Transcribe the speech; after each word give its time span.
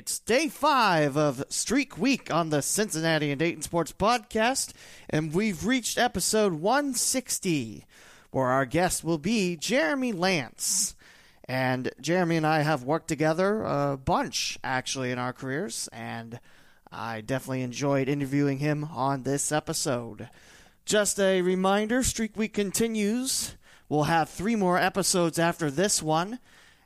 It's 0.00 0.18
day 0.18 0.48
five 0.48 1.18
of 1.18 1.44
Streak 1.50 1.98
Week 1.98 2.32
on 2.32 2.48
the 2.48 2.62
Cincinnati 2.62 3.30
and 3.30 3.38
Dayton 3.38 3.60
Sports 3.60 3.92
Podcast, 3.92 4.72
and 5.10 5.34
we've 5.34 5.66
reached 5.66 5.98
episode 5.98 6.54
160, 6.54 7.84
where 8.30 8.46
our 8.46 8.64
guest 8.64 9.04
will 9.04 9.18
be 9.18 9.56
Jeremy 9.58 10.12
Lance. 10.12 10.96
And 11.44 11.90
Jeremy 12.00 12.38
and 12.38 12.46
I 12.46 12.62
have 12.62 12.82
worked 12.82 13.08
together 13.08 13.62
a 13.62 13.98
bunch, 13.98 14.58
actually, 14.64 15.10
in 15.10 15.18
our 15.18 15.34
careers, 15.34 15.86
and 15.92 16.40
I 16.90 17.20
definitely 17.20 17.60
enjoyed 17.60 18.08
interviewing 18.08 18.56
him 18.56 18.84
on 18.84 19.24
this 19.24 19.52
episode. 19.52 20.30
Just 20.86 21.20
a 21.20 21.42
reminder 21.42 22.02
Streak 22.02 22.38
Week 22.38 22.54
continues. 22.54 23.54
We'll 23.90 24.04
have 24.04 24.30
three 24.30 24.56
more 24.56 24.78
episodes 24.78 25.38
after 25.38 25.70
this 25.70 26.02
one, 26.02 26.38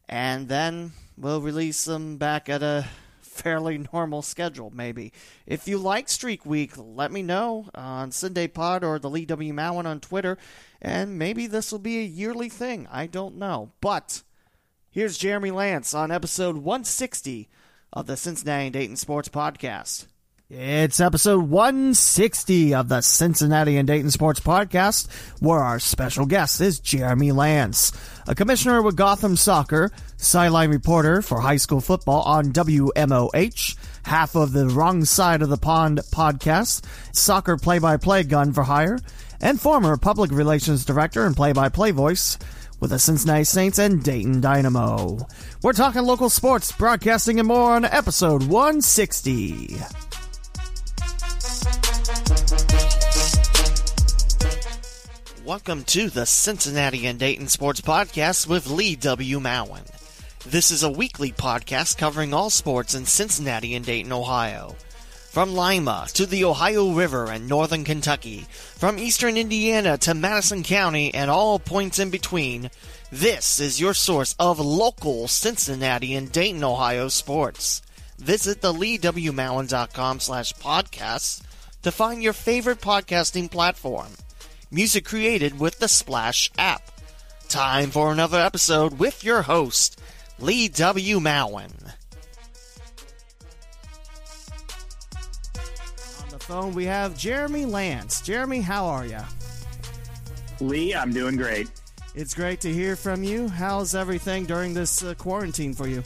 and 0.08 0.48
then 0.48 0.94
we'll 1.16 1.40
release 1.40 1.84
them 1.84 2.16
back 2.16 2.48
at 2.48 2.64
a 2.64 2.88
fairly 3.34 3.86
normal 3.92 4.22
schedule, 4.22 4.70
maybe. 4.74 5.12
If 5.46 5.68
you 5.68 5.78
like 5.78 6.08
Streak 6.08 6.46
Week, 6.46 6.72
let 6.76 7.12
me 7.12 7.22
know 7.22 7.66
on 7.74 8.12
Sunday 8.12 8.46
Pod 8.46 8.84
or 8.84 8.98
the 8.98 9.10
Lee 9.10 9.26
W. 9.26 9.52
Mowen 9.52 9.86
on 9.86 10.00
Twitter, 10.00 10.38
and 10.80 11.18
maybe 11.18 11.46
this 11.46 11.72
will 11.72 11.78
be 11.80 11.98
a 11.98 12.04
yearly 12.04 12.48
thing. 12.48 12.86
I 12.90 13.06
don't 13.06 13.36
know. 13.36 13.72
But 13.80 14.22
here's 14.90 15.18
Jeremy 15.18 15.50
Lance 15.50 15.92
on 15.92 16.10
episode 16.10 16.56
160 16.56 17.48
of 17.92 18.06
the 18.06 18.16
Cincinnati 18.16 18.66
and 18.66 18.72
Dayton 18.72 18.96
Sports 18.96 19.28
Podcast. 19.28 20.06
It's 20.50 21.00
episode 21.00 21.48
160 21.48 22.74
of 22.74 22.90
the 22.90 23.00
Cincinnati 23.00 23.78
and 23.78 23.86
Dayton 23.86 24.10
Sports 24.10 24.40
Podcast, 24.40 25.08
where 25.40 25.60
our 25.60 25.78
special 25.78 26.26
guest 26.26 26.60
is 26.60 26.80
Jeremy 26.80 27.32
Lance, 27.32 27.92
a 28.28 28.34
commissioner 28.34 28.82
with 28.82 28.94
Gotham 28.94 29.36
Soccer, 29.36 29.90
sideline 30.18 30.68
reporter 30.68 31.22
for 31.22 31.40
high 31.40 31.56
school 31.56 31.80
football 31.80 32.20
on 32.24 32.52
WMOH, 32.52 33.76
half 34.04 34.34
of 34.34 34.52
the 34.52 34.68
Wrong 34.68 35.06
Side 35.06 35.40
of 35.40 35.48
the 35.48 35.56
Pond 35.56 36.02
podcast, 36.12 36.84
soccer 37.16 37.56
play 37.56 37.78
by 37.78 37.96
play 37.96 38.22
gun 38.22 38.52
for 38.52 38.64
hire, 38.64 38.98
and 39.40 39.58
former 39.58 39.96
public 39.96 40.30
relations 40.30 40.84
director 40.84 41.24
and 41.24 41.34
play 41.34 41.54
by 41.54 41.70
play 41.70 41.90
voice 41.90 42.36
with 42.80 42.90
the 42.90 42.98
Cincinnati 42.98 43.44
Saints 43.44 43.78
and 43.78 44.04
Dayton 44.04 44.42
Dynamo. 44.42 45.26
We're 45.62 45.72
talking 45.72 46.02
local 46.02 46.28
sports, 46.28 46.70
broadcasting, 46.70 47.38
and 47.38 47.48
more 47.48 47.72
on 47.72 47.86
episode 47.86 48.42
160. 48.42 49.78
Welcome 55.44 55.84
to 55.84 56.08
the 56.08 56.24
Cincinnati 56.24 57.06
and 57.06 57.18
Dayton 57.18 57.48
Sports 57.48 57.82
Podcast 57.82 58.46
with 58.46 58.70
Lee 58.70 58.96
W. 58.96 59.40
Mowen. 59.40 59.84
This 60.46 60.70
is 60.70 60.82
a 60.82 60.90
weekly 60.90 61.32
podcast 61.32 61.98
covering 61.98 62.32
all 62.32 62.48
sports 62.48 62.94
in 62.94 63.04
Cincinnati 63.04 63.74
and 63.74 63.84
Dayton, 63.84 64.10
Ohio. 64.10 64.74
From 65.32 65.54
Lima 65.54 66.06
to 66.14 66.24
the 66.24 66.46
Ohio 66.46 66.92
River 66.92 67.26
and 67.26 67.46
northern 67.46 67.84
Kentucky, 67.84 68.46
from 68.48 68.98
eastern 68.98 69.36
Indiana 69.36 69.98
to 69.98 70.14
Madison 70.14 70.62
County 70.62 71.12
and 71.12 71.30
all 71.30 71.58
points 71.58 71.98
in 71.98 72.08
between, 72.08 72.70
this 73.12 73.60
is 73.60 73.78
your 73.78 73.92
source 73.92 74.34
of 74.38 74.58
local 74.58 75.28
Cincinnati 75.28 76.14
and 76.14 76.32
Dayton, 76.32 76.64
Ohio 76.64 77.08
sports. 77.08 77.82
Visit 78.18 78.62
the 78.62 78.72
leewmowen.com 78.72 80.20
slash 80.20 80.54
podcasts 80.54 81.42
to 81.82 81.92
find 81.92 82.22
your 82.22 82.32
favorite 82.32 82.80
podcasting 82.80 83.50
platform. 83.50 84.08
Music 84.74 85.04
created 85.04 85.60
with 85.60 85.78
the 85.78 85.86
Splash 85.86 86.50
app. 86.58 86.90
Time 87.48 87.92
for 87.92 88.10
another 88.10 88.40
episode 88.40 88.98
with 88.98 89.22
your 89.22 89.42
host, 89.42 90.00
Lee 90.40 90.66
W. 90.66 91.20
Mowen. 91.20 91.92
On 96.24 96.28
the 96.28 96.40
phone, 96.40 96.74
we 96.74 96.86
have 96.86 97.16
Jeremy 97.16 97.64
Lance. 97.66 98.20
Jeremy, 98.20 98.62
how 98.62 98.86
are 98.86 99.06
you? 99.06 99.20
Lee, 100.58 100.92
I'm 100.92 101.12
doing 101.12 101.36
great. 101.36 101.70
It's 102.16 102.34
great 102.34 102.60
to 102.62 102.72
hear 102.72 102.96
from 102.96 103.22
you. 103.22 103.46
How's 103.46 103.94
everything 103.94 104.44
during 104.44 104.74
this 104.74 105.04
uh, 105.04 105.14
quarantine 105.14 105.72
for 105.72 105.86
you? 105.86 106.02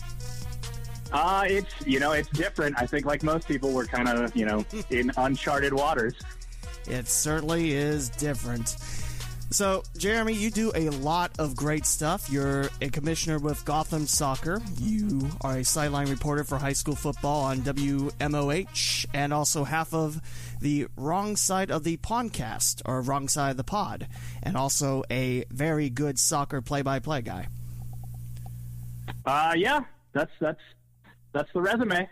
Uh, 1.11 1.45
it's 1.47 1.73
you 1.87 2.01
know 2.01 2.13
it's 2.13 2.29
different. 2.29 2.77
I 2.79 2.85
think 2.85 3.07
like 3.07 3.23
most 3.23 3.49
people, 3.49 3.73
we're 3.73 3.87
kind 3.87 4.11
of 4.11 4.37
you 4.37 4.45
know 4.45 4.63
in 4.91 5.11
uncharted 5.17 5.73
waters. 5.73 6.17
It 6.89 7.09
certainly 7.09 7.73
is 7.73 8.09
different. 8.11 8.77
So, 9.51 9.83
Jeremy, 9.97 10.35
you 10.35 10.51
do 10.51 10.73
a 10.75 10.91
lot 10.91 11.31
of 11.39 11.57
great 11.57 11.87
stuff. 11.87 12.31
You're 12.31 12.69
a 12.83 12.91
commissioner 12.91 13.39
with 13.39 13.65
Gotham 13.65 14.07
Soccer. 14.07 14.61
You 14.79 15.31
are 15.41 15.57
a 15.57 15.65
sideline 15.65 16.11
reporter 16.11 16.45
for 16.45 16.59
high 16.59 16.75
school 16.75 16.95
football 16.95 17.45
on 17.45 17.61
WMOH, 17.63 19.07
and 19.15 19.33
also 19.33 19.65
half 19.65 19.95
of 19.95 20.21
the 20.61 20.89
Wrong 20.97 21.35
Side 21.35 21.71
of 21.71 21.83
the 21.83 21.97
Podcast, 21.97 22.83
or 22.85 23.01
Wrong 23.01 23.27
Side 23.27 23.53
of 23.53 23.57
the 23.57 23.65
Pod, 23.65 24.07
and 24.43 24.55
also 24.55 25.03
a 25.11 25.45
very 25.51 25.89
good 25.89 26.19
soccer 26.19 26.61
play-by-play 26.61 27.23
guy. 27.23 27.49
Uh, 29.25 29.55
yeah, 29.57 29.81
that's 30.13 30.33
that's 30.41 30.61
that's 31.33 31.51
the 31.55 31.63
resume. 31.63 32.07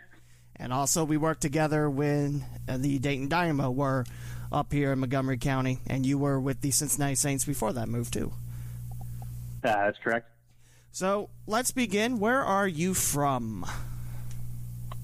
And 0.59 0.72
also, 0.72 1.04
we 1.04 1.19
worked 1.19 1.42
together 1.42 1.86
uh, 1.86 2.78
the 2.78 2.98
Dayton 2.98 3.28
Dynamo, 3.28 3.70
where 3.70 4.06
up 4.53 4.73
here 4.73 4.93
in 4.93 5.01
Montgomery 5.01 5.39
County, 5.39 5.81
and 5.87 6.05
you 6.07 6.19
were 6.19 6.41
with 6.41 6.61
the 6.61 6.71
Cincinnati 6.71 7.15
Saints 7.15 7.45
before 7.45 7.73
that 7.73 7.89
move 7.89 8.11
too. 8.11 8.33
Uh, 9.65 9.84
that's 9.87 9.99
correct. 9.99 10.29
So 10.93 11.29
let's 11.47 11.73
begin. 11.73 12.19
Where 12.19 12.43
are 12.43 12.67
you 12.67 12.95
from? 12.95 13.67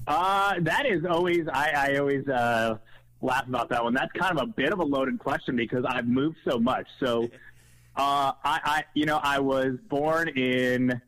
Uh, 0.07 0.55
that 0.59 0.85
is 0.85 1.05
always 1.05 1.47
I, 1.47 1.91
I 1.93 1.97
always 1.97 2.27
uh, 2.27 2.77
laugh 3.21 3.47
about 3.47 3.69
that 3.69 3.83
one. 3.83 3.93
That's 3.93 4.11
kind 4.13 4.37
of 4.37 4.43
a 4.43 4.47
bit 4.47 4.73
of 4.73 4.79
a 4.79 4.83
loaded 4.83 5.19
question 5.19 5.55
because 5.55 5.85
I've 5.85 6.07
moved 6.07 6.37
so 6.49 6.59
much. 6.59 6.87
So, 6.99 7.23
uh, 7.95 8.33
I, 8.43 8.59
I 8.63 8.83
you 8.93 9.05
know 9.05 9.19
I 9.21 9.39
was 9.39 9.77
born 9.89 10.29
in 10.29 11.01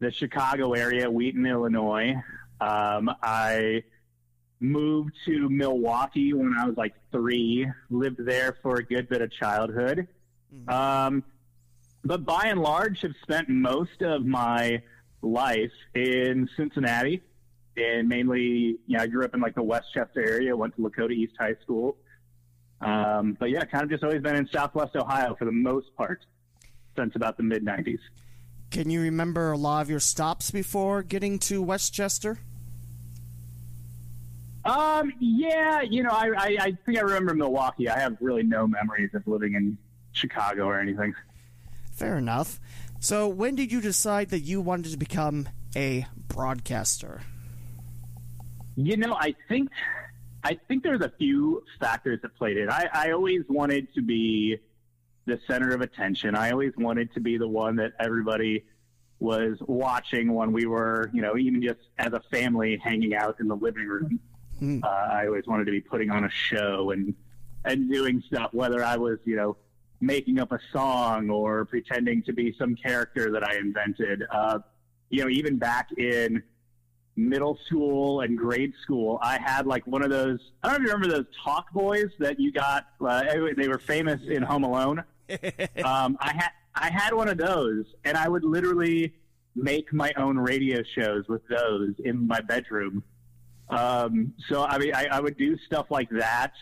the 0.00 0.10
Chicago 0.10 0.72
area, 0.72 1.10
Wheaton, 1.10 1.46
Illinois. 1.46 2.14
Um, 2.60 3.10
I 3.22 3.84
moved 4.60 5.12
to 5.26 5.48
Milwaukee 5.48 6.32
when 6.32 6.54
I 6.58 6.66
was 6.66 6.76
like 6.76 6.94
three, 7.12 7.70
lived 7.90 8.24
there 8.24 8.56
for 8.62 8.76
a 8.76 8.84
good 8.84 9.08
bit 9.08 9.22
of 9.22 9.30
childhood. 9.32 10.08
Mm-hmm. 10.54 10.68
Um, 10.68 11.24
but 12.04 12.24
by 12.24 12.44
and 12.46 12.60
large, 12.60 13.00
have 13.00 13.14
spent 13.22 13.48
most 13.48 14.02
of 14.02 14.24
my 14.24 14.82
life 15.22 15.72
in 15.94 16.48
Cincinnati. 16.56 17.22
And 17.76 18.08
mainly, 18.08 18.78
you 18.86 18.96
know, 18.96 19.00
I 19.00 19.06
grew 19.06 19.24
up 19.24 19.34
in 19.34 19.40
like 19.40 19.54
the 19.54 19.62
Westchester 19.62 20.26
area, 20.26 20.56
went 20.56 20.74
to 20.76 20.82
Lakota 20.82 21.12
East 21.12 21.34
High 21.38 21.56
School. 21.62 21.96
Um, 22.80 23.36
but 23.38 23.50
yeah, 23.50 23.64
kind 23.64 23.84
of 23.84 23.90
just 23.90 24.04
always 24.04 24.22
been 24.22 24.36
in 24.36 24.48
Southwest 24.48 24.96
Ohio 24.96 25.34
for 25.34 25.44
the 25.44 25.52
most 25.52 25.94
part 25.96 26.24
since 26.96 27.14
about 27.16 27.36
the 27.36 27.42
mid 27.42 27.64
90s. 27.64 27.98
Can 28.70 28.90
you 28.90 29.00
remember 29.00 29.52
a 29.52 29.58
lot 29.58 29.82
of 29.82 29.90
your 29.90 30.00
stops 30.00 30.50
before 30.50 31.02
getting 31.02 31.38
to 31.40 31.62
Westchester? 31.62 32.38
Um, 34.66 35.12
yeah, 35.20 35.80
you 35.82 36.02
know, 36.02 36.10
I, 36.10 36.30
I, 36.36 36.56
I 36.60 36.78
think 36.84 36.98
I 36.98 37.02
remember 37.02 37.34
Milwaukee. 37.34 37.88
I 37.88 37.98
have 37.98 38.16
really 38.20 38.42
no 38.42 38.66
memories 38.66 39.10
of 39.14 39.26
living 39.26 39.54
in 39.54 39.78
Chicago 40.12 40.64
or 40.64 40.80
anything. 40.80 41.14
Fair 41.92 42.18
enough. 42.18 42.60
So, 42.98 43.28
when 43.28 43.54
did 43.54 43.70
you 43.70 43.80
decide 43.80 44.30
that 44.30 44.40
you 44.40 44.60
wanted 44.60 44.90
to 44.90 44.96
become 44.96 45.48
a 45.76 46.06
broadcaster? 46.28 47.20
You 48.76 48.96
know, 48.96 49.14
I 49.14 49.34
think 49.48 49.70
I 50.42 50.58
think 50.68 50.82
there's 50.82 51.00
a 51.00 51.12
few 51.18 51.62
factors 51.80 52.20
that 52.22 52.36
played 52.36 52.56
it. 52.56 52.68
I, 52.68 52.88
I 52.92 53.10
always 53.12 53.42
wanted 53.48 53.92
to 53.94 54.02
be 54.02 54.58
the 55.26 55.40
center 55.48 55.74
of 55.74 55.80
attention. 55.80 56.34
I 56.34 56.50
always 56.50 56.72
wanted 56.76 57.12
to 57.14 57.20
be 57.20 57.36
the 57.36 57.48
one 57.48 57.76
that 57.76 57.92
everybody 57.98 58.64
was 59.18 59.56
watching 59.60 60.34
when 60.34 60.52
we 60.52 60.66
were, 60.66 61.10
you 61.12 61.22
know, 61.22 61.36
even 61.36 61.62
just 61.62 61.80
as 61.98 62.12
a 62.12 62.20
family 62.30 62.80
hanging 62.82 63.14
out 63.14 63.40
in 63.40 63.48
the 63.48 63.56
living 63.56 63.86
room. 63.86 64.20
Mm. 64.60 64.82
Uh, 64.84 64.88
I 64.88 65.26
always 65.26 65.46
wanted 65.46 65.66
to 65.66 65.72
be 65.72 65.80
putting 65.80 66.10
on 66.10 66.24
a 66.24 66.30
show 66.30 66.90
and 66.90 67.14
and 67.64 67.90
doing 67.90 68.22
stuff, 68.26 68.50
whether 68.52 68.84
I 68.84 68.96
was, 68.96 69.18
you 69.24 69.36
know, 69.36 69.56
making 70.00 70.38
up 70.38 70.52
a 70.52 70.60
song 70.72 71.30
or 71.30 71.64
pretending 71.64 72.22
to 72.22 72.32
be 72.32 72.54
some 72.58 72.76
character 72.76 73.32
that 73.32 73.42
I 73.42 73.56
invented. 73.56 74.22
Uh, 74.30 74.60
you 75.10 75.22
know, 75.22 75.28
even 75.28 75.56
back 75.56 75.90
in 75.98 76.42
middle 77.16 77.58
school 77.66 78.20
and 78.20 78.36
grade 78.38 78.72
school, 78.82 79.18
I 79.22 79.38
had 79.38 79.66
like 79.66 79.86
one 79.86 80.02
of 80.02 80.10
those. 80.10 80.38
I 80.62 80.68
don't 80.68 80.78
know 80.78 80.84
if 80.84 80.88
you 80.88 80.94
remember 80.94 81.16
those 81.16 81.34
talk 81.44 81.72
boys 81.72 82.10
that 82.18 82.38
you 82.38 82.52
got. 82.52 82.86
Uh, 83.00 83.24
they 83.56 83.68
were 83.68 83.78
famous 83.78 84.20
in 84.28 84.42
Home 84.42 84.64
Alone. 84.64 85.02
um, 85.84 86.16
I 86.20 86.32
had 86.34 86.50
I 86.74 86.90
had 86.90 87.14
one 87.14 87.28
of 87.28 87.38
those, 87.38 87.84
and 88.04 88.16
I 88.16 88.28
would 88.28 88.44
literally 88.44 89.14
make 89.54 89.92
my 89.92 90.12
own 90.16 90.38
radio 90.38 90.82
shows 90.82 91.26
with 91.28 91.42
those 91.48 91.94
in 92.04 92.26
my 92.26 92.40
bedroom. 92.40 93.02
Um, 93.68 94.34
so 94.48 94.64
I 94.64 94.78
mean, 94.78 94.94
I, 94.94 95.06
I 95.06 95.20
would 95.20 95.36
do 95.36 95.58
stuff 95.66 95.86
like 95.90 96.08
that 96.10 96.52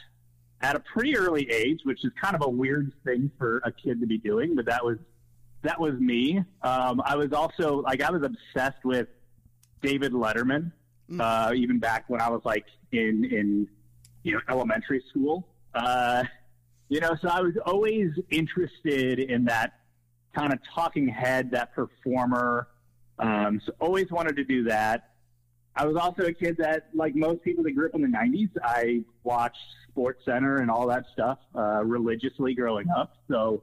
at 0.63 0.77
a 0.77 0.81
pretty 0.81 1.17
early 1.17 1.51
age, 1.51 1.81
which 1.85 2.05
is 2.05 2.13
kind 2.21 2.35
of 2.35 2.43
a 2.45 2.49
weird 2.49 2.93
thing 3.05 3.31
for 3.39 3.59
a 3.65 3.73
kid 3.73 4.01
to 4.01 4.07
be 4.07 4.19
doing, 4.19 4.55
but 4.55 4.67
that 4.67 4.85
was 4.85 4.99
that 5.63 5.81
was 5.81 5.95
me. 5.95 6.43
Um, 6.63 7.03
I 7.05 7.17
was 7.17 7.33
also 7.33 7.83
like 7.83 8.03
I 8.03 8.11
was 8.11 8.23
obsessed 8.23 8.85
with 8.85 9.09
David 9.83 10.13
Letterman. 10.13 10.73
uh, 11.21 11.53
even 11.55 11.79
back 11.79 12.05
when 12.09 12.21
I 12.21 12.31
was 12.31 12.41
like 12.45 12.65
in 12.93 13.25
in 13.25 13.69
you 14.23 14.33
know 14.33 14.41
elementary 14.49 15.03
school. 15.11 15.47
Uh, 15.75 16.25
you 16.89 17.01
know, 17.01 17.17
so 17.21 17.29
I 17.29 17.41
was 17.41 17.55
always 17.67 18.11
interested 18.31 19.19
in 19.19 19.45
that 19.47 19.73
kind 20.35 20.53
of 20.53 20.59
talking 20.75 21.09
head, 21.09 21.51
that 21.53 21.75
performer. 21.75 22.69
Um, 23.19 23.61
so 23.65 23.73
always 23.81 24.11
wanted 24.11 24.37
to 24.37 24.45
do 24.45 24.65
that. 24.65 25.14
I 25.77 25.87
was 25.87 25.97
also 25.97 26.23
a 26.23 26.33
kid 26.33 26.57
that, 26.59 26.89
like 26.95 27.15
most 27.15 27.43
people 27.43 27.65
that 27.65 27.73
grew 27.73 27.87
up 27.87 27.95
in 27.95 28.03
the 28.03 28.09
'90s, 28.09 28.51
I 28.63 29.03
watched 29.25 29.59
Sports 29.89 30.25
Center 30.25 30.57
and 30.57 30.71
all 30.71 30.87
that 30.89 31.05
stuff 31.13 31.39
uh, 31.55 31.85
religiously 31.85 32.55
growing 32.55 32.87
up. 32.97 33.17
So 33.29 33.63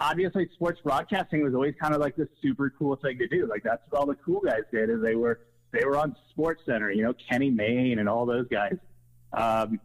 obviously, 0.00 0.48
sports 0.54 0.80
broadcasting 0.82 1.42
was 1.42 1.54
always 1.54 1.74
kind 1.80 1.94
of 1.94 2.00
like 2.00 2.16
the 2.16 2.28
super 2.42 2.72
cool 2.78 2.96
thing 2.96 3.18
to 3.18 3.28
do. 3.28 3.46
Like 3.46 3.62
that's 3.62 3.82
what 3.88 4.00
all 4.00 4.06
the 4.06 4.16
cool 4.16 4.40
guys 4.40 4.62
did 4.72 4.90
is 4.90 5.00
they 5.00 5.14
were 5.14 5.40
they 5.72 5.84
were 5.84 5.96
on 5.96 6.16
Sports 6.30 6.62
Center. 6.66 6.90
You 6.90 7.04
know, 7.04 7.14
Kenny 7.30 7.50
Mayne 7.50 7.98
and 7.98 8.08
all 8.08 8.26
those 8.26 8.48
guys. 8.48 8.76
Um, 9.32 9.80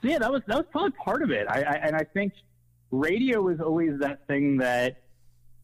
so 0.00 0.08
yeah, 0.08 0.18
that 0.18 0.32
was 0.32 0.42
that 0.46 0.56
was 0.56 0.66
probably 0.70 0.92
part 0.92 1.22
of 1.22 1.30
it. 1.30 1.46
I, 1.48 1.62
I 1.62 1.74
and 1.74 1.96
I 1.96 2.04
think 2.04 2.32
radio 2.90 3.40
was 3.40 3.60
always 3.60 3.98
that 4.00 4.26
thing 4.26 4.58
that 4.58 5.02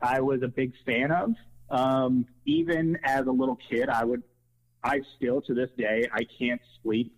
I 0.00 0.20
was 0.20 0.42
a 0.42 0.48
big 0.48 0.72
fan 0.84 1.10
of. 1.10 1.34
Um, 1.70 2.26
even 2.46 2.98
as 3.04 3.26
a 3.26 3.30
little 3.30 3.58
kid, 3.70 3.88
I 3.88 4.04
would, 4.04 4.22
I 4.82 5.00
still 5.16 5.40
to 5.42 5.54
this 5.54 5.70
day, 5.76 6.06
I 6.12 6.24
can't 6.38 6.60
sleep 6.82 7.14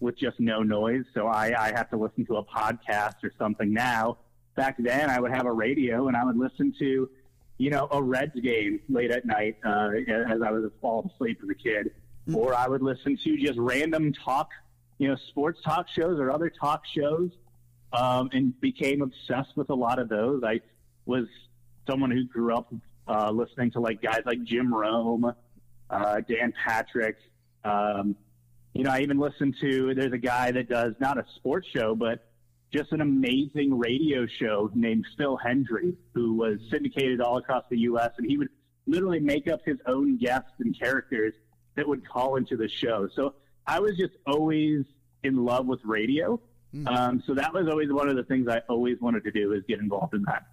with 0.00 0.18
just 0.18 0.38
no 0.40 0.62
noise. 0.62 1.04
So 1.14 1.26
I, 1.26 1.54
I 1.58 1.72
have 1.74 1.90
to 1.90 1.96
listen 1.96 2.26
to 2.26 2.36
a 2.36 2.44
podcast 2.44 3.22
or 3.22 3.32
something 3.38 3.72
now. 3.72 4.18
Back 4.54 4.76
then, 4.78 5.10
I 5.10 5.20
would 5.20 5.32
have 5.32 5.46
a 5.46 5.52
radio 5.52 6.08
and 6.08 6.16
I 6.16 6.24
would 6.24 6.36
listen 6.36 6.74
to, 6.78 7.08
you 7.58 7.70
know, 7.70 7.88
a 7.90 8.02
Reds 8.02 8.38
game 8.40 8.80
late 8.88 9.10
at 9.10 9.26
night 9.26 9.56
uh, 9.64 9.90
as 10.08 10.40
I 10.42 10.50
was 10.50 10.70
falling 10.80 11.10
asleep 11.14 11.40
as 11.42 11.48
a 11.48 11.54
kid. 11.54 11.92
Mm-hmm. 12.28 12.36
Or 12.36 12.54
I 12.54 12.66
would 12.66 12.82
listen 12.82 13.18
to 13.22 13.36
just 13.36 13.58
random 13.58 14.12
talk, 14.12 14.50
you 14.98 15.08
know, 15.08 15.16
sports 15.28 15.60
talk 15.62 15.86
shows 15.88 16.18
or 16.18 16.30
other 16.30 16.50
talk 16.50 16.82
shows 16.94 17.30
um, 17.92 18.30
and 18.32 18.58
became 18.60 19.02
obsessed 19.02 19.56
with 19.56 19.70
a 19.70 19.74
lot 19.74 19.98
of 19.98 20.08
those. 20.08 20.42
I 20.44 20.60
was 21.04 21.26
someone 21.88 22.10
who 22.10 22.24
grew 22.24 22.54
up 22.54 22.72
uh, 23.08 23.30
listening 23.30 23.70
to 23.72 23.80
like 23.80 24.02
guys 24.02 24.22
like 24.26 24.42
Jim 24.42 24.74
Rome, 24.74 25.32
uh, 25.90 26.20
Dan 26.28 26.52
Patrick. 26.64 27.16
Um, 27.64 28.16
you 28.74 28.84
know, 28.84 28.90
I 28.90 29.00
even 29.00 29.18
listened 29.18 29.56
to. 29.60 29.94
There's 29.94 30.12
a 30.12 30.18
guy 30.18 30.50
that 30.50 30.68
does 30.68 30.94
not 31.00 31.18
a 31.18 31.24
sports 31.36 31.66
show, 31.74 31.94
but 31.94 32.26
just 32.72 32.92
an 32.92 33.00
amazing 33.00 33.78
radio 33.78 34.26
show 34.26 34.70
named 34.74 35.06
Phil 35.16 35.38
Hendrie, 35.44 35.96
who 36.14 36.34
was 36.34 36.58
syndicated 36.70 37.20
all 37.20 37.38
across 37.38 37.64
the 37.70 37.78
U.S. 37.80 38.10
and 38.18 38.28
he 38.28 38.36
would 38.36 38.48
literally 38.86 39.20
make 39.20 39.48
up 39.48 39.60
his 39.64 39.78
own 39.86 40.18
guests 40.18 40.52
and 40.58 40.78
characters 40.78 41.34
that 41.76 41.86
would 41.86 42.06
call 42.08 42.36
into 42.36 42.56
the 42.56 42.68
show. 42.68 43.08
So 43.14 43.34
I 43.66 43.80
was 43.80 43.96
just 43.96 44.14
always 44.26 44.84
in 45.22 45.44
love 45.44 45.66
with 45.66 45.80
radio. 45.84 46.40
Mm-hmm. 46.74 46.88
Um, 46.88 47.22
so 47.26 47.34
that 47.34 47.52
was 47.52 47.68
always 47.68 47.90
one 47.90 48.08
of 48.08 48.16
the 48.16 48.24
things 48.24 48.48
I 48.48 48.60
always 48.68 49.00
wanted 49.00 49.24
to 49.24 49.30
do 49.30 49.52
is 49.52 49.62
get 49.68 49.78
involved 49.78 50.14
in 50.14 50.22
that. 50.24 50.46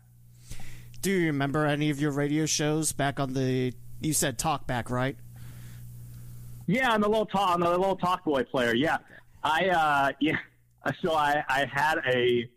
Do 1.01 1.11
you 1.11 1.25
remember 1.27 1.65
any 1.65 1.89
of 1.89 1.99
your 1.99 2.11
radio 2.11 2.45
shows 2.45 2.93
back 2.93 3.19
on 3.19 3.33
the? 3.33 3.73
You 4.03 4.11
said 4.11 4.37
Talkback, 4.37 4.89
right? 4.89 5.15
Yeah, 6.67 6.91
I'm 6.91 7.03
a 7.03 7.07
little 7.07 7.25
talk. 7.25 7.51
I'm 7.51 7.61
the 7.61 7.69
little 7.69 7.95
talk 7.95 8.25
boy 8.25 8.43
player. 8.43 8.75
Yeah, 8.75 8.97
I 9.43 9.69
uh, 9.69 10.11
yeah. 10.19 10.37
So 11.01 11.13
I 11.13 11.43
I 11.47 11.65
had 11.71 11.99
a 12.05 12.49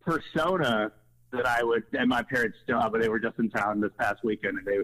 persona 0.00 0.90
that 1.32 1.46
I 1.46 1.62
would, 1.62 1.84
and 1.92 2.08
my 2.08 2.22
parents 2.22 2.58
still, 2.64 2.80
but 2.90 3.00
they 3.00 3.08
were 3.08 3.20
just 3.20 3.38
in 3.38 3.50
town 3.50 3.80
this 3.80 3.92
past 3.98 4.24
weekend, 4.24 4.58
and 4.58 4.66
they 4.66 4.78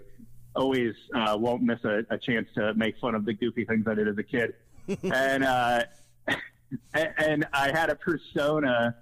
always 0.55 0.93
uh, 1.13 1.35
won't 1.37 1.61
miss 1.61 1.83
a, 1.83 2.03
a, 2.09 2.17
chance 2.17 2.47
to 2.55 2.73
make 2.73 2.97
fun 2.99 3.13
of 3.13 3.25
the 3.25 3.33
goofy 3.33 3.65
things 3.65 3.85
I 3.85 3.93
did 3.93 4.07
as 4.07 4.17
a 4.17 4.23
kid. 4.23 4.53
and 5.03 5.43
uh, 5.43 5.83
and 6.93 7.45
I 7.51 7.71
had 7.77 7.89
a 7.89 7.95
persona, 7.95 8.95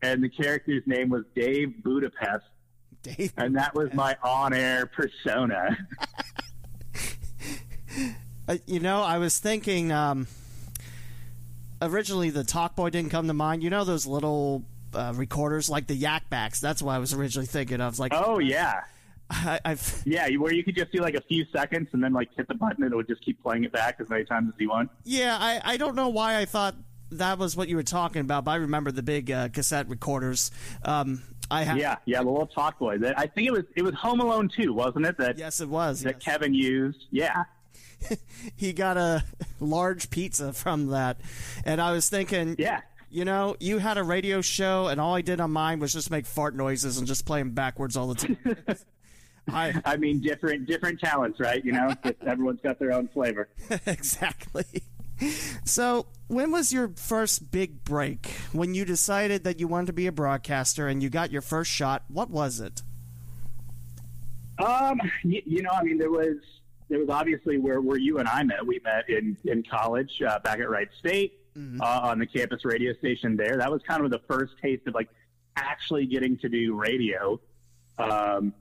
and 0.00 0.24
the 0.24 0.30
character's 0.30 0.82
name 0.86 1.10
was 1.10 1.24
Dave 1.34 1.82
Budapest. 1.82 2.46
Dave, 3.02 3.32
and 3.36 3.54
that 3.56 3.74
was 3.74 3.92
my 3.92 4.16
on-air 4.22 4.86
persona. 4.86 5.76
Uh, 8.48 8.56
you 8.66 8.80
know, 8.80 9.02
I 9.02 9.18
was 9.18 9.38
thinking. 9.38 9.92
Um, 9.92 10.26
originally, 11.82 12.30
the 12.30 12.42
Talkboy 12.42 12.90
didn't 12.90 13.10
come 13.10 13.26
to 13.26 13.34
mind. 13.34 13.62
You 13.62 13.70
know 13.70 13.84
those 13.84 14.06
little 14.06 14.64
uh, 14.94 15.12
recorders 15.14 15.68
like 15.68 15.86
the 15.86 15.94
Yak 15.94 16.28
Baks. 16.30 16.60
That's 16.60 16.82
what 16.82 16.92
I 16.92 16.98
was 16.98 17.12
originally 17.12 17.46
thinking 17.46 17.80
of. 17.80 17.98
Like, 17.98 18.12
oh 18.14 18.38
yeah. 18.38 18.82
I, 19.28 19.58
have 19.64 20.02
yeah, 20.04 20.28
where 20.36 20.52
you 20.52 20.62
could 20.62 20.76
just 20.76 20.92
do 20.92 21.00
like 21.00 21.14
a 21.14 21.20
few 21.20 21.44
seconds 21.52 21.88
and 21.92 22.02
then 22.02 22.12
like 22.12 22.28
hit 22.36 22.46
the 22.46 22.54
button 22.54 22.84
and 22.84 22.92
it 22.92 22.96
would 22.96 23.08
just 23.08 23.24
keep 23.24 23.42
playing 23.42 23.64
it 23.64 23.72
back 23.72 23.96
as 23.98 24.08
many 24.08 24.24
times 24.24 24.52
as 24.54 24.60
you 24.60 24.68
want. 24.68 24.88
Yeah, 25.02 25.36
I, 25.36 25.60
I 25.64 25.76
don't 25.78 25.96
know 25.96 26.10
why 26.10 26.36
I 26.38 26.44
thought 26.44 26.76
that 27.10 27.36
was 27.36 27.56
what 27.56 27.68
you 27.68 27.74
were 27.74 27.82
talking 27.82 28.20
about, 28.20 28.44
but 28.44 28.52
I 28.52 28.56
remember 28.56 28.92
the 28.92 29.02
big 29.02 29.30
uh, 29.30 29.48
cassette 29.48 29.88
recorders. 29.88 30.52
Um, 30.84 31.24
I 31.50 31.64
have, 31.64 31.76
yeah, 31.76 31.96
yeah, 32.04 32.22
the 32.22 32.30
little 32.30 32.46
talk 32.46 32.78
boy. 32.78 32.98
That 32.98 33.18
I 33.18 33.26
think 33.26 33.48
it 33.48 33.52
was 33.52 33.64
it 33.76 33.82
was 33.82 33.94
Home 33.94 34.20
Alone 34.20 34.48
too, 34.48 34.72
wasn't 34.72 35.06
it? 35.06 35.16
That 35.18 35.38
yes, 35.38 35.60
it 35.60 35.68
was 35.68 36.02
that 36.02 36.16
yes. 36.16 36.24
Kevin 36.24 36.54
used. 36.54 37.04
Yeah, 37.10 37.44
he 38.56 38.72
got 38.72 38.96
a 38.96 39.24
large 39.60 40.10
pizza 40.10 40.52
from 40.52 40.88
that, 40.88 41.20
and 41.64 41.80
I 41.80 41.92
was 41.92 42.08
thinking, 42.08 42.56
yeah. 42.58 42.80
You 43.08 43.24
know, 43.24 43.56
you 43.60 43.78
had 43.78 43.98
a 43.98 44.02
radio 44.02 44.40
show, 44.40 44.88
and 44.88 45.00
all 45.00 45.14
I 45.14 45.22
did 45.22 45.40
on 45.40 45.52
mine 45.52 45.78
was 45.78 45.92
just 45.92 46.10
make 46.10 46.26
fart 46.26 46.56
noises 46.56 46.98
and 46.98 47.06
just 47.06 47.24
play 47.24 47.38
them 47.38 47.52
backwards 47.52 47.96
all 47.96 48.08
the 48.08 48.14
time. 48.14 48.38
I, 49.48 49.80
I 49.84 49.96
mean, 49.96 50.20
different 50.20 50.66
different 50.66 51.00
talents, 51.00 51.38
right? 51.38 51.64
You 51.64 51.72
know, 51.72 51.94
everyone's 52.26 52.60
got 52.60 52.78
their 52.78 52.92
own 52.92 53.08
flavor. 53.08 53.48
exactly. 53.86 54.64
So, 55.64 56.06
when 56.26 56.50
was 56.50 56.72
your 56.72 56.88
first 56.96 57.50
big 57.50 57.84
break? 57.84 58.26
When 58.52 58.74
you 58.74 58.84
decided 58.84 59.44
that 59.44 59.60
you 59.60 59.68
wanted 59.68 59.86
to 59.86 59.92
be 59.92 60.06
a 60.06 60.12
broadcaster 60.12 60.88
and 60.88 61.02
you 61.02 61.08
got 61.08 61.30
your 61.30 61.42
first 61.42 61.70
shot, 61.70 62.04
what 62.08 62.28
was 62.28 62.60
it? 62.60 62.82
Um, 64.58 65.00
you, 65.22 65.42
you 65.46 65.62
know, 65.62 65.70
I 65.72 65.82
mean, 65.82 65.98
there 65.98 66.10
was 66.10 66.36
there 66.88 66.98
was 66.98 67.08
obviously 67.08 67.58
where, 67.58 67.80
where 67.80 67.98
you 67.98 68.18
and 68.18 68.28
I 68.28 68.42
met. 68.42 68.66
We 68.66 68.80
met 68.84 69.08
in 69.08 69.36
in 69.44 69.62
college 69.62 70.22
uh, 70.26 70.38
back 70.40 70.60
at 70.60 70.68
Wright 70.68 70.88
State 70.98 71.40
mm-hmm. 71.56 71.80
uh, 71.80 72.08
on 72.08 72.18
the 72.18 72.26
campus 72.26 72.64
radio 72.64 72.92
station 72.94 73.36
there. 73.36 73.56
That 73.56 73.70
was 73.70 73.82
kind 73.86 74.04
of 74.04 74.10
the 74.10 74.20
first 74.28 74.54
taste 74.62 74.86
of 74.86 74.94
like 74.94 75.08
actually 75.56 76.06
getting 76.06 76.36
to 76.38 76.48
do 76.48 76.74
radio. 76.74 77.40
Um, 77.98 78.52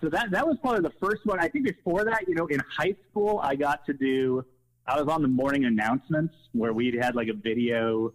so 0.00 0.08
that 0.08 0.30
that 0.30 0.46
was 0.46 0.56
probably 0.60 0.80
the 0.80 0.94
first 1.00 1.26
one. 1.26 1.38
I 1.38 1.48
think 1.48 1.66
before 1.66 2.04
that, 2.04 2.26
you 2.26 2.34
know, 2.34 2.46
in 2.46 2.60
high 2.76 2.96
school, 3.10 3.40
I 3.42 3.54
got 3.56 3.84
to 3.86 3.92
do 3.92 4.44
I 4.86 5.00
was 5.00 5.12
on 5.12 5.22
the 5.22 5.28
morning 5.28 5.66
announcements 5.66 6.34
where 6.52 6.72
we 6.72 6.96
had 7.00 7.14
like 7.14 7.28
a 7.28 7.34
video 7.34 8.12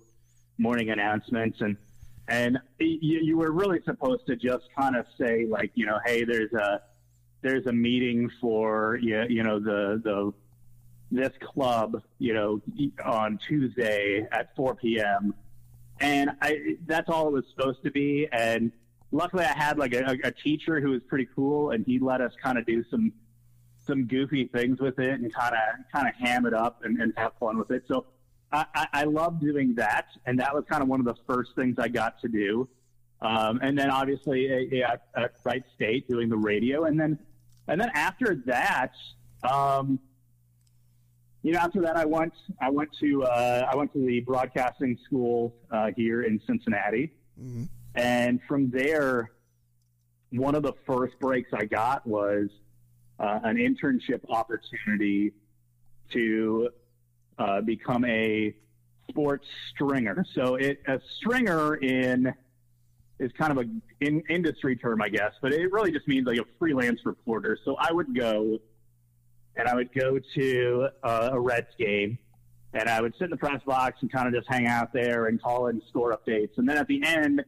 morning 0.58 0.90
announcements 0.90 1.62
and 1.62 1.78
and 2.28 2.58
you, 2.80 3.20
you 3.22 3.38
were 3.38 3.52
really 3.52 3.80
supposed 3.86 4.26
to 4.28 4.36
just 4.36 4.66
kind 4.78 4.96
of 4.96 5.06
say 5.18 5.46
like 5.46 5.72
you 5.76 5.86
know 5.86 6.00
hey 6.06 6.24
there's 6.26 6.52
a 6.54 6.82
there's 7.42 7.66
a 7.68 7.74
meeting 7.74 8.30
for 8.42 8.98
you, 9.02 9.26
you 9.30 9.44
know 9.44 9.60
the 9.60 10.02
the 10.04 10.34
this 11.12 11.32
club 11.40 12.02
you 12.20 12.34
know 12.34 12.62
on 13.04 13.38
Tuesday 13.48 14.28
at 14.32 14.56
4 14.56 14.76
p.m. 14.76 15.34
and 16.00 16.32
I 16.42 16.78
that's 16.88 17.10
all 17.10 17.28
it 17.28 17.34
was 17.34 17.46
supposed 17.50 17.84
to 17.84 17.92
be 17.92 18.28
and 18.32 18.72
luckily 19.12 19.46
I 19.46 19.54
had 19.54 19.78
like 19.78 19.94
a, 19.94 20.18
a 20.24 20.32
teacher 20.32 20.80
who 20.82 20.90
was 20.90 21.02
pretty 21.08 21.28
cool 21.36 21.72
and 21.72 21.86
he 21.86 22.00
let 22.00 22.22
us 22.22 22.34
kind 22.42 22.58
of 22.58 22.66
do 22.66 22.84
some 22.90 23.14
some 23.86 24.06
goofy 24.08 24.46
things 24.46 24.80
with 24.80 25.00
it 25.00 25.20
and 25.20 25.34
kind 25.34 25.54
of 25.54 25.92
kind 25.94 26.08
of 26.08 26.16
ham 26.16 26.46
it 26.46 26.54
up 26.54 26.84
and, 26.84 27.00
and 27.00 27.14
have 27.18 27.34
fun 27.40 27.58
with 27.58 27.72
it. 27.72 27.84
So 27.88 28.06
I, 28.52 28.66
I, 28.74 28.88
I 28.94 29.04
love 29.04 29.40
doing 29.40 29.76
that, 29.76 30.08
and 30.26 30.40
that 30.40 30.54
was 30.54 30.64
kind 30.70 30.82
of 30.82 30.90
one 30.90 31.00
of 31.00 31.06
the 31.06 31.16
first 31.28 31.56
things 31.56 31.78
I 31.80 31.88
got 31.88 32.20
to 32.22 32.28
do. 32.28 32.68
Um, 33.22 33.60
and 33.62 33.78
then 33.78 33.90
obviously 33.90 34.84
at, 34.84 35.08
at 35.16 35.34
Wright 35.44 35.64
State 35.76 36.08
doing 36.08 36.30
the 36.30 36.38
radio, 36.38 36.86
and 36.86 37.00
then 37.00 37.18
and 37.68 37.80
then 37.80 37.90
after 37.94 38.44
that, 38.46 38.92
um, 39.50 40.00
you 41.42 41.54
know, 41.54 41.60
after 41.60 41.82
that 41.82 41.96
I 41.96 42.06
went 42.06 42.34
I 42.62 42.70
went 42.70 42.90
to 43.00 43.24
uh, 43.24 43.70
I 43.72 43.76
went 43.76 43.94
to 43.94 44.06
the 44.06 44.20
broadcasting 44.22 44.98
school 45.06 45.56
uh, 45.72 45.92
here 45.96 46.24
in 46.24 46.42
Cincinnati, 46.46 47.14
mm-hmm. 47.42 47.64
and 47.96 48.42
from 48.48 48.70
there, 48.70 49.32
one 50.32 50.56
of 50.56 50.64
the 50.64 50.74
first 50.86 51.18
breaks 51.20 51.52
I 51.54 51.66
got 51.66 52.06
was 52.06 52.50
uh, 53.20 53.40
an 53.44 53.56
internship 53.58 54.22
opportunity 54.30 55.32
to 56.12 56.70
uh, 57.40 57.62
become 57.62 58.06
a 58.06 58.54
sports 59.10 59.48
stringer. 59.72 60.26
So 60.34 60.56
it, 60.56 60.82
a 60.88 61.00
stringer 61.18 61.76
in 61.76 62.34
is 63.20 63.32
kind 63.38 63.52
of 63.52 63.66
a 63.66 64.06
in, 64.06 64.22
industry 64.30 64.76
term, 64.76 65.02
I 65.02 65.10
guess, 65.10 65.32
but 65.42 65.54
it 65.54 65.72
really 65.72 65.92
just 65.92 66.08
means 66.08 66.28
like 66.28 66.38
a 66.38 66.46
freelance 66.60 67.00
reporter. 67.06 67.58
So 67.64 67.76
I 67.80 67.92
would 67.92 68.16
go 68.16 68.60
and 69.56 69.68
I 69.68 69.76
would 69.76 69.94
go 69.94 70.20
to 70.36 70.88
uh, 71.04 71.30
a 71.32 71.40
Reds 71.40 71.74
game 71.80 72.18
and 72.74 72.90
I 72.90 73.02
would 73.02 73.14
sit 73.14 73.26
in 73.26 73.30
the 73.30 73.38
press 73.38 73.62
box 73.66 74.00
and 74.02 74.12
kind 74.12 74.28
of 74.28 74.34
just 74.34 74.52
hang 74.52 74.68
out 74.68 74.92
there 74.92 75.28
and 75.28 75.42
call 75.42 75.68
in 75.68 75.82
score 75.90 76.12
updates. 76.16 76.58
And 76.58 76.68
then 76.68 76.78
at 76.78 76.88
the 76.88 77.02
end, 77.06 77.44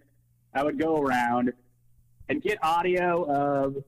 I 0.53 0.63
would 0.63 0.79
go 0.79 1.01
around 1.01 1.51
and 2.29 2.41
get 2.41 2.57
audio 2.63 3.23
of 3.25 3.83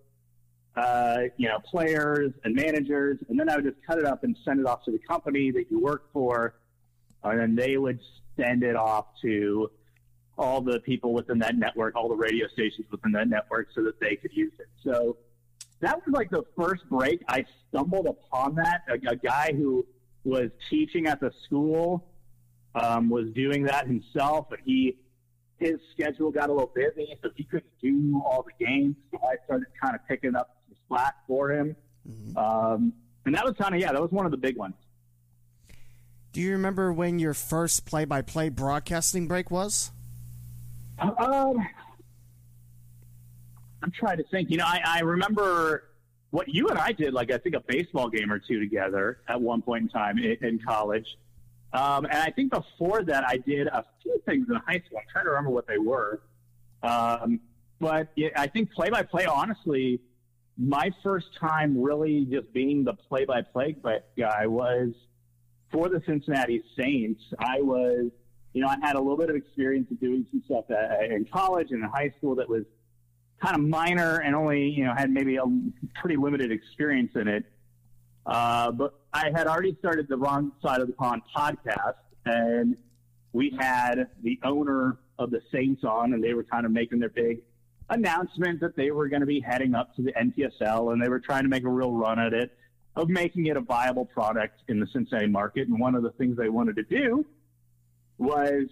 uh, 0.75 1.23
you 1.37 1.47
know, 1.47 1.59
players 1.59 2.31
and 2.43 2.55
managers, 2.55 3.17
and 3.27 3.39
then 3.39 3.49
I 3.49 3.55
would 3.55 3.65
just 3.65 3.77
cut 3.85 3.97
it 3.97 4.05
up 4.05 4.23
and 4.23 4.37
send 4.45 4.59
it 4.59 4.65
off 4.65 4.85
to 4.85 4.91
the 4.91 4.99
company 4.99 5.51
that 5.51 5.65
you 5.69 5.79
work 5.79 6.11
for, 6.13 6.55
and 7.23 7.39
then 7.39 7.55
they 7.55 7.77
would 7.77 7.99
send 8.37 8.63
it 8.63 8.75
off 8.75 9.05
to 9.21 9.71
all 10.39 10.61
the 10.61 10.79
people 10.79 11.13
within 11.13 11.37
that 11.39 11.57
network, 11.57 11.95
all 11.95 12.07
the 12.07 12.15
radio 12.15 12.47
stations 12.47 12.87
within 12.89 13.11
that 13.11 13.27
network, 13.27 13.67
so 13.75 13.83
that 13.83 13.99
they 13.99 14.15
could 14.15 14.31
use 14.33 14.53
it. 14.57 14.67
So 14.83 15.17
that 15.81 15.97
was 15.97 16.13
like 16.13 16.29
the 16.29 16.43
first 16.57 16.89
break. 16.89 17.21
I 17.27 17.45
stumbled 17.67 18.07
upon 18.07 18.55
that. 18.55 18.81
A, 18.89 19.11
a 19.11 19.15
guy 19.15 19.53
who 19.53 19.85
was 20.23 20.49
teaching 20.69 21.07
at 21.07 21.19
the 21.19 21.31
school 21.45 22.07
um, 22.75 23.09
was 23.09 23.27
doing 23.31 23.63
that 23.63 23.87
himself, 23.87 24.47
and 24.51 24.59
he 24.65 24.97
his 25.57 25.75
schedule 25.91 26.31
got 26.31 26.49
a 26.49 26.53
little 26.53 26.71
busy, 26.73 27.13
so 27.21 27.29
he 27.35 27.43
couldn't 27.43 27.71
do 27.81 28.21
all 28.25 28.43
the 28.43 28.65
games. 28.65 28.95
So 29.11 29.19
I 29.21 29.35
started 29.45 29.67
kind 29.81 29.93
of 29.93 30.01
picking 30.07 30.35
up 30.35 30.57
some 30.67 30.77
slack 30.87 31.15
for 31.27 31.51
him, 31.51 31.75
mm-hmm. 32.09 32.37
um, 32.37 32.93
and 33.25 33.35
that 33.35 33.43
was 33.43 33.55
kind 33.59 33.75
of 33.75 33.81
yeah, 33.81 33.91
that 33.91 34.01
was 34.01 34.11
one 34.11 34.25
of 34.25 34.31
the 34.31 34.37
big 34.37 34.55
ones. 34.55 34.75
Do 36.31 36.41
you 36.41 36.51
remember 36.51 36.93
when 36.93 37.19
your 37.19 37.33
first 37.33 37.85
play-by-play 37.85 38.49
broadcasting 38.49 39.27
break 39.27 39.49
was? 39.49 39.91
Um, 41.01 41.67
I'm 43.81 43.91
trying 43.91 44.17
to 44.17 44.23
think. 44.23 44.49
You 44.49 44.57
know, 44.57 44.65
I, 44.65 44.81
I 44.85 44.99
remember 45.01 45.85
what 46.31 46.49
you 46.49 46.67
and 46.67 46.77
I 46.77 46.91
did, 46.91 47.13
like 47.13 47.31
I 47.31 47.37
think 47.37 47.55
a 47.55 47.61
baseball 47.61 48.09
game 48.09 48.31
or 48.31 48.39
two 48.39 48.59
together 48.59 49.21
at 49.27 49.41
one 49.41 49.61
point 49.61 49.83
in 49.83 49.89
time 49.89 50.17
in, 50.17 50.37
in 50.41 50.59
college. 50.59 51.17
Um, 51.73 52.05
and 52.05 52.17
I 52.17 52.31
think 52.31 52.51
before 52.51 53.03
that, 53.03 53.23
I 53.27 53.37
did 53.37 53.67
a 53.67 53.85
few 54.01 54.21
things 54.25 54.47
in 54.49 54.55
high 54.55 54.81
school. 54.85 54.99
I'm 54.99 55.05
trying 55.11 55.25
to 55.25 55.31
remember 55.31 55.51
what 55.51 55.67
they 55.67 55.77
were. 55.77 56.21
Um, 56.83 57.39
but 57.79 58.09
it, 58.15 58.33
I 58.35 58.47
think 58.47 58.71
play 58.71 58.89
by 58.89 59.03
play, 59.03 59.25
honestly, 59.25 60.01
my 60.57 60.91
first 61.03 61.27
time 61.39 61.81
really 61.81 62.25
just 62.25 62.51
being 62.53 62.83
the 62.83 62.93
play 62.93 63.25
by 63.25 63.41
play 63.41 63.75
guy 64.17 64.45
was 64.47 64.89
for 65.71 65.89
the 65.89 66.01
Cincinnati 66.05 66.63
Saints. 66.77 67.21
I 67.39 67.61
was, 67.61 68.11
you 68.53 68.61
know, 68.61 68.67
I 68.67 68.77
had 68.81 68.95
a 68.95 68.99
little 68.99 69.17
bit 69.17 69.29
of 69.29 69.35
experience 69.35 69.89
of 69.91 69.99
doing 69.99 70.25
some 70.31 70.41
stuff 70.45 70.65
at, 70.71 71.11
in 71.11 71.25
college 71.25 71.67
and 71.71 71.83
in 71.83 71.89
high 71.89 72.13
school 72.17 72.35
that 72.35 72.49
was 72.49 72.63
kind 73.41 73.55
of 73.55 73.61
minor 73.61 74.17
and 74.17 74.35
only, 74.35 74.69
you 74.69 74.83
know, 74.83 74.93
had 74.95 75.09
maybe 75.09 75.37
a 75.37 75.43
pretty 76.01 76.17
limited 76.17 76.51
experience 76.51 77.11
in 77.15 77.27
it. 77.27 77.45
Uh, 78.25 78.71
but 78.71 78.99
I 79.13 79.31
had 79.33 79.47
already 79.47 79.75
started 79.79 80.07
the 80.07 80.17
Wrong 80.17 80.51
Side 80.61 80.81
of 80.81 80.87
the 80.87 80.93
Pond 80.93 81.21
podcast, 81.35 81.95
and 82.25 82.75
we 83.33 83.55
had 83.59 84.07
the 84.23 84.39
owner 84.43 84.97
of 85.17 85.31
the 85.31 85.41
Saints 85.51 85.83
on, 85.83 86.13
and 86.13 86.23
they 86.23 86.33
were 86.33 86.43
kind 86.43 86.65
of 86.65 86.71
making 86.71 86.99
their 86.99 87.09
big 87.09 87.41
announcement 87.89 88.59
that 88.59 88.75
they 88.75 88.91
were 88.91 89.07
going 89.07 89.21
to 89.21 89.25
be 89.25 89.39
heading 89.39 89.73
up 89.73 89.95
to 89.95 90.01
the 90.01 90.13
NTSL, 90.13 90.93
and 90.93 91.01
they 91.01 91.09
were 91.09 91.19
trying 91.19 91.43
to 91.43 91.49
make 91.49 91.63
a 91.63 91.69
real 91.69 91.93
run 91.93 92.19
at 92.19 92.33
it 92.33 92.55
of 92.95 93.09
making 93.09 93.45
it 93.45 93.55
a 93.55 93.61
viable 93.61 94.05
product 94.05 94.61
in 94.67 94.79
the 94.79 94.87
Cincinnati 94.87 95.27
market. 95.27 95.67
And 95.67 95.79
one 95.79 95.95
of 95.95 96.03
the 96.03 96.11
things 96.11 96.37
they 96.37 96.49
wanted 96.49 96.75
to 96.75 96.83
do 96.83 97.25
was 98.19 98.67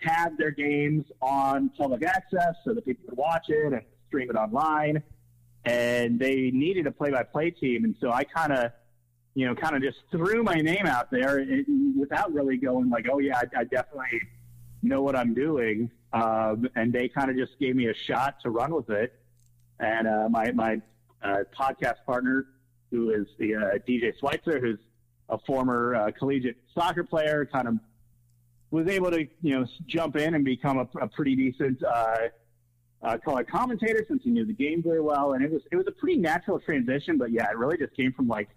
have 0.00 0.36
their 0.36 0.50
games 0.50 1.04
on 1.20 1.70
public 1.78 2.04
access 2.04 2.54
so 2.64 2.74
that 2.74 2.84
people 2.84 3.08
could 3.08 3.16
watch 3.16 3.48
it 3.48 3.72
and 3.72 3.82
stream 4.08 4.28
it 4.30 4.36
online. 4.36 5.02
And 5.64 6.18
they 6.18 6.50
needed 6.50 6.88
a 6.88 6.90
play-by-play 6.90 7.52
team, 7.52 7.84
and 7.84 7.94
so 8.00 8.10
I 8.10 8.24
kind 8.24 8.52
of, 8.52 8.72
you 9.34 9.46
know, 9.46 9.54
kind 9.54 9.76
of 9.76 9.82
just 9.82 9.98
threw 10.10 10.42
my 10.42 10.56
name 10.56 10.86
out 10.86 11.08
there 11.12 11.46
without 11.96 12.32
really 12.32 12.56
going 12.56 12.90
like, 12.90 13.06
"Oh 13.08 13.20
yeah, 13.20 13.36
I, 13.38 13.60
I 13.60 13.64
definitely 13.64 14.20
know 14.82 15.02
what 15.02 15.14
I'm 15.14 15.34
doing." 15.34 15.88
Um, 16.12 16.68
and 16.74 16.92
they 16.92 17.08
kind 17.08 17.30
of 17.30 17.36
just 17.36 17.60
gave 17.60 17.76
me 17.76 17.86
a 17.86 17.94
shot 17.94 18.40
to 18.42 18.50
run 18.50 18.74
with 18.74 18.90
it. 18.90 19.14
And 19.78 20.08
uh, 20.08 20.28
my 20.28 20.50
my 20.50 20.80
uh, 21.22 21.44
podcast 21.56 22.04
partner, 22.04 22.46
who 22.90 23.10
is 23.10 23.28
the 23.38 23.54
uh, 23.54 23.60
DJ 23.88 24.18
Schweitzer, 24.18 24.58
who's 24.58 24.80
a 25.28 25.38
former 25.46 25.94
uh, 25.94 26.10
collegiate 26.10 26.56
soccer 26.74 27.04
player, 27.04 27.48
kind 27.50 27.68
of 27.68 27.74
was 28.72 28.88
able 28.88 29.10
to 29.10 29.20
you 29.42 29.60
know 29.60 29.66
jump 29.86 30.16
in 30.16 30.34
and 30.34 30.44
become 30.44 30.78
a, 30.78 30.88
a 31.00 31.06
pretty 31.06 31.36
decent 31.36 31.82
uh, 31.84 32.16
uh, 33.02 33.18
color 33.18 33.44
commentator 33.44 34.04
since 34.08 34.22
he 34.24 34.30
knew 34.30 34.44
the 34.44 34.52
game 34.52 34.82
very 34.82 35.00
well, 35.00 35.34
and 35.34 35.44
it 35.44 35.52
was 35.52 35.62
it 35.70 35.76
was 35.76 35.86
a 35.86 35.92
pretty 35.92 36.16
natural 36.16 36.58
transition. 36.58 37.18
But 37.18 37.30
yeah, 37.30 37.48
it 37.50 37.56
really 37.56 37.76
just 37.76 37.94
came 37.94 38.12
from 38.12 38.26
like 38.26 38.48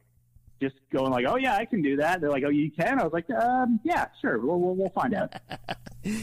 just 0.61 0.75
going 0.91 1.11
like, 1.11 1.25
oh 1.27 1.35
yeah, 1.35 1.55
I 1.55 1.65
can 1.65 1.81
do 1.81 1.97
that. 1.97 2.21
They're 2.21 2.31
like, 2.31 2.43
oh 2.45 2.49
you 2.49 2.71
can. 2.71 2.99
I 2.99 3.03
was 3.03 3.13
like, 3.13 3.29
um, 3.29 3.79
yeah, 3.83 4.07
sure, 4.21 4.39
we'll 4.39 4.59
we'll, 4.59 4.75
we'll 4.75 4.89
find 4.89 5.13
out. 5.13 5.33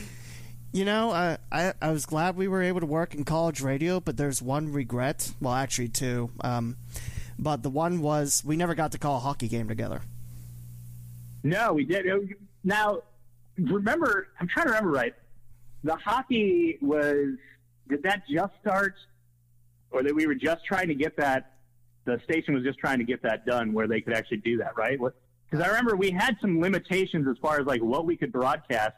You 0.74 0.86
know, 0.86 1.10
uh, 1.10 1.36
I 1.50 1.74
I 1.82 1.90
was 1.90 2.06
glad 2.06 2.34
we 2.34 2.48
were 2.48 2.62
able 2.62 2.80
to 2.80 2.86
work 2.86 3.14
in 3.14 3.26
college 3.26 3.60
radio, 3.60 4.00
but 4.00 4.16
there's 4.16 4.40
one 4.40 4.72
regret. 4.72 5.30
Well, 5.38 5.52
actually, 5.52 5.90
two. 5.90 6.30
Um, 6.40 6.78
but 7.38 7.62
the 7.62 7.68
one 7.68 8.00
was 8.00 8.42
we 8.42 8.56
never 8.56 8.74
got 8.74 8.92
to 8.92 8.98
call 8.98 9.18
a 9.18 9.20
hockey 9.20 9.48
game 9.48 9.68
together. 9.68 10.00
No, 11.42 11.74
we 11.74 11.84
did. 11.84 12.06
Now, 12.64 13.02
remember, 13.58 14.28
I'm 14.40 14.48
trying 14.48 14.66
to 14.66 14.72
remember 14.72 14.90
right. 14.90 15.14
The 15.84 15.96
hockey 15.96 16.78
was 16.80 17.36
did 17.88 18.02
that 18.04 18.22
just 18.30 18.52
start, 18.60 18.94
or 19.90 20.02
that 20.02 20.14
we 20.14 20.26
were 20.26 20.34
just 20.34 20.64
trying 20.64 20.88
to 20.88 20.94
get 20.94 21.16
that? 21.16 21.56
The 22.04 22.20
station 22.24 22.54
was 22.54 22.64
just 22.64 22.78
trying 22.78 22.98
to 22.98 23.04
get 23.04 23.22
that 23.22 23.46
done, 23.46 23.72
where 23.72 23.86
they 23.86 24.00
could 24.00 24.14
actually 24.14 24.38
do 24.38 24.56
that, 24.58 24.76
right? 24.76 24.98
Because 24.98 25.64
I 25.64 25.68
remember 25.68 25.96
we 25.96 26.10
had 26.10 26.36
some 26.40 26.60
limitations 26.60 27.28
as 27.28 27.36
far 27.40 27.60
as 27.60 27.66
like 27.66 27.80
what 27.82 28.06
we 28.06 28.16
could 28.16 28.32
broadcast, 28.32 28.94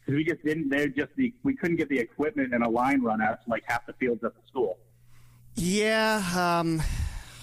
because 0.00 0.16
we 0.16 0.24
just 0.24 0.44
didn't. 0.44 0.68
They 0.68 0.88
just 0.88 1.10
the 1.16 1.32
we 1.42 1.54
couldn't 1.54 1.76
get 1.76 1.88
the 1.88 1.98
equipment 1.98 2.54
and 2.54 2.64
a 2.64 2.68
line 2.68 3.02
run 3.02 3.20
out 3.20 3.44
to 3.44 3.50
like 3.50 3.62
half 3.66 3.86
the 3.86 3.92
fields 3.94 4.24
at 4.24 4.34
the 4.34 4.40
school. 4.48 4.78
Yeah. 5.54 6.22
Um, 6.34 6.82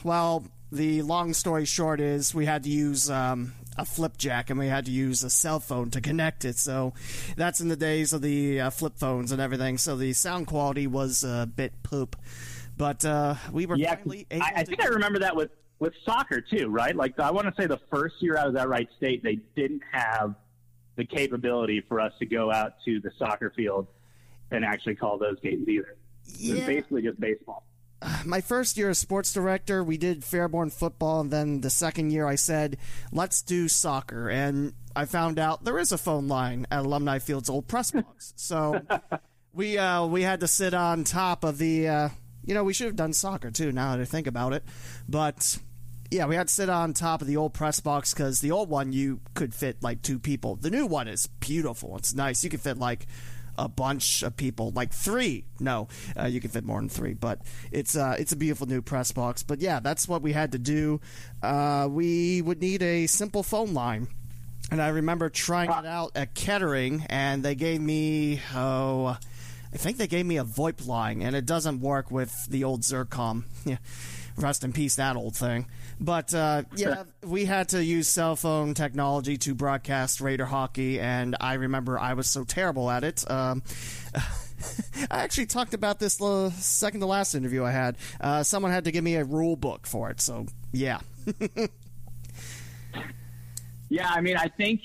well, 0.03 0.43
the 0.71 1.01
long 1.01 1.33
story 1.33 1.65
short 1.65 1.99
is 1.99 2.33
we 2.33 2.45
had 2.45 2.63
to 2.63 2.69
use 2.69 3.09
um, 3.09 3.53
a 3.77 3.85
flip 3.85 4.17
jack 4.17 4.49
and 4.49 4.59
we 4.59 4.67
had 4.67 4.85
to 4.85 4.91
use 4.91 5.23
a 5.23 5.29
cell 5.29 5.59
phone 5.59 5.89
to 5.91 6.01
connect 6.01 6.45
it. 6.45 6.57
So 6.57 6.93
that's 7.35 7.59
in 7.59 7.69
the 7.69 7.75
days 7.75 8.13
of 8.13 8.21
the 8.21 8.61
uh, 8.61 8.69
flip 8.69 8.93
phones 8.97 9.31
and 9.31 9.41
everything. 9.41 9.77
So 9.77 9.95
the 9.95 10.13
sound 10.13 10.47
quality 10.47 10.85
was 10.85 11.23
a 11.23 11.49
bit 11.53 11.73
poop. 11.83 12.15
But 12.77 13.03
uh, 13.03 13.35
we 13.51 13.65
were 13.65 13.75
yeah, 13.75 13.97
I, 14.31 14.51
I 14.57 14.63
think 14.63 14.81
I 14.81 14.87
remember 14.87 15.19
that 15.19 15.35
with, 15.35 15.51
with 15.79 15.93
soccer 16.05 16.39
too, 16.39 16.69
right? 16.69 16.95
Like 16.95 17.19
I 17.19 17.31
want 17.31 17.47
to 17.53 17.61
say 17.61 17.67
the 17.67 17.79
first 17.91 18.15
year 18.19 18.37
out 18.37 18.47
of 18.47 18.53
that 18.53 18.69
Wright 18.69 18.87
State, 18.97 19.23
they 19.23 19.39
didn't 19.55 19.81
have 19.91 20.35
the 20.95 21.05
capability 21.05 21.81
for 21.81 21.99
us 21.99 22.13
to 22.19 22.25
go 22.25 22.51
out 22.51 22.73
to 22.85 22.99
the 22.99 23.11
soccer 23.17 23.51
field 23.55 23.87
and 24.51 24.63
actually 24.63 24.95
call 24.95 25.17
those 25.17 25.39
games 25.41 25.67
either. 25.67 25.95
Yeah. 26.25 26.51
It 26.51 26.57
was 26.57 26.65
basically 26.65 27.01
just 27.01 27.19
baseball 27.19 27.63
my 28.25 28.41
first 28.41 28.77
year 28.77 28.89
as 28.89 28.97
sports 28.97 29.33
director, 29.33 29.83
we 29.83 29.97
did 29.97 30.21
Fairborn 30.21 30.71
football, 30.71 31.21
and 31.21 31.31
then 31.31 31.61
the 31.61 31.69
second 31.69 32.11
year 32.11 32.27
I 32.27 32.35
said, 32.35 32.77
let's 33.11 33.41
do 33.41 33.67
soccer. 33.67 34.29
And 34.29 34.73
I 34.95 35.05
found 35.05 35.39
out 35.39 35.63
there 35.63 35.79
is 35.79 35.91
a 35.91 35.97
phone 35.97 36.27
line 36.27 36.67
at 36.71 36.85
Alumni 36.85 37.19
Field's 37.19 37.49
old 37.49 37.67
press 37.67 37.91
box. 37.91 38.33
so 38.35 38.81
we 39.53 39.77
uh, 39.77 40.05
we 40.05 40.23
had 40.23 40.39
to 40.41 40.47
sit 40.47 40.73
on 40.73 41.03
top 41.03 41.43
of 41.43 41.57
the. 41.57 41.87
Uh, 41.87 42.09
you 42.45 42.53
know, 42.55 42.63
we 42.63 42.73
should 42.73 42.87
have 42.87 42.95
done 42.95 43.13
soccer 43.13 43.51
too. 43.51 43.71
Now 43.71 43.95
that 43.95 44.01
I 44.01 44.05
think 44.05 44.25
about 44.25 44.53
it, 44.53 44.63
but 45.07 45.59
yeah, 46.09 46.25
we 46.25 46.35
had 46.35 46.47
to 46.47 46.53
sit 46.53 46.69
on 46.69 46.93
top 46.93 47.21
of 47.21 47.27
the 47.27 47.37
old 47.37 47.53
press 47.53 47.79
box 47.79 48.13
because 48.13 48.41
the 48.41 48.51
old 48.51 48.69
one 48.69 48.91
you 48.91 49.19
could 49.35 49.53
fit 49.53 49.83
like 49.83 50.01
two 50.01 50.17
people. 50.17 50.55
The 50.55 50.71
new 50.71 50.87
one 50.87 51.07
is 51.07 51.27
beautiful. 51.39 51.97
It's 51.97 52.15
nice. 52.15 52.43
You 52.43 52.49
can 52.49 52.59
fit 52.59 52.77
like 52.77 53.05
a 53.59 53.67
bunch 53.67 54.23
of 54.23 54.35
people, 54.37 54.71
like 54.71 54.93
three. 54.93 55.45
No, 55.59 55.89
uh, 56.17 56.25
you 56.25 56.39
can 56.39 56.49
fit 56.49 56.63
more 56.63 56.79
than 56.79 56.89
three, 56.89 57.13
but 57.13 57.41
it's 57.71 57.95
uh, 57.95 58.15
it's 58.17 58.31
a 58.31 58.37
beautiful 58.37 58.67
new 58.67 58.81
press 58.81 59.11
box. 59.11 59.43
But 59.43 59.59
yeah, 59.59 59.79
that's 59.81 60.07
what 60.07 60.21
we 60.21 60.31
had 60.31 60.53
to 60.53 60.57
do. 60.57 61.01
Uh, 61.43 61.87
we 61.91 62.41
would 62.41 62.61
need 62.61 62.81
a 62.81 63.05
simple 63.07 63.43
phone 63.43 63.73
line. 63.73 64.07
And 64.71 64.81
I 64.81 64.89
remember 64.89 65.29
trying 65.29 65.71
it 65.71 65.85
out 65.85 66.11
at 66.15 66.35
Kettering, 66.35 67.05
and 67.09 67.41
they 67.43 67.55
gave 67.55 67.81
me, 67.81 68.39
oh, 68.53 69.17
I 69.73 69.77
think 69.77 69.97
they 69.97 70.05
gave 70.05 70.27
me 70.27 70.37
a 70.37 70.43
VoIP 70.43 70.85
line, 70.85 71.23
and 71.23 71.35
it 71.35 71.47
doesn't 71.47 71.81
work 71.81 72.11
with 72.11 72.47
the 72.47 72.63
old 72.63 72.81
Xircom. 72.81 73.43
Yeah 73.65 73.77
rest 74.41 74.63
in 74.63 74.73
peace 74.73 74.95
that 74.95 75.15
old 75.15 75.35
thing. 75.35 75.67
But 75.99 76.33
uh, 76.33 76.63
yeah, 76.75 77.03
we 77.23 77.45
had 77.45 77.69
to 77.69 77.83
use 77.83 78.07
cell 78.07 78.35
phone 78.35 78.73
technology 78.73 79.37
to 79.37 79.53
broadcast 79.53 80.21
Raider 80.21 80.45
hockey, 80.45 80.99
and 80.99 81.35
I 81.39 81.55
remember 81.55 81.99
I 81.99 82.13
was 82.13 82.27
so 82.27 82.43
terrible 82.43 82.89
at 82.89 83.03
it. 83.03 83.29
Um, 83.29 83.63
I 85.11 85.23
actually 85.23 85.45
talked 85.47 85.73
about 85.73 85.99
this 85.99 86.17
the 86.17 86.51
second 86.51 87.01
to 87.01 87.05
last 87.05 87.35
interview 87.35 87.63
I 87.63 87.71
had. 87.71 87.97
Uh, 88.19 88.43
someone 88.43 88.71
had 88.71 88.85
to 88.85 88.91
give 88.91 89.03
me 89.03 89.15
a 89.15 89.23
rule 89.23 89.55
book 89.55 89.85
for 89.87 90.09
it, 90.09 90.21
so 90.21 90.45
yeah. 90.71 90.99
yeah, 93.89 94.09
I 94.09 94.21
mean, 94.21 94.37
I 94.37 94.47
think 94.47 94.81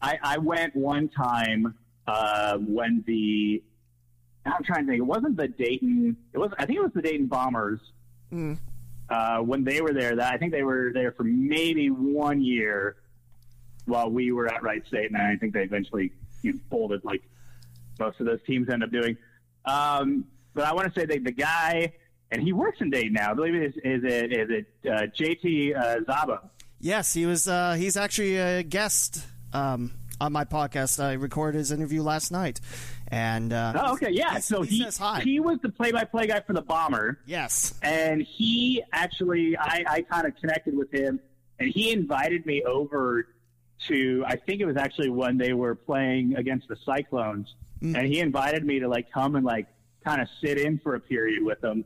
I, 0.00 0.18
I 0.22 0.38
went 0.38 0.76
one 0.76 1.08
time 1.08 1.74
uh, 2.06 2.58
when 2.58 3.02
the 3.06 3.62
I'm 4.46 4.62
trying 4.62 4.84
to 4.84 4.92
think. 4.92 4.98
It 4.98 5.06
wasn't 5.06 5.36
the 5.36 5.48
Dayton. 5.48 6.16
It 6.32 6.38
was. 6.38 6.52
I 6.58 6.66
think 6.66 6.78
it 6.78 6.82
was 6.82 6.92
the 6.94 7.02
Dayton 7.02 7.26
Bombers 7.26 7.80
Mm. 8.34 8.58
Uh, 9.08 9.38
when 9.38 9.64
they 9.64 9.80
were 9.80 9.92
there, 9.92 10.16
that 10.16 10.32
I 10.32 10.38
think 10.38 10.52
they 10.52 10.62
were 10.62 10.90
there 10.92 11.12
for 11.12 11.24
maybe 11.24 11.88
one 11.88 12.42
year 12.42 12.96
while 13.84 14.10
we 14.10 14.32
were 14.32 14.46
at 14.46 14.62
Wright 14.62 14.84
State, 14.86 15.10
and 15.10 15.16
I 15.16 15.36
think 15.36 15.52
they 15.52 15.62
eventually 15.62 16.12
you 16.42 16.54
know, 16.54 16.58
folded 16.70 17.04
like 17.04 17.22
most 17.98 18.18
of 18.18 18.26
those 18.26 18.40
teams 18.46 18.68
end 18.68 18.82
up 18.82 18.90
doing. 18.90 19.16
Um, 19.64 20.24
but 20.54 20.64
I 20.64 20.72
want 20.72 20.92
to 20.92 21.00
say 21.00 21.06
that 21.06 21.24
the 21.24 21.32
guy 21.32 21.92
and 22.34 22.42
he 22.42 22.52
works 22.52 22.80
in 22.80 22.90
Dayton 22.90 23.12
now. 23.12 23.30
I 23.30 23.34
believe 23.34 23.54
it 23.54 23.62
is, 23.62 23.74
is 23.76 24.04
it 24.04 24.32
is 24.32 24.50
it 24.50 24.90
uh, 24.90 25.06
JT 25.16 25.76
uh, 25.76 26.00
Zabo. 26.00 26.40
Yes, 26.80 27.14
he 27.14 27.26
was. 27.26 27.48
Uh, 27.48 27.74
he's 27.74 27.96
actually 27.96 28.36
a 28.36 28.62
guest 28.62 29.24
um, 29.52 29.92
on 30.20 30.32
my 30.32 30.44
podcast. 30.44 31.02
I 31.02 31.12
recorded 31.12 31.58
his 31.58 31.70
interview 31.70 32.02
last 32.02 32.32
night, 32.32 32.60
and 33.08 33.52
uh, 33.52 33.72
Oh, 33.76 33.92
okay, 33.94 34.10
yeah. 34.10 34.38
So 34.38 34.62
he 34.62 34.84
he 34.84 35.20
he 35.22 35.40
was 35.40 35.58
the 35.62 35.68
play-by-play 35.68 36.26
guy 36.26 36.40
for 36.40 36.52
the 36.52 36.62
Bomber, 36.62 37.20
yes, 37.26 37.74
and 37.82 38.22
he 38.22 38.82
actually 38.92 39.56
I, 39.56 39.84
I 39.88 40.02
kind 40.02 40.26
of 40.26 40.34
connected 40.40 40.76
with 40.76 40.92
him, 40.92 41.20
and 41.58 41.70
he 41.70 41.92
invited 41.92 42.46
me 42.46 42.62
over 42.64 43.28
to 43.88 44.24
I 44.26 44.36
think 44.36 44.60
it 44.60 44.66
was 44.66 44.76
actually 44.76 45.10
when 45.10 45.36
they 45.38 45.52
were 45.52 45.74
playing 45.74 46.36
against 46.36 46.68
the 46.68 46.76
Cyclones, 46.84 47.54
Mm. 47.82 47.98
and 47.98 48.06
he 48.06 48.20
invited 48.20 48.64
me 48.64 48.78
to 48.78 48.88
like 48.88 49.10
come 49.12 49.34
and 49.36 49.44
like 49.44 49.66
kind 50.04 50.22
of 50.22 50.28
sit 50.42 50.58
in 50.58 50.78
for 50.78 50.94
a 50.94 51.00
period 51.00 51.42
with 51.44 51.60
them. 51.60 51.84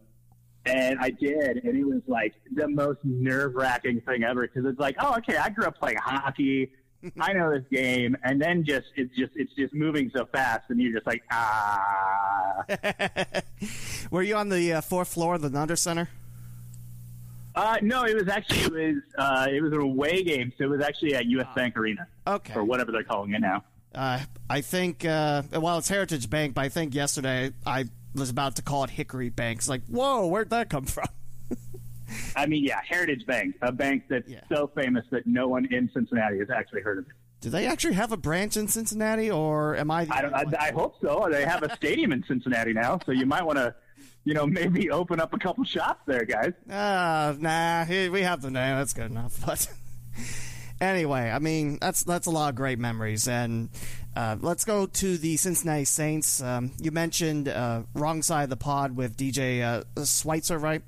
And 0.67 0.99
I 1.01 1.11
did, 1.11 1.65
and 1.65 1.77
it 1.77 1.85
was 1.85 2.03
like 2.07 2.35
the 2.55 2.69
most 2.69 2.99
nerve 3.05 3.55
wracking 3.55 4.03
thing 4.03 4.23
ever 4.23 4.43
because 4.47 4.65
it's 4.71 4.79
like, 4.79 4.97
oh, 5.01 5.15
okay, 5.17 5.37
I 5.39 5.49
grew 5.49 5.65
up 5.65 5.79
playing 5.79 5.97
hockey, 5.97 6.71
I 7.21 7.33
know 7.33 7.51
this 7.51 7.65
game, 7.71 8.17
and 8.25 8.41
then 8.41 8.65
just 8.65 8.87
it's 8.97 9.15
just 9.17 9.33
it's 9.37 9.53
just 9.55 9.73
moving 9.75 10.11
so 10.15 10.27
fast, 10.27 10.65
and 10.69 10.81
you're 10.81 10.93
just 10.93 11.07
like, 11.07 11.23
ah. 11.31 12.65
were 14.11 14.23
you 14.23 14.35
on 14.37 14.49
the 14.49 14.75
uh, 14.75 14.81
fourth 14.81 15.09
floor 15.09 15.35
of 15.37 15.43
the 15.43 15.51
Nutter 15.51 15.77
Center? 15.77 16.09
Uh, 17.55 17.77
no, 17.83 18.05
it 18.05 18.15
was 18.15 18.29
actually 18.29 18.61
it 18.61 18.95
was 18.95 19.03
uh, 19.19 19.47
it 19.51 19.61
was 19.63 19.73
an 19.73 19.81
away 19.81 20.23
game, 20.23 20.53
so 20.59 20.65
it 20.65 20.71
was 20.71 20.81
actually 20.81 21.15
at 21.15 21.27
U.S. 21.27 21.47
Bank 21.55 21.77
Arena 21.77 22.07
Okay. 22.27 22.55
or 22.55 22.65
whatever 22.65 22.93
they're 22.93 23.03
calling 23.05 23.33
it 23.35 23.41
now. 23.41 23.65
Uh, 23.95 24.21
I 24.51 24.61
think, 24.61 25.05
uh, 25.05 25.43
well, 25.53 25.79
it's 25.79 25.89
Heritage 25.89 26.29
Bank, 26.29 26.55
but 26.55 26.61
I 26.65 26.69
think 26.69 26.95
yesterday 26.95 27.53
I 27.67 27.87
was 28.15 28.31
about 28.31 28.57
to 28.57 28.63
call 28.63 28.85
it 28.85 28.91
Hickory 28.91 29.31
Bank. 29.31 29.59
It's 29.59 29.69
like, 29.69 29.83
whoa, 29.87 30.27
where'd 30.27 30.51
that 30.51 30.69
come 30.69 30.85
from? 30.85 31.07
I 32.37 32.47
mean, 32.47 32.65
yeah, 32.65 32.81
Heritage 32.87 33.27
Bank, 33.27 33.57
a 33.63 33.73
bank 33.73 34.05
that's 34.09 34.29
Yeah. 34.29 34.41
so 34.51 34.71
famous 34.75 35.05
that 35.11 35.27
no 35.27 35.49
one 35.49 35.67
in 35.73 35.91
Cincinnati 35.93 36.39
has 36.39 36.51
actually 36.51 36.83
heard 36.83 36.99
of 36.99 37.05
it. 37.07 37.13
Do 37.41 37.51
they 37.51 37.67
actually 37.67 37.95
have 37.95 38.11
a 38.11 38.17
branch 38.17 38.57
in 38.57 38.67
Cincinnati, 38.67 39.31
or 39.31 39.77
am 39.77 39.91
I? 39.91 40.07
I. 40.11 40.23
I, 40.25 40.45
I 40.69 40.71
hope 40.73 40.97
so. 41.01 41.29
They 41.31 41.45
have 41.45 41.63
a 41.63 41.75
stadium 41.77 42.11
in 42.13 42.25
Cincinnati 42.27 42.73
now, 42.73 42.99
so 43.07 43.13
you 43.13 43.27
might 43.27 43.45
want 43.45 43.59
to, 43.59 43.75
you 44.25 44.35
know, 44.35 44.45
maybe 44.47 44.91
open 44.91 45.21
up 45.21 45.33
a 45.33 45.39
couple 45.39 45.63
shops 45.65 46.01
there, 46.07 46.25
guys. 46.25 46.53
Uh, 46.69 47.35
nah, 47.39 47.85
we 47.89 48.23
have 48.23 48.43
the 48.43 48.51
name. 48.51 48.77
That's 48.77 48.93
good 48.93 49.11
enough. 49.11 49.39
But 49.47 49.69
anyway, 50.81 51.31
I 51.31 51.39
mean, 51.39 51.79
that's 51.81 52.03
that's 52.05 52.27
a 52.27 52.31
lot 52.31 52.49
of 52.51 52.55
great 52.57 52.79
memories. 52.79 53.29
And 53.29 53.71
uh, 54.17 54.37
let's 54.41 54.65
go 54.65 54.87
to 54.87 55.17
the 55.19 55.37
Cincinnati 55.37 55.85
Saints. 55.85 56.43
Um, 56.43 56.73
you 56.81 56.91
mentioned 56.91 57.49
uh, 57.49 57.83
wrong 57.95 58.23
side 58.23 58.45
of 58.45 58.51
the 58.51 58.57
pod 58.57 58.97
with 58.97 59.17
DJ 59.17 59.63
uh, 59.63 60.05
Schweitzer, 60.05 60.59
right? 60.59 60.83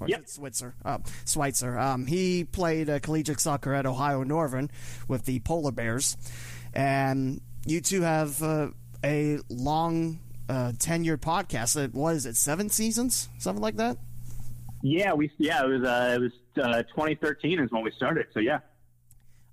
Or 0.00 0.08
Yep. 0.08 0.28
Switzer. 0.28 0.74
Uh, 0.84 0.98
Schweitzer. 1.26 1.78
Um, 1.78 2.06
he 2.06 2.44
played 2.44 2.90
uh, 2.90 2.98
collegiate 2.98 3.40
soccer 3.40 3.72
at 3.74 3.86
Ohio 3.86 4.22
Northern 4.24 4.70
with 5.08 5.24
the 5.24 5.40
Polar 5.40 5.70
Bears, 5.72 6.16
and 6.72 7.40
you 7.64 7.80
two 7.80 8.02
have 8.02 8.42
uh, 8.42 8.68
a 9.04 9.38
long 9.48 10.18
uh, 10.48 10.72
tenured 10.76 11.18
podcast. 11.18 11.92
What 11.94 12.16
is 12.16 12.26
it? 12.26 12.36
Seven 12.36 12.68
seasons, 12.70 13.28
something 13.38 13.62
like 13.62 13.76
that. 13.76 13.96
Yeah, 14.82 15.14
we 15.14 15.30
yeah 15.38 15.62
it 15.64 15.68
was 15.68 15.82
uh, 15.82 16.18
it 16.18 16.20
was 16.20 16.32
uh, 16.62 16.82
2013 16.82 17.60
is 17.60 17.70
when 17.70 17.82
we 17.82 17.90
started. 17.92 18.26
So 18.34 18.40
yeah. 18.40 18.58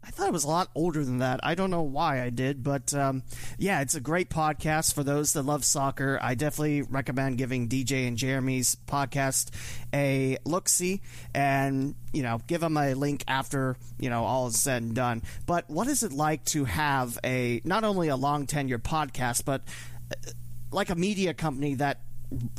I 0.04 0.10
thought 0.10 0.28
it 0.28 0.34
was 0.34 0.44
a 0.44 0.48
lot 0.48 0.70
older 0.74 1.06
than 1.06 1.20
that. 1.20 1.40
I 1.44 1.54
don't 1.54 1.70
know 1.70 1.84
why 1.84 2.24
I 2.24 2.32
did, 2.32 2.64
but 2.64 2.94
um, 2.94 3.24
yeah, 3.60 3.82
it's 3.82 3.94
a 3.94 4.00
great 4.00 4.30
podcast 4.30 4.96
for 4.96 5.04
those 5.04 5.34
that 5.34 5.44
love 5.44 5.64
soccer. 5.64 6.18
I 6.22 6.34
definitely 6.34 6.82
recommend 6.82 7.38
giving 7.38 7.70
DJ 7.70 8.08
and 8.08 8.18
Jeremy's 8.18 8.78
podcast 8.88 9.52
a 9.94 10.38
look 10.44 10.68
see, 10.68 11.02
and 11.36 11.94
you 12.14 12.24
know, 12.24 12.42
give 12.48 12.62
them 12.62 12.78
a 12.78 12.96
link 12.96 13.24
after 13.28 13.78
you 14.00 14.10
know 14.10 14.24
all 14.24 14.48
is 14.48 14.60
said 14.60 14.82
and 14.82 14.96
done. 14.96 15.22
But 15.46 15.70
what 15.70 15.88
is 15.88 16.02
it 16.02 16.12
like 16.12 16.46
to 16.46 16.66
have 16.66 17.20
a 17.24 17.62
not 17.64 17.84
only 17.84 18.08
a 18.08 18.16
long 18.16 18.48
tenure 18.48 18.80
podcast, 18.80 19.46
but 19.46 19.62
uh, 20.12 20.32
like 20.72 20.90
a 20.90 20.96
media 20.96 21.36
company 21.36 21.76
that 21.76 22.00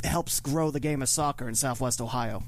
helps 0.03 0.39
grow 0.39 0.71
the 0.71 0.79
game 0.79 1.01
of 1.01 1.09
soccer 1.09 1.49
in 1.49 1.55
Southwest 1.55 1.99
Ohio? 1.99 2.43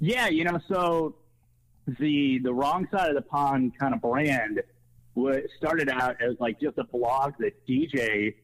Yeah, 0.00 0.28
you 0.28 0.44
know, 0.44 0.58
so 0.66 1.14
the 1.98 2.38
the 2.42 2.52
wrong 2.52 2.86
side 2.90 3.08
of 3.08 3.14
the 3.14 3.22
pond 3.22 3.72
kind 3.78 3.94
of 3.94 4.00
brand 4.00 4.62
was 5.14 5.42
started 5.56 5.88
out 5.88 6.16
as 6.20 6.36
like 6.38 6.60
just 6.60 6.78
a 6.78 6.84
blog 6.84 7.34
that 7.38 7.66
DJ 7.66 8.34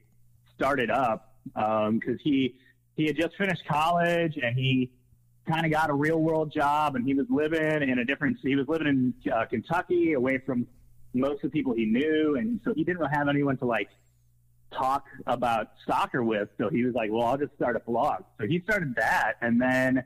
started 0.54 0.90
up 0.90 1.34
because 1.54 2.20
he 2.22 2.56
he 2.96 3.06
had 3.06 3.16
just 3.16 3.36
finished 3.36 3.62
college 3.68 4.38
and 4.42 4.56
he 4.56 4.90
kind 5.48 5.64
of 5.64 5.70
got 5.70 5.90
a 5.90 5.94
real 5.94 6.18
world 6.18 6.52
job 6.52 6.96
and 6.96 7.06
he 7.06 7.14
was 7.14 7.26
living 7.30 7.88
in 7.88 7.98
a 7.98 8.04
different 8.04 8.36
he 8.42 8.56
was 8.56 8.66
living 8.68 8.86
in 8.86 9.32
uh, 9.32 9.44
Kentucky 9.46 10.14
away 10.14 10.38
from 10.38 10.66
most 11.14 11.44
of 11.44 11.50
the 11.52 11.58
people 11.58 11.72
he 11.72 11.86
knew 11.86 12.36
and 12.36 12.60
so 12.64 12.74
he 12.74 12.84
didn't 12.84 13.04
have 13.06 13.28
anyone 13.28 13.56
to 13.56 13.64
like 13.64 13.88
talk 14.72 15.04
about 15.26 15.68
soccer 15.86 16.24
with 16.24 16.48
so 16.58 16.68
he 16.68 16.84
was 16.84 16.94
like 16.94 17.10
well 17.12 17.26
I'll 17.26 17.38
just 17.38 17.54
start 17.54 17.76
a 17.76 17.80
blog. 17.80 18.24
So 18.40 18.46
he 18.46 18.60
started 18.60 18.94
that 18.96 19.34
and 19.40 19.60
then 19.60 19.98
a 19.98 20.04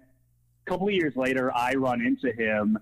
couple 0.71 0.89
of 0.89 0.95
years 0.95 1.15
later 1.17 1.51
I 1.57 1.75
run 1.75 2.03
into 2.05 2.33
him 2.33 2.79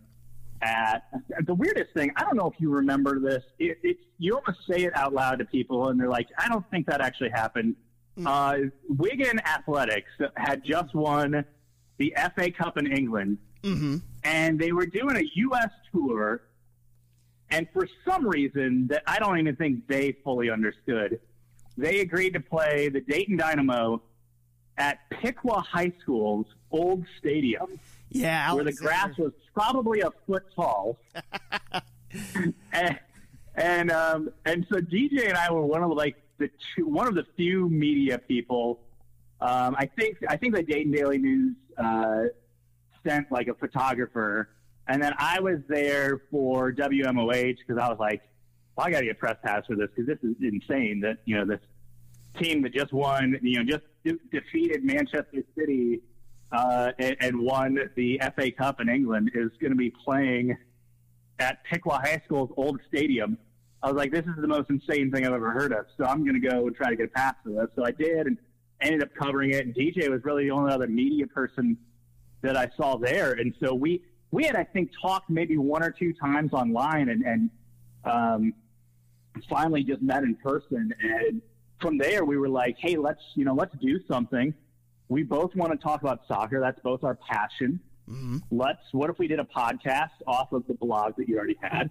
at 0.63 1.05
the 1.45 1.55
weirdest 1.55 1.93
thing. 1.95 2.11
I 2.17 2.23
don't 2.23 2.37
know 2.37 2.49
if 2.51 2.61
you 2.61 2.71
remember 2.71 3.21
this. 3.21 3.43
It, 3.59 3.79
it's 3.83 4.01
you 4.19 4.35
almost 4.35 4.59
say 4.69 4.83
it 4.85 4.97
out 4.97 5.13
loud 5.13 5.39
to 5.39 5.45
people, 5.45 5.89
and 5.89 6.01
they're 6.01 6.09
like, 6.09 6.29
"I 6.39 6.49
don't 6.49 6.69
think 6.71 6.87
that 6.87 7.01
actually 7.01 7.31
happened." 7.31 7.77
Uh, 8.27 8.57
Wigan 8.89 9.39
Athletics 9.47 10.11
had 10.37 10.65
just 10.65 10.93
won 10.95 11.45
the 11.99 12.15
FA 12.35 12.51
Cup 12.51 12.77
in 12.77 12.87
England, 12.91 13.39
Mm-hmm. 13.63 13.97
and 14.25 14.59
they 14.59 14.73
were 14.73 14.87
doing 14.87 15.17
a 15.17 15.23
U.S. 15.35 15.71
tour. 15.93 16.43
And 17.51 17.67
for 17.73 17.89
some 18.07 18.27
reason 18.29 18.89
that 18.89 19.03
I 19.07 19.19
don't 19.19 19.39
even 19.39 19.57
think 19.57 19.87
they 19.87 20.17
fully 20.23 20.51
understood, 20.51 21.19
they 21.77 22.01
agreed 22.01 22.35
to 22.35 22.41
play 22.41 22.89
the 22.89 23.01
Dayton 23.01 23.37
Dynamo 23.39 24.03
at 24.77 24.99
Piqua 25.11 25.61
High 25.61 25.93
School's 26.03 26.47
old 26.71 27.05
stadium 27.19 27.81
Yeah, 28.11 28.53
where 28.53 28.65
the 28.65 28.73
grass 28.73 29.17
was 29.17 29.33
probably 29.59 30.01
a 30.01 30.11
foot 30.27 30.45
tall. 30.55 30.99
and 32.73 32.99
and, 33.57 33.91
um, 33.91 34.31
and 34.45 34.65
so 34.71 34.79
DJ 34.79 35.29
and 35.29 35.37
I 35.37 35.51
were 35.51 35.67
one 35.67 35.83
of 35.83 35.89
the, 35.89 35.95
like 35.95 36.17
the 36.39 36.49
two, 36.77 36.87
one 36.87 37.09
of 37.09 37.15
the 37.15 37.27
few 37.37 37.69
media 37.69 38.19
people. 38.19 38.81
Um, 39.41 39.75
I 39.79 39.87
think 39.87 40.19
I 40.29 40.37
think 40.37 40.55
the 40.55 40.63
Dayton 40.63 40.93
Daily 40.93 41.19
News 41.19 41.55
uh, 41.77 42.25
sent 43.07 43.31
like 43.31 43.49
a 43.49 43.55
photographer, 43.55 44.49
and 44.89 45.03
then 45.03 45.13
I 45.19 45.41
was 45.41 45.59
there 45.69 46.23
for 46.31 46.73
WMOH 46.73 47.59
because 47.59 47.81
I 47.81 47.89
was 47.89 47.99
like, 48.01 48.23
well, 48.77 48.87
I 48.87 48.91
got 48.91 49.01
to 49.01 49.07
get 49.07 49.19
press 49.19 49.37
pass 49.45 49.65
for 49.67 49.77
this 49.77 49.89
because 49.95 50.07
this 50.07 50.19
is 50.23 50.37
insane 50.41 51.01
that 51.01 51.19
you 51.25 51.37
know 51.37 51.45
this 51.45 51.61
team 52.41 52.63
that 52.63 52.75
just 52.75 52.93
won, 52.93 53.39
you 53.43 53.59
know, 53.59 53.65
just 53.65 53.85
de- 54.05 54.41
defeated 54.41 54.85
Manchester 54.85 55.43
City 55.57 56.01
uh, 56.53 56.93
and, 56.99 57.17
and 57.21 57.41
won 57.41 57.79
the 57.95 58.21
FA 58.37 58.51
Cup 58.51 58.81
in 58.81 58.89
England 58.89 59.31
is 59.35 59.51
going 59.61 59.71
to 59.71 59.77
be 59.77 59.91
playing 59.91 60.57
at 61.39 61.63
Piqua 61.65 62.01
High 62.03 62.23
School's 62.25 62.51
old 62.57 62.81
stadium. 62.89 63.39
I 63.83 63.89
was 63.89 63.97
like, 63.97 64.11
this 64.11 64.25
is 64.25 64.35
the 64.41 64.49
most 64.49 64.71
insane 64.71 65.11
thing 65.13 65.27
I've 65.27 65.33
ever 65.33 65.53
heard 65.53 65.73
of. 65.73 65.87
So 65.97 66.05
I'm 66.05 66.25
going 66.25 66.41
to 66.41 66.49
go 66.49 66.67
and 66.67 66.75
try 66.75 66.91
to 66.91 66.97
get 66.97 67.07
a 67.07 67.11
pass 67.11 67.35
for 67.45 67.51
this. 67.51 67.69
So 67.77 67.85
I 67.85 67.93
did 67.93 68.27
and 68.27 68.39
ended 68.81 69.03
up 69.03 69.11
covering 69.15 69.53
it. 69.53 69.67
And 69.67 69.75
DJ 69.75 70.09
was 70.09 70.25
really 70.25 70.45
the 70.45 70.51
only 70.51 70.73
other 70.73 70.89
media 70.89 71.27
person 71.27 71.77
that 72.43 72.57
I 72.57 72.69
saw 72.77 72.97
there. 72.97 73.33
And 73.33 73.55
so 73.63 73.75
we, 73.75 74.03
we 74.31 74.45
had, 74.45 74.57
I 74.57 74.65
think, 74.65 74.91
talked 75.01 75.31
maybe 75.31 75.59
one 75.59 75.83
or 75.83 75.91
two 75.91 76.13
times 76.13 76.53
online 76.53 77.09
and, 77.09 77.23
and 77.25 77.51
um, 78.05 78.55
finally 79.49 79.85
just 79.85 80.03
met 80.03 80.25
in 80.25 80.35
person. 80.37 80.93
And 81.01 81.41
from 81.81 81.99
there, 81.99 82.25
we 82.25 82.37
were 82.37 82.49
like, 82.49 82.77
hey, 82.81 82.97
let's, 82.97 83.23
you 83.35 83.45
know, 83.45 83.55
let's 83.55 83.75
do 83.81 84.01
something. 84.09 84.55
We 85.09 85.23
both 85.23 85.55
want 85.57 85.73
to 85.73 85.79
talk 85.79 86.03
about 86.03 86.21
soccer. 86.29 86.61
That's 86.61 86.79
both 86.81 87.03
our 87.05 87.15
passion. 87.15 87.81
Mhm. 88.09 88.43
Let's, 88.51 88.83
what 88.93 89.11
if 89.11 89.19
we 89.19 89.27
did 89.29 89.39
a 89.41 89.45
podcast 89.45 90.11
off 90.27 90.53
of 90.53 90.67
the 90.67 90.75
blog 90.75 91.17
that 91.17 91.29
you 91.29 91.37
already 91.39 91.59
had? 91.63 91.91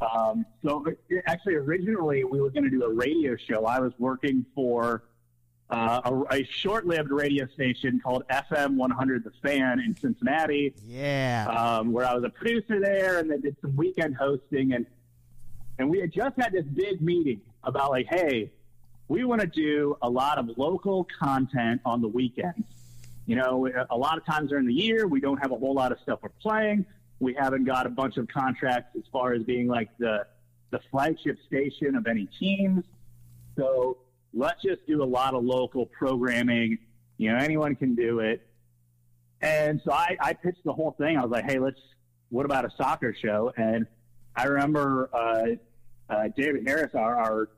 Um, 0.00 0.44
so 0.62 0.84
it- 1.08 1.24
actually, 1.26 1.54
originally, 1.54 2.24
we 2.24 2.40
were 2.40 2.50
going 2.50 2.64
to 2.64 2.70
do 2.70 2.84
a 2.84 2.92
radio 2.92 3.36
show. 3.36 3.64
I 3.64 3.80
was 3.80 3.92
working 3.98 4.44
for 4.54 5.04
uh, 5.70 6.00
a, 6.30 6.34
a 6.36 6.44
short-lived 6.44 7.10
radio 7.10 7.46
station 7.48 7.98
called 8.04 8.22
FM 8.30 8.76
100 8.76 9.24
The 9.24 9.32
Fan 9.42 9.80
in 9.80 9.96
Cincinnati 9.96 10.74
Yeah. 10.86 11.46
um, 11.48 11.92
where 11.92 12.06
I 12.06 12.14
was 12.14 12.22
a 12.24 12.28
producer 12.28 12.78
there, 12.80 13.18
and 13.18 13.30
then 13.30 13.40
did 13.40 13.56
some 13.60 13.74
weekend 13.74 14.16
hosting, 14.16 14.74
and 14.74 14.86
and 15.78 15.90
we 15.90 16.00
had 16.00 16.12
just 16.12 16.36
had 16.40 16.52
this 16.52 16.64
big 16.66 17.02
meeting 17.02 17.40
about 17.64 17.90
like, 17.90 18.06
hey, 18.08 18.50
we 19.08 19.24
want 19.24 19.40
to 19.40 19.46
do 19.46 19.96
a 20.02 20.08
lot 20.08 20.38
of 20.38 20.50
local 20.56 21.06
content 21.18 21.80
on 21.84 22.00
the 22.00 22.08
weekends. 22.08 22.66
You 23.26 23.36
know, 23.36 23.68
a 23.90 23.96
lot 23.96 24.18
of 24.18 24.24
times 24.24 24.50
during 24.50 24.66
the 24.66 24.74
year, 24.74 25.06
we 25.06 25.20
don't 25.20 25.38
have 25.38 25.50
a 25.50 25.56
whole 25.56 25.74
lot 25.74 25.92
of 25.92 25.98
stuff 26.00 26.20
we're 26.22 26.28
playing. 26.40 26.86
We 27.18 27.34
haven't 27.34 27.64
got 27.64 27.86
a 27.86 27.88
bunch 27.88 28.18
of 28.18 28.28
contracts 28.28 28.96
as 28.96 29.04
far 29.10 29.32
as 29.32 29.42
being 29.42 29.66
like 29.66 29.88
the 29.98 30.26
the 30.70 30.80
flagship 30.90 31.38
station 31.46 31.94
of 31.94 32.06
any 32.06 32.26
teams. 32.38 32.84
So 33.56 33.98
let's 34.34 34.60
just 34.62 34.86
do 34.86 35.02
a 35.02 35.04
lot 35.04 35.34
of 35.34 35.44
local 35.44 35.86
programming 35.86 36.78
You 37.18 37.32
know, 37.32 37.38
anyone 37.38 37.74
can 37.76 37.94
do 37.94 38.20
it. 38.20 38.46
And 39.40 39.80
so 39.84 39.92
I, 39.92 40.16
I 40.20 40.32
pitched 40.32 40.64
the 40.64 40.72
whole 40.72 40.92
thing. 40.92 41.16
I 41.16 41.22
was 41.22 41.30
like, 41.30 41.44
hey, 41.44 41.58
let's, 41.58 41.80
what 42.30 42.44
about 42.44 42.64
a 42.64 42.70
soccer 42.76 43.14
show? 43.14 43.52
And 43.56 43.86
I 44.34 44.44
remember 44.44 45.08
uh, 45.12 46.12
uh, 46.12 46.28
David 46.36 46.66
Harris, 46.66 46.94
our, 46.94 47.16
our 47.16 47.48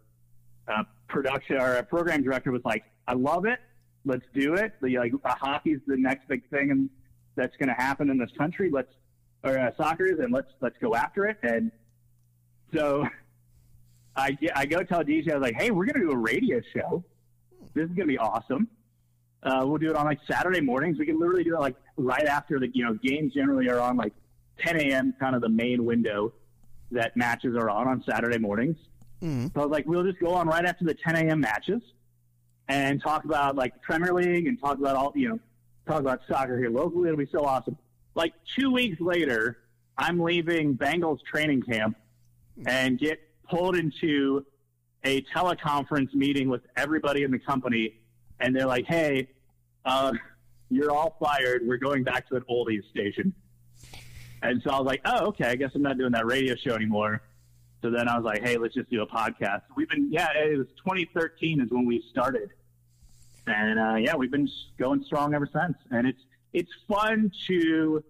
uh, 0.69 0.83
production, 1.09 1.57
our 1.57 1.83
program 1.83 2.23
director, 2.23 2.53
was 2.53 2.65
like, 2.65 2.85
I 3.07 3.15
love 3.15 3.47
it. 3.47 3.59
Let's 4.05 4.25
do 4.35 4.55
it. 4.55 4.75
The, 4.81 4.99
like, 4.99 5.13
uh, 5.25 5.35
hockey's 5.35 5.81
the 5.87 5.97
next 5.97 6.29
big 6.29 6.49
thing 6.51 6.71
and 6.71 6.91
that's 7.37 7.57
going 7.57 7.69
to 7.69 7.75
happen 7.75 8.11
in 8.11 8.19
this 8.19 8.31
country. 8.37 8.71
Let's, 8.71 8.93
or 9.45 9.59
uh, 9.59 9.71
soccer 9.77 10.07
is, 10.07 10.19
and 10.19 10.33
let's, 10.33 10.51
let's 10.61 10.77
go 10.81 10.95
after 10.95 11.27
it. 11.27 11.39
And 11.43 11.71
so 12.75 13.07
I, 14.17 14.37
I 14.55 14.67
go 14.67 14.83
tell 14.83 15.03
DJ, 15.03 15.31
I 15.31 15.35
was 15.35 15.43
like, 15.43 15.57
hey, 15.57 15.71
we're 15.71 15.87
going 15.87 16.01
to 16.01 16.09
do 16.09 16.13
a 16.13 16.17
radio 16.17 16.61
show. 16.75 17.05
This 17.75 17.85
is 17.85 17.91
going 17.91 18.07
to 18.09 18.13
be 18.13 18.19
awesome. 18.19 18.69
Uh, 19.43 19.63
we'll 19.65 19.79
do 19.79 19.91
it 19.91 19.97
on 19.97 20.05
like 20.05 20.19
Saturday 20.29 20.61
mornings. 20.61 20.99
We 20.99 21.07
can 21.07 21.19
literally 21.19 21.45
do 21.45 21.55
it 21.55 21.61
like 21.61 21.77
right 21.97 22.27
after 22.27 22.59
the, 22.59 22.69
you 22.75 22.85
know, 22.85 22.95
games 22.95 23.35
generally 23.35 23.69
are 23.69 23.79
on 23.79 23.97
like 23.97 24.13
10 24.59 24.81
a.m., 24.81 25.15
kind 25.21 25.37
of 25.37 25.43
the 25.43 25.49
main 25.49 25.85
window 25.85 26.33
that 26.91 27.17
matches 27.17 27.55
are 27.57 27.71
on 27.71 27.87
on 27.87 28.03
Saturday 28.09 28.39
mornings. 28.39 28.77
Mm. 29.23 29.53
So 29.53 29.61
I 29.61 29.65
was 29.65 29.73
like, 29.73 29.87
we'll 29.87 30.05
just 30.05 30.21
go 30.21 30.35
on 30.35 30.49
right 30.49 30.65
after 30.65 30.85
the 30.85 30.95
10 30.95 31.17
a.m. 31.17 31.41
matches 31.41 31.83
and 32.69 33.03
talk 33.03 33.25
about 33.25 33.57
like 33.57 33.81
Premier 33.83 34.13
League 34.13 34.47
and 34.47 34.61
talk 34.61 34.79
about 34.79 34.97
all, 34.97 35.13
you 35.15 35.29
know, 35.29 35.41
talk 35.87 36.01
about 36.01 36.21
soccer 36.29 36.59
here 36.59 36.71
locally. 36.71 37.09
It'll 37.09 37.19
be 37.19 37.29
so 37.33 37.45
awesome. 37.45 37.77
Like 38.15 38.35
two 38.59 38.71
weeks 38.71 39.01
later, 39.01 39.59
I'm 39.97 40.21
leaving 40.21 40.77
Bengals 40.77 41.19
training 41.25 41.63
camp 41.63 41.97
and 42.67 42.99
get 42.99 43.21
pulled 43.49 43.77
into 43.77 44.45
a 45.05 45.23
teleconference 45.35 46.13
meeting 46.15 46.49
with 46.49 46.63
everybody 46.77 47.23
in 47.23 47.31
the 47.31 47.39
company. 47.39 47.95
And 48.41 48.55
they're 48.55 48.67
like, 48.67 48.87
hey, 48.87 49.29
uh, 49.85 50.13
you're 50.71 50.91
all 50.91 51.17
fired. 51.19 51.63
We're 51.67 51.79
going 51.79 52.05
back 52.05 52.29
to 52.29 52.37
an 52.37 52.45
oldies 52.51 52.89
station. 52.91 53.33
And 54.43 54.63
so 54.63 54.71
I 54.71 54.79
was 54.79 54.87
like, 54.87 55.01
oh, 55.05 55.27
okay, 55.29 55.47
I 55.47 55.57
guess 55.57 55.71
I'm 55.75 55.83
not 55.83 55.99
doing 55.99 56.13
that 56.13 56.27
radio 56.27 56.55
show 56.55 56.75
anymore. 56.75 57.23
So 57.83 57.91
then 57.91 58.09
I 58.09 58.17
was 58.17 58.25
like, 58.25 58.43
hey, 58.43 58.57
let's 58.57 58.75
just 58.75 58.91
do 58.91 59.03
a 59.03 59.07
podcast. 59.07 59.63
We've 59.77 59.89
been, 59.89 60.11
yeah, 60.11 60.31
it 60.35 60.59
was 60.59 60.67
2013 60.79 61.61
is 61.61 61.71
when 61.71 61.87
we 61.87 62.05
started. 62.11 62.51
And 63.47 63.79
uh, 63.79 63.95
yeah, 63.97 64.17
we've 64.17 64.31
been 64.31 64.49
going 64.79 65.05
strong 65.05 65.35
ever 65.35 65.49
since. 65.53 65.77
And 65.91 66.07
it's, 66.07 66.21
it's 66.53 66.71
fun 66.89 67.31
to, 67.47 68.03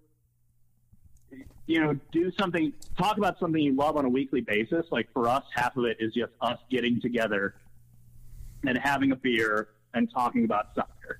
you 1.67 1.79
know, 1.79 1.93
do 2.11 2.31
something, 2.39 2.73
talk 2.97 3.17
about 3.17 3.39
something 3.39 3.61
you 3.61 3.75
love 3.75 3.95
on 3.95 4.05
a 4.05 4.09
weekly 4.09 4.41
basis. 4.41 4.87
Like 4.91 5.07
for 5.13 5.27
us, 5.27 5.43
half 5.53 5.77
of 5.77 5.85
it 5.85 5.97
is 5.99 6.13
just 6.13 6.33
us 6.41 6.57
getting 6.71 6.99
together 6.99 7.55
and 8.65 8.77
having 8.77 9.11
a 9.11 9.15
beer 9.15 9.69
and 9.93 10.09
talking 10.11 10.45
about 10.45 10.73
soccer 10.73 11.19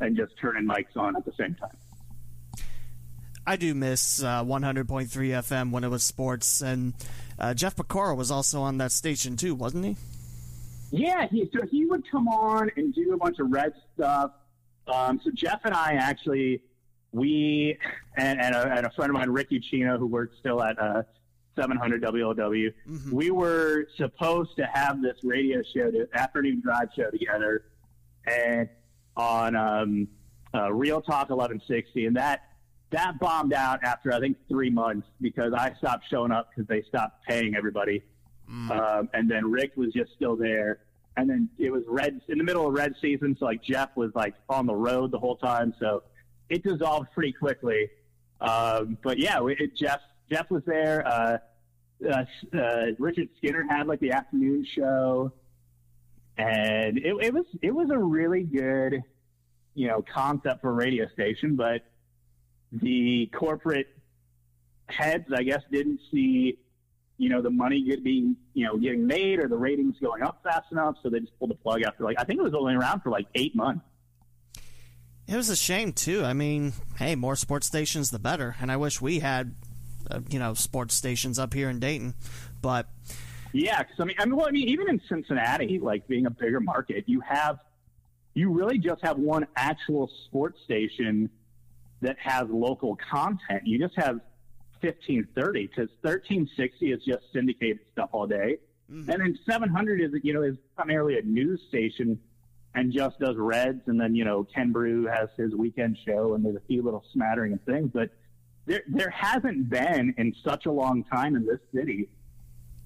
and 0.00 0.16
just 0.16 0.32
turning 0.40 0.64
mics 0.64 0.96
on 0.96 1.16
at 1.16 1.24
the 1.24 1.32
same 1.38 1.54
time. 1.54 1.76
I 3.46 3.56
do 3.56 3.74
miss 3.74 4.22
uh, 4.22 4.44
100.3 4.44 5.08
FM 5.08 5.70
when 5.70 5.82
it 5.82 5.88
was 5.88 6.04
sports, 6.04 6.60
and 6.60 6.94
uh, 7.38 7.54
Jeff 7.54 7.74
Piecoro 7.76 8.16
was 8.16 8.30
also 8.30 8.60
on 8.62 8.78
that 8.78 8.92
station 8.92 9.36
too, 9.36 9.54
wasn't 9.54 9.84
he? 9.84 9.96
Yeah, 10.92 11.26
he, 11.28 11.48
so 11.52 11.66
he 11.66 11.86
would 11.86 12.02
come 12.10 12.28
on 12.28 12.70
and 12.76 12.94
do 12.94 13.12
a 13.14 13.16
bunch 13.16 13.38
of 13.38 13.50
red 13.50 13.72
stuff. 13.94 14.32
Um, 14.92 15.20
so 15.24 15.30
Jeff 15.32 15.60
and 15.64 15.74
I 15.74 15.94
actually, 15.94 16.62
we 17.12 17.76
and, 18.16 18.40
and, 18.40 18.54
a, 18.54 18.72
and 18.72 18.86
a 18.86 18.90
friend 18.90 19.10
of 19.10 19.14
mine, 19.14 19.30
Ricky 19.30 19.58
Chino, 19.60 19.98
who 19.98 20.06
works 20.06 20.36
still 20.38 20.62
at 20.62 20.78
uh, 20.80 21.02
700 21.56 22.02
WLW, 22.02 22.72
Mhm. 22.88 23.12
we 23.12 23.30
were 23.30 23.86
supposed 23.96 24.56
to 24.56 24.66
have 24.72 25.00
this 25.02 25.16
radio 25.24 25.62
show, 25.62 25.90
the 25.90 26.08
afternoon 26.14 26.60
drive 26.60 26.88
show 26.94 27.10
together, 27.10 27.64
and 28.26 28.68
on 29.16 29.56
um, 29.56 30.08
uh, 30.54 30.72
Real 30.72 31.00
Talk 31.00 31.30
1160, 31.30 32.06
and 32.06 32.16
that 32.16 32.42
that 32.90 33.18
bombed 33.20 33.52
out 33.52 33.82
after 33.84 34.12
I 34.12 34.20
think 34.20 34.36
three 34.48 34.70
months 34.70 35.06
because 35.20 35.52
I 35.52 35.74
stopped 35.78 36.04
showing 36.10 36.32
up 36.32 36.50
because 36.50 36.68
they 36.68 36.82
stopped 36.82 37.24
paying 37.26 37.54
everybody. 37.54 38.02
Um, 38.70 39.08
and 39.14 39.30
then 39.30 39.50
Rick 39.50 39.72
was 39.76 39.92
just 39.92 40.12
still 40.14 40.36
there. 40.36 40.80
And 41.16 41.28
then 41.28 41.48
it 41.58 41.70
was 41.70 41.82
red 41.86 42.20
in 42.28 42.38
the 42.38 42.44
middle 42.44 42.66
of 42.66 42.72
red 42.72 42.94
season, 43.00 43.36
so 43.38 43.44
like 43.44 43.62
Jeff 43.62 43.90
was 43.96 44.10
like 44.14 44.34
on 44.48 44.66
the 44.66 44.74
road 44.74 45.10
the 45.10 45.18
whole 45.18 45.36
time, 45.36 45.74
so 45.78 46.02
it 46.48 46.62
dissolved 46.62 47.12
pretty 47.12 47.32
quickly. 47.32 47.90
Um, 48.40 48.96
but 49.02 49.18
yeah, 49.18 49.38
it, 49.46 49.76
Jeff 49.76 50.00
Jeff 50.30 50.50
was 50.50 50.62
there. 50.66 51.06
Uh, 51.06 51.38
uh, 52.08 52.24
uh, 52.56 52.86
Richard 52.98 53.28
Skinner 53.36 53.66
had 53.68 53.86
like 53.86 54.00
the 54.00 54.12
afternoon 54.12 54.64
show, 54.64 55.32
and 56.38 56.96
it, 56.98 57.14
it 57.20 57.34
was 57.34 57.44
it 57.60 57.74
was 57.74 57.90
a 57.90 57.98
really 57.98 58.44
good, 58.44 59.02
you 59.74 59.88
know, 59.88 60.02
concept 60.12 60.62
for 60.62 60.70
a 60.70 60.74
radio 60.74 61.06
station. 61.08 61.56
But 61.56 61.82
the 62.72 63.30
corporate 63.34 63.88
heads, 64.88 65.26
I 65.34 65.42
guess, 65.42 65.62
didn't 65.70 66.00
see 66.10 66.58
you 67.20 67.28
know, 67.28 67.42
the 67.42 67.50
money 67.50 67.82
get 67.82 68.02
being, 68.02 68.34
you 68.54 68.64
know, 68.64 68.78
getting 68.78 69.06
made 69.06 69.40
or 69.40 69.46
the 69.46 69.56
ratings 69.56 69.94
going 70.00 70.22
up 70.22 70.40
fast 70.42 70.72
enough. 70.72 70.96
So 71.02 71.10
they 71.10 71.20
just 71.20 71.38
pulled 71.38 71.50
the 71.50 71.54
plug 71.54 71.82
after 71.82 72.02
like, 72.02 72.18
I 72.18 72.24
think 72.24 72.40
it 72.40 72.42
was 72.42 72.54
only 72.54 72.74
around 72.74 73.02
for 73.02 73.10
like 73.10 73.26
eight 73.34 73.54
months. 73.54 73.84
It 75.28 75.36
was 75.36 75.50
a 75.50 75.54
shame 75.54 75.92
too. 75.92 76.24
I 76.24 76.32
mean, 76.32 76.72
hey, 76.96 77.16
more 77.16 77.36
sports 77.36 77.66
stations 77.66 78.10
the 78.10 78.18
better, 78.18 78.56
and 78.58 78.72
I 78.72 78.78
wish 78.78 79.02
we 79.02 79.18
had, 79.18 79.54
uh, 80.10 80.20
you 80.30 80.38
know, 80.38 80.54
sports 80.54 80.94
stations 80.94 81.38
up 81.38 81.52
here 81.52 81.68
in 81.68 81.78
Dayton. 81.78 82.14
But 82.62 82.88
Yeah. 83.52 83.82
Cause 83.82 83.96
I 83.98 84.04
mean, 84.04 84.16
I 84.18 84.24
mean, 84.24 84.36
well, 84.36 84.48
I 84.48 84.50
mean, 84.50 84.68
even 84.68 84.88
in 84.88 84.98
Cincinnati, 85.06 85.78
like 85.78 86.08
being 86.08 86.24
a 86.24 86.30
bigger 86.30 86.60
market, 86.60 87.04
you 87.06 87.20
have, 87.20 87.58
you 88.32 88.50
really 88.50 88.78
just 88.78 89.04
have 89.04 89.18
one 89.18 89.46
actual 89.56 90.10
sports 90.24 90.58
station 90.64 91.28
that 92.02 92.16
has 92.18 92.48
local 92.48 92.96
content. 92.96 93.62
You 93.64 93.78
just 93.78 93.96
have 93.96 94.20
1530 94.80 95.66
because 95.66 95.88
1360 96.02 96.92
is 96.92 97.04
just 97.04 97.24
syndicated 97.32 97.80
stuff 97.92 98.10
all 98.12 98.26
day. 98.26 98.56
Mm-hmm. 98.90 99.10
And 99.10 99.20
then 99.20 99.38
700 99.48 100.00
is, 100.00 100.10
you 100.22 100.32
know, 100.32 100.42
is 100.42 100.56
primarily 100.74 101.18
a 101.18 101.22
news 101.22 101.60
station 101.68 102.18
and 102.74 102.92
just 102.92 103.18
does 103.18 103.36
Reds. 103.36 103.82
And 103.86 104.00
then, 104.00 104.14
you 104.14 104.24
know, 104.24 104.44
Ken 104.44 104.72
Broo 104.72 105.06
has 105.06 105.28
his 105.36 105.54
weekend 105.54 105.98
show 106.06 106.34
and 106.34 106.44
there's 106.44 106.56
a 106.56 106.62
few 106.66 106.82
little 106.82 107.04
smattering 107.12 107.52
of 107.52 107.60
things. 107.62 107.90
But 107.92 108.10
there, 108.66 108.82
there 108.88 109.10
hasn't 109.10 109.68
been 109.68 110.14
in 110.16 110.34
such 110.44 110.66
a 110.66 110.72
long 110.72 111.04
time 111.04 111.36
in 111.36 111.46
this 111.46 111.60
city, 111.74 112.08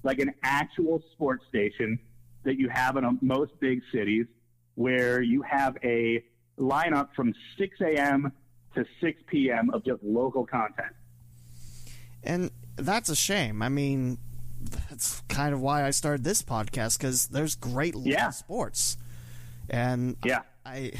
like 0.03 0.19
an 0.19 0.33
actual 0.43 1.01
sports 1.13 1.45
station 1.47 1.99
that 2.43 2.59
you 2.59 2.69
have 2.69 2.97
in 2.97 3.03
a, 3.03 3.11
most 3.21 3.51
big 3.59 3.81
cities 3.91 4.25
where 4.75 5.21
you 5.21 5.41
have 5.41 5.77
a 5.83 6.23
lineup 6.59 7.09
from 7.15 7.33
6 7.57 7.81
a.m. 7.81 8.31
to 8.75 8.85
6 9.01 9.21
p.m. 9.27 9.69
of 9.73 9.83
just 9.85 10.03
local 10.03 10.45
content. 10.45 10.93
and 12.23 12.51
that's 12.77 13.09
a 13.09 13.15
shame. 13.15 13.61
I 13.61 13.69
mean, 13.69 14.17
that's 14.89 15.21
kind 15.29 15.53
of 15.53 15.61
why 15.61 15.85
I 15.85 15.91
started 15.91 16.23
this 16.23 16.41
podcast 16.41 16.97
because 16.97 17.27
there's 17.27 17.55
great 17.55 17.95
local 17.95 18.11
Yeah. 18.11 18.29
sports, 18.31 18.97
and 19.69 20.17
Yeah. 20.25 20.41
I 20.65 20.93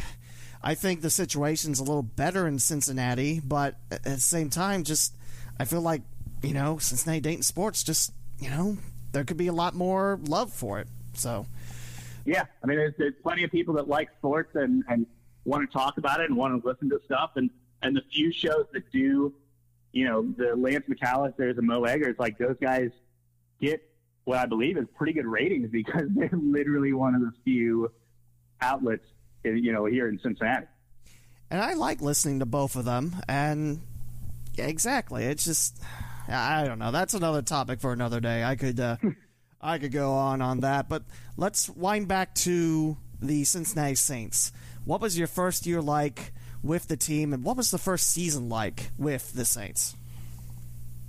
I 0.63 0.73
think 0.75 1.01
the 1.01 1.09
situation's 1.09 1.79
a 1.79 1.83
little 1.83 2.01
better 2.03 2.47
in 2.47 2.57
Cincinnati, 2.59 3.39
but 3.39 3.75
at 3.91 4.03
the 4.03 4.17
same 4.19 4.49
time, 4.49 4.83
just 4.83 5.13
I 5.59 5.65
feel 5.65 5.81
like 5.81 6.01
you 6.43 6.53
know 6.53 6.77
Cincinnati 6.77 7.19
Dayton 7.21 7.43
sports 7.43 7.83
just 7.83 8.13
you 8.39 8.49
know 8.49 8.77
there 9.11 9.23
could 9.23 9.37
be 9.37 9.47
a 9.47 9.53
lot 9.53 9.73
more 9.75 10.19
love 10.27 10.51
for 10.53 10.79
it. 10.79 10.87
So 11.13 11.45
Yeah, 12.25 12.45
I 12.63 12.67
mean, 12.67 12.77
there's, 12.77 12.93
there's 12.97 13.13
plenty 13.23 13.43
of 13.43 13.51
people 13.51 13.73
that 13.75 13.87
like 13.87 14.09
sports 14.17 14.51
and, 14.55 14.83
and 14.89 15.05
want 15.45 15.69
to 15.69 15.77
talk 15.77 15.97
about 15.97 16.19
it 16.21 16.29
and 16.29 16.37
want 16.37 16.61
to 16.61 16.67
listen 16.67 16.89
to 16.89 16.99
stuff. 17.05 17.31
And, 17.35 17.49
and 17.85 17.95
the 17.95 18.01
few 18.11 18.31
shows 18.31 18.65
that 18.73 18.91
do, 18.91 19.31
you 19.91 20.05
know, 20.05 20.23
the 20.37 20.55
Lance 20.55 20.85
McAllisters 20.89 21.57
and 21.57 21.67
Mo 21.67 21.83
Eggers, 21.83 22.15
like 22.17 22.37
those 22.39 22.57
guys 22.59 22.89
get 23.61 23.87
what 24.23 24.39
I 24.39 24.47
believe 24.47 24.75
is 24.77 24.85
pretty 24.95 25.13
good 25.13 25.27
ratings 25.27 25.69
because 25.71 26.07
they're 26.15 26.29
literally 26.33 26.93
one 26.93 27.13
of 27.13 27.21
the 27.21 27.31
few 27.43 27.91
outlets, 28.59 29.05
you 29.43 29.71
know, 29.71 29.85
here 29.85 30.09
in 30.09 30.19
Cincinnati. 30.19 30.65
and 31.51 31.61
I 31.61 31.75
like 31.75 32.01
listening 32.01 32.39
to 32.39 32.47
both 32.47 32.75
of 32.75 32.85
them. 32.85 33.15
And 33.29 33.81
yeah, 34.55 34.65
exactly, 34.65 35.25
it's 35.25 35.45
just 35.45 35.79
I 36.27 36.65
don't 36.65 36.79
know. 36.79 36.91
That's 36.91 37.13
another 37.13 37.43
topic 37.43 37.81
for 37.81 37.93
another 37.93 38.19
day. 38.19 38.43
I 38.43 38.55
could 38.55 38.79
uh, 38.79 38.97
I 39.61 39.77
could 39.77 39.91
go 39.91 40.13
on 40.13 40.41
on 40.41 40.61
that, 40.61 40.89
but 40.89 41.03
let's 41.37 41.69
wind 41.69 42.07
back 42.07 42.33
to 42.35 42.97
the 43.21 43.43
Cincinnati 43.43 43.93
Saints. 43.93 44.51
What 44.85 45.01
was 45.01 45.19
your 45.19 45.27
first 45.27 45.67
year 45.67 45.83
like 45.83 46.33
with 46.65 46.87
the 46.87 46.97
team, 46.97 47.33
and 47.33 47.43
what 47.43 47.57
was 47.57 47.71
the 47.71 47.77
first 47.77 48.09
season 48.09 48.49
like 48.49 48.91
with 48.97 49.33
the 49.33 49.45
Saints? 49.45 49.95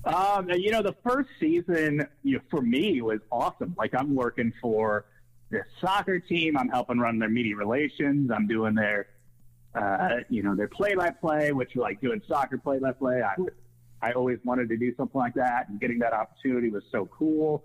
Um, 0.04 0.48
you 0.50 0.70
know, 0.70 0.82
the 0.82 0.94
first 1.04 1.28
season 1.40 2.06
you 2.22 2.36
know, 2.36 2.40
for 2.48 2.62
me 2.62 3.02
was 3.02 3.18
awesome. 3.32 3.74
Like 3.76 3.92
I'm 3.92 4.14
working 4.14 4.52
for 4.62 5.06
their 5.50 5.66
soccer 5.80 6.20
team. 6.20 6.56
I'm 6.56 6.68
helping 6.68 6.98
run 6.98 7.18
their 7.18 7.28
media 7.28 7.56
relations. 7.56 8.30
I'm 8.30 8.46
doing 8.46 8.74
their, 8.74 9.08
uh, 9.74 10.18
you 10.28 10.42
know, 10.44 10.54
their 10.54 10.68
play-by-play, 10.68 11.52
which 11.52 11.74
like 11.74 12.00
doing 12.00 12.22
soccer 12.28 12.58
play-by-play. 12.58 13.22
I 13.22 13.34
I 14.02 14.12
always 14.12 14.38
wanted 14.44 14.68
to 14.68 14.76
do 14.76 14.94
something 14.96 15.18
like 15.18 15.34
that, 15.34 15.68
and 15.68 15.80
getting 15.80 15.98
that 16.00 16.12
opportunity 16.12 16.70
was 16.70 16.84
so 16.92 17.06
cool. 17.06 17.64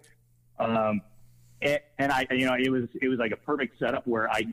Um, 0.57 1.01
it, 1.61 1.83
and 1.99 2.11
I, 2.11 2.25
you 2.31 2.45
know, 2.45 2.55
it 2.55 2.69
was 2.69 2.85
it 3.01 3.07
was 3.07 3.19
like 3.19 3.31
a 3.31 3.37
perfect 3.37 3.77
setup 3.77 4.07
where 4.07 4.31
I 4.31 4.45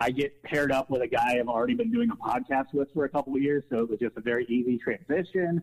I 0.00 0.10
get 0.10 0.42
paired 0.42 0.72
up 0.72 0.88
with 0.88 1.02
a 1.02 1.06
guy 1.06 1.38
I've 1.38 1.48
already 1.48 1.74
been 1.74 1.92
doing 1.92 2.10
a 2.10 2.16
podcast 2.16 2.72
with 2.72 2.88
for 2.94 3.04
a 3.04 3.08
couple 3.08 3.34
of 3.34 3.42
years, 3.42 3.64
so 3.68 3.80
it 3.80 3.90
was 3.90 3.98
just 3.98 4.16
a 4.16 4.22
very 4.22 4.46
easy 4.46 4.78
transition. 4.78 5.62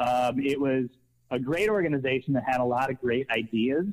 Um, 0.00 0.40
it 0.40 0.60
was 0.60 0.86
a 1.30 1.38
great 1.38 1.68
organization 1.68 2.34
that 2.34 2.44
had 2.44 2.60
a 2.60 2.64
lot 2.64 2.90
of 2.90 3.00
great 3.00 3.28
ideas 3.30 3.86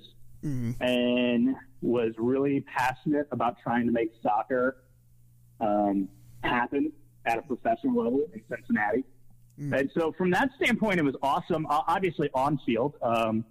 mm-hmm. 0.44 0.72
and 0.82 1.56
was 1.82 2.14
really 2.18 2.62
passionate 2.62 3.28
about 3.32 3.58
trying 3.62 3.86
to 3.86 3.92
make 3.92 4.12
soccer 4.22 4.78
um, 5.60 6.10
happen 6.44 6.92
at 7.26 7.38
a 7.38 7.42
professional 7.44 8.04
level 8.04 8.26
in 8.34 8.42
Cincinnati. 8.50 9.04
Mm. 9.60 9.80
And 9.80 9.92
so, 9.96 10.12
from 10.18 10.32
that 10.32 10.50
standpoint, 10.56 11.00
it 11.00 11.04
was 11.04 11.16
awesome. 11.22 11.68
Obviously, 11.70 12.30
on 12.34 12.60
field, 12.66 12.96
um, 13.04 13.46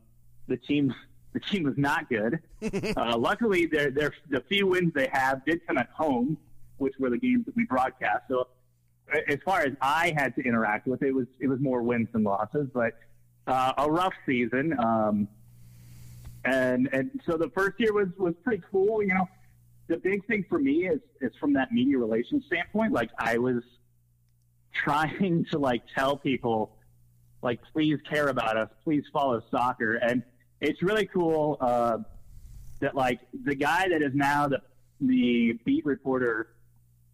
the 0.48 0.56
team 0.56 0.92
the 1.32 1.40
team 1.40 1.64
was 1.64 1.74
not 1.76 2.08
good. 2.08 2.40
uh, 2.96 3.16
luckily, 3.16 3.66
their, 3.66 3.90
their, 3.90 4.12
the 4.28 4.42
few 4.48 4.66
wins 4.66 4.92
they 4.94 5.08
have 5.12 5.44
did 5.44 5.66
come 5.66 5.78
at 5.78 5.88
home, 5.90 6.36
which 6.78 6.94
were 6.98 7.10
the 7.10 7.18
games 7.18 7.46
that 7.46 7.56
we 7.56 7.64
broadcast. 7.64 8.24
So, 8.28 8.48
as 9.28 9.38
far 9.44 9.60
as 9.60 9.72
I 9.80 10.14
had 10.16 10.34
to 10.36 10.42
interact 10.42 10.86
with, 10.86 11.02
it 11.02 11.12
was 11.12 11.26
it 11.40 11.48
was 11.48 11.60
more 11.60 11.82
wins 11.82 12.08
than 12.12 12.22
losses, 12.22 12.68
but 12.72 12.94
uh, 13.46 13.72
a 13.76 13.90
rough 13.90 14.14
season. 14.26 14.74
Um, 14.78 15.28
and 16.44 16.88
and 16.92 17.20
so 17.26 17.36
the 17.36 17.50
first 17.50 17.78
year 17.78 17.92
was 17.92 18.08
was 18.16 18.34
pretty 18.42 18.62
cool. 18.70 19.02
You 19.02 19.14
know, 19.14 19.28
the 19.88 19.96
big 19.96 20.26
thing 20.26 20.44
for 20.48 20.58
me 20.58 20.86
is 20.88 21.00
is 21.20 21.32
from 21.38 21.52
that 21.54 21.72
media 21.72 21.98
relations 21.98 22.44
standpoint. 22.46 22.92
Like 22.92 23.10
I 23.18 23.38
was 23.38 23.62
trying 24.72 25.46
to 25.50 25.58
like 25.58 25.82
tell 25.94 26.16
people, 26.16 26.76
like 27.42 27.60
please 27.72 27.98
care 28.08 28.28
about 28.28 28.56
us, 28.56 28.70
please 28.84 29.04
follow 29.12 29.42
soccer, 29.50 29.96
and 29.96 30.22
it's 30.62 30.82
really 30.82 31.06
cool 31.06 31.58
uh, 31.60 31.98
that 32.80 32.94
like 32.94 33.20
the 33.44 33.54
guy 33.54 33.88
that 33.88 34.00
is 34.00 34.14
now 34.14 34.48
the 34.48 34.60
the 35.00 35.58
beat 35.64 35.84
reporter 35.84 36.54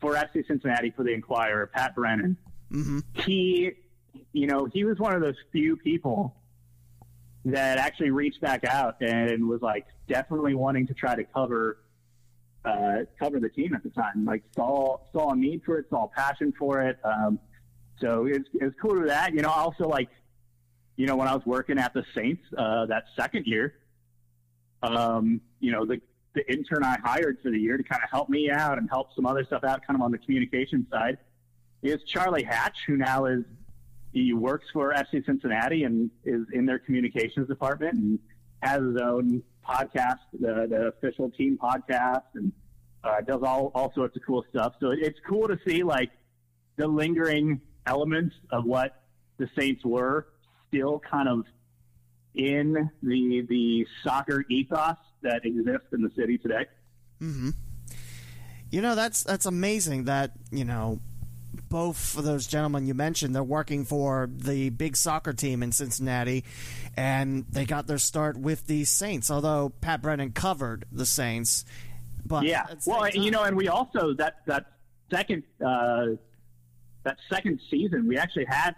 for 0.00 0.14
FC 0.14 0.46
Cincinnati 0.46 0.92
for 0.94 1.02
the 1.02 1.12
Enquirer, 1.12 1.66
Pat 1.66 1.94
Brennan. 1.94 2.37
Mm-hmm. 2.70 2.98
He, 3.14 3.72
you 4.32 4.46
know, 4.46 4.66
he 4.66 4.84
was 4.84 4.98
one 4.98 5.14
of 5.14 5.22
those 5.22 5.34
few 5.50 5.76
people 5.76 6.37
that 7.46 7.78
actually 7.78 8.11
reached 8.11 8.40
back 8.42 8.64
out 8.64 8.96
and 9.00 9.48
was 9.48 9.62
like 9.62 9.87
definitely 10.06 10.54
wanting 10.54 10.87
to 10.87 10.94
try 10.94 11.16
to 11.16 11.24
cover 11.24 11.78
uh, 12.64 12.98
cover 13.18 13.40
the 13.40 13.48
team 13.48 13.74
at 13.74 13.82
the 13.82 13.90
time. 13.90 14.24
Like 14.26 14.42
saw 14.54 14.98
saw 15.12 15.32
a 15.32 15.37
need 15.37 15.62
for 15.64 15.78
it, 15.78 15.87
saw 15.88 16.04
a 16.04 16.08
passion 16.08 16.52
for 16.58 16.82
it. 16.82 16.98
Um, 17.02 17.38
so 17.98 18.26
it's 18.26 18.48
it's 18.54 18.76
cool 18.80 19.00
to 19.00 19.06
that. 19.06 19.32
You 19.32 19.40
know, 19.40 19.50
also 19.50 19.88
like 19.88 20.11
you 20.98 21.06
know, 21.06 21.14
when 21.14 21.28
I 21.28 21.32
was 21.32 21.46
working 21.46 21.78
at 21.78 21.94
the 21.94 22.04
Saints 22.12 22.42
uh, 22.58 22.84
that 22.87 23.04
second 23.16 23.46
year, 23.46 23.74
um, 24.82 25.40
you 25.61 25.70
know, 25.70 25.87
the, 25.87 26.00
the 26.34 26.52
intern 26.52 26.82
I 26.82 26.98
hired 27.02 27.38
for 27.40 27.52
the 27.52 27.58
year 27.58 27.76
to 27.76 27.84
kind 27.84 28.02
of 28.02 28.11
help 28.11 28.28
me 28.28 28.50
out 28.50 28.78
and 28.78 28.90
help 28.90 29.14
some 29.14 29.24
other 29.24 29.44
stuff 29.44 29.62
out, 29.62 29.87
kind 29.87 29.96
of 29.96 30.02
on 30.02 30.11
the 30.11 30.18
communication 30.18 30.88
side, 30.90 31.18
is 31.84 32.02
Charlie 32.02 32.42
Hatch, 32.42 32.78
who 32.88 32.96
now 32.96 33.26
is 33.26 33.44
he 34.12 34.34
works 34.34 34.66
for 34.72 34.92
FC 34.92 35.24
Cincinnati 35.24 35.84
and 35.84 36.11
is 36.24 36.44
in 36.52 36.66
their 36.66 36.80
communications 36.80 37.46
department 37.46 37.94
and 37.94 38.18
has 38.62 38.82
his 38.82 38.96
own 39.00 39.40
podcast, 39.64 40.18
the, 40.32 40.66
the 40.68 40.88
official 40.88 41.30
team 41.30 41.56
podcast, 41.62 42.24
and 42.34 42.50
uh, 43.04 43.20
does 43.20 43.42
all 43.44 43.70
all 43.72 43.92
sorts 43.94 44.16
of 44.16 44.22
cool 44.26 44.44
stuff. 44.50 44.74
So 44.80 44.90
it's 44.90 45.20
cool 45.28 45.46
to 45.46 45.61
see 45.64 45.84
like 45.84 46.11
the 46.74 46.88
lingering 46.88 47.61
elements 47.87 48.34
of 48.50 48.64
what 48.64 49.04
the 49.37 49.48
Saints 49.56 49.84
were 49.84 50.26
still 50.68 51.00
kind 51.11 51.28
of 51.28 51.44
in 52.35 52.90
the 53.02 53.46
the 53.48 53.87
soccer 54.04 54.44
ethos 54.50 54.96
that 55.22 55.44
exists 55.44 55.88
in 55.92 56.02
the 56.02 56.11
city 56.16 56.38
today. 56.38 56.66
Mm-hmm. 57.20 57.50
You 58.70 58.83
know 58.83 58.94
that's 58.94 59.22
that's 59.24 59.46
amazing 59.46 60.04
that 60.04 60.33
you 60.50 60.64
know 60.64 61.00
both 61.68 62.16
of 62.16 62.24
those 62.24 62.46
gentlemen 62.46 62.87
you 62.87 62.94
mentioned 62.94 63.35
they're 63.35 63.42
working 63.42 63.85
for 63.85 64.28
the 64.33 64.70
big 64.70 64.96
soccer 64.96 65.33
team 65.33 65.62
in 65.62 65.72
Cincinnati, 65.72 66.44
and 66.96 67.46
they 67.50 67.64
got 67.64 67.87
their 67.87 67.98
start 67.98 68.37
with 68.37 68.66
the 68.66 68.85
Saints. 68.85 69.31
Although 69.31 69.70
Pat 69.81 70.02
Brennan 70.02 70.33
covered 70.33 70.85
the 70.92 71.07
Saints, 71.07 71.64
but 72.24 72.44
yeah, 72.44 72.66
well, 72.87 73.09
you 73.09 73.31
know, 73.31 73.42
and 73.42 73.57
we 73.57 73.68
also 73.68 74.14
that 74.14 74.37
that 74.46 74.66
second 75.11 75.42
uh, 75.64 76.07
that 77.04 77.16
second 77.31 77.61
season 77.70 78.07
we 78.07 78.18
actually 78.18 78.46
had 78.46 78.74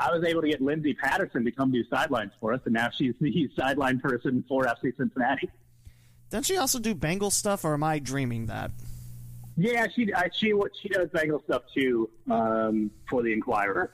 I 0.00 0.10
was 0.10 0.24
able 0.24 0.40
to 0.40 0.48
get 0.48 0.62
Lindsay 0.62 0.94
Patterson 0.94 1.44
to 1.44 1.50
come 1.50 1.70
do 1.70 1.84
sidelines 1.90 2.32
for 2.40 2.54
us, 2.54 2.60
and 2.64 2.72
now 2.72 2.88
she's 2.90 3.14
the 3.20 3.50
sideline 3.56 4.00
person 4.00 4.42
for 4.48 4.64
FC 4.64 4.96
Cincinnati. 4.96 5.50
Doesn't 6.30 6.44
she 6.44 6.56
also 6.56 6.78
do 6.78 6.94
Bengal 6.94 7.30
stuff, 7.30 7.64
or 7.64 7.74
am 7.74 7.82
I 7.82 7.98
dreaming 7.98 8.46
that? 8.46 8.70
Yeah, 9.56 9.86
she 9.94 10.10
she 10.32 10.54
she 10.80 10.88
does 10.88 11.10
Bengal 11.10 11.42
stuff 11.44 11.62
too 11.74 12.08
um, 12.30 12.90
for 13.10 13.22
the 13.22 13.32
Enquirer. 13.32 13.92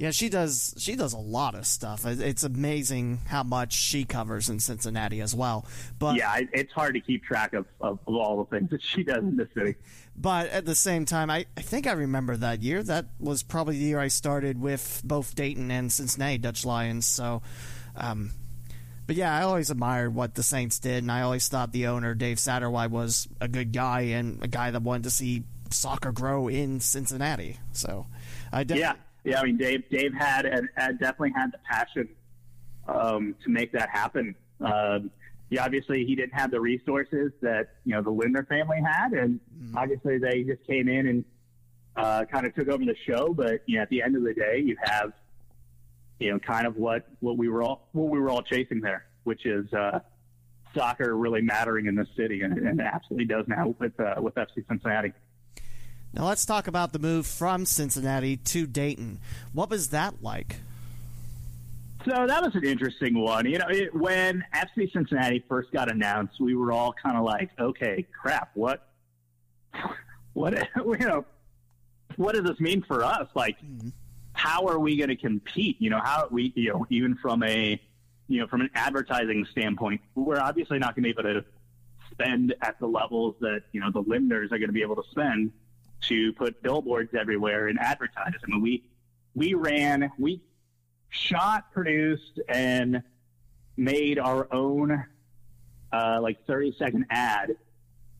Yeah, 0.00 0.12
she 0.12 0.30
does. 0.30 0.74
She 0.78 0.96
does 0.96 1.12
a 1.12 1.18
lot 1.18 1.54
of 1.54 1.66
stuff. 1.66 2.06
It's 2.06 2.42
amazing 2.42 3.18
how 3.28 3.42
much 3.42 3.74
she 3.74 4.06
covers 4.06 4.48
in 4.48 4.58
Cincinnati 4.58 5.20
as 5.20 5.34
well. 5.34 5.66
But 5.98 6.16
yeah, 6.16 6.40
it's 6.54 6.72
hard 6.72 6.94
to 6.94 7.00
keep 7.00 7.22
track 7.22 7.52
of, 7.52 7.66
of, 7.82 7.98
of 8.06 8.14
all 8.14 8.42
the 8.42 8.46
things 8.46 8.70
that 8.70 8.82
she 8.82 9.04
does 9.04 9.18
in 9.18 9.36
the 9.36 9.46
city. 9.54 9.74
But 10.16 10.48
at 10.48 10.64
the 10.64 10.74
same 10.74 11.04
time, 11.04 11.28
I, 11.28 11.44
I 11.54 11.60
think 11.60 11.86
I 11.86 11.92
remember 11.92 12.34
that 12.38 12.62
year. 12.62 12.82
That 12.82 13.08
was 13.18 13.42
probably 13.42 13.76
the 13.76 13.84
year 13.84 14.00
I 14.00 14.08
started 14.08 14.58
with 14.58 15.02
both 15.04 15.34
Dayton 15.34 15.70
and 15.70 15.92
Cincinnati 15.92 16.38
Dutch 16.38 16.64
Lions. 16.64 17.04
So, 17.04 17.42
um, 17.94 18.30
but 19.06 19.16
yeah, 19.16 19.36
I 19.36 19.42
always 19.42 19.68
admired 19.68 20.14
what 20.14 20.34
the 20.34 20.42
Saints 20.42 20.78
did, 20.78 21.04
and 21.04 21.12
I 21.12 21.20
always 21.20 21.46
thought 21.48 21.72
the 21.72 21.88
owner 21.88 22.14
Dave 22.14 22.40
Satterwhite 22.40 22.90
was 22.90 23.28
a 23.38 23.48
good 23.48 23.74
guy 23.74 24.00
and 24.00 24.42
a 24.42 24.48
guy 24.48 24.70
that 24.70 24.80
wanted 24.80 25.02
to 25.02 25.10
see 25.10 25.44
soccer 25.68 26.10
grow 26.10 26.48
in 26.48 26.80
Cincinnati. 26.80 27.58
So, 27.72 28.06
I 28.50 28.64
definitely. 28.64 28.80
Yeah 28.80 28.94
yeah, 29.24 29.40
I 29.40 29.44
mean, 29.44 29.56
Dave, 29.56 29.88
Dave 29.90 30.14
had, 30.14 30.46
had 30.76 30.98
definitely 30.98 31.32
had 31.34 31.52
the 31.52 31.58
passion 31.70 32.08
um, 32.88 33.34
to 33.44 33.50
make 33.50 33.72
that 33.72 33.88
happen. 33.90 34.34
Um, 34.60 35.10
yeah, 35.50 35.64
obviously 35.64 36.04
he 36.06 36.14
didn't 36.14 36.34
have 36.34 36.50
the 36.50 36.60
resources 36.60 37.32
that 37.42 37.70
you 37.84 37.94
know 37.94 38.02
the 38.02 38.10
Lindner 38.10 38.44
family 38.44 38.78
had, 38.80 39.12
and 39.12 39.40
mm. 39.60 39.74
obviously 39.76 40.18
they 40.18 40.44
just 40.44 40.64
came 40.64 40.88
in 40.88 41.08
and 41.08 41.24
uh, 41.96 42.24
kind 42.30 42.46
of 42.46 42.54
took 42.54 42.68
over 42.68 42.84
the 42.84 42.94
show. 43.06 43.34
But 43.34 43.62
you 43.66 43.76
know, 43.76 43.82
at 43.82 43.90
the 43.90 44.00
end 44.02 44.16
of 44.16 44.22
the 44.22 44.32
day, 44.32 44.62
you 44.64 44.76
have 44.80 45.12
you 46.20 46.30
know 46.30 46.38
kind 46.38 46.66
of 46.66 46.76
what 46.76 47.08
what 47.18 47.36
we 47.36 47.48
were 47.48 47.62
all 47.62 47.88
what 47.92 48.10
we 48.10 48.20
were 48.20 48.30
all 48.30 48.42
chasing 48.42 48.80
there, 48.80 49.06
which 49.24 49.44
is 49.44 49.72
uh, 49.72 49.98
soccer 50.74 51.16
really 51.16 51.42
mattering 51.42 51.86
in 51.86 51.96
this 51.96 52.08
city, 52.16 52.42
and, 52.42 52.56
and 52.56 52.80
it 52.80 52.86
absolutely 52.86 53.26
does 53.26 53.44
now 53.48 53.74
with 53.80 53.98
uh, 53.98 54.14
with 54.20 54.36
FC 54.36 54.66
Cincinnati. 54.68 55.12
Now 56.12 56.26
let's 56.26 56.44
talk 56.44 56.66
about 56.66 56.92
the 56.92 56.98
move 56.98 57.26
from 57.26 57.64
Cincinnati 57.64 58.36
to 58.36 58.66
Dayton. 58.66 59.20
What 59.52 59.70
was 59.70 59.90
that 59.90 60.22
like? 60.22 60.56
So 62.04 62.26
that 62.26 62.42
was 62.42 62.54
an 62.54 62.64
interesting 62.64 63.18
one. 63.18 63.46
You 63.46 63.58
know, 63.58 63.68
it, 63.68 63.94
when 63.94 64.42
FC 64.54 64.90
Cincinnati 64.92 65.44
first 65.48 65.70
got 65.70 65.90
announced, 65.90 66.40
we 66.40 66.54
were 66.54 66.72
all 66.72 66.94
kind 66.94 67.16
of 67.16 67.24
like, 67.24 67.50
"Okay, 67.60 68.06
crap, 68.18 68.50
what, 68.54 68.88
what, 70.32 70.54
you 70.76 70.98
know, 70.98 71.24
what 72.16 72.34
does 72.34 72.44
this 72.44 72.58
mean 72.58 72.82
for 72.82 73.04
us? 73.04 73.28
Like, 73.34 73.58
mm-hmm. 73.62 73.88
how 74.32 74.66
are 74.66 74.78
we 74.78 74.96
going 74.96 75.10
to 75.10 75.16
compete? 75.16 75.76
You 75.78 75.90
know, 75.90 76.00
how 76.02 76.26
we, 76.30 76.52
you 76.56 76.72
know, 76.72 76.86
even 76.90 77.16
from 77.16 77.42
a, 77.42 77.80
you 78.28 78.40
know, 78.40 78.46
from 78.46 78.62
an 78.62 78.70
advertising 78.74 79.46
standpoint, 79.50 80.00
we're 80.14 80.40
obviously 80.40 80.78
not 80.78 80.96
going 80.96 81.04
to 81.04 81.14
be 81.14 81.20
able 81.20 81.40
to 81.40 81.44
spend 82.10 82.54
at 82.62 82.80
the 82.80 82.86
levels 82.86 83.36
that 83.40 83.62
you 83.72 83.80
know 83.80 83.90
the 83.92 84.02
Lindners 84.02 84.46
are 84.46 84.58
going 84.58 84.68
to 84.68 84.72
be 84.72 84.82
able 84.82 84.96
to 84.96 85.08
spend 85.10 85.52
to 86.08 86.32
put 86.32 86.62
billboards 86.62 87.14
everywhere 87.18 87.68
and 87.68 87.78
advertise. 87.78 88.32
I 88.42 88.46
mean, 88.50 88.62
we 88.62 88.84
we 89.34 89.54
ran, 89.54 90.10
we 90.18 90.42
shot, 91.08 91.72
produced, 91.72 92.40
and 92.48 93.02
made 93.76 94.18
our 94.18 94.52
own 94.52 95.04
uh, 95.92 96.20
like 96.20 96.44
30 96.46 96.74
second 96.78 97.06
ad 97.10 97.56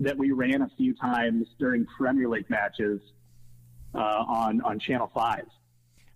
that 0.01 0.17
we 0.17 0.33
ran 0.33 0.63
a 0.63 0.71
few 0.77 0.95
times 0.95 1.47
during 1.59 1.87
Premier 1.87 2.29
League 2.29 2.49
matches 2.49 3.01
uh, 3.95 3.99
on 3.99 4.61
on 4.63 4.79
Channel 4.79 5.11
Five. 5.15 5.47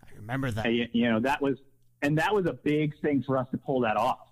I 0.03 0.17
remember 0.17 0.51
that. 0.51 0.67
And, 0.67 0.89
you 0.93 1.11
know 1.11 1.21
that 1.21 1.41
was 1.41 1.59
and 2.03 2.19
that 2.19 2.35
was 2.35 2.47
a 2.47 2.53
big 2.53 2.99
thing 3.01 3.23
for 3.23 3.39
us 3.39 3.49
to 3.51 3.59
pull 3.59 3.81
that 3.81 3.97
off. 3.97 4.27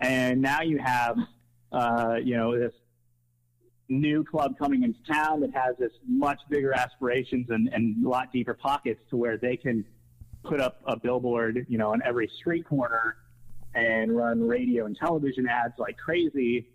And 0.00 0.40
now 0.40 0.62
you 0.62 0.78
have 0.78 1.16
uh, 1.72 2.16
you 2.22 2.36
know 2.36 2.58
this 2.58 2.72
new 3.90 4.24
club 4.24 4.56
coming 4.58 4.82
into 4.84 4.98
town 5.12 5.40
that 5.40 5.52
has 5.52 5.76
this 5.78 5.92
much 6.06 6.40
bigger 6.48 6.72
aspirations 6.72 7.50
and, 7.50 7.68
and 7.72 8.04
a 8.04 8.08
lot 8.08 8.32
deeper 8.32 8.54
pockets 8.54 9.00
to 9.10 9.16
where 9.16 9.36
they 9.36 9.56
can 9.56 9.84
put 10.44 10.60
up 10.60 10.80
a 10.86 10.96
billboard, 10.96 11.66
you 11.68 11.76
know, 11.76 11.92
on 11.92 12.00
every 12.04 12.30
street 12.38 12.66
corner 12.66 13.16
and 13.74 14.16
run 14.16 14.46
radio 14.46 14.86
and 14.86 14.96
television 14.96 15.46
ads 15.46 15.74
like 15.78 15.96
crazy. 15.98 16.68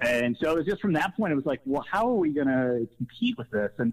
And 0.00 0.36
so 0.40 0.52
it 0.52 0.56
was 0.56 0.66
just 0.66 0.80
from 0.80 0.94
that 0.94 1.16
point, 1.16 1.32
it 1.32 1.36
was 1.36 1.46
like, 1.46 1.60
well, 1.64 1.84
how 1.88 2.08
are 2.08 2.14
we 2.14 2.30
going 2.30 2.48
to 2.48 2.88
compete 2.96 3.38
with 3.38 3.50
this? 3.50 3.70
And 3.78 3.92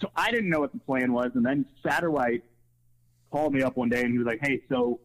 so 0.00 0.10
I 0.16 0.30
didn't 0.30 0.48
know 0.48 0.60
what 0.60 0.72
the 0.72 0.78
plan 0.78 1.12
was. 1.12 1.32
And 1.34 1.44
then 1.44 1.66
Satterwhite 1.82 2.44
called 3.30 3.52
me 3.52 3.62
up 3.62 3.76
one 3.76 3.88
day 3.88 4.02
and 4.02 4.12
he 4.12 4.18
was 4.18 4.26
like, 4.26 4.40
hey, 4.40 4.62
so 4.68 5.00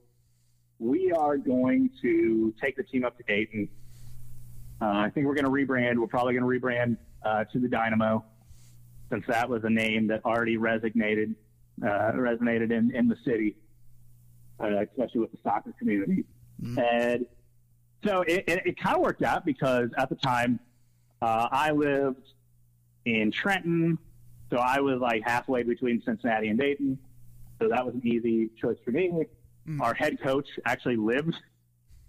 we 0.80 1.12
are 1.12 1.38
going 1.38 1.90
to 2.02 2.54
take 2.62 2.78
the 2.78 2.84
team 2.84 3.04
up 3.04 3.18
to 3.18 3.24
Dayton 3.24 3.68
uh, 4.82 4.86
I 4.86 5.10
think 5.10 5.26
we're 5.28 5.36
going 5.36 5.46
to 5.46 5.52
rebrand. 5.52 5.98
We're 5.98 6.08
probably 6.08 6.34
going 6.34 6.44
to 6.44 6.68
rebrand 6.68 6.98
uh, 7.24 7.46
to 7.46 7.60
the 7.60 7.68
Dynamo. 7.68 8.24
since 9.10 9.26
that 9.28 9.50
was 9.50 9.64
a 9.64 9.70
name 9.70 10.08
that 10.08 10.26
already 10.26 10.58
resonated 10.58 11.36
uh, 11.82 12.12
resonated 12.14 12.72
in, 12.72 12.96
in 12.96 13.08
the 13.08 13.18
city, 13.26 13.56
uh, 14.60 14.82
especially 14.82 15.22
with 15.22 15.32
the 15.32 15.38
soccer 15.44 15.74
community. 15.80 16.26
Mm-hmm. 16.62 16.80
And 16.80 17.26
so 18.06 18.22
it, 18.22 18.44
it, 18.48 18.62
it 18.66 18.80
kind 18.80 18.96
of 18.96 19.02
worked 19.02 19.24
out 19.24 19.46
because 19.46 19.90
at 19.98 20.10
the 20.10 20.16
time 20.16 20.60
uh, 21.22 21.48
I 21.52 21.72
lived 21.72 22.28
in 23.06 23.32
Trenton, 23.32 23.98
so 24.50 24.58
I 24.58 24.80
was 24.80 25.00
like 25.00 25.24
halfway 25.26 25.64
between 25.64 26.02
Cincinnati 26.06 26.50
and 26.50 26.60
Dayton. 26.60 26.98
So 27.60 27.70
that 27.70 27.86
was 27.86 27.96
an 27.96 28.06
easy 28.06 28.50
choice 28.60 28.78
for 28.84 28.92
me. 28.92 29.10
Mm-hmm. 29.10 29.82
Our 29.82 29.94
head 29.94 30.22
coach 30.22 30.48
actually 30.66 30.98
lived 30.98 31.36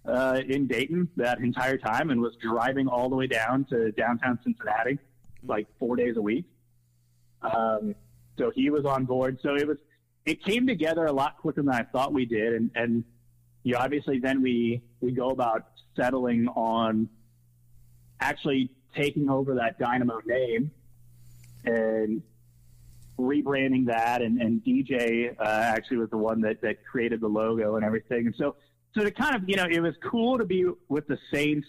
uh, 0.06 0.40
in 0.46 0.66
Dayton 0.66 1.08
that 1.16 1.38
entire 1.40 1.78
time 1.78 2.10
and 2.10 2.20
was 2.20 2.34
driving 2.40 2.88
all 2.88 3.08
the 3.08 3.16
way 3.16 3.26
down 3.26 3.64
to 3.66 3.92
downtown 3.92 4.38
Cincinnati 4.44 4.98
like 5.46 5.66
four 5.78 5.96
days 5.96 6.16
a 6.16 6.22
week. 6.22 6.44
Um, 7.42 7.94
so 8.38 8.50
he 8.54 8.70
was 8.70 8.84
on 8.84 9.04
board. 9.04 9.38
So 9.42 9.54
it 9.54 9.66
was 9.66 9.78
it 10.26 10.42
came 10.42 10.66
together 10.66 11.04
a 11.06 11.12
lot 11.12 11.38
quicker 11.38 11.62
than 11.62 11.74
I 11.74 11.82
thought 11.82 12.12
we 12.12 12.24
did, 12.24 12.54
and 12.54 12.70
and 12.74 13.04
you 13.62 13.74
know, 13.74 13.80
obviously 13.80 14.18
then 14.18 14.42
we 14.42 14.82
we 15.00 15.12
go 15.12 15.30
about 15.30 15.66
settling 15.96 16.48
on 16.48 17.08
actually 18.20 18.70
taking 18.94 19.28
over 19.28 19.54
that 19.56 19.78
Dynamo 19.78 20.20
name 20.26 20.70
and 21.64 22.22
rebranding 23.18 23.86
that 23.86 24.22
and, 24.22 24.40
and 24.40 24.62
DJ 24.64 25.34
uh, 25.38 25.44
actually 25.44 25.98
was 25.98 26.10
the 26.10 26.16
one 26.16 26.40
that, 26.40 26.60
that 26.62 26.84
created 26.84 27.20
the 27.20 27.28
logo 27.28 27.76
and 27.76 27.84
everything. 27.84 28.26
And 28.26 28.34
so, 28.36 28.56
so 28.94 29.02
to 29.02 29.10
kind 29.10 29.34
of, 29.34 29.42
you 29.48 29.56
know, 29.56 29.66
it 29.70 29.80
was 29.80 29.94
cool 30.02 30.38
to 30.38 30.44
be 30.44 30.66
with 30.88 31.06
the 31.08 31.18
Saints, 31.32 31.66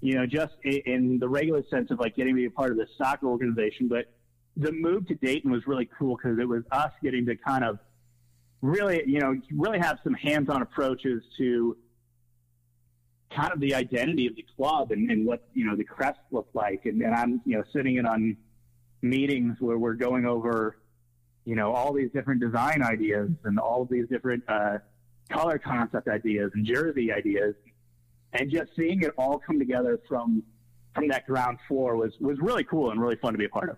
you 0.00 0.14
know, 0.14 0.26
just 0.26 0.54
in, 0.62 0.80
in 0.86 1.18
the 1.18 1.28
regular 1.28 1.62
sense 1.68 1.90
of 1.90 1.98
like 1.98 2.16
getting 2.16 2.34
to 2.34 2.40
be 2.40 2.46
a 2.46 2.50
part 2.50 2.70
of 2.70 2.76
the 2.76 2.86
soccer 2.96 3.26
organization. 3.26 3.88
But 3.88 4.12
the 4.56 4.72
move 4.72 5.08
to 5.08 5.14
Dayton 5.14 5.50
was 5.50 5.66
really 5.66 5.88
cool 5.98 6.16
because 6.16 6.38
it 6.38 6.48
was 6.48 6.62
us 6.70 6.92
getting 7.02 7.26
to 7.26 7.36
kind 7.36 7.64
of 7.64 7.78
really, 8.60 9.02
you 9.06 9.18
know, 9.18 9.34
really 9.52 9.78
have 9.80 9.98
some 10.04 10.14
hands-on 10.14 10.62
approaches 10.62 11.22
to 11.38 11.76
kind 13.34 13.52
of 13.52 13.60
the 13.60 13.74
identity 13.74 14.26
of 14.26 14.36
the 14.36 14.44
club 14.56 14.92
and, 14.92 15.10
and 15.10 15.26
what, 15.26 15.42
you 15.54 15.64
know, 15.64 15.74
the 15.74 15.84
crest 15.84 16.20
looked 16.30 16.54
like. 16.54 16.86
And, 16.86 17.02
and 17.02 17.14
I'm, 17.14 17.40
you 17.44 17.56
know, 17.56 17.64
sitting 17.72 17.96
in 17.96 18.06
on 18.06 18.36
meetings 19.00 19.56
where 19.58 19.78
we're 19.78 19.94
going 19.94 20.26
over, 20.26 20.76
you 21.44 21.56
know, 21.56 21.72
all 21.72 21.92
these 21.92 22.10
different 22.12 22.40
design 22.40 22.82
ideas 22.82 23.30
and 23.42 23.58
all 23.58 23.82
of 23.82 23.88
these 23.88 24.06
different 24.08 24.44
uh, 24.46 24.78
color 25.32 25.58
concept 25.58 26.08
ideas 26.08 26.50
and 26.54 26.64
jersey 26.64 27.12
ideas, 27.12 27.54
and 28.32 28.50
just 28.50 28.74
seeing 28.76 29.02
it 29.02 29.12
all 29.16 29.38
come 29.38 29.58
together 29.58 30.00
from 30.08 30.42
from 30.94 31.08
that 31.08 31.26
ground 31.26 31.58
floor 31.68 31.96
was 31.96 32.12
was 32.20 32.38
really 32.40 32.64
cool 32.64 32.90
and 32.90 33.00
really 33.00 33.16
fun 33.16 33.32
to 33.32 33.38
be 33.38 33.44
a 33.44 33.48
part 33.48 33.70
of. 33.70 33.76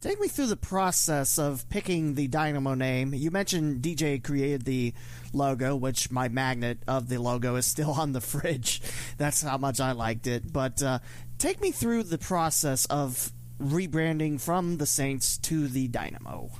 Take 0.00 0.20
me 0.20 0.26
through 0.26 0.48
the 0.48 0.56
process 0.56 1.38
of 1.38 1.68
picking 1.68 2.16
the 2.16 2.26
Dynamo 2.26 2.74
name. 2.74 3.14
You 3.14 3.30
mentioned 3.30 3.82
DJ 3.82 4.22
created 4.22 4.64
the 4.64 4.94
logo, 5.32 5.76
which 5.76 6.10
my 6.10 6.26
magnet 6.26 6.78
of 6.88 7.08
the 7.08 7.18
logo 7.18 7.54
is 7.54 7.66
still 7.66 7.92
on 7.92 8.10
the 8.10 8.20
fridge. 8.20 8.82
That's 9.16 9.42
how 9.42 9.58
much 9.58 9.78
I 9.78 9.92
liked 9.92 10.26
it. 10.26 10.52
But 10.52 10.82
uh, 10.82 10.98
take 11.38 11.60
me 11.60 11.70
through 11.70 12.02
the 12.02 12.18
process 12.18 12.84
of 12.86 13.32
rebranding 13.62 14.40
from 14.40 14.78
the 14.78 14.86
Saints 14.86 15.38
to 15.38 15.68
the 15.68 15.88
Dynamo? 15.88 16.50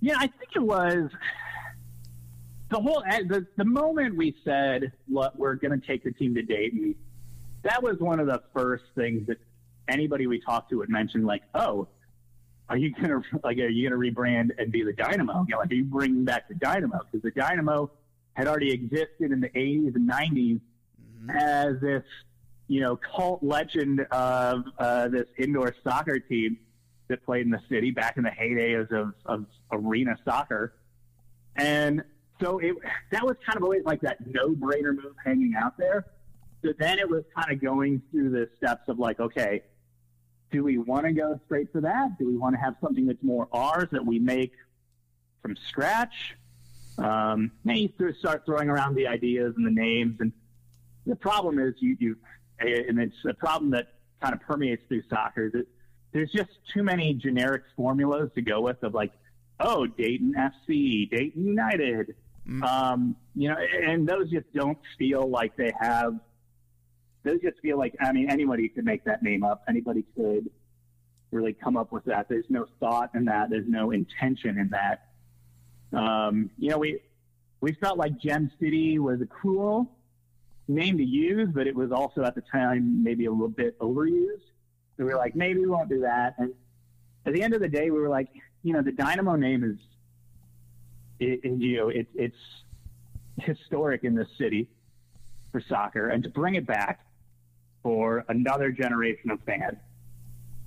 Yeah, 0.00 0.14
I 0.16 0.26
think 0.26 0.50
it 0.54 0.62
was 0.62 1.10
the 2.74 2.80
whole 2.80 3.02
the, 3.28 3.46
the 3.56 3.64
moment 3.64 4.16
we 4.16 4.34
said 4.44 4.92
look, 5.08 5.32
we're 5.36 5.54
going 5.54 5.78
to 5.78 5.86
take 5.86 6.02
the 6.02 6.12
team 6.12 6.34
to 6.34 6.42
Dayton. 6.42 6.94
That 7.62 7.82
was 7.82 7.98
one 7.98 8.20
of 8.20 8.26
the 8.26 8.42
first 8.54 8.84
things 8.94 9.26
that 9.28 9.38
anybody 9.88 10.26
we 10.26 10.40
talked 10.40 10.70
to 10.70 10.78
would 10.78 10.90
mention, 10.90 11.24
like, 11.24 11.42
"Oh, 11.54 11.88
are 12.68 12.76
you 12.76 12.92
gonna 12.92 13.22
like 13.44 13.58
are 13.58 13.68
you 13.68 13.88
gonna 13.88 14.00
rebrand 14.00 14.50
and 14.58 14.72
be 14.72 14.82
the 14.82 14.92
Dynamo? 14.92 15.44
You 15.46 15.52
know, 15.52 15.58
like, 15.58 15.70
are 15.70 15.74
you 15.74 15.84
bringing 15.84 16.24
back 16.24 16.48
the 16.48 16.54
Dynamo? 16.54 17.00
Because 17.10 17.22
the 17.22 17.30
Dynamo 17.30 17.90
had 18.34 18.48
already 18.48 18.72
existed 18.72 19.30
in 19.30 19.40
the 19.40 19.50
80s 19.50 19.94
and 19.94 20.10
90s 20.10 20.60
mm-hmm. 20.60 21.30
as 21.30 21.80
this 21.80 22.02
you 22.66 22.80
know, 22.80 22.96
cult 22.96 23.42
legend 23.42 24.00
of 24.10 24.64
uh, 24.78 25.08
this 25.08 25.26
indoor 25.38 25.74
soccer 25.84 26.18
team 26.18 26.58
that 27.08 27.24
played 27.24 27.44
in 27.44 27.50
the 27.50 27.60
city 27.68 27.90
back 27.90 28.16
in 28.16 28.22
the 28.22 28.30
heydays 28.30 28.90
of, 28.90 29.12
of 29.26 29.44
arena 29.70 30.16
soccer. 30.24 30.72
And 31.56 32.02
so 32.40 32.58
it, 32.58 32.76
that 33.10 33.24
was 33.24 33.36
kind 33.44 33.56
of 33.56 33.62
always 33.62 33.84
like 33.84 34.00
that 34.02 34.18
no-brainer 34.26 34.94
move 34.94 35.14
hanging 35.24 35.54
out 35.56 35.76
there. 35.78 36.06
So 36.62 36.72
then 36.78 36.98
it 36.98 37.08
was 37.08 37.24
kind 37.36 37.52
of 37.52 37.60
going 37.60 38.00
through 38.10 38.30
the 38.30 38.48
steps 38.56 38.88
of 38.88 38.98
like, 38.98 39.20
okay, 39.20 39.62
do 40.50 40.64
we 40.64 40.78
want 40.78 41.04
to 41.04 41.12
go 41.12 41.38
straight 41.44 41.70
for 41.72 41.80
that? 41.82 42.18
Do 42.18 42.26
we 42.26 42.38
want 42.38 42.54
to 42.54 42.60
have 42.60 42.76
something 42.80 43.06
that's 43.06 43.22
more 43.22 43.48
ours 43.52 43.88
that 43.92 44.04
we 44.04 44.18
make 44.18 44.52
from 45.42 45.56
scratch? 45.68 46.36
Um, 46.96 47.50
then 47.64 47.76
you 47.76 47.90
start 48.18 48.46
throwing 48.46 48.70
around 48.70 48.94
the 48.94 49.06
ideas 49.06 49.54
and 49.56 49.66
the 49.66 49.70
names. 49.70 50.16
And 50.20 50.32
the 51.06 51.16
problem 51.16 51.58
is 51.58 51.74
you, 51.80 51.96
you 51.98 52.16
and 52.60 53.00
it's 53.00 53.16
a 53.28 53.34
problem 53.34 53.72
that 53.72 53.88
kind 54.22 54.32
of 54.32 54.40
permeates 54.40 54.82
through 54.88 55.02
soccer. 55.10 55.50
That 55.50 55.66
there's 56.12 56.30
just 56.30 56.50
too 56.72 56.82
many 56.82 57.14
generic 57.14 57.64
formulas 57.76 58.30
to 58.36 58.42
go 58.42 58.60
with 58.60 58.82
of 58.82 58.94
like, 58.94 59.12
oh, 59.60 59.86
Dayton 59.86 60.34
FC, 60.38 61.10
Dayton 61.10 61.46
United, 61.46 62.14
mm. 62.48 62.62
um, 62.62 63.16
you 63.34 63.48
know, 63.48 63.56
and 63.56 64.08
those 64.08 64.30
just 64.30 64.52
don't 64.54 64.78
feel 64.98 65.28
like 65.28 65.56
they 65.56 65.72
have. 65.78 66.18
Those 67.24 67.40
just 67.40 67.58
feel 67.60 67.78
like 67.78 67.94
I 68.00 68.12
mean 68.12 68.30
anybody 68.30 68.68
could 68.68 68.84
make 68.84 69.04
that 69.04 69.22
name 69.22 69.44
up. 69.44 69.64
Anybody 69.68 70.04
could 70.14 70.50
really 71.30 71.52
come 71.52 71.76
up 71.76 71.92
with 71.92 72.04
that. 72.04 72.28
There's 72.28 72.44
no 72.48 72.66
thought 72.80 73.10
in 73.14 73.24
that. 73.26 73.50
There's 73.50 73.68
no 73.68 73.90
intention 73.90 74.58
in 74.58 74.70
that. 74.70 75.08
Um, 75.92 76.50
you 76.58 76.70
know, 76.70 76.78
we 76.78 77.00
we 77.60 77.72
felt 77.72 77.98
like 77.98 78.18
Gem 78.18 78.50
City 78.60 78.98
was 78.98 79.20
a 79.20 79.26
cool 79.26 79.90
name 80.68 80.98
to 80.98 81.04
use, 81.04 81.48
but 81.52 81.66
it 81.66 81.74
was 81.74 81.92
also 81.92 82.22
at 82.24 82.34
the 82.34 82.42
time 82.42 83.02
maybe 83.02 83.26
a 83.26 83.30
little 83.30 83.48
bit 83.48 83.78
overused. 83.78 84.42
So 84.96 85.04
we 85.04 85.12
were 85.12 85.16
like, 85.16 85.34
maybe 85.34 85.60
we 85.60 85.66
won't 85.66 85.88
do 85.88 86.00
that. 86.00 86.34
And 86.38 86.52
at 87.26 87.32
the 87.32 87.42
end 87.42 87.54
of 87.54 87.60
the 87.60 87.68
day, 87.68 87.90
we 87.90 87.98
were 87.98 88.08
like, 88.08 88.28
you 88.62 88.72
know, 88.72 88.82
the 88.82 88.92
Dynamo 88.92 89.36
name 89.36 89.64
is, 89.64 89.76
it, 91.20 91.40
it, 91.42 91.60
you 91.60 91.76
know, 91.76 91.88
it, 91.88 92.06
it's 92.14 92.36
historic 93.38 94.04
in 94.04 94.14
this 94.14 94.28
city 94.38 94.68
for 95.52 95.60
soccer, 95.68 96.08
and 96.08 96.22
to 96.24 96.30
bring 96.30 96.54
it 96.54 96.66
back 96.66 97.06
for 97.82 98.24
another 98.28 98.70
generation 98.72 99.30
of 99.30 99.38
fans 99.44 99.78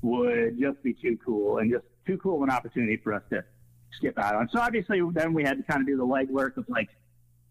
would 0.02 0.60
just 0.60 0.82
be 0.84 0.94
too 0.94 1.18
cool 1.26 1.58
and 1.58 1.72
just 1.72 1.86
too 2.06 2.18
cool 2.18 2.38
of 2.38 2.44
an 2.44 2.50
opportunity 2.50 2.98
for 2.98 3.14
us 3.14 3.24
to 3.30 3.44
skip 3.92 4.18
out 4.18 4.36
on. 4.36 4.48
So 4.54 4.60
obviously, 4.60 5.02
then 5.14 5.34
we 5.34 5.44
had 5.44 5.58
to 5.58 5.64
kind 5.64 5.82
of 5.82 5.88
do 5.88 5.98
the 5.98 6.06
legwork 6.06 6.58
of 6.58 6.66
like, 6.70 6.90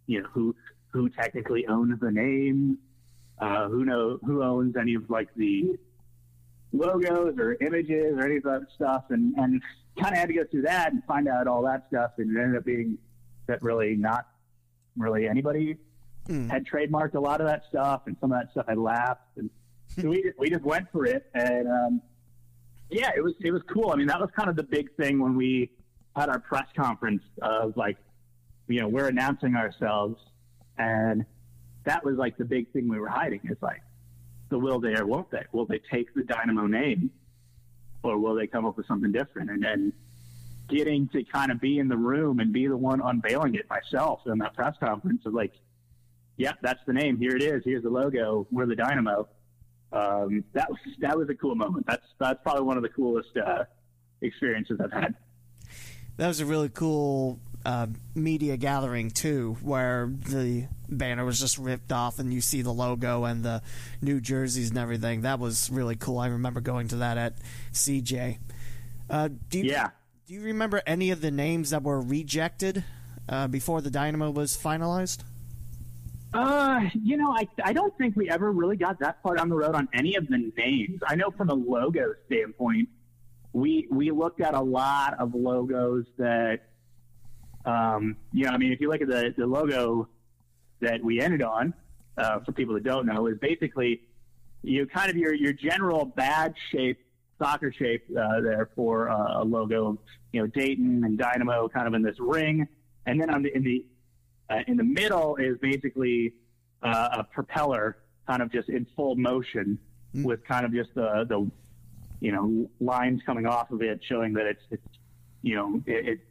you 0.07 0.23
know, 0.23 0.29
who 0.33 0.55
who 0.89 1.09
technically 1.09 1.67
owns 1.67 2.01
the 2.01 2.11
name, 2.11 2.79
uh, 3.39 3.69
who 3.69 3.85
know 3.85 4.19
who 4.25 4.43
owns 4.43 4.77
any 4.77 4.95
of 4.95 5.11
like 5.11 5.29
the 5.35 5.77
logos 6.73 7.35
or 7.39 7.57
images 7.61 8.15
or 8.17 8.25
any 8.25 8.37
of 8.37 8.45
that 8.45 8.67
stuff, 8.75 9.05
and 9.11 9.35
and 9.37 9.63
kind 10.01 10.13
of 10.13 10.19
had 10.19 10.29
to 10.29 10.35
go 10.35 10.45
through 10.51 10.63
that 10.63 10.93
and 10.93 11.03
find 11.05 11.29
out 11.29 11.47
all 11.47 11.63
that 11.63 11.87
stuff, 11.89 12.13
and 12.19 12.37
it 12.37 12.41
ended 12.41 12.57
up 12.57 12.65
being 12.65 12.99
that 13.47 13.63
really 13.63 13.95
not 13.95 14.27
really 14.97 15.29
anybody 15.29 15.77
mm. 16.29 16.51
had 16.51 16.67
trademarked 16.67 17.15
a 17.15 17.21
lot 17.21 17.41
of 17.41 17.47
that 17.47 17.63
stuff, 17.69 18.03
and 18.07 18.17
some 18.21 18.33
of 18.33 18.39
that 18.39 18.51
stuff 18.51 18.67
had 18.69 18.79
lapsed, 18.79 19.37
and 19.37 19.51
so 19.89 20.09
we 20.09 20.33
we 20.39 20.51
just 20.51 20.65
went 20.65 20.91
for 20.93 21.07
it, 21.07 21.27
and 21.35 21.69
um, 21.69 22.03
yeah, 22.91 23.11
it 23.17 23.23
was 23.23 23.35
it 23.41 23.51
was 23.51 23.63
cool. 23.73 23.91
I 23.91 23.97
mean, 23.97 24.07
that 24.09 24.21
was 24.21 24.31
kind 24.37 24.49
of 24.49 24.57
the 24.57 24.63
big 24.63 24.95
thing 24.97 25.19
when 25.21 25.37
we 25.37 25.71
had 26.17 26.29
our 26.29 26.39
press 26.39 26.67
conference 26.75 27.23
of 27.43 27.77
like, 27.77 27.99
you 28.69 28.81
know, 28.81 28.89
we're 28.89 29.09
announcing 29.09 29.55
ourselves 29.55 30.19
and 30.79 31.25
that 31.85 32.05
was 32.05 32.17
like 32.17 32.37
the 32.39 32.45
big 32.45 32.73
thing 32.73 32.89
we 32.89 32.99
were 32.99 33.09
hiding. 33.09 33.41
It's 33.45 33.63
like, 33.63 33.83
so 34.51 34.59
will 34.59 34.81
they 34.81 34.95
or 34.95 35.07
won't 35.07 35.31
they? 35.31 35.45
Will 35.53 35.67
they 35.67 35.81
take 35.91 36.15
the 36.15 36.23
Dynamo 36.23 36.67
name 36.67 37.11
or 38.03 38.19
will 38.19 38.35
they 38.35 38.47
come 38.47 38.65
up 38.65 38.77
with 38.77 38.87
something 38.87 39.13
different? 39.13 39.51
And 39.51 39.63
then 39.63 39.93
getting 40.69 41.09
to 41.09 41.23
kind 41.25 41.53
of 41.53 41.61
be 41.61 41.79
in 41.79 41.89
the 41.89 41.97
room 41.97 42.41
and 42.41 42.53
be 42.53 42.67
the 42.67 42.77
one 42.77 43.01
unveiling 43.05 43.55
it 43.55 43.69
myself 43.71 44.21
in 44.27 44.39
that 44.39 44.55
press 44.55 44.75
conference 44.81 45.25
of 45.27 45.35
like, 45.35 45.53
yeah, 46.37 46.53
that's 46.63 46.81
the 46.87 46.93
name. 46.93 47.17
Here 47.17 47.37
it 47.37 47.43
is. 47.43 47.63
Here's 47.65 47.83
the 47.83 47.91
logo. 47.91 48.47
We're 48.51 48.67
the 48.67 48.77
Dynamo. 48.77 49.29
Um, 49.93 50.45
that 50.53 50.69
was 50.69 50.79
that 50.99 51.17
was 51.17 51.31
a 51.31 51.35
cool 51.35 51.55
moment. 51.55 51.87
That's 51.87 52.05
that's 52.19 52.41
probably 52.43 52.65
one 52.65 52.77
of 52.77 52.83
the 52.83 52.89
coolest 52.89 53.31
uh, 53.37 53.65
experiences 54.21 54.79
I've 54.83 54.93
had. 54.93 55.15
That 56.17 56.29
was 56.29 56.41
a 56.41 56.47
really 56.47 56.69
cool 56.69 57.39
uh, 57.67 57.89
media 58.15 58.57
gathering 58.57 59.11
too, 59.11 59.57
where 59.61 60.09
the 60.09 60.69
banner 60.89 61.25
was 61.25 61.41
just 61.41 61.59
ripped 61.59 61.91
off 61.91 62.21
and 62.21 62.33
you 62.33 62.41
see 62.41 62.63
the 62.63 62.73
logo 62.73 63.25
and 63.25 63.45
the 63.45 63.61
new 64.01 64.21
jerseys 64.21 64.71
and 64.71 64.79
everything. 64.79 65.23
That 65.23 65.41
was 65.41 65.69
really 65.69 65.97
cool. 65.97 66.19
I 66.19 66.29
remember 66.29 66.61
going 66.61 66.87
to 66.89 66.97
that 66.97 67.19
at 67.19 67.35
CJ. 67.73 68.39
Uh, 69.11 69.31
do 69.49 69.59
you, 69.59 69.65
yeah. 69.65 69.89
Do 70.27 70.35
you 70.35 70.43
remember 70.43 70.81
any 70.87 71.11
of 71.11 71.21
the 71.21 71.33
names 71.33 71.71
that 71.71 71.83
were 71.83 72.01
rejected 72.01 72.85
uh, 73.29 73.49
before 73.49 73.81
the 73.81 73.91
Dynamo 73.91 74.31
was 74.31 74.57
finalized? 74.57 75.25
Uh, 76.33 76.83
you 77.03 77.17
know, 77.17 77.33
I 77.33 77.49
I 77.65 77.73
don't 77.73 77.97
think 77.99 78.15
we 78.15 78.29
ever 78.31 78.53
really 78.53 78.77
got 78.77 79.01
that 79.01 79.23
part 79.23 79.41
on 79.41 79.49
the 79.49 79.57
road 79.57 79.75
on 79.75 79.89
any 79.93 80.15
of 80.17 80.29
the 80.29 80.53
names. 80.57 81.01
I 81.09 81.17
know 81.17 81.31
from 81.37 81.49
a 81.49 81.55
logo 81.55 82.15
standpoint, 82.27 82.89
we 83.53 83.89
we 83.91 84.11
looked 84.11 84.41
at 84.41 84.55
a 84.55 84.61
lot 84.61 85.15
of 85.19 85.35
logos 85.35 86.05
that, 86.19 86.61
um, 87.67 88.17
you 88.33 88.45
know, 88.45 88.53
I 88.53 88.59
mean, 88.59 88.73
if 88.73 88.81
you 88.81 88.89
look 88.89 89.03
at 89.03 89.09
the 89.09 89.35
the 89.37 89.47
logo 89.47 90.09
that 90.81 91.03
we 91.03 91.21
ended 91.21 91.43
on, 91.43 91.75
uh, 92.17 92.41
for 92.41 92.53
people 92.53 92.75
that 92.75 92.85
don't 92.85 93.07
know, 93.07 93.27
is 93.27 93.39
basically 93.39 94.03
you 94.63 94.87
kind 94.87 95.11
of 95.11 95.17
your 95.17 95.35
your 95.35 95.53
general 95.53 96.05
badge 96.05 96.57
shape, 96.71 96.99
soccer 97.39 97.73
shape 97.73 98.05
uh, 98.11 98.41
there 98.41 98.71
for 98.75 99.11
uh, 99.11 99.43
a 99.43 99.45
logo, 99.45 99.99
you 100.33 100.41
know, 100.41 100.47
Dayton 100.47 101.05
and 101.05 101.19
Dynamo 101.19 101.69
kind 101.69 101.89
of 101.89 101.95
in 101.95 102.03
this 102.03 102.17
ring, 102.19 102.67
and 103.07 103.21
then 103.21 103.31
on 103.31 103.43
the 103.43 103.55
in 103.55 103.63
the 103.63 103.85
uh, 104.49 104.63
in 104.69 104.77
the 104.77 104.85
middle 104.85 105.37
is 105.37 105.59
basically 105.59 106.35
uh, 106.83 107.09
a 107.13 107.25
propeller, 107.25 107.99
kind 108.29 108.43
of 108.43 108.53
just 108.53 108.69
in 108.69 108.87
full 108.95 109.17
motion, 109.17 109.79
mm. 110.15 110.25
with 110.25 110.45
kind 110.45 110.65
of 110.65 110.73
just 110.73 110.95
the 110.95 111.27
the 111.29 111.51
you 112.21 112.33
know 112.33 112.71
lines 112.81 113.21
coming 113.27 113.47
off 113.47 113.73
of 113.73 113.83
it, 113.83 114.01
showing 114.09 114.33
that 114.35 114.47
it's 114.47 114.63
it's 114.71 114.99
you 115.43 115.57
know 115.57 115.83
it, 115.87 116.09
it's 116.09 116.23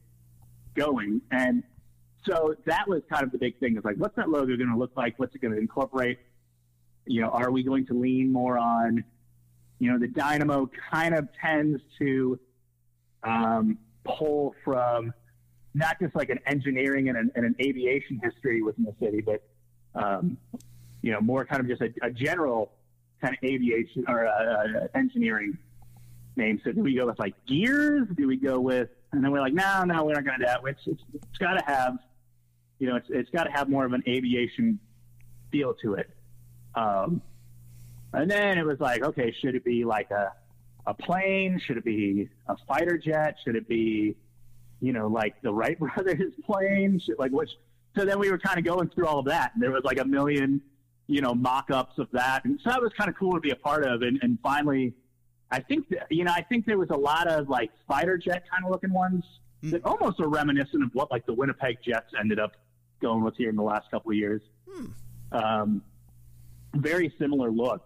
going. 0.75 1.21
And 1.31 1.63
so 2.25 2.55
that 2.65 2.87
was 2.87 3.01
kind 3.11 3.23
of 3.23 3.31
the 3.31 3.37
big 3.37 3.59
thing. 3.59 3.77
Is 3.77 3.83
like, 3.83 3.97
what's 3.97 4.15
that 4.15 4.29
logo 4.29 4.55
going 4.57 4.69
to 4.69 4.77
look 4.77 4.91
like? 4.95 5.17
What's 5.17 5.35
it 5.35 5.41
going 5.41 5.53
to 5.53 5.59
incorporate? 5.59 6.19
You 7.05 7.21
know, 7.21 7.29
are 7.29 7.51
we 7.51 7.63
going 7.63 7.85
to 7.87 7.93
lean 7.93 8.31
more 8.31 8.57
on, 8.57 9.03
you 9.79 9.91
know, 9.91 9.99
the 9.99 10.07
Dynamo 10.07 10.69
kind 10.91 11.13
of 11.13 11.29
tends 11.39 11.81
to 11.99 12.39
um, 13.23 13.77
pull 14.03 14.55
from 14.63 15.13
not 15.73 15.99
just 15.99 16.15
like 16.15 16.29
an 16.29 16.39
engineering 16.45 17.09
and 17.09 17.17
an, 17.17 17.31
and 17.35 17.45
an 17.45 17.55
aviation 17.61 18.19
history 18.23 18.61
within 18.61 18.85
the 18.85 18.95
city, 18.99 19.21
but 19.21 19.43
um, 19.93 20.37
you 21.01 21.11
know, 21.11 21.21
more 21.21 21.45
kind 21.45 21.61
of 21.61 21.67
just 21.67 21.81
a, 21.81 21.93
a 22.05 22.09
general 22.09 22.71
kind 23.21 23.35
of 23.35 23.49
aviation 23.49 24.05
or 24.07 24.27
uh, 24.27 24.87
engineering 24.95 25.57
name. 26.35 26.59
So 26.63 26.71
do 26.71 26.81
we 26.81 26.95
go 26.95 27.05
with 27.05 27.19
like 27.19 27.35
gears? 27.45 28.07
Do 28.15 28.27
we 28.27 28.37
go 28.37 28.59
with, 28.59 28.89
and 29.15 29.23
then 29.23 29.31
we're 29.31 29.41
like, 29.41 29.53
no, 29.53 29.83
no, 29.83 30.03
we're 30.03 30.13
not 30.13 30.25
going 30.25 30.39
to 30.39 30.45
do 30.45 30.51
that. 30.51 30.61
It's, 30.65 30.81
it's, 30.85 31.01
it's 31.13 31.37
got 31.37 31.53
to 31.53 31.63
have, 31.65 31.97
you 32.79 32.87
know, 32.87 32.95
it's, 32.95 33.07
it's 33.09 33.29
got 33.29 33.45
to 33.45 33.51
have 33.51 33.69
more 33.69 33.85
of 33.85 33.93
an 33.93 34.03
aviation 34.07 34.79
feel 35.51 35.73
to 35.81 35.93
it. 35.95 36.09
Um, 36.75 37.21
and 38.13 38.29
then 38.29 38.57
it 38.57 38.65
was 38.65 38.79
like, 38.79 39.03
okay, 39.03 39.33
should 39.41 39.55
it 39.55 39.63
be 39.63 39.85
like 39.85 40.11
a, 40.11 40.31
a 40.85 40.93
plane? 40.93 41.59
Should 41.65 41.77
it 41.77 41.85
be 41.85 42.29
a 42.47 42.55
fighter 42.67 42.97
jet? 42.97 43.37
Should 43.43 43.55
it 43.55 43.67
be, 43.67 44.15
you 44.81 44.93
know, 44.93 45.07
like 45.07 45.41
the 45.41 45.53
Wright 45.53 45.77
brothers 45.95 46.33
plane? 46.45 46.99
Should, 46.99 47.19
like 47.19 47.31
which? 47.31 47.51
So 47.97 48.05
then 48.05 48.19
we 48.19 48.29
were 48.29 48.37
kind 48.37 48.57
of 48.57 48.65
going 48.65 48.89
through 48.89 49.07
all 49.07 49.19
of 49.19 49.25
that. 49.25 49.51
And 49.53 49.63
there 49.63 49.71
was 49.71 49.83
like 49.83 49.99
a 49.99 50.05
million, 50.05 50.61
you 51.07 51.21
know, 51.21 51.33
mock-ups 51.33 51.97
of 51.99 52.07
that, 52.11 52.43
and 52.45 52.59
so 52.63 52.71
that 52.71 52.81
was 52.81 52.91
kind 52.97 53.09
of 53.09 53.15
cool 53.15 53.33
to 53.33 53.39
be 53.39 53.51
a 53.51 53.55
part 53.55 53.85
of. 53.85 54.01
And, 54.01 54.19
and 54.21 54.37
finally, 54.41 54.93
I 55.51 55.59
think 55.59 55.89
that, 55.89 56.07
you 56.09 56.23
know, 56.23 56.33
I 56.33 56.41
think 56.41 56.65
there 56.65 56.77
was 56.77 56.89
a 56.89 56.97
lot 56.97 57.27
of 57.27 57.49
like 57.49 57.71
fighter 57.87 58.17
jet 58.17 58.43
kind 58.49 58.65
of 58.65 58.71
looking 58.71 58.93
ones 58.93 59.23
mm. 59.63 59.71
that 59.71 59.85
almost 59.85 60.19
are 60.19 60.27
reminiscent 60.27 60.83
of 60.83 60.89
what 60.93 61.11
like 61.11 61.25
the 61.25 61.33
Winnipeg 61.33 61.77
Jets 61.83 62.11
ended 62.19 62.39
up 62.39 62.53
going 63.01 63.23
with 63.23 63.35
here 63.35 63.49
in 63.49 63.55
the 63.55 63.63
last 63.63 63.89
couple 63.91 64.11
of 64.11 64.17
years. 64.17 64.41
Hmm. 64.69 64.85
Um, 65.31 65.81
very 66.73 67.13
similar 67.19 67.51
look. 67.51 67.85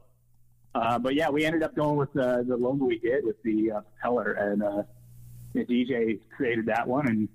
Uh, 0.75 0.99
but 0.99 1.15
yeah, 1.15 1.29
we 1.29 1.45
ended 1.45 1.63
up 1.63 1.75
going 1.75 1.97
with 1.97 2.13
the, 2.13 2.45
the 2.47 2.55
logo 2.55 2.85
we 2.85 2.99
did 2.99 3.25
with 3.25 3.41
the 3.43 3.71
uh, 3.71 3.81
propeller, 3.81 4.33
and 4.33 4.63
uh, 4.63 4.83
the 5.53 5.65
DJ 5.65 6.19
created 6.35 6.67
that 6.67 6.87
one, 6.87 7.07
and 7.07 7.29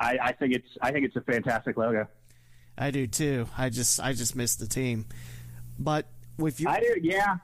I, 0.00 0.18
I 0.20 0.32
think 0.32 0.52
it's 0.52 0.68
I 0.82 0.90
think 0.90 1.06
it's 1.06 1.14
a 1.14 1.20
fantastic 1.20 1.76
logo. 1.76 2.08
I 2.76 2.90
do 2.90 3.06
too. 3.06 3.46
I 3.56 3.70
just 3.70 4.00
I 4.00 4.12
just 4.12 4.34
miss 4.34 4.56
the 4.56 4.66
team, 4.66 5.06
but 5.78 6.06
with 6.38 6.60
you, 6.60 6.68
I 6.68 6.80
do. 6.80 6.96
Yeah, 7.00 7.36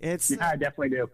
it's 0.00 0.30
yeah, 0.30 0.50
I 0.50 0.56
definitely 0.56 0.90
do. 0.90 1.10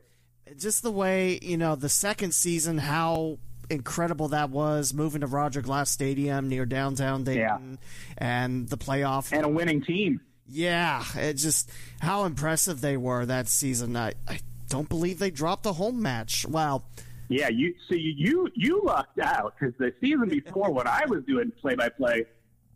Just 0.59 0.82
the 0.82 0.91
way 0.91 1.39
you 1.43 1.57
know 1.57 1.74
the 1.74 1.89
second 1.89 2.35
season, 2.35 2.78
how 2.78 3.39
incredible 3.70 4.28
that 4.28 4.51
was 4.51 4.93
moving 4.93 5.22
to 5.22 5.26
Roger 5.26 5.62
Glass 5.62 5.91
Stadium 5.91 6.49
near 6.49 6.66
downtown 6.66 7.24
Dayton, 7.24 7.43
yeah. 7.43 7.78
and 8.18 8.68
the 8.68 8.76
playoff 8.76 9.32
and 9.32 9.45
a 9.45 9.49
winning 9.49 9.82
team. 9.82 10.20
Yeah, 10.49 11.05
it 11.16 11.35
just 11.35 11.70
how 12.01 12.24
impressive 12.24 12.80
they 12.80 12.97
were 12.97 13.24
that 13.26 13.49
season. 13.49 13.97
I, 13.97 14.12
I 14.28 14.41
don't 14.68 14.89
believe 14.89 15.18
they 15.18 15.30
dropped 15.30 15.62
the 15.62 15.72
home 15.74 16.03
match. 16.03 16.47
Wow. 16.47 16.85
Yeah, 17.28 17.49
you 17.49 17.74
see, 17.89 18.14
you 18.16 18.49
you 18.55 18.82
lucked 18.85 19.18
out 19.18 19.55
because 19.59 19.74
the 19.78 19.95
season 20.01 20.28
before, 20.28 20.70
when 20.70 20.87
I 20.87 21.05
was 21.09 21.24
doing 21.24 21.51
play 21.61 21.74
by 21.74 21.89
play, 21.89 22.26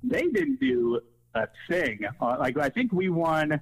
they 0.02 0.22
didn't 0.22 0.58
do 0.58 1.00
a 1.34 1.46
thing. 1.68 2.00
Uh, 2.20 2.36
like 2.38 2.58
I 2.58 2.70
think 2.70 2.92
we 2.92 3.10
won. 3.10 3.60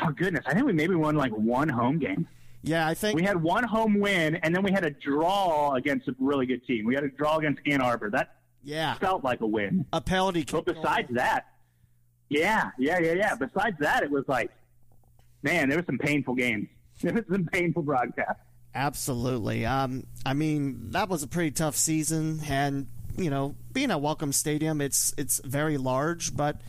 Oh 0.00 0.10
goodness, 0.10 0.44
I 0.46 0.54
think 0.54 0.66
we 0.66 0.72
maybe 0.72 0.94
won 0.94 1.16
like 1.16 1.32
one 1.32 1.68
home 1.68 1.98
game. 1.98 2.26
Yeah, 2.62 2.86
I 2.86 2.94
think 2.94 3.16
we 3.16 3.22
had 3.22 3.40
one 3.40 3.64
home 3.64 3.98
win, 4.00 4.36
and 4.36 4.54
then 4.54 4.62
we 4.62 4.72
had 4.72 4.84
a 4.84 4.90
draw 4.90 5.74
against 5.74 6.08
a 6.08 6.14
really 6.18 6.46
good 6.46 6.66
team. 6.66 6.84
We 6.84 6.94
had 6.94 7.04
a 7.04 7.08
draw 7.08 7.38
against 7.38 7.60
Ann 7.66 7.80
Arbor. 7.80 8.10
That 8.10 8.36
yeah 8.62 8.94
felt 8.94 9.24
like 9.24 9.40
a 9.40 9.46
win. 9.46 9.86
A 9.92 10.00
penalty. 10.00 10.44
But 10.50 10.66
besides 10.66 11.08
that, 11.12 11.46
yeah, 12.28 12.70
yeah, 12.78 12.98
yeah, 12.98 13.12
yeah. 13.12 13.34
Besides 13.34 13.76
that, 13.80 14.02
it 14.02 14.10
was 14.10 14.24
like, 14.28 14.50
man, 15.42 15.68
there 15.68 15.78
were 15.78 15.84
some 15.84 15.98
painful 15.98 16.34
games. 16.34 16.68
There 17.00 17.12
was 17.12 17.22
some 17.30 17.44
painful 17.44 17.82
broadcasts. 17.82 18.42
Absolutely. 18.74 19.64
Um, 19.64 20.08
I 20.26 20.34
mean, 20.34 20.90
that 20.90 21.08
was 21.08 21.22
a 21.22 21.28
pretty 21.28 21.52
tough 21.52 21.76
season, 21.76 22.40
and 22.48 22.88
you 23.16 23.30
know, 23.30 23.54
being 23.72 23.92
at 23.92 24.00
Welcome 24.00 24.32
Stadium, 24.32 24.80
it's 24.80 25.14
it's 25.16 25.40
very 25.44 25.78
large, 25.78 26.36
but 26.36 26.60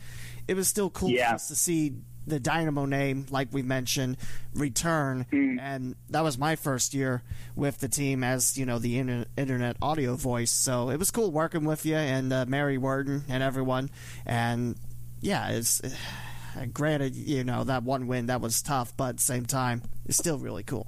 it 0.46 0.54
was 0.54 0.68
still 0.68 0.88
cool 0.88 1.10
yeah. 1.10 1.32
to 1.32 1.38
see 1.38 1.94
the 2.30 2.40
Dynamo 2.40 2.86
name, 2.86 3.26
like 3.30 3.48
we 3.52 3.62
mentioned, 3.62 4.16
return. 4.54 5.26
Mm. 5.30 5.60
And 5.60 5.96
that 6.08 6.22
was 6.22 6.38
my 6.38 6.56
first 6.56 6.94
year 6.94 7.22
with 7.54 7.78
the 7.78 7.88
team 7.88 8.24
as, 8.24 8.56
you 8.56 8.64
know, 8.64 8.78
the 8.78 8.98
inter- 8.98 9.26
internet 9.36 9.76
audio 9.82 10.16
voice. 10.16 10.50
So 10.50 10.90
it 10.90 10.98
was 10.98 11.10
cool 11.10 11.30
working 11.30 11.64
with 11.64 11.84
you 11.84 11.96
and 11.96 12.32
uh, 12.32 12.46
Mary 12.46 12.78
Worden 12.78 13.24
and 13.28 13.42
everyone. 13.42 13.90
And 14.24 14.76
yeah, 15.20 15.50
it's 15.50 15.82
uh, 16.56 16.66
granted, 16.72 17.14
you 17.14 17.44
know, 17.44 17.64
that 17.64 17.82
one 17.82 18.06
win 18.06 18.26
that 18.26 18.40
was 18.40 18.62
tough, 18.62 18.96
but 18.96 19.10
at 19.10 19.16
the 19.18 19.22
same 19.22 19.44
time, 19.44 19.82
it's 20.06 20.16
still 20.16 20.38
really 20.38 20.62
cool. 20.62 20.86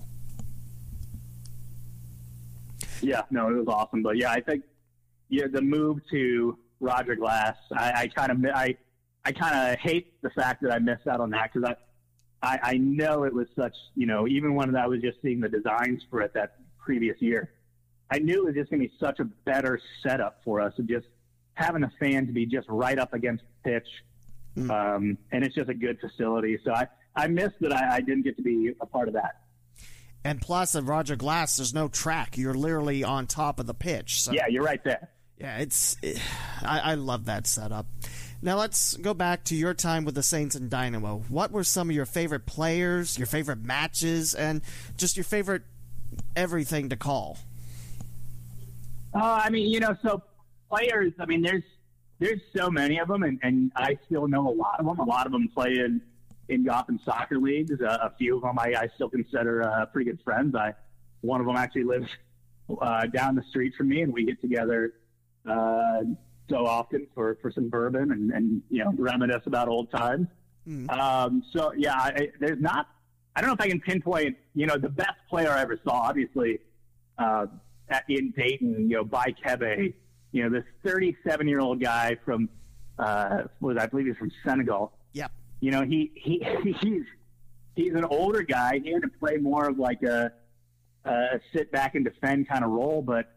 Yeah, 3.02 3.22
no, 3.30 3.48
it 3.48 3.54
was 3.54 3.66
awesome. 3.68 4.02
But 4.02 4.16
yeah, 4.16 4.30
I 4.30 4.40
think 4.40 4.62
yeah, 5.28 5.46
the 5.50 5.60
move 5.60 5.98
to 6.10 6.56
Roger 6.80 7.16
Glass, 7.16 7.56
I, 7.72 7.92
I 7.92 8.08
kind 8.08 8.30
of 8.30 8.54
I 8.54 8.76
I 9.24 9.32
kind 9.32 9.72
of 9.72 9.78
hate 9.78 10.20
the 10.22 10.30
fact 10.30 10.62
that 10.62 10.72
I 10.72 10.78
missed 10.78 11.06
out 11.06 11.20
on 11.20 11.30
that 11.30 11.52
because 11.52 11.74
I, 12.42 12.54
I 12.54 12.58
I 12.62 12.76
know 12.78 13.24
it 13.24 13.32
was 13.32 13.46
such 13.56 13.74
you 13.94 14.06
know 14.06 14.26
even 14.26 14.54
when 14.54 14.74
I 14.76 14.86
was 14.86 15.00
just 15.00 15.20
seeing 15.22 15.40
the 15.40 15.48
designs 15.48 16.02
for 16.10 16.20
it 16.22 16.34
that 16.34 16.56
previous 16.78 17.20
year, 17.20 17.52
I 18.10 18.18
knew 18.18 18.42
it 18.42 18.46
was 18.46 18.54
just 18.54 18.70
going 18.70 18.82
to 18.82 18.88
be 18.88 18.94
such 18.98 19.20
a 19.20 19.24
better 19.24 19.80
setup 20.02 20.40
for 20.44 20.60
us 20.60 20.72
and 20.78 20.88
just 20.88 21.06
having 21.54 21.82
the 21.82 21.90
fans 22.00 22.30
be 22.32 22.46
just 22.46 22.68
right 22.68 22.98
up 22.98 23.12
against 23.12 23.44
the 23.62 23.70
pitch 23.70 23.86
Mm. 24.56 24.70
Um, 24.70 25.18
and 25.30 25.44
it's 25.44 25.54
just 25.54 25.68
a 25.68 25.74
good 25.74 25.98
facility. 26.00 26.58
So 26.64 26.72
I, 26.72 26.86
I 27.16 27.26
missed 27.26 27.56
that 27.60 27.72
I, 27.72 27.96
I 27.96 28.00
didn't 28.00 28.22
get 28.22 28.36
to 28.36 28.42
be 28.42 28.72
a 28.80 28.86
part 28.86 29.08
of 29.08 29.14
that. 29.14 29.36
And 30.24 30.40
plus, 30.40 30.76
at 30.76 30.84
Roger 30.84 31.16
Glass, 31.16 31.56
there's 31.56 31.74
no 31.74 31.88
track. 31.88 32.38
You're 32.38 32.54
literally 32.54 33.02
on 33.02 33.26
top 33.26 33.58
of 33.58 33.66
the 33.66 33.74
pitch. 33.74 34.22
So. 34.22 34.32
Yeah, 34.32 34.46
you're 34.48 34.62
right 34.62 34.82
there. 34.84 35.08
Yeah, 35.38 35.58
it's. 35.58 35.96
It, 36.02 36.20
I, 36.62 36.92
I 36.92 36.94
love 36.94 37.24
that 37.26 37.46
setup. 37.46 37.86
Now 38.44 38.58
let's 38.58 38.96
go 38.96 39.14
back 39.14 39.44
to 39.44 39.54
your 39.54 39.72
time 39.72 40.04
with 40.04 40.16
the 40.16 40.22
Saints 40.22 40.56
and 40.56 40.68
Dynamo. 40.68 41.22
What 41.28 41.52
were 41.52 41.62
some 41.62 41.88
of 41.88 41.94
your 41.94 42.06
favorite 42.06 42.44
players, 42.44 43.16
your 43.16 43.28
favorite 43.28 43.64
matches, 43.64 44.34
and 44.34 44.62
just 44.96 45.16
your 45.16 45.22
favorite 45.22 45.62
everything 46.34 46.88
to 46.88 46.96
call? 46.96 47.38
Uh, 49.14 49.42
I 49.44 49.48
mean, 49.50 49.70
you 49.70 49.78
know, 49.78 49.96
so 50.02 50.24
players. 50.68 51.12
I 51.20 51.26
mean, 51.26 51.40
there's 51.42 51.62
there's 52.18 52.40
so 52.56 52.68
many 52.68 52.98
of 52.98 53.06
them, 53.06 53.22
and, 53.22 53.38
and 53.44 53.70
I 53.76 53.96
still 54.06 54.26
know 54.26 54.48
a 54.48 54.54
lot 54.54 54.80
of 54.80 54.86
them. 54.86 54.98
A 54.98 55.04
lot 55.04 55.26
of 55.26 55.30
them 55.30 55.48
play 55.54 55.78
in 55.78 56.00
in 56.48 56.64
Gotham 56.64 56.98
soccer 57.04 57.38
leagues. 57.38 57.80
Uh, 57.80 57.98
a 58.02 58.10
few 58.18 58.36
of 58.36 58.42
them 58.42 58.58
I, 58.58 58.74
I 58.76 58.88
still 58.96 59.08
consider 59.08 59.62
uh, 59.62 59.86
pretty 59.86 60.10
good 60.10 60.20
friends. 60.24 60.56
I 60.56 60.74
one 61.20 61.40
of 61.40 61.46
them 61.46 61.54
actually 61.54 61.84
lives 61.84 62.08
uh, 62.80 63.06
down 63.06 63.36
the 63.36 63.44
street 63.50 63.74
from 63.76 63.88
me, 63.88 64.02
and 64.02 64.12
we 64.12 64.24
get 64.24 64.40
together 64.40 64.94
uh, 65.48 66.00
so 66.48 66.66
often 66.66 67.06
for, 67.14 67.38
for 67.40 67.50
some 67.52 67.68
bourbon 67.68 68.12
and, 68.12 68.30
and 68.32 68.62
you 68.68 68.84
know 68.84 68.92
reminisce 68.96 69.42
about 69.46 69.68
old 69.68 69.90
times. 69.90 70.26
Mm. 70.68 70.90
Um, 70.96 71.42
so 71.52 71.72
yeah, 71.76 71.94
I, 71.94 72.28
there's 72.40 72.60
not. 72.60 72.88
I 73.34 73.40
don't 73.40 73.48
know 73.48 73.54
if 73.54 73.60
I 73.60 73.68
can 73.68 73.80
pinpoint. 73.80 74.36
You 74.54 74.66
know, 74.66 74.76
the 74.76 74.90
best 74.90 75.18
player 75.30 75.50
I 75.50 75.62
ever 75.62 75.78
saw, 75.84 75.92
obviously, 75.92 76.58
uh, 77.18 77.46
at, 77.88 78.04
in 78.08 78.32
Dayton. 78.36 78.90
You 78.90 78.98
know, 78.98 79.04
by 79.04 79.34
Kebe 79.44 79.94
you 80.32 80.42
know, 80.42 80.50
this 80.50 80.64
37 80.84 81.46
year 81.46 81.60
old 81.60 81.80
guy 81.80 82.16
from, 82.24 82.48
uh, 82.98 83.42
was 83.60 83.76
I 83.78 83.86
believe 83.86 84.06
he's 84.06 84.16
from 84.16 84.32
Senegal. 84.44 84.92
Yep. 85.12 85.30
You 85.60 85.70
know, 85.70 85.82
he, 85.82 86.10
he, 86.16 86.44
he's, 86.80 87.04
he's 87.76 87.94
an 87.94 88.04
older 88.04 88.42
guy. 88.42 88.80
He 88.82 88.92
had 88.92 89.02
to 89.02 89.08
play 89.08 89.36
more 89.36 89.68
of 89.68 89.78
like 89.78 90.02
a, 90.02 90.32
a 91.04 91.40
sit 91.54 91.70
back 91.70 91.94
and 91.94 92.04
defend 92.04 92.48
kind 92.48 92.64
of 92.64 92.70
role, 92.70 93.02
but 93.02 93.36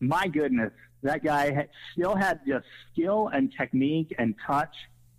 my 0.00 0.28
goodness, 0.28 0.72
that 1.02 1.22
guy 1.22 1.52
had, 1.52 1.68
still 1.92 2.16
had 2.16 2.40
just 2.46 2.66
skill 2.92 3.28
and 3.28 3.52
technique 3.56 4.14
and 4.18 4.34
touch 4.46 4.74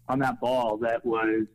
on 0.08 0.20
that 0.20 0.40
ball 0.42 0.78
that 0.78 1.06
was 1.06 1.46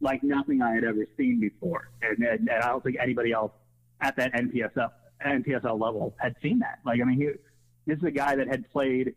like 0.00 0.22
nothing 0.22 0.62
I 0.62 0.74
had 0.74 0.84
ever 0.84 1.06
seen 1.16 1.40
before. 1.40 1.90
And, 2.02 2.18
and, 2.18 2.48
and 2.48 2.62
I 2.62 2.68
don't 2.68 2.82
think 2.82 2.96
anybody 3.00 3.32
else 3.32 3.52
at 4.00 4.16
that 4.16 4.32
NPSL 4.32 4.90
NPSL 5.24 5.80
level 5.80 6.14
had 6.18 6.36
seen 6.40 6.60
that. 6.60 6.78
Like, 6.84 7.00
I 7.00 7.04
mean, 7.04 7.18
he, 7.18 7.30
this 7.86 7.98
is 7.98 8.04
a 8.04 8.10
guy 8.10 8.36
that 8.36 8.46
had 8.46 8.70
played 8.70 9.14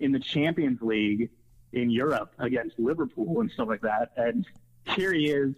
in 0.00 0.12
the 0.12 0.18
Champions 0.18 0.80
League 0.82 1.30
in 1.72 1.90
Europe 1.90 2.32
against 2.38 2.78
Liverpool 2.78 3.40
and 3.40 3.50
stuff 3.50 3.68
like 3.68 3.82
that, 3.82 4.12
and 4.16 4.46
here 4.96 5.12
he 5.12 5.30
is, 5.30 5.54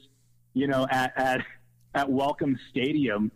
you 0.55 0.67
know, 0.67 0.87
at 0.91 1.13
at, 1.17 1.41
at 1.95 2.11
Welcome 2.11 2.59
Stadium, 2.71 3.31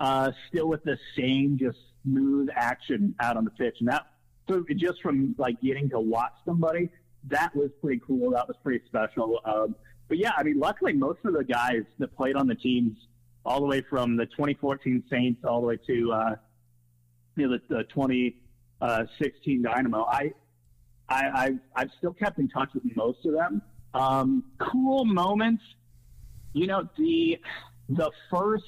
uh, 0.00 0.32
still 0.48 0.68
with 0.68 0.84
the 0.84 0.98
same 1.16 1.58
just 1.58 1.78
smooth 2.04 2.48
action 2.54 3.14
out 3.20 3.36
on 3.36 3.44
the 3.44 3.50
pitch, 3.50 3.76
and 3.80 3.88
that 3.88 4.06
so 4.48 4.64
just 4.76 5.02
from 5.02 5.34
like 5.38 5.60
getting 5.60 5.88
to 5.90 6.00
watch 6.00 6.32
somebody, 6.44 6.88
that 7.28 7.54
was 7.54 7.70
pretty 7.80 8.00
cool. 8.06 8.30
That 8.30 8.46
was 8.46 8.56
pretty 8.62 8.84
special. 8.86 9.40
Um, 9.44 9.74
but 10.08 10.18
yeah, 10.18 10.32
I 10.36 10.42
mean, 10.42 10.58
luckily 10.58 10.92
most 10.92 11.18
of 11.24 11.34
the 11.34 11.44
guys 11.44 11.82
that 11.98 12.16
played 12.16 12.36
on 12.36 12.46
the 12.46 12.54
teams, 12.54 12.96
all 13.44 13.60
the 13.60 13.66
way 13.66 13.80
from 13.88 14.16
the 14.16 14.26
2014 14.26 15.04
Saints 15.10 15.44
all 15.44 15.60
the 15.60 15.66
way 15.68 15.78
to 15.86 16.12
uh, 16.12 16.36
you 17.36 17.48
know 17.48 17.56
the, 17.68 17.76
the 17.76 17.84
2016 17.84 19.62
Dynamo, 19.62 20.04
I, 20.04 20.32
I 21.08 21.30
I've, 21.34 21.58
I've 21.74 21.90
still 21.98 22.12
kept 22.12 22.38
in 22.38 22.48
touch 22.48 22.70
with 22.74 22.84
most 22.96 23.24
of 23.24 23.32
them. 23.34 23.62
Um, 23.94 24.44
cool 24.58 25.04
moments, 25.04 25.62
you 26.52 26.66
know 26.66 26.88
the 26.96 27.38
the 27.88 28.10
first 28.30 28.64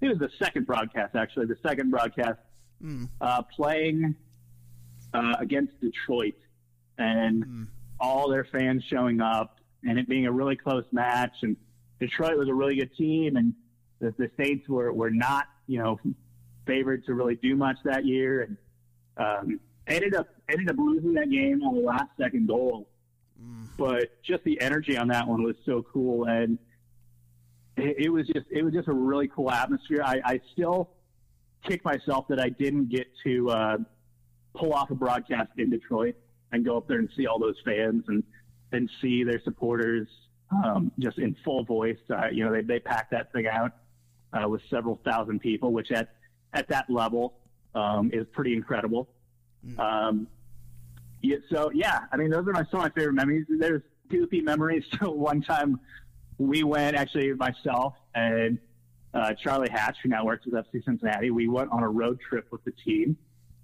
it 0.00 0.08
was 0.08 0.18
the 0.18 0.30
second 0.38 0.66
broadcast 0.66 1.16
actually 1.16 1.46
the 1.46 1.56
second 1.66 1.90
broadcast 1.90 2.38
mm. 2.82 3.08
uh, 3.20 3.42
playing 3.42 4.14
uh, 5.14 5.34
against 5.38 5.80
Detroit 5.80 6.34
and 6.98 7.44
mm. 7.44 7.66
all 8.00 8.30
their 8.30 8.44
fans 8.44 8.82
showing 8.88 9.20
up 9.20 9.58
and 9.84 9.98
it 9.98 10.08
being 10.08 10.26
a 10.26 10.32
really 10.32 10.56
close 10.56 10.84
match. 10.92 11.34
And 11.42 11.56
Detroit 12.00 12.36
was 12.36 12.48
a 12.48 12.54
really 12.54 12.76
good 12.76 12.94
team, 12.96 13.36
and 13.36 13.54
the, 14.00 14.14
the 14.18 14.30
Saints 14.36 14.68
were, 14.68 14.92
were 14.92 15.10
not, 15.10 15.46
you 15.66 15.78
know, 15.78 15.98
favored 16.66 17.04
to 17.06 17.14
really 17.14 17.36
do 17.36 17.56
much 17.56 17.76
that 17.84 18.04
year, 18.04 18.42
and 18.42 18.56
um, 19.16 19.60
ended 19.86 20.14
up 20.14 20.28
ended 20.48 20.70
up 20.70 20.76
losing 20.78 21.14
that 21.14 21.30
game 21.30 21.62
on 21.62 21.74
the 21.74 21.80
last 21.80 22.10
second 22.20 22.46
goal. 22.46 22.88
Mm. 23.40 23.66
But 23.76 24.22
just 24.22 24.44
the 24.44 24.60
energy 24.60 24.96
on 24.96 25.08
that 25.08 25.26
one 25.26 25.42
was 25.42 25.56
so 25.64 25.84
cool, 25.92 26.24
and 26.26 26.58
it, 27.76 27.96
it 28.06 28.08
was 28.08 28.26
just 28.26 28.46
it 28.50 28.62
was 28.62 28.72
just 28.72 28.88
a 28.88 28.92
really 28.92 29.28
cool 29.28 29.50
atmosphere. 29.50 30.02
I, 30.04 30.20
I 30.24 30.40
still 30.52 30.90
kick 31.64 31.84
myself 31.84 32.26
that 32.28 32.40
I 32.40 32.48
didn't 32.48 32.88
get 32.88 33.06
to 33.24 33.50
uh, 33.50 33.76
pull 34.54 34.72
off 34.72 34.90
a 34.90 34.94
broadcast 34.94 35.50
in 35.58 35.70
Detroit 35.70 36.14
and 36.52 36.64
go 36.64 36.76
up 36.76 36.86
there 36.88 36.98
and 36.98 37.08
see 37.16 37.26
all 37.26 37.38
those 37.38 37.56
fans 37.64 38.04
and 38.08 38.22
and 38.72 38.90
see 39.00 39.22
their 39.22 39.40
supporters 39.42 40.08
um, 40.64 40.90
just 40.98 41.18
in 41.18 41.36
full 41.44 41.64
voice. 41.64 41.98
Uh, 42.10 42.28
you 42.32 42.44
know, 42.44 42.52
they 42.52 42.62
they 42.62 42.78
packed 42.78 43.10
that 43.10 43.32
thing 43.32 43.46
out 43.46 43.72
uh, 44.32 44.48
with 44.48 44.62
several 44.70 45.00
thousand 45.04 45.40
people, 45.40 45.72
which 45.72 45.90
at 45.92 46.14
at 46.52 46.68
that 46.68 46.88
level 46.90 47.34
um, 47.74 48.10
is 48.12 48.26
pretty 48.32 48.54
incredible. 48.54 49.08
Mm. 49.66 49.78
Um, 49.78 50.26
yeah, 51.22 51.36
so 51.50 51.70
yeah, 51.72 52.00
I 52.12 52.16
mean, 52.16 52.30
those 52.30 52.46
are 52.46 52.52
my 52.52 52.64
some 52.70 52.80
of 52.80 52.84
my 52.84 52.90
favorite 52.90 53.14
memories. 53.14 53.46
There's 53.48 53.82
goofy 54.08 54.40
memories. 54.40 54.84
So 55.00 55.10
one 55.10 55.42
time 55.42 55.80
we 56.38 56.62
went, 56.64 56.96
actually 56.96 57.32
myself 57.34 57.94
and 58.14 58.58
uh, 59.14 59.34
Charlie 59.34 59.70
Hatch, 59.70 59.96
who 60.02 60.08
now 60.08 60.24
works 60.24 60.46
with 60.46 60.54
FC 60.54 60.84
Cincinnati, 60.84 61.30
we 61.30 61.48
went 61.48 61.70
on 61.70 61.82
a 61.82 61.88
road 61.88 62.18
trip 62.20 62.46
with 62.50 62.64
the 62.64 62.72
team, 62.84 63.16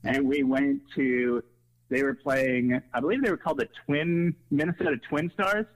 and 0.04 0.26
we 0.26 0.42
went 0.42 0.82
to 0.94 1.42
they 1.90 2.02
were 2.02 2.14
playing, 2.14 2.80
I 2.92 3.00
believe 3.00 3.22
they 3.22 3.30
were 3.30 3.38
called 3.38 3.58
the 3.58 3.68
Twin 3.86 4.34
Minnesota 4.50 4.98
Twin 5.08 5.30
Stars. 5.32 5.66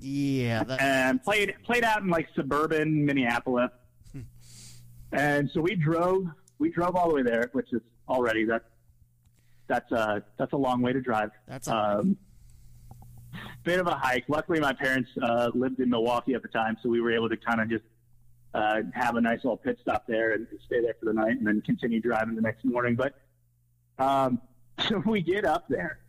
Yeah, 0.00 0.64
and 0.80 1.22
played 1.22 1.54
played 1.64 1.84
out 1.84 2.02
in 2.02 2.08
like 2.08 2.28
suburban 2.34 3.04
Minneapolis. 3.04 3.70
And 5.12 5.48
so 5.54 5.60
we 5.60 5.76
drove 5.76 6.26
we 6.58 6.68
drove 6.68 6.96
all 6.96 7.08
the 7.08 7.14
way 7.14 7.22
there, 7.22 7.48
which 7.52 7.72
is 7.72 7.80
already 8.08 8.44
that 8.46 8.62
that's 9.68 9.90
a 9.92 10.22
that's 10.36 10.52
a 10.52 10.56
long 10.56 10.82
way 10.82 10.92
to 10.92 11.00
drive. 11.00 11.30
That's 11.46 11.68
a 11.68 11.76
um, 11.76 12.16
bit 13.62 13.78
of 13.78 13.86
a 13.86 13.94
hike. 13.94 14.24
Luckily, 14.28 14.60
my 14.60 14.72
parents 14.72 15.08
uh, 15.22 15.50
lived 15.54 15.80
in 15.80 15.90
Milwaukee 15.90 16.34
at 16.34 16.42
the 16.42 16.48
time, 16.48 16.76
so 16.82 16.88
we 16.88 17.00
were 17.00 17.12
able 17.12 17.28
to 17.28 17.36
kind 17.36 17.60
of 17.60 17.70
just 17.70 17.84
uh, 18.52 18.82
have 18.94 19.14
a 19.14 19.20
nice 19.20 19.38
little 19.44 19.56
pit 19.56 19.78
stop 19.80 20.06
there 20.06 20.32
and 20.32 20.46
stay 20.66 20.80
there 20.80 20.94
for 20.98 21.06
the 21.06 21.12
night, 21.12 21.38
and 21.38 21.46
then 21.46 21.62
continue 21.62 22.00
driving 22.00 22.34
the 22.34 22.42
next 22.42 22.64
morning. 22.64 22.96
But 22.96 23.14
um, 23.98 24.40
So 24.88 25.02
we 25.06 25.22
get 25.22 25.44
up 25.44 25.68
there, 25.68 26.00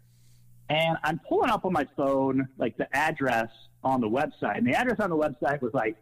and 0.69 0.97
I'm 1.03 1.19
pulling 1.27 1.49
up 1.49 1.65
on 1.65 1.71
my 1.71 1.87
phone 1.95 2.47
like 2.57 2.75
the 2.77 2.93
address 2.95 3.49
on 3.83 4.01
the 4.01 4.09
website, 4.09 4.57
and 4.57 4.67
the 4.67 4.73
address 4.73 4.99
on 4.99 5.09
the 5.09 5.15
website 5.15 5.61
was 5.61 5.73
like 5.73 5.95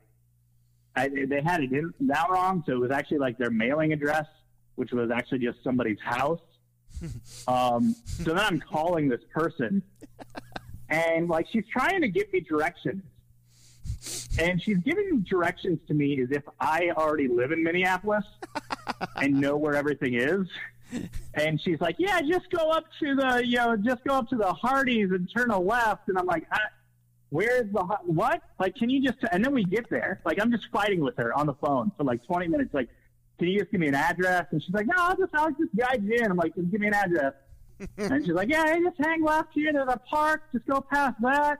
I, 0.95 1.09
they 1.09 1.41
had 1.41 1.61
it 1.61 1.71
in 1.71 1.93
that 2.07 2.27
wrong, 2.29 2.63
so 2.65 2.73
it 2.73 2.79
was 2.79 2.91
actually 2.91 3.19
like 3.19 3.37
their 3.37 3.51
mailing 3.51 3.93
address, 3.93 4.25
which 4.75 4.91
was 4.91 5.11
actually 5.11 5.39
just 5.39 5.63
somebody's 5.63 5.99
house. 5.99 6.39
um, 7.47 7.95
so 8.03 8.33
then 8.33 8.39
I'm 8.39 8.61
calling 8.61 9.09
this 9.09 9.21
person, 9.31 9.83
and 10.89 11.29
like 11.29 11.47
she's 11.51 11.65
trying 11.71 12.01
to 12.01 12.07
give 12.07 12.31
me 12.33 12.39
directions, 12.39 13.03
and 14.39 14.61
she's 14.61 14.77
giving 14.77 15.21
directions 15.21 15.79
to 15.87 15.93
me 15.93 16.21
as 16.21 16.31
if 16.31 16.43
I 16.59 16.91
already 16.97 17.27
live 17.27 17.51
in 17.51 17.63
Minneapolis 17.63 18.25
and 19.17 19.39
know 19.39 19.57
where 19.57 19.75
everything 19.75 20.15
is 20.15 20.47
and 21.33 21.61
she's 21.61 21.79
like, 21.79 21.95
"Yeah, 21.97 22.21
just 22.21 22.49
go 22.49 22.69
up 22.71 22.85
to 22.99 23.15
the, 23.15 23.45
you 23.45 23.57
know, 23.57 23.75
just 23.75 24.03
go 24.03 24.15
up 24.15 24.29
to 24.29 24.35
the 24.35 24.53
Hardee's 24.53 25.11
and 25.11 25.29
turn 25.35 25.51
a 25.51 25.59
left." 25.59 26.07
And 26.07 26.17
I'm 26.17 26.25
like, 26.25 26.45
"Where's 27.29 27.71
the 27.71 27.83
what? 28.05 28.41
Like, 28.59 28.75
can 28.75 28.89
you 28.89 29.01
just?" 29.01 29.17
And 29.31 29.43
then 29.43 29.53
we 29.53 29.63
get 29.63 29.89
there. 29.89 30.21
Like, 30.25 30.39
I'm 30.41 30.51
just 30.51 30.67
fighting 30.71 31.01
with 31.01 31.17
her 31.17 31.33
on 31.33 31.47
the 31.47 31.55
phone 31.55 31.91
for 31.97 32.03
like 32.03 32.25
20 32.25 32.47
minutes. 32.47 32.73
Like, 32.73 32.89
can 33.37 33.47
you 33.47 33.59
just 33.59 33.71
give 33.71 33.81
me 33.81 33.87
an 33.87 33.95
address? 33.95 34.47
And 34.51 34.61
she's 34.61 34.73
like, 34.73 34.87
"No, 34.87 34.95
I'll 34.97 35.17
just, 35.17 35.33
I'll 35.33 35.51
just 35.51 35.75
guide 35.75 36.03
you 36.03 36.15
in." 36.15 36.31
I'm 36.31 36.37
like, 36.37 36.55
"Just 36.55 36.71
give 36.71 36.81
me 36.81 36.87
an 36.87 36.93
address." 36.93 37.33
and 37.97 38.25
she's 38.25 38.33
like, 38.33 38.49
"Yeah, 38.49 38.77
just 38.79 38.97
hang 38.99 39.23
left 39.23 39.49
here 39.53 39.71
to 39.71 39.85
the 39.87 39.99
park. 40.09 40.43
Just 40.53 40.65
go 40.65 40.81
past 40.81 41.15
that." 41.21 41.59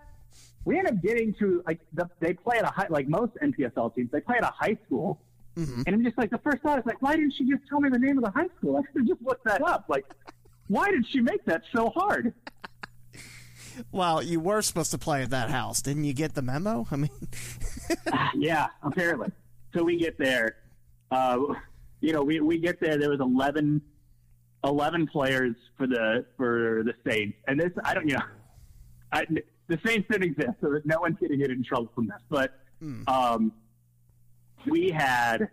We 0.64 0.80
end 0.80 0.88
up 0.88 1.02
getting 1.02 1.34
to 1.36 1.62
like 1.68 1.80
the, 1.94 2.10
they 2.20 2.34
play 2.34 2.58
at 2.58 2.64
a 2.64 2.72
high, 2.72 2.88
like 2.90 3.08
most 3.08 3.34
NPSL 3.42 3.94
teams, 3.94 4.10
they 4.12 4.20
play 4.20 4.38
at 4.38 4.44
a 4.44 4.54
high 4.58 4.78
school 4.86 5.20
Mm-hmm. 5.58 5.84
And 5.86 5.96
I'm 5.96 6.04
just 6.04 6.18
like, 6.18 6.30
the 6.30 6.38
first 6.40 6.62
thought 6.62 6.80
is 6.80 6.86
like, 6.86 7.02
why 7.02 7.16
didn't 7.16 7.34
she 7.38 7.46
just 7.50 7.64
tell 7.70 7.80
me 7.80 7.90
the 7.90 8.00
name 8.00 8.18
of 8.18 8.24
the 8.24 8.32
high 8.32 8.50
school? 8.58 8.78
I 8.78 8.82
should 8.92 9.02
have 9.02 9.08
just 9.08 9.22
looked 9.22 9.46
that 9.46 9.62
up. 9.62 9.86
Like, 9.88 10.06
why 10.68 10.90
did 10.92 11.06
she 11.10 11.22
make 11.22 11.46
that 11.46 11.62
so 11.74 11.90
hard? 11.90 12.34
well, 13.92 14.22
you 14.22 14.40
were 14.40 14.62
supposed 14.62 14.92
to 14.92 14.98
play 14.98 15.22
at 15.22 15.30
that 15.30 15.50
house. 15.50 15.82
Didn't 15.82 16.04
you 16.04 16.14
get 16.14 16.34
the 16.34 16.42
memo? 16.42 16.88
I 16.92 16.96
mean, 16.98 17.10
yeah, 18.36 18.68
apparently. 18.84 19.32
So 19.74 19.84
we 19.84 19.98
get 19.98 20.18
there. 20.18 20.58
Uh, 21.12 21.40
you 22.02 22.14
know, 22.14 22.24
we, 22.24 22.40
we 22.40 22.58
get 22.58 22.80
there. 22.80 22.98
There 22.98 23.10
was 23.10 23.20
11, 23.20 23.82
11 24.64 25.08
players 25.08 25.56
for 25.78 25.88
the 25.88 26.26
for 26.38 26.84
the 26.84 26.94
Saints, 27.10 27.38
and 27.48 27.60
this 27.60 27.72
I 27.84 27.94
don't 27.94 28.08
you 28.08 28.16
know, 28.16 28.24
I, 29.12 29.26
the 29.68 29.80
Saints 29.86 30.08
didn't 30.10 30.32
exist, 30.32 30.58
so 30.62 30.80
no 30.84 31.00
one's 31.00 31.18
going 31.20 31.32
to 31.32 31.38
get 31.38 31.52
in 31.52 31.64
trouble 31.64 31.92
from 31.94 32.08
this. 32.08 32.22
But 32.30 32.60
mm. 32.82 33.08
um, 33.08 33.52
we 34.68 34.90
had 34.90 35.50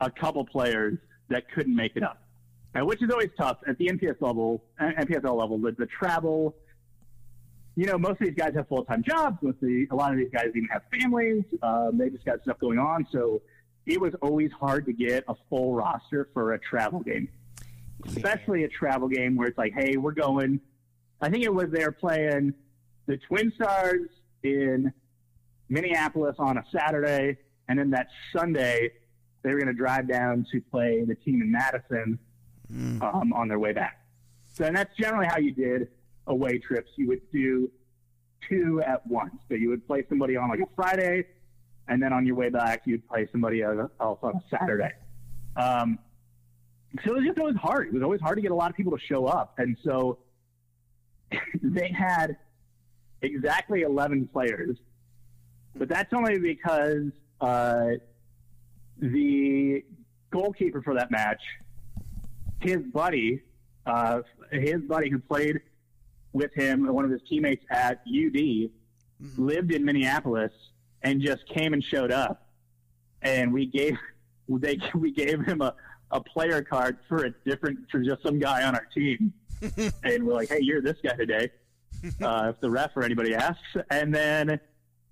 a 0.00 0.10
couple 0.10 0.44
players 0.44 0.98
that 1.28 1.50
couldn't 1.52 1.74
make 1.74 1.96
it 1.96 2.02
up, 2.02 2.22
which 2.74 3.02
is 3.02 3.10
always 3.10 3.30
tough 3.38 3.58
at 3.66 3.78
the 3.78 3.86
NPS 3.86 4.20
level, 4.20 4.64
NPSL 4.80 5.38
level. 5.38 5.58
The, 5.58 5.72
the 5.72 5.86
travel, 5.86 6.54
you 7.76 7.86
know, 7.86 7.98
most 7.98 8.20
of 8.20 8.26
these 8.26 8.34
guys 8.36 8.54
have 8.54 8.68
full 8.68 8.84
time 8.84 9.02
jobs. 9.02 9.38
Most 9.42 9.60
the, 9.60 9.86
a 9.90 9.94
lot 9.94 10.12
of 10.12 10.18
these 10.18 10.30
guys 10.32 10.46
even 10.48 10.68
have 10.72 10.82
families. 10.90 11.44
Um, 11.62 11.92
they 11.98 12.10
just 12.10 12.24
got 12.24 12.42
stuff 12.42 12.58
going 12.58 12.78
on, 12.78 13.06
so 13.12 13.42
it 13.86 14.00
was 14.00 14.14
always 14.22 14.50
hard 14.52 14.86
to 14.86 14.92
get 14.92 15.24
a 15.28 15.34
full 15.48 15.74
roster 15.74 16.28
for 16.32 16.52
a 16.52 16.58
travel 16.58 17.00
game, 17.00 17.28
especially 18.06 18.64
a 18.64 18.68
travel 18.68 19.08
game 19.08 19.36
where 19.36 19.48
it's 19.48 19.58
like, 19.58 19.72
hey, 19.72 19.96
we're 19.96 20.12
going. 20.12 20.60
I 21.20 21.30
think 21.30 21.44
it 21.44 21.54
was 21.54 21.66
they're 21.70 21.92
playing 21.92 22.54
the 23.06 23.16
Twin 23.28 23.52
Stars 23.54 24.08
in 24.42 24.92
Minneapolis 25.68 26.36
on 26.38 26.58
a 26.58 26.64
Saturday 26.72 27.38
and 27.72 27.78
then 27.78 27.90
that 27.90 28.08
Sunday, 28.36 28.92
they 29.42 29.50
were 29.50 29.58
going 29.58 29.66
to 29.66 29.72
drive 29.72 30.06
down 30.06 30.46
to 30.52 30.60
play 30.60 31.02
the 31.06 31.14
team 31.14 31.40
in 31.40 31.50
Madison 31.50 32.18
mm. 32.70 33.02
um, 33.02 33.32
on 33.32 33.48
their 33.48 33.58
way 33.58 33.72
back. 33.72 34.04
So, 34.52 34.66
and 34.66 34.76
that's 34.76 34.94
generally 34.98 35.26
how 35.26 35.38
you 35.38 35.52
did 35.52 35.88
away 36.26 36.58
trips. 36.58 36.90
You 36.96 37.08
would 37.08 37.22
do 37.32 37.70
two 38.46 38.82
at 38.86 39.06
once. 39.06 39.36
So 39.48 39.54
you 39.54 39.70
would 39.70 39.86
play 39.86 40.04
somebody 40.06 40.36
on 40.36 40.50
like 40.50 40.60
a 40.60 40.66
Friday, 40.76 41.24
and 41.88 42.02
then 42.02 42.12
on 42.12 42.26
your 42.26 42.36
way 42.36 42.50
back, 42.50 42.82
you'd 42.84 43.08
play 43.08 43.26
somebody 43.32 43.62
else 43.62 43.88
on 43.98 44.34
a 44.36 44.42
Saturday. 44.50 44.92
Um, 45.56 45.98
so 47.02 47.12
it 47.12 47.14
was 47.20 47.24
just 47.24 47.38
always 47.38 47.56
hard. 47.56 47.86
It 47.86 47.94
was 47.94 48.02
always 48.02 48.20
hard 48.20 48.36
to 48.36 48.42
get 48.42 48.50
a 48.50 48.54
lot 48.54 48.68
of 48.68 48.76
people 48.76 48.92
to 48.92 49.02
show 49.02 49.24
up. 49.24 49.54
And 49.56 49.78
so 49.82 50.18
they 51.62 51.88
had 51.88 52.36
exactly 53.22 53.80
11 53.80 54.28
players, 54.30 54.76
but 55.74 55.88
that's 55.88 56.12
only 56.12 56.38
because 56.38 57.12
uh, 57.42 57.90
the 58.98 59.84
goalkeeper 60.30 60.80
for 60.80 60.94
that 60.94 61.10
match, 61.10 61.42
his 62.60 62.78
buddy, 62.94 63.42
uh, 63.84 64.20
his 64.52 64.80
buddy 64.82 65.10
who 65.10 65.18
played 65.18 65.60
with 66.32 66.54
him, 66.54 66.86
one 66.86 67.04
of 67.04 67.10
his 67.10 67.20
teammates 67.28 67.64
at 67.68 68.00
UD, 68.06 68.34
mm-hmm. 68.36 68.70
lived 69.36 69.72
in 69.72 69.84
Minneapolis 69.84 70.52
and 71.02 71.20
just 71.20 71.46
came 71.48 71.72
and 71.72 71.82
showed 71.82 72.12
up, 72.12 72.46
and 73.22 73.52
we 73.52 73.66
gave 73.66 73.98
they 74.48 74.78
we 74.94 75.10
gave 75.10 75.44
him 75.44 75.60
a, 75.60 75.74
a 76.12 76.20
player 76.20 76.62
card 76.62 76.98
for 77.08 77.24
a 77.24 77.30
different 77.44 77.78
for 77.90 78.00
just 78.00 78.22
some 78.22 78.38
guy 78.38 78.62
on 78.62 78.76
our 78.76 78.86
team, 78.94 79.32
and 80.04 80.24
we're 80.24 80.34
like, 80.34 80.48
"Hey, 80.48 80.60
you're 80.60 80.80
this 80.80 80.96
guy 81.02 81.16
today." 81.16 81.50
Uh, 82.20 82.50
if 82.52 82.60
the 82.60 82.68
ref 82.68 82.90
or 82.96 83.04
anybody 83.04 83.32
asks, 83.32 83.60
and 83.92 84.12
then 84.12 84.58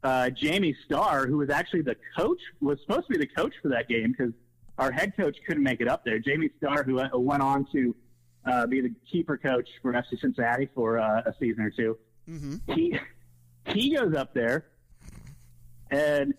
uh, 0.03 0.31
Jamie 0.31 0.75
Starr, 0.85 1.27
who 1.27 1.39
was 1.39 1.51
actually 1.51 1.83
the 1.83 1.97
coach, 2.17 2.41
was 2.61 2.79
supposed 2.81 3.07
to 3.07 3.13
be 3.13 3.19
the 3.19 3.27
coach 3.27 3.55
for 3.63 3.69
that 3.69 3.89
game 3.89 4.15
because 4.17 4.33
our 4.79 4.91
head 4.91 5.15
coach 5.17 5.37
couldn't 5.47 5.63
make 5.63 5.81
it 5.81 5.89
up 5.89 6.05
there. 6.05 6.19
Jamie 6.19 6.51
Starr, 6.59 6.83
who 6.85 7.01
went 7.19 7.43
on 7.43 7.67
to 7.73 7.95
uh, 8.47 8.67
be 8.67 8.81
the 8.81 8.93
keeper 9.11 9.37
coach 9.37 9.69
for 9.83 9.93
FC 9.93 10.19
Cincinnati 10.21 10.69
for 10.75 10.99
uh, 10.99 11.23
a 11.27 11.35
season 11.39 11.65
or 11.65 11.71
2 11.71 11.97
Mm-hmm. 12.29 12.73
he 12.75 12.97
he 13.67 13.97
goes 13.97 14.15
up 14.15 14.35
there, 14.35 14.67
and 15.91 16.33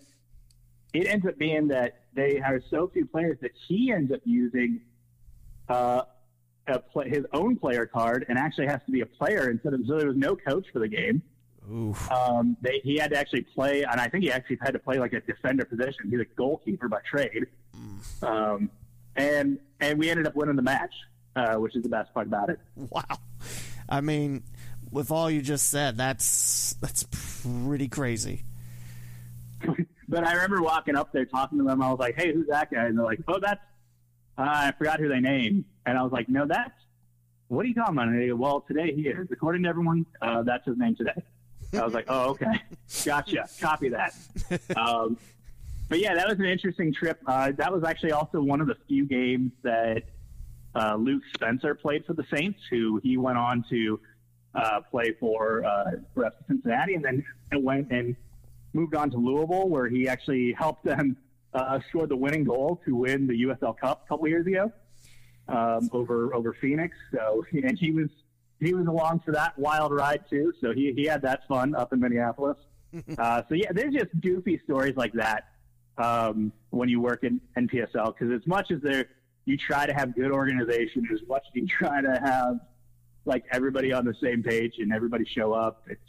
it 0.94 1.06
ends 1.06 1.26
up 1.26 1.36
being 1.36 1.68
that 1.68 2.04
they 2.14 2.38
have 2.42 2.62
so 2.70 2.88
few 2.88 3.04
players 3.04 3.36
that 3.42 3.50
he 3.68 3.92
ends 3.92 4.10
up 4.12 4.20
using 4.24 4.80
uh, 5.68 6.02
a 6.66 6.78
play, 6.78 7.08
his 7.10 7.24
own 7.32 7.56
player 7.56 7.84
card 7.84 8.24
and 8.28 8.38
actually 8.38 8.66
has 8.66 8.80
to 8.86 8.92
be 8.92 9.00
a 9.00 9.06
player 9.06 9.50
instead 9.50 9.74
of 9.74 9.80
so 9.86 9.98
there 9.98 10.06
was 10.06 10.16
no 10.16 10.34
coach 10.36 10.66
for 10.72 10.78
the 10.78 10.88
game. 10.88 11.22
Oof. 11.70 12.10
Um, 12.10 12.56
they, 12.60 12.80
he 12.82 12.96
had 12.96 13.10
to 13.10 13.18
actually 13.18 13.42
play, 13.42 13.82
and 13.82 14.00
I 14.00 14.08
think 14.08 14.24
he 14.24 14.32
actually 14.32 14.58
had 14.60 14.72
to 14.72 14.78
play 14.78 14.98
like 14.98 15.12
a 15.12 15.20
defender 15.20 15.64
position. 15.64 16.10
He's 16.10 16.20
a 16.20 16.24
goalkeeper 16.36 16.88
by 16.88 17.00
trade, 17.08 17.46
um, 18.22 18.70
and 19.16 19.58
and 19.80 19.98
we 19.98 20.10
ended 20.10 20.26
up 20.26 20.34
winning 20.34 20.56
the 20.56 20.62
match, 20.62 20.92
uh, 21.36 21.54
which 21.54 21.76
is 21.76 21.82
the 21.82 21.88
best 21.88 22.12
part 22.12 22.26
about 22.26 22.50
it. 22.50 22.58
Wow. 22.76 23.02
I 23.88 24.00
mean, 24.00 24.42
with 24.90 25.10
all 25.10 25.30
you 25.30 25.40
just 25.40 25.70
said, 25.70 25.96
that's 25.96 26.74
that's 26.80 27.06
pretty 27.42 27.88
crazy. 27.88 28.44
But 30.12 30.26
I 30.26 30.34
remember 30.34 30.60
walking 30.60 30.94
up 30.94 31.10
there 31.10 31.24
talking 31.24 31.56
to 31.56 31.64
them. 31.64 31.80
I 31.80 31.90
was 31.90 31.98
like, 31.98 32.16
"Hey, 32.16 32.34
who's 32.34 32.46
that 32.48 32.70
guy?" 32.70 32.84
And 32.84 32.98
they're 32.98 33.04
like, 33.04 33.20
"Oh, 33.26 33.38
that's 33.40 33.62
uh, 34.36 34.42
I 34.46 34.72
forgot 34.76 35.00
who 35.00 35.08
they 35.08 35.20
named." 35.20 35.64
And 35.86 35.96
I 35.96 36.02
was 36.02 36.12
like, 36.12 36.28
"No, 36.28 36.46
that's 36.46 36.74
what 37.48 37.64
are 37.64 37.68
you 37.68 37.74
talking 37.74 37.94
about?" 37.94 38.08
And 38.08 38.20
they 38.20 38.26
go, 38.26 38.36
"Well, 38.36 38.60
today 38.68 38.92
he 38.94 39.08
is. 39.08 39.28
According 39.30 39.62
to 39.62 39.70
everyone, 39.70 40.04
uh, 40.20 40.42
that's 40.42 40.66
his 40.66 40.76
name 40.76 40.96
today." 40.96 41.14
I 41.74 41.84
was 41.84 41.94
like, 41.94 42.06
"Oh, 42.08 42.30
okay, 42.30 42.62
gotcha. 43.04 43.48
Copy 43.60 43.88
that." 43.90 44.14
Um, 44.76 45.16
but 45.88 45.98
yeah, 45.98 46.14
that 46.14 46.28
was 46.28 46.38
an 46.38 46.46
interesting 46.46 46.92
trip. 46.92 47.20
Uh, 47.26 47.52
that 47.56 47.72
was 47.72 47.84
actually 47.84 48.12
also 48.12 48.40
one 48.40 48.60
of 48.60 48.66
the 48.66 48.76
few 48.88 49.06
games 49.06 49.52
that 49.62 50.04
uh, 50.74 50.96
Luke 50.96 51.22
Spencer 51.34 51.74
played 51.74 52.04
for 52.06 52.14
the 52.14 52.24
Saints, 52.32 52.60
who 52.70 53.00
he 53.02 53.16
went 53.16 53.38
on 53.38 53.64
to 53.70 54.00
uh, 54.54 54.80
play 54.90 55.12
for 55.18 55.64
uh, 55.64 55.92
for 56.14 56.24
FC 56.24 56.46
Cincinnati, 56.48 56.94
and 56.94 57.04
then 57.04 57.24
went 57.62 57.90
and 57.90 58.16
moved 58.72 58.94
on 58.94 59.10
to 59.10 59.16
Louisville, 59.16 59.68
where 59.68 59.88
he 59.88 60.08
actually 60.08 60.52
helped 60.52 60.84
them 60.84 61.16
uh, 61.54 61.78
score 61.88 62.06
the 62.06 62.16
winning 62.16 62.44
goal 62.44 62.80
to 62.84 62.96
win 62.96 63.26
the 63.26 63.42
USL 63.44 63.76
Cup 63.76 64.04
a 64.04 64.08
couple 64.08 64.28
years 64.28 64.46
ago 64.46 64.72
um, 65.48 65.90
over 65.92 66.34
over 66.34 66.52
Phoenix. 66.60 66.96
So 67.12 67.44
and 67.52 67.78
he 67.78 67.92
was 67.92 68.08
he 68.62 68.74
was 68.74 68.86
along 68.86 69.20
for 69.24 69.32
that 69.32 69.58
wild 69.58 69.92
ride 69.92 70.24
too. 70.30 70.52
So 70.60 70.72
he 70.72 70.92
he 70.94 71.04
had 71.04 71.22
that 71.22 71.46
fun 71.48 71.74
up 71.74 71.92
in 71.92 72.00
Minneapolis. 72.00 72.56
uh, 73.18 73.42
so 73.48 73.54
yeah, 73.54 73.72
there's 73.72 73.94
just 73.94 74.10
goofy 74.20 74.60
stories 74.64 74.96
like 74.96 75.12
that 75.14 75.48
um, 75.98 76.52
when 76.70 76.88
you 76.88 77.00
work 77.00 77.24
in 77.24 77.40
NPSL 77.58 78.14
because 78.16 78.32
as 78.32 78.46
much 78.46 78.70
as 78.70 78.80
there 78.82 79.06
you 79.44 79.56
try 79.56 79.86
to 79.86 79.92
have 79.92 80.14
good 80.14 80.30
organization, 80.30 81.08
as 81.12 81.20
much 81.28 81.42
as 81.48 81.54
you 81.54 81.66
try 81.66 82.00
to 82.00 82.20
have 82.22 82.60
like 83.24 83.44
everybody 83.50 83.92
on 83.92 84.04
the 84.04 84.14
same 84.22 84.42
page 84.42 84.74
and 84.78 84.92
everybody 84.92 85.24
show 85.24 85.52
up, 85.52 85.82
it's 85.88 86.00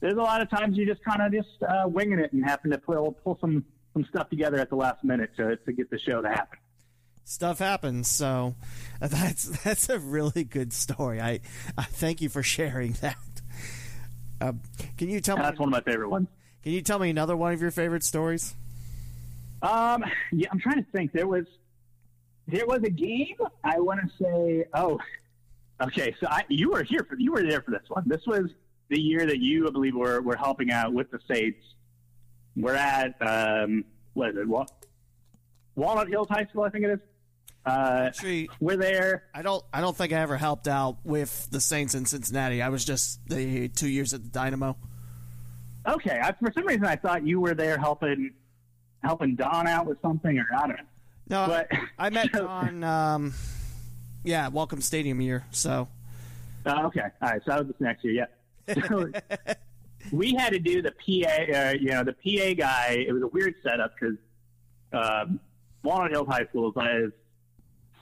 there's 0.00 0.14
a 0.14 0.22
lot 0.22 0.40
of 0.40 0.50
times 0.50 0.76
you 0.76 0.84
just 0.84 1.02
kind 1.04 1.22
of 1.22 1.32
just 1.32 1.62
uh, 1.62 1.86
winging 1.86 2.18
it 2.18 2.32
and 2.32 2.44
happen 2.44 2.70
to 2.70 2.78
pull 2.78 3.12
pull 3.22 3.38
some 3.40 3.64
some 3.92 4.04
stuff 4.06 4.28
together 4.30 4.58
at 4.58 4.68
the 4.68 4.76
last 4.76 5.04
minute 5.04 5.30
to 5.36 5.56
to 5.56 5.72
get 5.72 5.90
the 5.90 5.98
show 5.98 6.20
to 6.20 6.28
happen. 6.28 6.58
Stuff 7.26 7.58
happens, 7.58 8.06
so 8.06 8.54
that's 9.00 9.44
that's 9.62 9.88
a 9.88 9.98
really 9.98 10.44
good 10.44 10.72
story. 10.72 11.20
I, 11.20 11.40
I 11.76 11.84
thank 11.84 12.20
you 12.20 12.28
for 12.28 12.42
sharing 12.42 12.92
that. 13.00 13.16
Uh, 14.40 14.52
can 14.98 15.08
you 15.08 15.20
tell 15.20 15.36
me? 15.36 15.42
That's 15.42 15.58
one 15.58 15.68
of 15.68 15.72
my 15.72 15.80
favorite 15.80 16.10
ones. 16.10 16.28
Can 16.62 16.72
you 16.72 16.82
tell 16.82 16.98
me 16.98 17.10
another 17.10 17.36
one 17.36 17.52
of 17.52 17.60
your 17.62 17.70
favorite 17.70 18.04
stories? 18.04 18.54
Um, 19.62 20.04
yeah, 20.32 20.48
I'm 20.52 20.60
trying 20.60 20.84
to 20.84 20.90
think. 20.92 21.12
There 21.12 21.26
was 21.26 21.46
there 22.46 22.66
was 22.66 22.82
a 22.84 22.90
game. 22.90 23.36
I 23.62 23.80
want 23.80 24.00
to 24.00 24.22
say. 24.22 24.64
Oh, 24.74 24.98
okay. 25.82 26.14
So 26.20 26.26
I, 26.28 26.42
you 26.48 26.70
were 26.70 26.82
here 26.82 27.06
for 27.08 27.16
you 27.18 27.32
were 27.32 27.42
there 27.42 27.62
for 27.62 27.70
this 27.70 27.88
one. 27.88 28.04
This 28.06 28.26
was 28.26 28.50
the 28.88 29.00
year 29.00 29.24
that 29.24 29.38
you, 29.38 29.66
I 29.66 29.70
believe, 29.70 29.94
were 29.94 30.20
were 30.20 30.36
helping 30.36 30.70
out 30.70 30.92
with 30.92 31.10
the 31.10 31.20
Saints. 31.30 31.64
We're 32.54 32.74
at 32.74 33.14
um, 33.22 33.84
what 34.12 34.30
is 34.30 34.36
it? 34.36 34.46
What 34.46 34.70
Walnut 35.74 36.08
Hills 36.08 36.28
High 36.28 36.44
School, 36.50 36.64
I 36.64 36.70
think 36.70 36.84
it 36.84 36.90
is. 36.90 37.00
Uh, 37.66 38.04
Actually, 38.08 38.50
we're 38.60 38.76
there. 38.76 39.24
I 39.34 39.40
don't. 39.42 39.64
I 39.72 39.80
don't 39.80 39.96
think 39.96 40.12
I 40.12 40.16
ever 40.16 40.36
helped 40.36 40.68
out 40.68 40.98
with 41.04 41.48
the 41.50 41.60
Saints 41.60 41.94
in 41.94 42.04
Cincinnati. 42.04 42.60
I 42.60 42.68
was 42.68 42.84
just 42.84 43.20
the 43.28 43.68
two 43.68 43.88
years 43.88 44.12
at 44.12 44.22
the 44.22 44.28
Dynamo. 44.28 44.76
Okay, 45.86 46.18
I, 46.22 46.32
for 46.32 46.52
some 46.54 46.66
reason 46.66 46.84
I 46.84 46.96
thought 46.96 47.26
you 47.26 47.40
were 47.40 47.54
there 47.54 47.78
helping 47.78 48.32
helping 49.02 49.34
Don 49.36 49.66
out 49.66 49.86
with 49.86 49.98
something, 50.02 50.38
or 50.38 50.46
I 50.56 50.60
don't 50.66 50.76
know. 50.76 50.82
No, 51.28 51.46
But- 51.46 51.68
I 51.98 52.10
met 52.10 52.34
on. 52.38 52.84
Um, 52.84 53.34
yeah, 54.24 54.48
Welcome 54.48 54.80
Stadium 54.82 55.20
year. 55.22 55.44
So 55.50 55.88
Oh, 56.66 56.86
okay. 56.86 57.00
All 57.22 57.28
right. 57.30 57.42
So 57.44 57.50
that 57.50 57.58
was 57.60 57.68
this 57.68 57.76
next 57.80 58.04
year. 58.04 58.26
Yeah. 58.66 58.74
So 58.88 59.10
we 60.12 60.34
had 60.34 60.52
to 60.54 60.58
do 60.58 60.80
the 60.82 60.92
PA, 60.92 61.58
uh, 61.68 61.72
you 61.78 61.90
know, 61.90 62.02
the 62.04 62.12
PA 62.14 62.54
guy. 62.54 63.04
It 63.06 63.12
was 63.12 63.22
a 63.22 63.26
weird 63.28 63.54
setup 63.62 63.92
because 63.98 64.16
um, 64.92 65.40
Walnut 65.82 66.10
Hills 66.12 66.28
High 66.28 66.46
School 66.46 66.68
is 66.70 67.12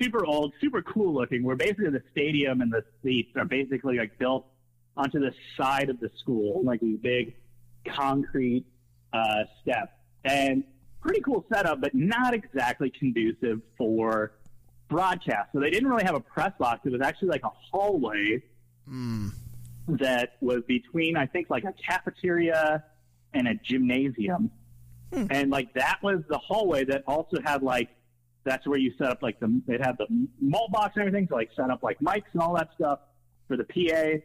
super 0.00 0.24
old, 0.24 0.52
super 0.60 0.82
cool 0.82 1.14
looking. 1.14 1.42
Where 1.42 1.56
basically 1.56 1.90
the 1.90 2.02
stadium 2.10 2.60
and 2.60 2.72
the 2.72 2.84
seats 3.02 3.30
are 3.36 3.44
basically 3.44 3.98
like 3.98 4.18
built 4.18 4.46
onto 4.96 5.18
the 5.20 5.32
side 5.56 5.90
of 5.90 5.98
the 6.00 6.10
school, 6.18 6.62
like 6.64 6.80
these 6.80 6.98
big 6.98 7.34
concrete 7.86 8.64
uh, 9.12 9.44
steps. 9.60 9.92
And 10.24 10.64
pretty 11.00 11.20
cool 11.20 11.44
setup, 11.52 11.80
but 11.80 11.94
not 11.94 12.32
exactly 12.34 12.90
conducive 12.90 13.60
for 13.76 14.32
broadcast. 14.88 15.50
So 15.52 15.60
they 15.60 15.70
didn't 15.70 15.88
really 15.88 16.04
have 16.04 16.14
a 16.14 16.20
press 16.20 16.52
box. 16.58 16.82
It 16.84 16.92
was 16.92 17.00
actually 17.00 17.28
like 17.28 17.44
a 17.44 17.50
hallway 17.70 18.42
that 19.88 20.36
was 20.40 20.62
between, 20.68 21.16
I 21.16 21.26
think, 21.26 21.50
like 21.50 21.64
a 21.64 21.72
cafeteria 21.72 22.84
and 23.34 23.48
a 23.48 23.54
gymnasium. 23.54 24.50
And 25.30 25.50
like 25.50 25.74
that 25.74 25.98
was 26.02 26.22
the 26.28 26.38
hallway 26.38 26.84
that 26.84 27.02
also 27.06 27.40
had 27.44 27.62
like, 27.62 27.88
that's 28.44 28.66
where 28.66 28.78
you 28.78 28.92
set 28.98 29.08
up 29.08 29.22
like 29.22 29.38
the, 29.40 29.60
they'd 29.66 29.80
have 29.80 29.96
the 29.98 30.06
mult 30.40 30.72
box 30.72 30.96
and 30.96 31.06
everything 31.06 31.28
to 31.28 31.34
like 31.34 31.50
set 31.54 31.70
up 31.70 31.82
like 31.82 31.98
mics 32.00 32.24
and 32.32 32.42
all 32.42 32.54
that 32.54 32.70
stuff 32.74 33.00
for 33.48 33.56
the 33.56 33.64
PA. 33.64 34.20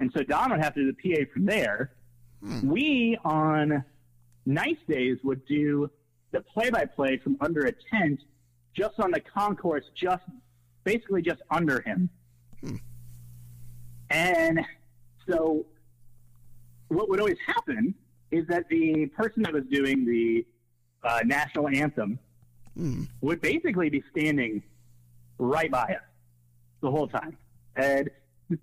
And 0.00 0.10
so 0.16 0.22
Don 0.22 0.50
would 0.50 0.60
have 0.62 0.74
to 0.74 0.84
do 0.84 0.92
the 0.92 1.14
PA 1.14 1.24
from 1.32 1.46
there. 1.46 1.92
We 2.64 3.18
on 3.24 3.84
nice 4.46 4.78
days 4.88 5.18
would 5.24 5.44
do 5.46 5.90
the 6.30 6.40
play 6.40 6.70
by 6.70 6.84
play 6.84 7.18
from 7.18 7.36
under 7.40 7.62
a 7.62 7.72
tent 7.90 8.20
just 8.74 9.00
on 9.00 9.10
the 9.10 9.20
concourse, 9.20 9.84
just 9.94 10.22
basically 10.84 11.20
just 11.20 11.42
under 11.50 11.80
him. 11.80 12.08
And 14.10 14.60
so 15.28 15.66
what 16.88 17.08
would 17.10 17.20
always 17.20 17.38
happen 17.46 17.94
is 18.30 18.46
that 18.48 18.68
the 18.68 19.06
person 19.06 19.42
that 19.42 19.52
was 19.52 19.64
doing 19.70 20.04
the 20.04 20.46
uh, 21.02 21.20
national 21.24 21.68
anthem 21.68 22.18
would 23.20 23.40
basically 23.40 23.90
be 23.90 24.02
standing 24.10 24.62
right 25.38 25.70
by 25.70 25.84
us 25.84 26.02
the 26.80 26.90
whole 26.90 27.08
time. 27.08 27.36
And 27.76 28.10
the 28.48 28.58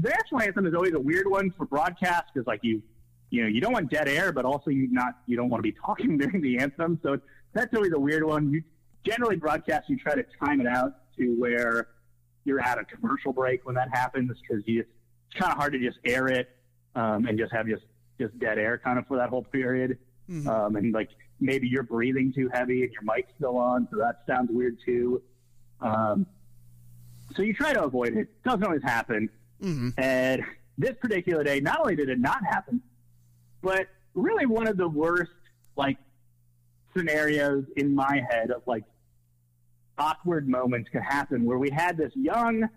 national 0.00 0.42
anthem 0.42 0.66
is 0.66 0.74
always 0.74 0.94
a 0.94 1.00
weird 1.00 1.28
one 1.28 1.50
for 1.56 1.64
broadcast 1.66 2.24
because, 2.32 2.46
like, 2.46 2.60
you 2.62 2.82
you 3.30 3.42
know 3.42 3.48
you 3.48 3.60
don't 3.60 3.72
want 3.72 3.90
dead 3.90 4.08
air, 4.08 4.32
but 4.32 4.44
also 4.44 4.70
you 4.70 4.88
not 4.90 5.18
you 5.26 5.36
don't 5.36 5.48
want 5.48 5.58
to 5.64 5.70
be 5.70 5.76
talking 5.84 6.18
during 6.18 6.40
the 6.40 6.58
anthem. 6.58 6.98
So 7.02 7.18
that's 7.52 7.74
always 7.74 7.92
a 7.92 7.98
weird 7.98 8.24
one. 8.24 8.50
You 8.52 8.62
generally 9.04 9.36
broadcast 9.36 9.88
you 9.88 9.98
try 9.98 10.14
to 10.14 10.24
time 10.42 10.60
it 10.60 10.66
out 10.66 10.94
to 11.16 11.34
where 11.38 11.88
you're 12.44 12.60
at 12.60 12.78
a 12.78 12.84
commercial 12.84 13.32
break 13.32 13.64
when 13.64 13.74
that 13.74 13.88
happens 13.92 14.32
because 14.40 14.62
you 14.66 14.82
just, 14.82 14.92
it's 15.30 15.40
kind 15.40 15.52
of 15.52 15.58
hard 15.58 15.72
to 15.72 15.78
just 15.78 15.98
air 16.04 16.26
it 16.26 16.50
um, 16.94 17.26
and 17.26 17.38
just 17.38 17.52
have 17.52 17.66
just 17.66 17.84
just 18.20 18.38
dead 18.38 18.58
air 18.58 18.78
kind 18.78 18.98
of 18.98 19.06
for 19.06 19.16
that 19.16 19.28
whole 19.30 19.44
period. 19.44 19.98
Um, 20.48 20.76
and 20.76 20.92
like 20.92 21.10
maybe 21.40 21.68
you're 21.68 21.82
breathing 21.82 22.32
too 22.32 22.48
heavy 22.52 22.82
and 22.84 22.92
your 22.92 23.02
mic's 23.02 23.32
still 23.36 23.56
on, 23.56 23.88
so 23.90 23.98
that 23.98 24.22
sounds 24.26 24.50
weird 24.52 24.78
too. 24.84 25.22
Um, 25.80 26.26
so 27.34 27.42
you 27.42 27.52
try 27.54 27.72
to 27.72 27.84
avoid 27.84 28.16
it. 28.16 28.28
Doesn't 28.44 28.64
always 28.64 28.82
happen. 28.82 29.28
And 29.98 30.42
this 30.78 30.94
particular 31.00 31.42
day, 31.44 31.60
not 31.60 31.80
only 31.80 31.96
did 31.96 32.08
it 32.08 32.18
not 32.18 32.44
happen, 32.44 32.82
but 33.62 33.88
really 34.14 34.46
one 34.46 34.66
of 34.66 34.76
the 34.76 34.88
worst 34.88 35.32
like 35.76 35.96
scenarios 36.96 37.64
in 37.76 37.94
my 37.94 38.22
head 38.30 38.50
of 38.50 38.62
like 38.66 38.84
awkward 39.98 40.48
moments 40.48 40.88
could 40.90 41.02
happen 41.02 41.44
where 41.44 41.58
we 41.58 41.70
had 41.70 41.96
this 41.96 42.12
young, 42.14 42.68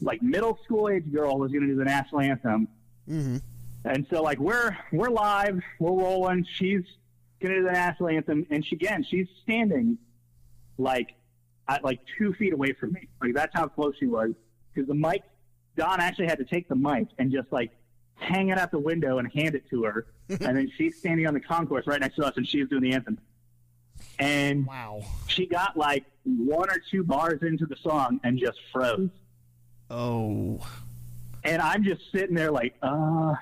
like 0.00 0.22
middle 0.22 0.58
school 0.64 0.88
age 0.88 1.10
girl 1.12 1.38
was 1.38 1.52
going 1.52 1.62
to 1.62 1.68
do 1.68 1.76
the 1.76 1.84
national 1.84 2.20
anthem, 2.22 2.68
and 3.84 4.06
so 4.10 4.22
like 4.22 4.38
we're 4.38 4.76
we're 4.92 5.10
live, 5.10 5.60
we're 5.78 5.92
rolling. 5.92 6.44
She's 6.50 6.82
to 7.42 7.62
the 7.62 7.70
national 7.72 8.08
anthem, 8.10 8.46
and 8.50 8.64
she 8.64 8.76
again 8.76 9.04
she's 9.08 9.26
standing 9.42 9.98
like 10.78 11.14
at 11.68 11.84
like 11.84 12.00
two 12.18 12.32
feet 12.34 12.52
away 12.52 12.72
from 12.72 12.92
me. 12.92 13.08
Like 13.20 13.34
that's 13.34 13.52
how 13.54 13.66
close 13.68 13.94
she 13.98 14.06
was. 14.06 14.30
Because 14.74 14.88
the 14.88 14.94
mic, 14.94 15.22
Don 15.76 16.00
actually 16.00 16.26
had 16.26 16.38
to 16.38 16.44
take 16.44 16.68
the 16.68 16.76
mic 16.76 17.08
and 17.18 17.30
just 17.32 17.50
like 17.52 17.70
hang 18.14 18.48
it 18.48 18.58
out 18.58 18.70
the 18.70 18.78
window 18.78 19.18
and 19.18 19.30
hand 19.32 19.54
it 19.54 19.68
to 19.70 19.84
her. 19.84 20.06
and 20.28 20.56
then 20.56 20.70
she's 20.76 20.96
standing 20.98 21.26
on 21.26 21.34
the 21.34 21.40
concourse 21.40 21.86
right 21.86 22.00
next 22.00 22.16
to 22.16 22.24
us, 22.24 22.34
and 22.36 22.46
she's 22.46 22.68
doing 22.68 22.82
the 22.82 22.92
anthem. 22.92 23.18
And 24.18 24.66
Wow. 24.66 25.02
she 25.26 25.46
got 25.46 25.76
like 25.76 26.04
one 26.24 26.68
or 26.70 26.80
two 26.90 27.02
bars 27.04 27.40
into 27.42 27.66
the 27.66 27.76
song 27.76 28.20
and 28.24 28.38
just 28.38 28.58
froze. 28.72 29.08
Oh. 29.90 30.60
And 31.44 31.62
I'm 31.62 31.84
just 31.84 32.02
sitting 32.12 32.34
there 32.34 32.50
like, 32.50 32.74
uh, 32.82 33.34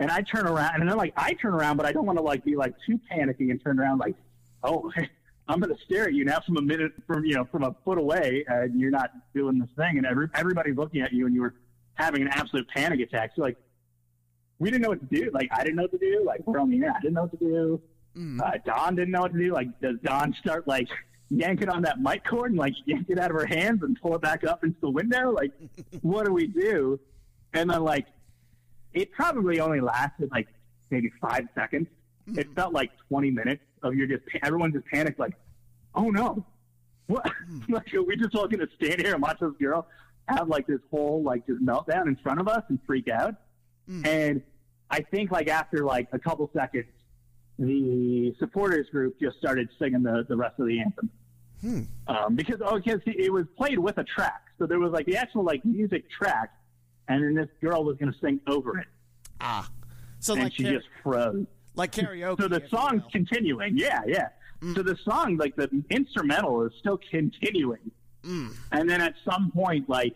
and 0.00 0.10
I 0.10 0.22
turn 0.22 0.46
around 0.46 0.80
and 0.80 0.88
then 0.88 0.96
like 0.96 1.12
I 1.16 1.34
turn 1.34 1.52
around, 1.52 1.76
but 1.76 1.84
I 1.84 1.92
don't 1.92 2.06
want 2.06 2.18
to 2.18 2.24
like 2.24 2.42
be 2.42 2.56
like 2.56 2.74
too 2.86 2.98
panicky 3.10 3.50
and 3.50 3.62
turn 3.62 3.78
around 3.78 3.98
like, 3.98 4.16
oh, 4.64 4.90
I'm 5.48 5.60
going 5.60 5.74
to 5.74 5.82
stare 5.84 6.04
at 6.04 6.14
you 6.14 6.24
now 6.24 6.40
from 6.40 6.56
a 6.56 6.62
minute 6.62 6.92
from 7.06 7.24
you 7.24 7.34
know 7.34 7.44
from 7.44 7.64
a 7.64 7.74
foot 7.84 7.98
away, 7.98 8.44
and 8.48 8.80
you're 8.80 8.90
not 8.90 9.10
doing 9.34 9.58
this 9.58 9.68
thing, 9.76 9.98
and 9.98 10.06
every, 10.06 10.28
everybody's 10.34 10.76
looking 10.76 11.02
at 11.02 11.12
you, 11.12 11.26
and 11.26 11.34
you 11.34 11.42
were 11.42 11.54
having 11.94 12.22
an 12.22 12.28
absolute 12.28 12.66
panic 12.68 13.00
attack. 13.00 13.32
So 13.36 13.42
like, 13.42 13.58
we 14.58 14.70
didn't 14.70 14.82
know 14.82 14.88
what 14.88 15.00
to 15.00 15.20
do. 15.20 15.30
Like 15.34 15.50
I 15.52 15.62
didn't 15.62 15.76
know 15.76 15.82
what 15.82 15.92
to 15.92 15.98
do. 15.98 16.24
Like 16.24 16.40
we're 16.46 16.58
on 16.58 16.70
the 16.70 16.82
air, 16.82 16.94
I 16.96 17.00
didn't 17.00 17.14
know 17.14 17.22
what 17.22 17.32
to 17.32 17.36
do. 17.36 17.82
Uh, 18.42 18.52
Don 18.64 18.96
didn't 18.96 19.10
know 19.10 19.20
what 19.20 19.32
to 19.32 19.38
do. 19.38 19.52
Like, 19.52 19.80
does 19.80 19.96
Don 20.02 20.34
start 20.40 20.66
like 20.66 20.88
yanking 21.28 21.68
on 21.68 21.82
that 21.82 22.00
mic 22.00 22.24
cord 22.24 22.52
and 22.52 22.58
like 22.58 22.74
yank 22.86 23.06
it 23.08 23.18
out 23.18 23.30
of 23.30 23.36
her 23.36 23.46
hands 23.46 23.82
and 23.82 24.00
pull 24.00 24.14
it 24.14 24.22
back 24.22 24.44
up 24.44 24.64
into 24.64 24.80
the 24.80 24.90
window? 24.90 25.30
Like, 25.30 25.52
what 26.00 26.24
do 26.24 26.32
we 26.32 26.46
do? 26.46 26.98
And 27.52 27.68
then 27.68 27.82
like, 27.82 28.06
it 28.92 29.12
probably 29.12 29.60
only 29.60 29.80
lasted 29.80 30.30
like 30.30 30.48
maybe 30.90 31.10
five 31.20 31.48
seconds. 31.54 31.88
Hmm. 32.26 32.38
It 32.38 32.54
felt 32.54 32.72
like 32.72 32.90
20 33.08 33.30
minutes 33.30 33.62
of 33.82 33.94
you're 33.94 34.06
just 34.06 34.24
everyone 34.42 34.72
just 34.72 34.86
panicked 34.86 35.18
like, 35.18 35.34
oh 35.94 36.10
no, 36.10 36.44
what? 37.06 37.26
Hmm. 37.48 37.60
like, 37.72 37.92
are 37.94 38.02
we 38.02 38.16
just 38.16 38.34
all 38.34 38.48
gonna 38.48 38.66
stand 38.76 39.00
here 39.00 39.14
and 39.14 39.22
watch 39.22 39.38
this 39.40 39.52
girl 39.60 39.86
have 40.28 40.48
like 40.48 40.66
this 40.66 40.80
whole 40.90 41.22
like 41.22 41.46
just 41.46 41.62
meltdown 41.64 42.06
in 42.06 42.16
front 42.16 42.40
of 42.40 42.48
us 42.48 42.62
and 42.68 42.78
freak 42.86 43.08
out? 43.08 43.34
Hmm. 43.86 44.06
And 44.06 44.42
I 44.90 45.00
think 45.00 45.30
like 45.30 45.48
after 45.48 45.84
like 45.84 46.08
a 46.12 46.18
couple 46.18 46.50
seconds, 46.54 46.86
the 47.58 48.34
supporters 48.38 48.88
group 48.90 49.20
just 49.20 49.36
started 49.38 49.68
singing 49.78 50.02
the, 50.02 50.24
the 50.28 50.36
rest 50.36 50.58
of 50.58 50.66
the 50.66 50.80
anthem. 50.80 51.10
Um, 52.08 52.34
because 52.34 52.60
oh, 52.64 52.78
because 52.78 53.00
it 53.06 53.32
was 53.32 53.44
played 53.56 53.78
with 53.78 53.98
a 53.98 54.04
track, 54.04 54.46
so 54.58 54.66
there 54.66 54.78
was 54.78 54.92
like 54.92 55.06
the 55.06 55.16
actual 55.16 55.44
like 55.44 55.64
music 55.64 56.10
track, 56.10 56.52
and 57.10 57.22
then 57.24 57.34
this 57.34 57.48
girl 57.60 57.84
was 57.84 57.96
going 57.98 58.12
to 58.12 58.18
sing 58.20 58.40
over 58.46 58.78
it, 58.78 58.86
Ah. 59.40 59.68
So 60.20 60.34
and 60.34 60.44
like 60.44 60.52
she 60.52 60.62
kara- 60.64 60.76
just 60.76 60.88
froze. 61.02 61.46
like 61.74 61.92
karaoke. 61.92 62.40
So 62.40 62.48
the 62.48 62.62
song's 62.68 63.02
continuing, 63.10 63.76
yeah, 63.76 64.00
yeah. 64.06 64.28
So 64.74 64.82
the 64.82 64.96
song, 65.04 65.36
like 65.38 65.56
the 65.56 65.68
instrumental, 65.90 66.64
is 66.66 66.72
still 66.78 66.98
continuing, 67.10 67.90
and 68.22 68.88
then 68.88 69.00
at 69.00 69.14
some 69.28 69.50
point, 69.50 69.88
like 69.88 70.14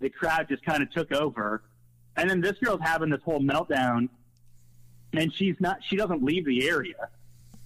the 0.00 0.10
crowd 0.10 0.48
just 0.48 0.62
kind 0.64 0.82
of 0.82 0.90
took 0.92 1.10
over, 1.12 1.62
and 2.16 2.28
then 2.28 2.40
this 2.42 2.52
girl's 2.62 2.80
having 2.82 3.08
this 3.10 3.22
whole 3.24 3.40
meltdown, 3.40 4.08
and 5.14 5.32
she's 5.34 5.56
not, 5.60 5.78
she 5.88 5.96
doesn't 5.96 6.22
leave 6.22 6.44
the 6.44 6.68
area. 6.68 7.08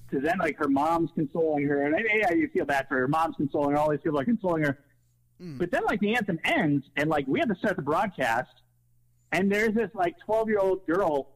Because 0.08 0.24
then, 0.24 0.38
like, 0.38 0.56
her 0.58 0.68
mom's 0.68 1.10
consoling 1.16 1.64
her, 1.66 1.82
and 1.82 1.96
yeah, 2.20 2.30
you 2.32 2.48
feel 2.54 2.64
bad 2.64 2.86
for 2.86 2.94
her. 2.94 3.00
Her 3.00 3.08
mom's 3.08 3.34
consoling 3.36 3.72
her, 3.72 3.76
all 3.78 3.90
these 3.90 3.98
people 4.04 4.20
are 4.20 4.24
consoling 4.24 4.62
her. 4.62 4.78
Mm. 5.42 5.58
But 5.58 5.70
then, 5.70 5.84
like, 5.84 6.00
the 6.00 6.14
anthem 6.14 6.38
ends, 6.44 6.86
and 6.96 7.10
like, 7.10 7.26
we 7.26 7.38
had 7.38 7.48
to 7.48 7.54
start 7.56 7.76
the 7.76 7.82
broadcast, 7.82 8.50
and 9.32 9.50
there's 9.50 9.74
this 9.74 9.90
like 9.94 10.14
12 10.24 10.48
year 10.48 10.58
old 10.58 10.86
girl 10.86 11.28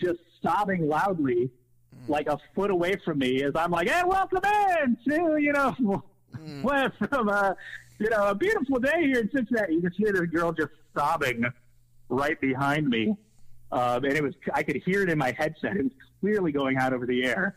just 0.00 0.20
sobbing 0.42 0.88
loudly, 0.88 1.50
mm. 1.94 2.08
like 2.08 2.26
a 2.28 2.38
foot 2.54 2.70
away 2.70 2.96
from 3.04 3.18
me, 3.18 3.42
as 3.42 3.52
I'm 3.54 3.70
like, 3.70 3.88
"Hey, 3.88 4.02
welcome 4.04 4.42
in 4.44 4.96
to 5.08 5.38
you 5.38 5.52
know, 5.52 5.74
mm. 6.36 6.62
what 6.62 6.92
from 6.96 7.28
a 7.28 7.56
you 7.98 8.10
know 8.10 8.28
a 8.28 8.34
beautiful 8.34 8.78
day 8.78 9.02
here 9.02 9.20
in 9.20 9.30
Cincinnati." 9.34 9.74
You 9.74 9.82
just 9.82 9.96
hear 9.96 10.12
this 10.12 10.26
girl 10.26 10.52
just 10.52 10.72
sobbing 10.96 11.44
right 12.08 12.40
behind 12.40 12.88
me, 12.88 13.14
um, 13.72 14.04
and 14.04 14.12
it 14.12 14.22
was 14.22 14.34
I 14.54 14.62
could 14.62 14.76
hear 14.84 15.02
it 15.02 15.10
in 15.10 15.18
my 15.18 15.34
headset. 15.36 15.76
It 15.76 15.84
was 15.84 15.92
clearly 16.20 16.52
going 16.52 16.76
out 16.76 16.92
over 16.92 17.06
the 17.06 17.24
air. 17.24 17.56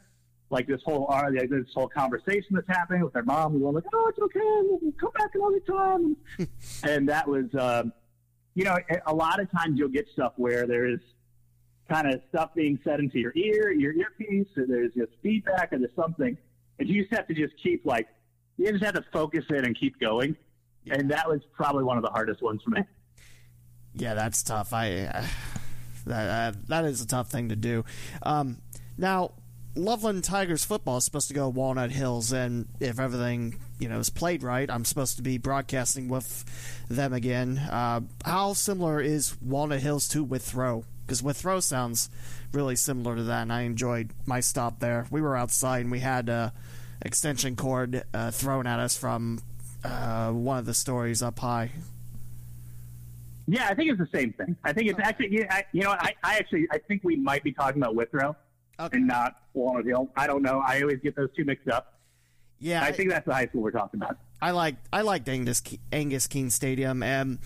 Like 0.54 0.68
this 0.68 0.82
whole 0.86 1.12
uh, 1.12 1.32
this 1.32 1.66
whole 1.74 1.90
conversation 1.90 2.50
that's 2.52 2.68
happening 2.68 3.04
with 3.04 3.12
their 3.14 3.24
mom, 3.24 3.60
going 3.60 3.74
like, 3.74 3.84
"Oh, 3.92 4.08
it's 4.10 4.20
okay, 4.20 4.92
come 5.00 5.10
back 5.18 5.32
another 5.34 5.60
time," 5.62 6.16
and 6.84 7.10
that 7.10 7.28
was, 7.28 7.46
um, 7.60 7.92
you 8.54 8.64
know, 8.64 8.78
a- 9.08 9.14
lot 9.14 9.40
of 9.42 9.52
times 9.52 9.80
you'll 9.80 9.90
get 9.90 10.08
stuff 10.14 10.34
where 10.38 10.68
there 10.68 10.88
is 10.88 11.00
kind 11.90 12.08
of 12.08 12.22
stuff 12.30 12.52
being 12.54 12.80
said 12.84 13.00
into 13.00 13.18
your 13.18 13.34
ear, 13.36 13.72
your 13.72 13.94
earpiece, 13.94 14.48
or 14.56 14.68
there's 14.68 14.94
just 14.94 15.12
feedback, 15.24 15.74
or 15.74 15.80
there's 15.80 15.96
something, 15.96 16.38
and 16.78 16.88
you 16.88 17.02
just 17.02 17.14
have 17.16 17.28
to 17.28 17.34
just 17.34 17.54
keep 17.62 17.84
like, 17.84 18.08
you 18.58 18.72
just 18.72 18.84
have 18.84 18.94
to 18.94 19.04
focus 19.12 19.44
in 19.50 19.66
and 19.66 19.78
keep 19.78 20.00
going, 20.00 20.36
and 20.92 21.10
that 21.10 21.28
was 21.28 21.42
probably 21.52 21.84
one 21.84 21.98
of 21.98 22.04
the 22.04 22.12
hardest 22.12 22.44
ones 22.44 22.62
for 22.64 22.70
me. 22.70 22.82
Yeah, 23.96 24.14
that's 24.14 24.44
tough. 24.44 24.72
I 24.72 25.00
uh, 25.06 25.26
that 26.06 26.54
uh, 26.54 26.58
that 26.68 26.86
is 26.86 27.02
a 27.02 27.08
tough 27.08 27.32
thing 27.32 27.50
to 27.50 27.56
do. 27.56 27.86
Um, 28.22 28.60
now, 29.00 29.32
Loveland 29.76 30.24
Tigers 30.24 30.64
football 30.64 30.98
is 30.98 31.06
supposed 31.06 31.30
to 31.30 31.34
go 31.34 31.50
Walnut 31.50 31.92
Hills, 31.92 32.32
and 32.32 32.68
if 32.80 33.00
everything 33.00 33.60
you 33.80 33.90
know 33.90 33.98
is 33.98 34.12
played 34.12 34.44
right, 34.44 34.70
I'm 34.70 34.86
supposed 34.86 35.18
to 35.18 35.24
be 35.24 35.40
broadcasting 35.40 36.10
with 36.10 36.46
them 36.90 37.12
again. 37.12 37.58
Uh, 37.58 38.02
how 38.24 38.54
similar 38.54 39.02
is 39.02 39.36
Walnut 39.42 39.80
Hills 39.82 40.08
to 40.10 40.24
Withrow? 40.24 40.84
Because 41.06 41.24
Withrow 41.24 41.60
sounds 41.60 42.12
really 42.52 42.76
similar 42.76 43.16
to 43.16 43.24
that, 43.24 43.42
and 43.42 43.52
I 43.52 43.62
enjoyed 43.62 44.12
my 44.28 44.42
stop 44.42 44.80
there. 44.80 45.08
We 45.10 45.22
were 45.22 45.36
outside, 45.36 45.80
and 45.80 45.92
we 45.92 46.02
had 46.02 46.30
a 46.30 46.54
extension 47.02 47.56
cord 47.56 48.04
uh, 48.14 48.30
thrown 48.30 48.68
at 48.68 48.80
us 48.80 48.96
from 48.96 49.42
uh, 49.84 50.32
one 50.32 50.60
of 50.60 50.66
the 50.66 50.76
stories 50.76 51.24
up 51.24 51.40
high. 51.40 51.72
Yeah, 53.48 53.68
I 53.68 53.74
think 53.74 53.90
it's 53.90 54.00
the 54.00 54.18
same 54.18 54.34
thing. 54.34 54.56
I 54.64 54.72
think 54.72 54.90
it's 54.90 55.00
actually, 55.00 55.34
you 55.34 55.48
you 55.74 55.82
know, 55.82 55.92
I, 55.92 56.14
I 56.24 56.36
actually, 56.36 56.68
I 56.72 56.78
think 56.78 57.04
we 57.04 57.16
might 57.16 57.44
be 57.44 57.52
talking 57.52 57.82
about 57.82 57.96
Withrow 57.96 58.36
Okay. 58.80 58.98
and 58.98 59.08
not 59.08 59.36
Walnut 59.54 59.86
Hill. 59.86 60.10
I 60.16 60.28
don't 60.28 60.42
know. 60.42 60.64
I 60.66 60.82
always 60.82 61.00
get 61.00 61.16
those 61.16 61.30
two 61.36 61.46
mixed 61.46 61.70
up. 61.70 62.00
Yeah, 62.60 62.84
I 62.84 62.92
think 62.92 63.10
that's 63.10 63.26
the 63.26 63.34
high 63.34 63.48
school 63.48 63.62
we're 63.62 63.72
talking 63.72 64.02
about. 64.02 64.18
I 64.42 64.52
like 64.52 64.76
I 64.92 65.02
liked 65.02 65.28
Angus 65.28 65.62
Angus 65.92 66.28
Keene 66.28 66.50
Stadium, 66.50 67.04
and 67.04 67.40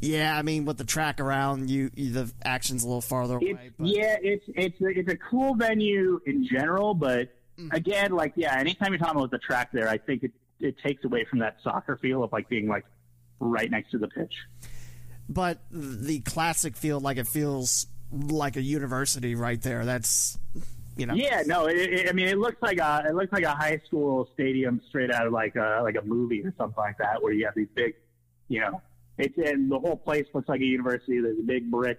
yeah, 0.00 0.36
I 0.36 0.42
mean 0.42 0.64
with 0.64 0.78
the 0.78 0.84
track 0.84 1.20
around, 1.20 1.70
you, 1.70 1.90
you 1.94 2.10
the 2.12 2.32
action's 2.44 2.82
a 2.82 2.86
little 2.86 3.00
farther 3.02 3.38
It's, 3.40 3.52
away. 3.52 3.70
But 3.78 3.86
yeah, 3.88 4.16
it's 4.20 4.44
it's 4.48 4.80
a, 4.80 4.86
it's 4.88 5.08
a 5.10 5.16
cool 5.16 5.54
venue 5.54 6.20
in 6.26 6.46
general, 6.46 6.94
but 6.94 7.28
mm. 7.58 7.72
again, 7.72 8.12
like 8.12 8.32
yeah, 8.36 8.56
anytime 8.58 8.92
you're 8.92 8.98
talking 8.98 9.18
about 9.18 9.30
the 9.30 9.38
track 9.38 9.70
there, 9.72 9.88
I 9.88 9.98
think 9.98 10.22
it 10.22 10.32
it 10.60 10.76
takes 10.84 11.04
away 11.04 11.24
from 11.28 11.40
that 11.40 11.56
soccer 11.62 11.96
feel 11.96 12.24
of 12.24 12.32
like 12.32 12.48
being 12.48 12.68
like 12.68 12.84
right 13.40 13.70
next 13.70 13.90
to 13.90 13.98
the 13.98 14.08
pitch. 14.08 14.34
but 15.28 15.58
the 15.70 16.20
classic 16.20 16.76
feel 16.76 17.00
like 17.00 17.16
it 17.18 17.26
feels 17.26 17.86
like 18.14 18.56
a 18.56 18.62
university 18.62 19.34
right 19.34 19.60
there. 19.60 19.84
That's 19.84 20.38
you 20.96 21.06
know 21.06 21.14
Yeah, 21.14 21.42
no, 21.46 21.66
it, 21.66 21.76
it, 21.76 22.08
I 22.08 22.12
mean 22.12 22.28
it 22.28 22.38
looks 22.38 22.60
like 22.62 22.78
a 22.78 23.04
it 23.08 23.14
looks 23.14 23.32
like 23.32 23.44
a 23.44 23.54
high 23.54 23.80
school 23.86 24.28
stadium 24.34 24.80
straight 24.88 25.12
out 25.12 25.26
of 25.26 25.32
like 25.32 25.56
a 25.56 25.80
like 25.82 25.96
a 25.96 26.04
movie 26.04 26.44
or 26.44 26.52
something 26.56 26.76
like 26.76 26.98
that, 26.98 27.22
where 27.22 27.32
you 27.32 27.44
have 27.44 27.54
these 27.54 27.68
big, 27.74 27.94
you 28.48 28.60
know, 28.60 28.80
it's 29.18 29.36
and 29.38 29.70
the 29.70 29.78
whole 29.78 29.96
place 29.96 30.26
looks 30.34 30.48
like 30.48 30.60
a 30.60 30.64
university. 30.64 31.20
There's 31.20 31.38
a 31.38 31.42
big 31.42 31.70
brick. 31.70 31.98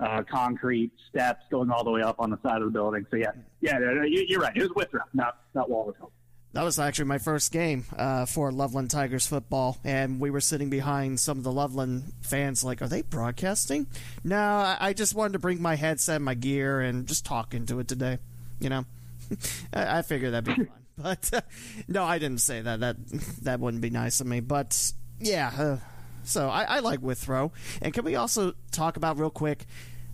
Uh, 0.00 0.22
concrete 0.28 0.90
steps 1.08 1.44
going 1.48 1.70
all 1.70 1.84
the 1.84 1.90
way 1.90 2.02
up 2.02 2.16
on 2.18 2.28
the 2.28 2.38
side 2.42 2.56
of 2.56 2.64
the 2.64 2.70
building. 2.70 3.06
So 3.08 3.16
yeah, 3.16 3.30
yeah, 3.60 3.78
you, 4.04 4.24
you're 4.26 4.40
right. 4.40 4.56
It 4.56 4.62
was 4.62 4.72
Withrow, 4.74 5.02
not 5.12 5.36
not 5.54 5.70
Walnut 5.70 5.96
Hill. 5.96 6.10
That 6.52 6.64
was 6.64 6.78
actually 6.78 7.06
my 7.06 7.18
first 7.18 7.50
game 7.50 7.86
uh, 7.96 8.26
for 8.26 8.52
Loveland 8.52 8.90
Tigers 8.90 9.26
football, 9.26 9.78
and 9.84 10.20
we 10.20 10.30
were 10.30 10.40
sitting 10.40 10.68
behind 10.68 11.18
some 11.18 11.38
of 11.38 11.44
the 11.44 11.52
Loveland 11.52 12.12
fans. 12.20 12.62
Like, 12.62 12.82
are 12.82 12.88
they 12.88 13.00
broadcasting? 13.00 13.86
No, 14.22 14.76
I 14.78 14.92
just 14.92 15.14
wanted 15.14 15.32
to 15.32 15.38
bring 15.38 15.62
my 15.62 15.76
headset, 15.76 16.16
and 16.16 16.24
my 16.24 16.34
gear, 16.34 16.80
and 16.80 17.06
just 17.06 17.24
talk 17.24 17.54
into 17.54 17.80
it 17.80 17.88
today. 17.88 18.18
You 18.60 18.68
know, 18.68 18.84
I, 19.72 20.02
figured 20.02 20.34
that'd 20.34 20.44
be 20.44 20.64
fun. 20.64 20.68
But 20.98 21.30
uh, 21.32 21.40
no, 21.88 22.04
I 22.04 22.18
didn't 22.18 22.42
say 22.42 22.60
that. 22.60 22.80
That 22.80 22.96
that 23.42 23.60
wouldn't 23.60 23.80
be 23.80 23.88
nice 23.88 24.20
of 24.20 24.26
me. 24.26 24.40
But 24.40 24.92
yeah, 25.20 25.50
uh, 25.56 25.76
so 26.22 26.50
I, 26.50 26.64
I 26.64 26.78
like 26.80 27.00
Withrow. 27.00 27.50
And 27.80 27.94
can 27.94 28.04
we 28.04 28.14
also 28.14 28.52
talk 28.70 28.98
about 28.98 29.18
real 29.18 29.30
quick? 29.30 29.64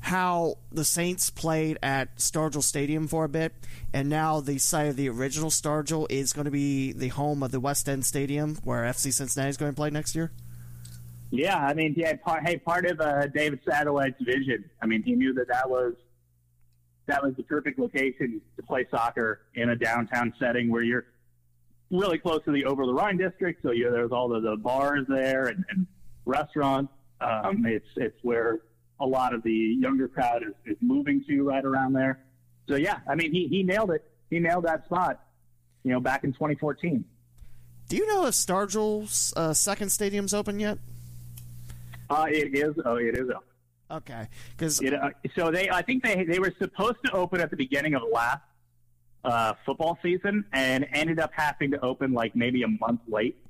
How 0.00 0.58
the 0.70 0.84
Saints 0.84 1.30
played 1.30 1.78
at 1.82 2.16
Stargel 2.16 2.62
Stadium 2.62 3.08
for 3.08 3.24
a 3.24 3.28
bit, 3.28 3.52
and 3.92 4.08
now 4.08 4.40
the 4.40 4.58
site 4.58 4.88
of 4.88 4.96
the 4.96 5.08
original 5.08 5.50
Stargel 5.50 6.06
is 6.08 6.32
going 6.32 6.44
to 6.44 6.50
be 6.50 6.92
the 6.92 7.08
home 7.08 7.42
of 7.42 7.50
the 7.50 7.60
West 7.60 7.88
End 7.88 8.06
Stadium, 8.06 8.56
where 8.64 8.84
FC 8.84 9.12
Cincinnati 9.12 9.50
is 9.50 9.56
going 9.56 9.72
to 9.72 9.76
play 9.76 9.90
next 9.90 10.14
year. 10.14 10.32
Yeah, 11.30 11.58
I 11.58 11.74
mean, 11.74 11.94
yeah, 11.96 12.16
part, 12.16 12.46
hey, 12.46 12.56
part 12.56 12.86
of 12.86 13.00
uh, 13.00 13.26
David 13.26 13.60
Satterwhite's 13.68 14.22
vision. 14.22 14.64
I 14.80 14.86
mean, 14.86 15.02
he 15.02 15.14
knew 15.14 15.34
that 15.34 15.48
that 15.48 15.68
was 15.68 15.94
that 17.06 17.22
was 17.22 17.34
the 17.36 17.42
perfect 17.42 17.78
location 17.78 18.40
to 18.56 18.62
play 18.62 18.86
soccer 18.90 19.40
in 19.54 19.70
a 19.70 19.76
downtown 19.76 20.32
setting 20.38 20.70
where 20.70 20.82
you're 20.82 21.06
really 21.90 22.18
close 22.18 22.44
to 22.44 22.52
the 22.52 22.64
Over 22.64 22.86
the 22.86 22.92
Rhine 22.92 23.16
district. 23.16 23.62
So 23.62 23.72
you 23.72 23.90
there's 23.90 24.12
all 24.12 24.28
the, 24.28 24.40
the 24.40 24.56
bars 24.56 25.06
there 25.08 25.46
and, 25.46 25.64
and 25.70 25.86
restaurants. 26.24 26.92
Um, 27.20 27.64
it's 27.66 27.88
it's 27.96 28.18
where 28.22 28.60
a 29.00 29.06
lot 29.06 29.34
of 29.34 29.42
the 29.42 29.52
younger 29.52 30.08
crowd 30.08 30.42
is, 30.42 30.54
is 30.66 30.76
moving 30.80 31.24
to 31.28 31.42
right 31.42 31.64
around 31.64 31.92
there. 31.92 32.20
So 32.68 32.76
yeah, 32.76 32.98
I 33.08 33.14
mean, 33.14 33.32
he 33.32 33.48
he 33.48 33.62
nailed 33.62 33.90
it. 33.90 34.04
He 34.30 34.38
nailed 34.38 34.64
that 34.64 34.84
spot. 34.84 35.20
You 35.84 35.92
know, 35.92 36.00
back 36.00 36.24
in 36.24 36.32
2014. 36.32 37.04
Do 37.88 37.96
you 37.96 38.06
know 38.06 38.26
if 38.26 38.34
Stargel's 38.34 39.32
uh, 39.36 39.54
second 39.54 39.90
stadium's 39.90 40.34
open 40.34 40.60
yet? 40.60 40.78
Uh, 42.10 42.26
it 42.28 42.54
is. 42.54 42.74
Oh, 42.84 42.96
it 42.96 43.14
is 43.16 43.28
open. 43.30 43.42
Okay, 43.90 44.28
because 44.50 44.82
uh, 44.82 45.10
so 45.34 45.50
they, 45.50 45.70
I 45.70 45.80
think 45.80 46.02
they 46.02 46.24
they 46.24 46.38
were 46.38 46.52
supposed 46.58 46.98
to 47.06 47.12
open 47.12 47.40
at 47.40 47.50
the 47.50 47.56
beginning 47.56 47.94
of 47.94 48.02
last 48.12 48.42
uh, 49.24 49.54
football 49.64 49.98
season, 50.02 50.44
and 50.52 50.86
ended 50.92 51.18
up 51.18 51.30
having 51.34 51.70
to 51.70 51.80
open 51.80 52.12
like 52.12 52.36
maybe 52.36 52.62
a 52.64 52.68
month 52.68 53.00
late, 53.08 53.42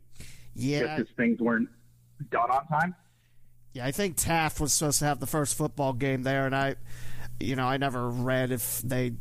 yeah, 0.55 0.81
just 0.81 0.97
because 0.97 1.13
things 1.17 1.41
weren't 1.41 1.69
done 2.31 2.51
on 2.53 2.67
time. 2.69 2.95
Yeah, 3.79 3.87
I 3.87 3.93
think 3.93 4.17
Taft 4.17 4.59
was 4.59 4.73
supposed 4.73 4.99
to 4.99 5.05
have 5.05 5.21
the 5.21 5.27
first 5.29 5.57
football 5.57 5.93
game 5.93 6.25
there, 6.25 6.47
and 6.47 6.57
I, 6.57 6.75
you 7.39 7.55
know, 7.55 7.65
I 7.65 7.77
never 7.77 8.11
read 8.11 8.51
if 8.51 8.81
they 8.83 9.13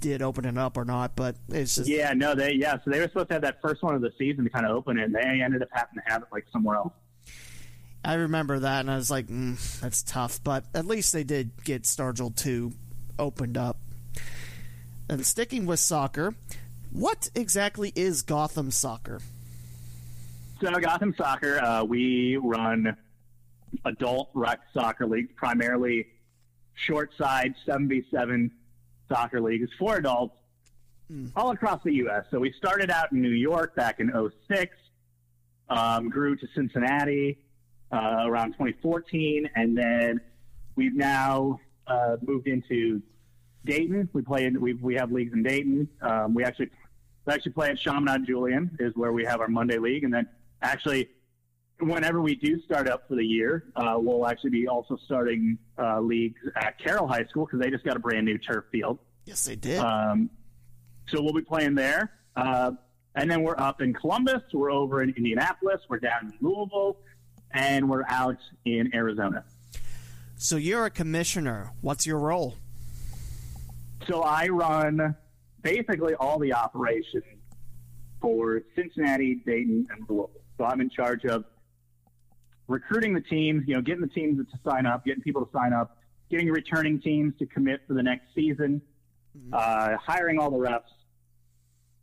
did 0.00 0.22
open 0.22 0.44
it 0.44 0.56
up 0.56 0.76
or 0.76 0.84
not, 0.84 1.16
but 1.16 1.34
it's 1.48 1.74
just 1.74 1.88
Yeah, 1.88 2.12
no, 2.12 2.32
they 2.32 2.52
yeah. 2.52 2.76
So 2.84 2.92
they 2.92 3.00
were 3.00 3.08
supposed 3.08 3.28
to 3.28 3.34
have 3.34 3.42
that 3.42 3.60
first 3.60 3.82
one 3.82 3.96
of 3.96 4.02
the 4.02 4.12
season 4.16 4.44
to 4.44 4.50
kind 4.50 4.64
of 4.64 4.76
open 4.76 4.96
it, 4.96 5.06
and 5.06 5.14
they 5.16 5.42
ended 5.42 5.60
up 5.60 5.70
having 5.72 5.96
to 5.96 6.02
have 6.06 6.22
it 6.22 6.28
like 6.30 6.44
somewhere 6.52 6.76
else. 6.76 6.92
I 8.04 8.14
remember 8.14 8.60
that, 8.60 8.80
and 8.80 8.90
I 8.92 8.94
was 8.94 9.10
like, 9.10 9.26
mm, 9.26 9.80
that's 9.80 10.04
tough. 10.04 10.38
But 10.44 10.66
at 10.72 10.86
least 10.86 11.12
they 11.12 11.24
did 11.24 11.50
get 11.64 11.82
Stargel 11.82 12.32
2 12.36 12.72
opened 13.18 13.58
up. 13.58 13.78
And 15.08 15.26
sticking 15.26 15.66
with 15.66 15.80
soccer, 15.80 16.36
what 16.92 17.28
exactly 17.34 17.92
is 17.96 18.22
Gotham 18.22 18.70
Soccer? 18.70 19.20
So 20.60 20.70
Gotham 20.78 21.12
Soccer, 21.18 21.58
uh, 21.60 21.82
we 21.82 22.36
run 22.36 22.96
adult 23.84 24.30
rec 24.34 24.60
soccer 24.72 25.06
leagues, 25.06 25.30
primarily 25.36 26.06
short 26.74 27.10
side 27.16 27.54
7v7 27.66 28.50
soccer 29.08 29.40
leagues 29.40 29.70
for 29.78 29.96
adults 29.96 30.36
all 31.36 31.50
across 31.50 31.82
the 31.84 31.94
U.S. 31.94 32.24
So 32.30 32.38
we 32.38 32.52
started 32.52 32.90
out 32.90 33.12
in 33.12 33.22
New 33.22 33.28
York 33.28 33.74
back 33.76 34.00
in 34.00 34.12
06, 34.50 34.76
um, 35.68 36.08
grew 36.08 36.36
to 36.36 36.46
Cincinnati 36.54 37.38
uh, 37.92 38.24
around 38.26 38.52
2014, 38.52 39.48
and 39.54 39.76
then 39.76 40.20
we've 40.74 40.94
now 40.96 41.60
uh, 41.86 42.16
moved 42.26 42.48
into 42.48 43.00
Dayton. 43.64 44.08
We 44.12 44.22
play 44.22 44.44
in, 44.44 44.60
we 44.60 44.74
we 44.74 44.94
have 44.94 45.12
leagues 45.12 45.32
in 45.32 45.42
Dayton. 45.42 45.88
Um, 46.02 46.34
we 46.34 46.44
actually 46.44 46.70
we 47.24 47.32
actually 47.32 47.52
play 47.52 47.70
at 47.70 47.78
Chaminade 47.78 48.26
Julienne 48.26 48.76
is 48.80 48.92
where 48.96 49.12
we 49.12 49.24
have 49.24 49.40
our 49.40 49.48
Monday 49.48 49.78
league, 49.78 50.04
and 50.04 50.12
then 50.12 50.28
actually 50.62 51.08
whenever 51.80 52.20
we 52.20 52.34
do 52.34 52.60
start 52.62 52.88
up 52.88 53.06
for 53.08 53.16
the 53.16 53.24
year, 53.24 53.64
uh, 53.76 53.96
we'll 53.98 54.26
actually 54.26 54.50
be 54.50 54.66
also 54.66 54.96
starting 55.04 55.58
uh, 55.78 56.00
leagues 56.00 56.40
at 56.56 56.78
Carroll 56.78 57.06
High 57.06 57.24
School 57.26 57.46
because 57.46 57.60
they 57.60 57.70
just 57.70 57.84
got 57.84 57.96
a 57.96 58.00
brand 58.00 58.24
new 58.24 58.38
turf 58.38 58.64
field. 58.72 58.98
Yes, 59.24 59.44
they 59.44 59.56
did. 59.56 59.78
Um, 59.78 60.30
so 61.08 61.22
we'll 61.22 61.32
be 61.34 61.42
playing 61.42 61.74
there. 61.74 62.12
Uh, 62.36 62.72
and 63.14 63.30
then 63.30 63.42
we're 63.42 63.58
up 63.58 63.80
in 63.80 63.94
Columbus. 63.94 64.42
We're 64.52 64.70
over 64.70 65.02
in 65.02 65.10
Indianapolis. 65.10 65.80
We're 65.88 65.98
down 65.98 66.32
in 66.32 66.46
Louisville. 66.46 66.98
And 67.52 67.88
we're 67.88 68.04
out 68.08 68.38
in 68.64 68.94
Arizona. 68.94 69.44
so 70.36 70.56
you're 70.56 70.84
a 70.84 70.90
commissioner. 70.90 71.72
What's 71.80 72.06
your 72.06 72.18
role? 72.18 72.56
So 74.06 74.20
I 74.22 74.48
run 74.48 75.16
basically 75.62 76.14
all 76.14 76.38
the 76.38 76.52
operations 76.52 77.24
for 78.20 78.60
Cincinnati, 78.74 79.36
Dayton, 79.46 79.86
and 79.90 80.04
Louisville. 80.08 80.30
So 80.58 80.64
I'm 80.64 80.80
in 80.80 80.90
charge 80.90 81.24
of 81.24 81.44
recruiting 82.68 83.14
the 83.14 83.20
teams, 83.20 83.64
you 83.66 83.74
know, 83.74 83.80
getting 83.80 84.00
the 84.00 84.08
teams 84.08 84.38
to 84.38 84.58
sign 84.68 84.86
up, 84.86 85.04
getting 85.04 85.22
people 85.22 85.44
to 85.44 85.52
sign 85.52 85.72
up, 85.72 85.98
getting 86.30 86.48
returning 86.50 87.00
teams 87.00 87.34
to 87.38 87.46
commit 87.46 87.80
for 87.86 87.94
the 87.94 88.02
next 88.02 88.26
season, 88.34 88.80
uh, 89.52 89.96
hiring 89.96 90.38
all 90.38 90.50
the 90.50 90.56
refs, 90.56 90.82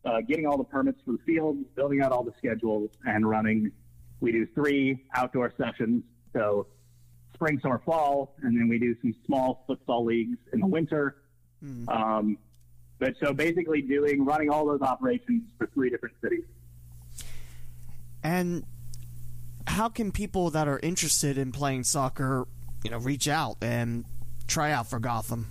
uh, 0.05 0.21
getting 0.21 0.45
all 0.45 0.57
the 0.57 0.63
permits 0.63 0.99
for 1.05 1.13
the 1.13 1.19
field, 1.25 1.57
building 1.75 2.01
out 2.01 2.11
all 2.11 2.23
the 2.23 2.33
schedules, 2.37 2.89
and 3.05 3.29
running. 3.29 3.71
We 4.19 4.31
do 4.31 4.47
three 4.53 5.03
outdoor 5.15 5.53
sessions, 5.57 6.03
so 6.33 6.67
spring, 7.33 7.59
summer, 7.61 7.81
fall, 7.85 8.35
and 8.41 8.57
then 8.57 8.67
we 8.67 8.79
do 8.79 8.95
some 9.01 9.13
small 9.25 9.65
futsal 9.67 10.05
leagues 10.05 10.37
in 10.53 10.59
the 10.59 10.67
winter. 10.67 11.17
Um, 11.87 12.37
but 12.99 13.15
so 13.21 13.33
basically, 13.33 13.81
doing 13.81 14.23
running 14.23 14.49
all 14.49 14.65
those 14.65 14.81
operations 14.81 15.43
for 15.57 15.67
three 15.67 15.89
different 15.89 16.15
cities. 16.21 16.43
And 18.23 18.63
how 19.67 19.89
can 19.89 20.11
people 20.11 20.49
that 20.51 20.67
are 20.67 20.79
interested 20.81 21.37
in 21.37 21.51
playing 21.51 21.83
soccer, 21.83 22.47
you 22.83 22.91
know, 22.91 22.97
reach 22.97 23.27
out 23.27 23.57
and 23.61 24.05
try 24.47 24.71
out 24.71 24.87
for 24.89 24.99
Gotham? 24.99 25.47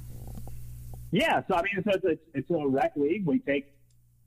Yeah, 1.11 1.43
so 1.49 1.55
I 1.55 1.63
mean, 1.63 1.85
it's 1.85 2.05
a, 2.05 2.19
it's 2.35 2.51
a 2.51 2.67
rec 2.67 2.93
league. 2.97 3.27
We 3.27 3.39
take 3.41 3.73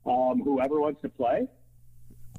um, 0.04 0.40
whoever 0.44 0.80
wants 0.80 1.02
to 1.02 1.08
play. 1.08 1.48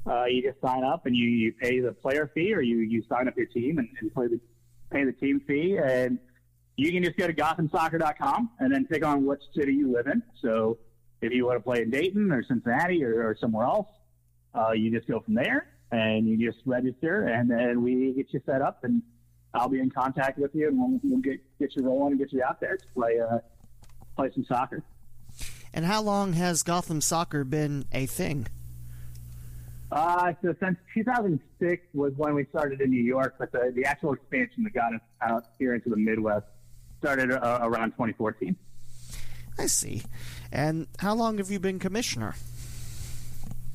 Uh, 0.06 0.24
you 0.24 0.42
just 0.42 0.60
sign 0.60 0.84
up 0.84 1.04
and 1.04 1.14
you, 1.14 1.28
you 1.28 1.52
pay 1.52 1.80
the 1.80 1.92
player 1.92 2.30
fee, 2.34 2.54
or 2.54 2.62
you, 2.62 2.78
you 2.78 3.02
sign 3.08 3.28
up 3.28 3.36
your 3.36 3.46
team 3.46 3.78
and, 3.78 3.88
and 4.00 4.12
play 4.14 4.26
the 4.26 4.40
pay 4.90 5.04
the 5.04 5.12
team 5.12 5.40
fee, 5.46 5.76
and 5.76 6.18
you 6.76 6.90
can 6.90 7.02
just 7.02 7.18
go 7.18 7.26
to 7.26 7.34
GothamSoccer.com 7.34 8.50
and 8.60 8.72
then 8.72 8.86
pick 8.86 9.04
on 9.04 9.26
which 9.26 9.42
city 9.54 9.74
you 9.74 9.92
live 9.92 10.06
in. 10.06 10.22
So 10.40 10.78
if 11.20 11.32
you 11.32 11.44
want 11.44 11.58
to 11.58 11.62
play 11.62 11.82
in 11.82 11.90
Dayton 11.90 12.32
or 12.32 12.42
Cincinnati 12.42 13.04
or, 13.04 13.28
or 13.28 13.36
somewhere 13.38 13.66
else, 13.66 13.88
uh, 14.54 14.72
you 14.72 14.90
just 14.90 15.06
go 15.06 15.20
from 15.20 15.34
there 15.34 15.66
and 15.90 16.26
you 16.28 16.50
just 16.50 16.64
register, 16.66 17.26
and 17.26 17.50
then 17.50 17.82
we 17.82 18.12
get 18.12 18.32
you 18.32 18.40
set 18.44 18.62
up, 18.62 18.84
and 18.84 19.02
I'll 19.54 19.68
be 19.68 19.80
in 19.80 19.90
contact 19.90 20.38
with 20.38 20.54
you, 20.54 20.68
and 20.68 20.78
we'll, 20.78 21.00
we'll 21.02 21.20
get 21.20 21.40
get 21.58 21.74
you 21.76 21.84
rolling 21.84 22.12
and 22.12 22.18
get 22.20 22.32
you 22.32 22.42
out 22.42 22.60
there 22.60 22.76
to 22.76 22.84
play 22.94 23.18
uh, 23.20 23.38
play 24.16 24.30
some 24.34 24.44
soccer. 24.44 24.82
And 25.72 25.84
how 25.84 26.02
long 26.02 26.32
has 26.32 26.62
Gotham 26.62 27.00
Soccer 27.00 27.44
been 27.44 27.84
a 27.92 28.06
thing? 28.06 28.46
Uh, 29.90 30.32
so 30.42 30.54
since 30.60 30.76
2006 30.94 31.82
was 31.94 32.12
when 32.16 32.34
we 32.34 32.44
started 32.46 32.80
in 32.80 32.90
New 32.90 33.02
York, 33.02 33.36
but 33.38 33.52
the, 33.52 33.72
the 33.74 33.84
actual 33.84 34.12
expansion 34.12 34.64
that 34.64 34.74
got 34.74 34.94
us 34.94 35.00
out 35.22 35.46
here 35.58 35.74
into 35.74 35.88
the 35.88 35.96
Midwest 35.96 36.46
started 37.00 37.30
uh, 37.30 37.60
around 37.62 37.92
2014. 37.92 38.54
I 39.58 39.66
see. 39.66 40.02
And 40.52 40.86
how 40.98 41.14
long 41.14 41.38
have 41.38 41.50
you 41.50 41.58
been 41.58 41.78
commissioner? 41.78 42.34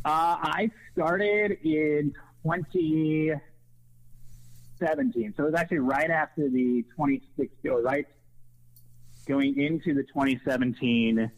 Uh, 0.05 0.37
I 0.41 0.69
started 0.93 1.57
in 1.63 2.13
2017, 2.43 5.33
so 5.37 5.43
it 5.43 5.45
was 5.45 5.55
actually 5.55 5.79
right 5.79 6.09
after 6.09 6.49
the 6.49 6.83
2016, 6.97 7.71
right 7.83 8.05
going 9.25 9.57
into 9.57 9.93
the 9.93 10.03
2017 10.03 11.31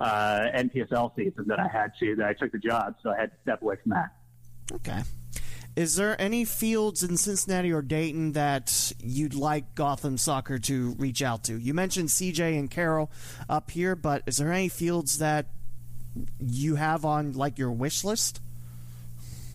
uh, 0.00 0.40
NPSL 0.54 1.14
season 1.16 1.46
that 1.46 1.58
I 1.58 1.68
had 1.68 1.92
to 2.00 2.16
that 2.16 2.26
I 2.26 2.34
took 2.34 2.52
the 2.52 2.58
job, 2.58 2.96
so 3.02 3.10
I 3.10 3.20
had 3.20 3.30
to 3.30 3.36
step 3.42 3.62
away 3.62 3.76
from 3.82 3.92
that. 3.92 4.10
Okay. 4.72 5.02
Is 5.76 5.96
there 5.96 6.20
any 6.20 6.44
fields 6.44 7.02
in 7.02 7.16
Cincinnati 7.16 7.72
or 7.72 7.82
Dayton 7.82 8.32
that 8.32 8.92
you'd 9.00 9.34
like 9.34 9.74
Gotham 9.74 10.16
Soccer 10.16 10.58
to 10.58 10.94
reach 10.98 11.20
out 11.20 11.42
to? 11.44 11.58
You 11.58 11.74
mentioned 11.74 12.10
CJ 12.10 12.58
and 12.58 12.70
Carroll 12.70 13.10
up 13.48 13.72
here, 13.72 13.96
but 13.96 14.22
is 14.26 14.36
there 14.36 14.52
any 14.52 14.68
fields 14.68 15.18
that 15.18 15.46
you 16.38 16.76
have 16.76 17.04
on 17.04 17.32
like 17.32 17.58
your 17.58 17.72
wish 17.72 18.04
list? 18.04 18.40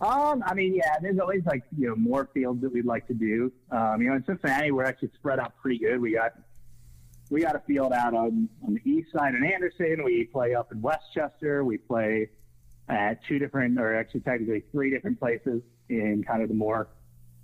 Um, 0.00 0.42
I 0.46 0.54
mean, 0.54 0.74
yeah, 0.74 0.98
there's 1.02 1.18
always 1.18 1.44
like 1.44 1.62
you 1.76 1.88
know 1.88 1.96
more 1.96 2.28
fields 2.32 2.62
that 2.62 2.72
we'd 2.72 2.86
like 2.86 3.06
to 3.08 3.14
do. 3.14 3.52
Um, 3.70 4.00
you 4.00 4.08
know, 4.08 4.16
in 4.16 4.24
Cincinnati, 4.24 4.70
we're 4.70 4.84
actually 4.84 5.10
spread 5.14 5.38
out 5.38 5.52
pretty 5.60 5.78
good. 5.78 6.00
We 6.00 6.14
got 6.14 6.32
we 7.28 7.42
got 7.42 7.54
a 7.54 7.60
field 7.60 7.92
out 7.92 8.14
on 8.14 8.48
on 8.66 8.74
the 8.74 8.90
east 8.90 9.12
side 9.12 9.34
in 9.34 9.44
Anderson. 9.44 10.02
We 10.04 10.24
play 10.24 10.54
up 10.54 10.72
in 10.72 10.80
Westchester. 10.80 11.64
We 11.64 11.76
play 11.76 12.30
at 12.88 13.22
two 13.24 13.38
different, 13.38 13.78
or 13.78 13.94
actually 13.94 14.20
technically 14.20 14.64
three 14.72 14.90
different 14.90 15.18
places 15.18 15.62
in 15.90 16.24
kind 16.26 16.42
of 16.42 16.48
the 16.48 16.54
more 16.54 16.88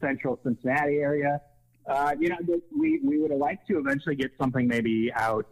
central 0.00 0.40
Cincinnati 0.42 0.96
area. 0.96 1.40
Uh, 1.86 2.14
you 2.18 2.30
know, 2.30 2.36
we 2.76 3.00
we 3.04 3.18
would 3.18 3.30
like 3.32 3.66
to 3.66 3.78
eventually 3.78 4.16
get 4.16 4.30
something 4.38 4.66
maybe 4.66 5.12
out 5.14 5.46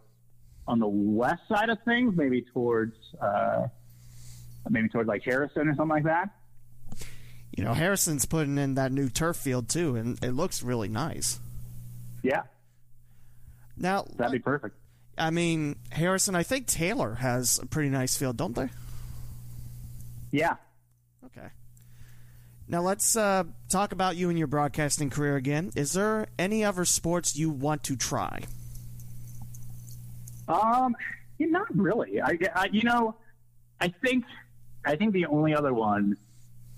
on 0.67 0.79
the 0.79 0.89
west 0.89 1.43
side 1.49 1.69
of 1.69 1.79
things, 1.85 2.15
maybe 2.17 2.43
towards 2.53 2.95
uh, 3.21 3.67
maybe 4.71 4.89
towards 4.89 5.09
like 5.09 5.23
Harrison 5.25 5.69
or 5.69 5.75
something 5.75 5.89
like 5.89 6.05
that. 6.05 6.31
You 7.57 7.63
know, 7.65 7.75
Harrison's 7.75 8.25
putting 8.25 8.59
in 8.59 8.75
that 8.75 8.91
new 8.91 9.09
turf 9.09 9.37
field 9.37 9.69
too, 9.69 9.95
and 9.97 10.23
it 10.25 10.33
looks 10.33 10.63
really 10.63 10.89
nice. 10.89 11.39
Yeah, 12.23 12.43
Now, 13.77 14.07
that'd 14.17 14.33
be 14.33 14.39
perfect. 14.39 14.75
I 15.19 15.31
mean, 15.31 15.77
Harrison, 15.91 16.35
I 16.35 16.43
think 16.43 16.67
Taylor 16.67 17.15
has 17.17 17.59
a 17.63 17.67
pretty 17.67 17.91
nice 17.91 18.17
field, 18.17 18.39
don't 18.39 18.57
they? 18.57 18.71
Yeah. 20.33 20.57
Okay. 21.27 21.49
Now 22.67 22.81
let's 22.81 23.15
uh, 23.15 23.45
talk 23.69 23.93
about 23.93 24.17
you 24.17 24.31
and 24.31 24.39
your 24.39 24.49
broadcasting 24.49 25.11
career 25.11 25.37
again. 25.37 25.71
Is 25.77 25.93
there 25.93 26.27
any 26.39 26.65
other 26.65 26.85
sports 26.85 27.37
you 27.37 27.51
want 27.51 27.85
to 27.85 27.95
try? 27.95 28.41
Um, 30.49 30.95
not 31.39 31.67
really. 31.77 32.21
I, 32.21 32.39
I, 32.55 32.69
you 32.73 32.83
know, 32.83 33.15
I 33.81 33.89
think, 33.89 34.25
I 34.85 34.97
think 34.97 35.13
the 35.13 35.27
only 35.27 35.55
other 35.55 35.73
one 35.75 36.17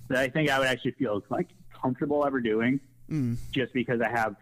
that 0.09 0.19
I 0.19 0.29
think 0.29 0.51
I 0.51 0.59
would 0.59 0.69
actually 0.69 0.93
feel 0.93 1.23
like 1.31 1.49
comfortable 1.73 2.25
ever 2.27 2.41
doing, 2.41 2.81
Mm. 3.11 3.37
just 3.53 3.73
because 3.73 4.01
I 4.01 4.09
have, 4.09 4.35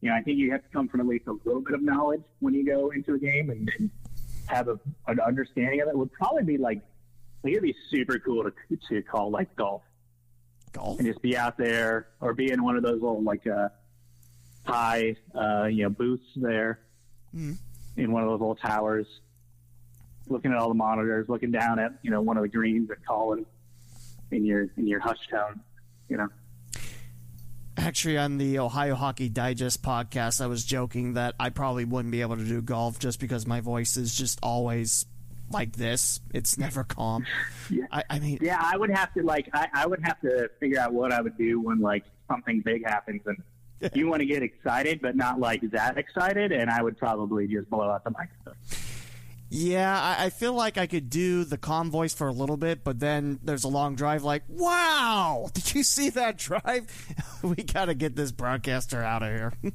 you 0.00 0.10
know, 0.10 0.16
I 0.16 0.22
think 0.22 0.38
you 0.38 0.50
have 0.50 0.62
to 0.62 0.68
come 0.70 0.88
from 0.88 1.00
at 1.00 1.06
least 1.06 1.26
a 1.28 1.32
little 1.44 1.60
bit 1.60 1.74
of 1.74 1.82
knowledge 1.82 2.22
when 2.40 2.52
you 2.52 2.64
go 2.66 2.90
into 2.90 3.14
a 3.14 3.18
game 3.18 3.48
and, 3.50 3.70
and 3.78 3.90
have 4.46 4.66
a, 4.68 4.78
an 5.06 5.20
understanding 5.20 5.80
of 5.80 5.86
it. 5.88 5.96
Would 5.96 6.12
probably 6.12 6.42
be 6.42 6.58
like 6.58 6.80
like 7.44 7.52
it'd 7.52 7.62
be 7.62 7.74
super 7.90 8.18
cool 8.18 8.42
to 8.44 8.76
to 8.88 9.02
call 9.02 9.30
like 9.30 9.54
golf 9.54 9.82
Golf. 10.72 10.98
and 10.98 11.06
just 11.06 11.22
be 11.22 11.36
out 11.36 11.56
there 11.56 12.08
or 12.20 12.34
be 12.34 12.50
in 12.50 12.62
one 12.64 12.76
of 12.76 12.82
those 12.82 13.00
little 13.00 13.22
like 13.22 13.46
uh 13.46 13.68
high 14.66 15.14
uh 15.34 15.64
you 15.66 15.84
know 15.84 15.90
booths 15.90 16.26
there 16.36 16.80
Mhm. 17.34 17.56
In 17.96 18.12
one 18.12 18.22
of 18.22 18.28
those 18.28 18.40
little 18.40 18.56
towers 18.56 19.06
looking 20.28 20.50
at 20.52 20.56
all 20.58 20.68
the 20.68 20.74
monitors 20.74 21.28
looking 21.28 21.50
down 21.50 21.78
at 21.78 21.92
you 22.02 22.10
know 22.10 22.20
one 22.20 22.36
of 22.36 22.42
the 22.42 22.48
greens 22.48 22.88
and 22.90 23.04
calling 23.06 23.44
in 24.30 24.44
your 24.44 24.68
in 24.76 24.86
your 24.86 25.00
hush 25.00 25.28
tone 25.30 25.60
you 26.08 26.16
know 26.16 26.28
Actually, 27.76 28.18
on 28.18 28.38
the 28.38 28.60
Ohio 28.60 28.94
Hockey 28.94 29.28
Digest 29.28 29.82
podcast, 29.82 30.40
I 30.40 30.46
was 30.46 30.64
joking 30.64 31.14
that 31.14 31.34
I 31.40 31.50
probably 31.50 31.84
wouldn't 31.84 32.12
be 32.12 32.20
able 32.20 32.36
to 32.36 32.44
do 32.44 32.62
golf 32.62 33.00
just 33.00 33.18
because 33.18 33.48
my 33.48 33.60
voice 33.60 33.96
is 33.96 34.14
just 34.14 34.38
always 34.44 35.06
like 35.50 35.74
this. 35.74 36.20
It's 36.32 36.56
never 36.56 36.84
calm. 36.84 37.26
Yeah. 37.70 37.86
I, 37.90 38.04
I 38.10 38.18
mean, 38.18 38.38
yeah 38.42 38.60
i 38.60 38.76
would 38.76 38.90
have 38.90 39.14
to 39.14 39.22
like 39.22 39.48
I, 39.54 39.68
I 39.72 39.86
would 39.86 40.00
have 40.02 40.20
to 40.20 40.50
figure 40.60 40.78
out 40.78 40.92
what 40.92 41.12
i 41.12 41.20
would 41.22 41.38
do 41.38 41.58
when 41.62 41.80
like 41.80 42.04
something 42.30 42.60
big 42.60 42.86
happens 42.86 43.22
and 43.24 43.42
you 43.94 44.08
want 44.08 44.20
to 44.20 44.26
get 44.26 44.42
excited 44.42 45.00
but 45.02 45.16
not 45.16 45.38
like 45.38 45.60
that 45.70 45.98
excited 45.98 46.52
and 46.52 46.70
i 46.70 46.82
would 46.82 46.96
probably 46.96 47.46
just 47.46 47.68
blow 47.68 47.90
out 47.90 48.02
the 48.04 48.10
microphone 48.10 48.54
yeah, 49.56 50.00
I, 50.00 50.24
I 50.24 50.30
feel 50.30 50.52
like 50.52 50.78
I 50.78 50.88
could 50.88 51.08
do 51.08 51.44
the 51.44 51.56
calm 51.56 51.88
voice 51.88 52.12
for 52.12 52.26
a 52.26 52.32
little 52.32 52.56
bit, 52.56 52.82
but 52.82 52.98
then 52.98 53.38
there's 53.40 53.62
a 53.62 53.68
long 53.68 53.94
drive. 53.94 54.24
Like, 54.24 54.42
wow, 54.48 55.48
did 55.54 55.76
you 55.76 55.84
see 55.84 56.10
that 56.10 56.38
drive? 56.38 56.86
we 57.42 57.54
got 57.56 57.84
to 57.84 57.94
get 57.94 58.16
this 58.16 58.32
broadcaster 58.32 59.00
out 59.00 59.22
of 59.22 59.28
here. 59.28 59.52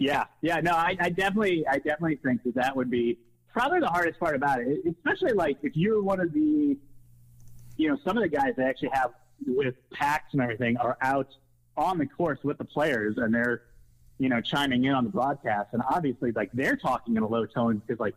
Yeah, 0.00 0.26
yeah, 0.42 0.60
no, 0.60 0.70
I, 0.74 0.96
I 1.00 1.10
definitely, 1.10 1.66
I 1.68 1.78
definitely 1.78 2.20
think 2.24 2.44
that 2.44 2.54
that 2.54 2.76
would 2.76 2.88
be 2.88 3.18
probably 3.52 3.80
the 3.80 3.88
hardest 3.88 4.20
part 4.20 4.36
about 4.36 4.60
it, 4.60 4.78
especially 4.86 5.32
like 5.32 5.58
if 5.64 5.76
you're 5.76 6.00
one 6.00 6.20
of 6.20 6.32
the, 6.32 6.76
you 7.76 7.88
know, 7.88 7.98
some 8.06 8.16
of 8.16 8.22
the 8.22 8.28
guys 8.28 8.52
that 8.58 8.68
actually 8.68 8.90
have 8.92 9.10
with 9.44 9.74
packs 9.92 10.32
and 10.34 10.40
everything 10.40 10.76
are 10.76 10.96
out 11.02 11.26
on 11.78 11.98
the 11.98 12.06
course 12.06 12.38
with 12.42 12.58
the 12.58 12.64
players 12.64 13.16
and 13.16 13.32
they're, 13.32 13.62
you 14.18 14.28
know, 14.28 14.40
chiming 14.40 14.84
in 14.84 14.92
on 14.92 15.04
the 15.04 15.10
broadcast, 15.10 15.68
and 15.72 15.82
obviously 15.90 16.32
like 16.32 16.50
they're 16.52 16.76
talking 16.76 17.16
in 17.16 17.22
a 17.22 17.26
low 17.26 17.46
tone 17.46 17.80
because 17.86 18.00
like 18.00 18.14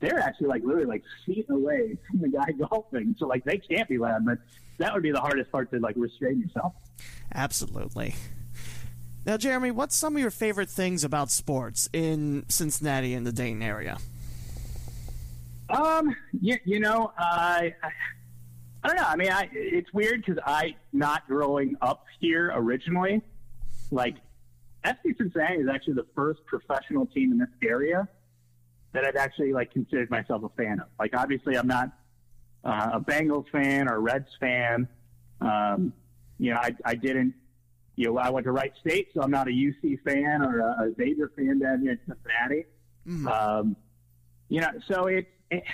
they're 0.00 0.18
actually 0.18 0.48
like 0.48 0.62
literally 0.64 0.86
like 0.86 1.04
feet 1.26 1.46
away 1.50 1.96
from 2.10 2.20
the 2.20 2.28
guy 2.28 2.50
golfing, 2.52 3.14
so 3.18 3.26
like 3.26 3.44
they 3.44 3.58
can't 3.58 3.88
be 3.88 3.98
loud, 3.98 4.24
but 4.24 4.38
that 4.78 4.94
would 4.94 5.02
be 5.02 5.12
the 5.12 5.20
hardest 5.20 5.52
part 5.52 5.70
to 5.70 5.78
like 5.78 5.94
restrain 5.96 6.40
yourself. 6.40 6.72
Absolutely. 7.34 8.14
Now, 9.26 9.36
Jeremy, 9.36 9.70
what's 9.70 9.94
some 9.94 10.16
of 10.16 10.22
your 10.22 10.30
favorite 10.30 10.70
things 10.70 11.04
about 11.04 11.30
sports 11.30 11.90
in 11.92 12.46
Cincinnati 12.48 13.12
and 13.12 13.26
the 13.26 13.32
Dayton 13.32 13.62
area? 13.62 13.98
Um, 15.68 16.16
you, 16.40 16.56
you 16.64 16.80
know, 16.80 17.12
I, 17.18 17.74
I, 17.82 17.90
I 18.82 18.88
don't 18.88 18.96
know. 18.96 19.06
I 19.06 19.16
mean, 19.16 19.30
I, 19.30 19.48
it's 19.52 19.92
weird 19.92 20.24
because 20.24 20.42
I, 20.46 20.74
not 20.92 21.26
growing 21.26 21.76
up 21.82 22.04
here 22.18 22.50
originally, 22.54 23.20
like 23.90 24.16
FC 24.84 25.16
Cincinnati 25.18 25.56
is 25.56 25.68
actually 25.68 25.94
the 25.94 26.06
first 26.14 26.40
professional 26.46 27.06
team 27.06 27.32
in 27.32 27.38
this 27.38 27.48
area 27.62 28.08
that 28.92 29.04
I've 29.04 29.16
actually 29.16 29.52
like 29.52 29.72
considered 29.72 30.10
myself 30.10 30.42
a 30.44 30.48
fan 30.50 30.80
of. 30.80 30.86
Like, 30.98 31.14
obviously, 31.14 31.56
I'm 31.56 31.66
not 31.66 31.92
uh, 32.64 32.90
a 32.94 33.00
Bengals 33.00 33.48
fan 33.50 33.88
or 33.88 33.96
a 33.96 34.00
Reds 34.00 34.30
fan. 34.40 34.88
Um, 35.40 35.92
you 36.38 36.52
know, 36.52 36.58
I, 36.58 36.74
I 36.84 36.94
didn't. 36.94 37.34
You 37.96 38.06
know, 38.06 38.18
I 38.18 38.30
went 38.30 38.44
to 38.44 38.52
Wright 38.52 38.72
State, 38.80 39.08
so 39.12 39.20
I'm 39.20 39.30
not 39.30 39.46
a 39.46 39.50
UC 39.50 40.02
fan 40.04 40.42
or 40.42 40.60
a, 40.60 40.88
a 40.88 40.94
Xavier 40.94 41.30
fan 41.36 41.58
down 41.58 41.82
here 41.82 41.92
in 41.92 41.98
Cincinnati. 42.06 42.64
Um, 43.28 43.76
you 44.48 44.60
know, 44.60 44.70
so 44.88 45.06
it, 45.06 45.28
it 45.50 45.64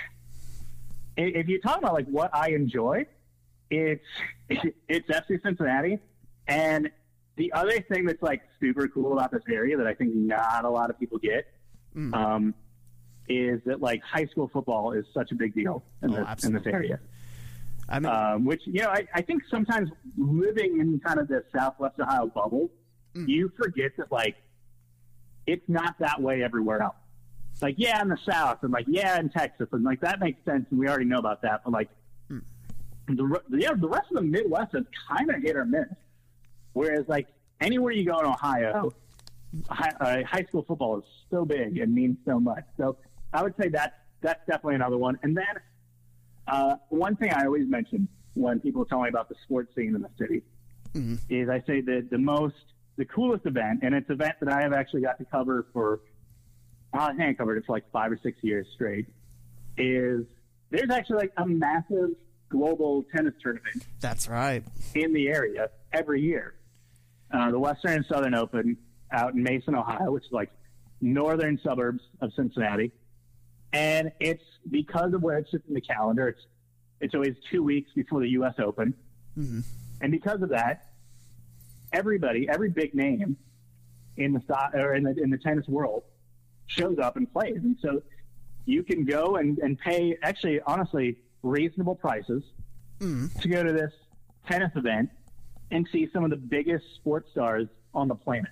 if 1.16 1.48
you 1.48 1.60
talk 1.60 1.78
about 1.78 1.94
like 1.94 2.06
what 2.06 2.30
I 2.34 2.50
enjoy, 2.50 3.06
it's 3.70 4.04
it's 4.48 5.08
FC 5.08 5.42
Cincinnati, 5.42 5.98
and 6.46 6.90
the 7.36 7.52
other 7.52 7.80
thing 7.82 8.06
that's 8.06 8.22
like 8.22 8.42
super 8.60 8.88
cool 8.88 9.12
about 9.12 9.30
this 9.30 9.42
area 9.50 9.76
that 9.76 9.86
I 9.86 9.94
think 9.94 10.14
not 10.14 10.64
a 10.64 10.70
lot 10.70 10.90
of 10.90 10.98
people 10.98 11.18
get, 11.18 11.46
Mm. 11.94 12.14
um, 12.14 12.54
is 13.28 13.60
that 13.64 13.80
like 13.80 14.02
high 14.02 14.26
school 14.26 14.48
football 14.52 14.92
is 14.92 15.04
such 15.14 15.32
a 15.32 15.34
big 15.34 15.54
deal 15.54 15.82
in, 16.02 16.14
Oh, 16.14 16.24
this, 16.34 16.44
in 16.44 16.52
this 16.52 16.66
area. 16.66 17.00
I 17.88 17.98
mean, 18.00 18.12
Um, 18.12 18.44
which 18.44 18.60
you 18.66 18.82
know, 18.82 18.90
I, 18.90 19.06
I 19.14 19.22
think 19.22 19.42
sometimes 19.50 19.90
living 20.18 20.78
in 20.80 21.00
kind 21.00 21.18
of 21.18 21.26
the 21.28 21.42
Southwest 21.54 21.98
Ohio 22.00 22.26
bubble, 22.26 22.70
Mm. 23.14 23.28
you 23.28 23.50
forget 23.56 23.92
that 23.96 24.12
like 24.12 24.36
it's 25.46 25.66
not 25.68 25.94
that 26.00 26.20
way 26.20 26.42
everywhere 26.42 26.82
else. 26.82 26.96
Like, 27.62 27.76
yeah, 27.78 28.02
in 28.02 28.08
the 28.08 28.18
South, 28.28 28.62
and 28.62 28.72
like, 28.72 28.84
yeah, 28.86 29.18
in 29.18 29.30
Texas, 29.30 29.68
and 29.72 29.82
like 29.82 30.00
that 30.02 30.20
makes 30.20 30.44
sense, 30.44 30.66
and 30.70 30.78
we 30.78 30.88
already 30.88 31.06
know 31.06 31.18
about 31.18 31.42
that. 31.42 31.62
But 31.64 31.72
like, 31.72 31.88
Mm. 32.30 32.42
the 33.08 33.40
yeah, 33.58 33.72
the 33.74 33.88
rest 33.88 34.10
of 34.10 34.16
the 34.16 34.22
Midwest 34.22 34.74
is 34.74 34.84
kind 35.08 35.30
of 35.30 35.40
hit 35.42 35.56
or 35.56 35.64
miss. 35.64 35.86
Whereas 36.72 37.04
like 37.08 37.28
anywhere 37.60 37.92
you 37.92 38.04
go 38.04 38.18
in 38.18 38.26
Ohio, 38.26 38.92
high, 39.70 39.90
uh, 40.00 40.22
high 40.24 40.42
school 40.48 40.64
football 40.66 40.98
is 40.98 41.04
so 41.30 41.44
big 41.44 41.78
and 41.78 41.94
means 41.94 42.18
so 42.26 42.38
much. 42.40 42.64
So 42.76 42.96
I 43.32 43.42
would 43.42 43.54
say 43.60 43.68
that 43.70 44.00
that's 44.20 44.40
definitely 44.46 44.74
another 44.74 44.98
one. 44.98 45.18
And 45.22 45.36
then 45.36 45.44
uh, 46.48 46.76
one 46.90 47.16
thing 47.16 47.32
I 47.32 47.44
always 47.44 47.66
mention 47.68 48.08
when 48.34 48.60
people 48.60 48.84
tell 48.84 49.00
me 49.02 49.08
about 49.08 49.28
the 49.28 49.36
sports 49.44 49.74
scene 49.74 49.94
in 49.94 50.02
the 50.02 50.10
city 50.18 50.42
Mhm. 50.94 51.18
is 51.30 51.48
I 51.48 51.60
say 51.66 51.80
that 51.82 52.08
the 52.10 52.18
most, 52.18 52.56
the 52.96 53.04
coolest 53.04 53.46
event, 53.46 53.80
and 53.82 53.94
it's 53.94 54.08
an 54.10 54.14
event 54.16 54.34
that 54.40 54.52
I 54.52 54.62
have 54.62 54.72
actually 54.72 55.02
got 55.02 55.18
to 55.18 55.24
cover 55.26 55.66
for, 55.72 56.00
Think 57.16 57.20
I 57.20 57.34
covered 57.34 57.58
it 57.58 57.64
for 57.66 57.72
like 57.72 57.90
five 57.92 58.10
or 58.12 58.18
six 58.22 58.38
years 58.42 58.66
straight, 58.74 59.06
is 59.76 60.24
there's 60.70 60.90
actually 60.90 61.18
like 61.18 61.32
a 61.36 61.46
massive 61.46 62.10
global 62.48 63.04
tennis 63.14 63.34
tournament 63.42 63.84
that's 64.00 64.28
right. 64.28 64.62
in 64.94 65.12
the 65.12 65.28
area 65.28 65.68
every 65.92 66.20
year. 66.22 66.54
Uh, 67.32 67.50
the 67.50 67.58
Western 67.58 67.92
and 67.92 68.06
Southern 68.06 68.34
Open 68.34 68.76
out 69.12 69.34
in 69.34 69.42
Mason, 69.42 69.74
Ohio, 69.74 70.12
which 70.12 70.24
is 70.24 70.32
like 70.32 70.50
northern 71.00 71.58
suburbs 71.62 72.00
of 72.20 72.32
Cincinnati. 72.34 72.92
And 73.72 74.12
it's 74.20 74.42
because 74.70 75.12
of 75.12 75.22
where 75.22 75.38
it 75.38 75.46
sits 75.50 75.64
in 75.68 75.74
the 75.74 75.80
calendar. 75.80 76.28
It's 76.28 76.40
it's 77.00 77.14
always 77.14 77.34
two 77.50 77.62
weeks 77.62 77.90
before 77.94 78.20
the 78.20 78.28
U.S. 78.30 78.54
Open, 78.58 78.94
Mhm. 79.38 79.64
and 80.00 80.10
because 80.10 80.40
of 80.40 80.48
that, 80.48 80.86
everybody, 81.92 82.48
every 82.48 82.70
big 82.70 82.94
name 82.94 83.36
in 84.16 84.32
the 84.32 84.40
or 84.74 84.94
in 84.94 85.02
the 85.02 85.14
in 85.22 85.28
the 85.30 85.36
tennis 85.38 85.66
world 85.68 86.04
shows 86.66 86.98
up 86.98 87.16
and 87.16 87.30
plays. 87.32 87.56
And 87.56 87.76
so 87.80 88.02
you 88.64 88.82
can 88.82 89.04
go 89.04 89.36
and, 89.36 89.58
and 89.58 89.78
pay 89.78 90.16
actually 90.22 90.60
honestly 90.66 91.16
reasonable 91.42 91.94
prices 91.94 92.42
Mhm. 93.00 93.40
to 93.42 93.48
go 93.48 93.62
to 93.62 93.72
this 93.72 93.92
tennis 94.48 94.72
event 94.74 95.10
and 95.70 95.86
see 95.92 96.08
some 96.12 96.24
of 96.24 96.30
the 96.30 96.36
biggest 96.36 96.84
sports 96.96 97.30
stars 97.30 97.68
on 97.94 98.08
the 98.08 98.14
planet. 98.14 98.50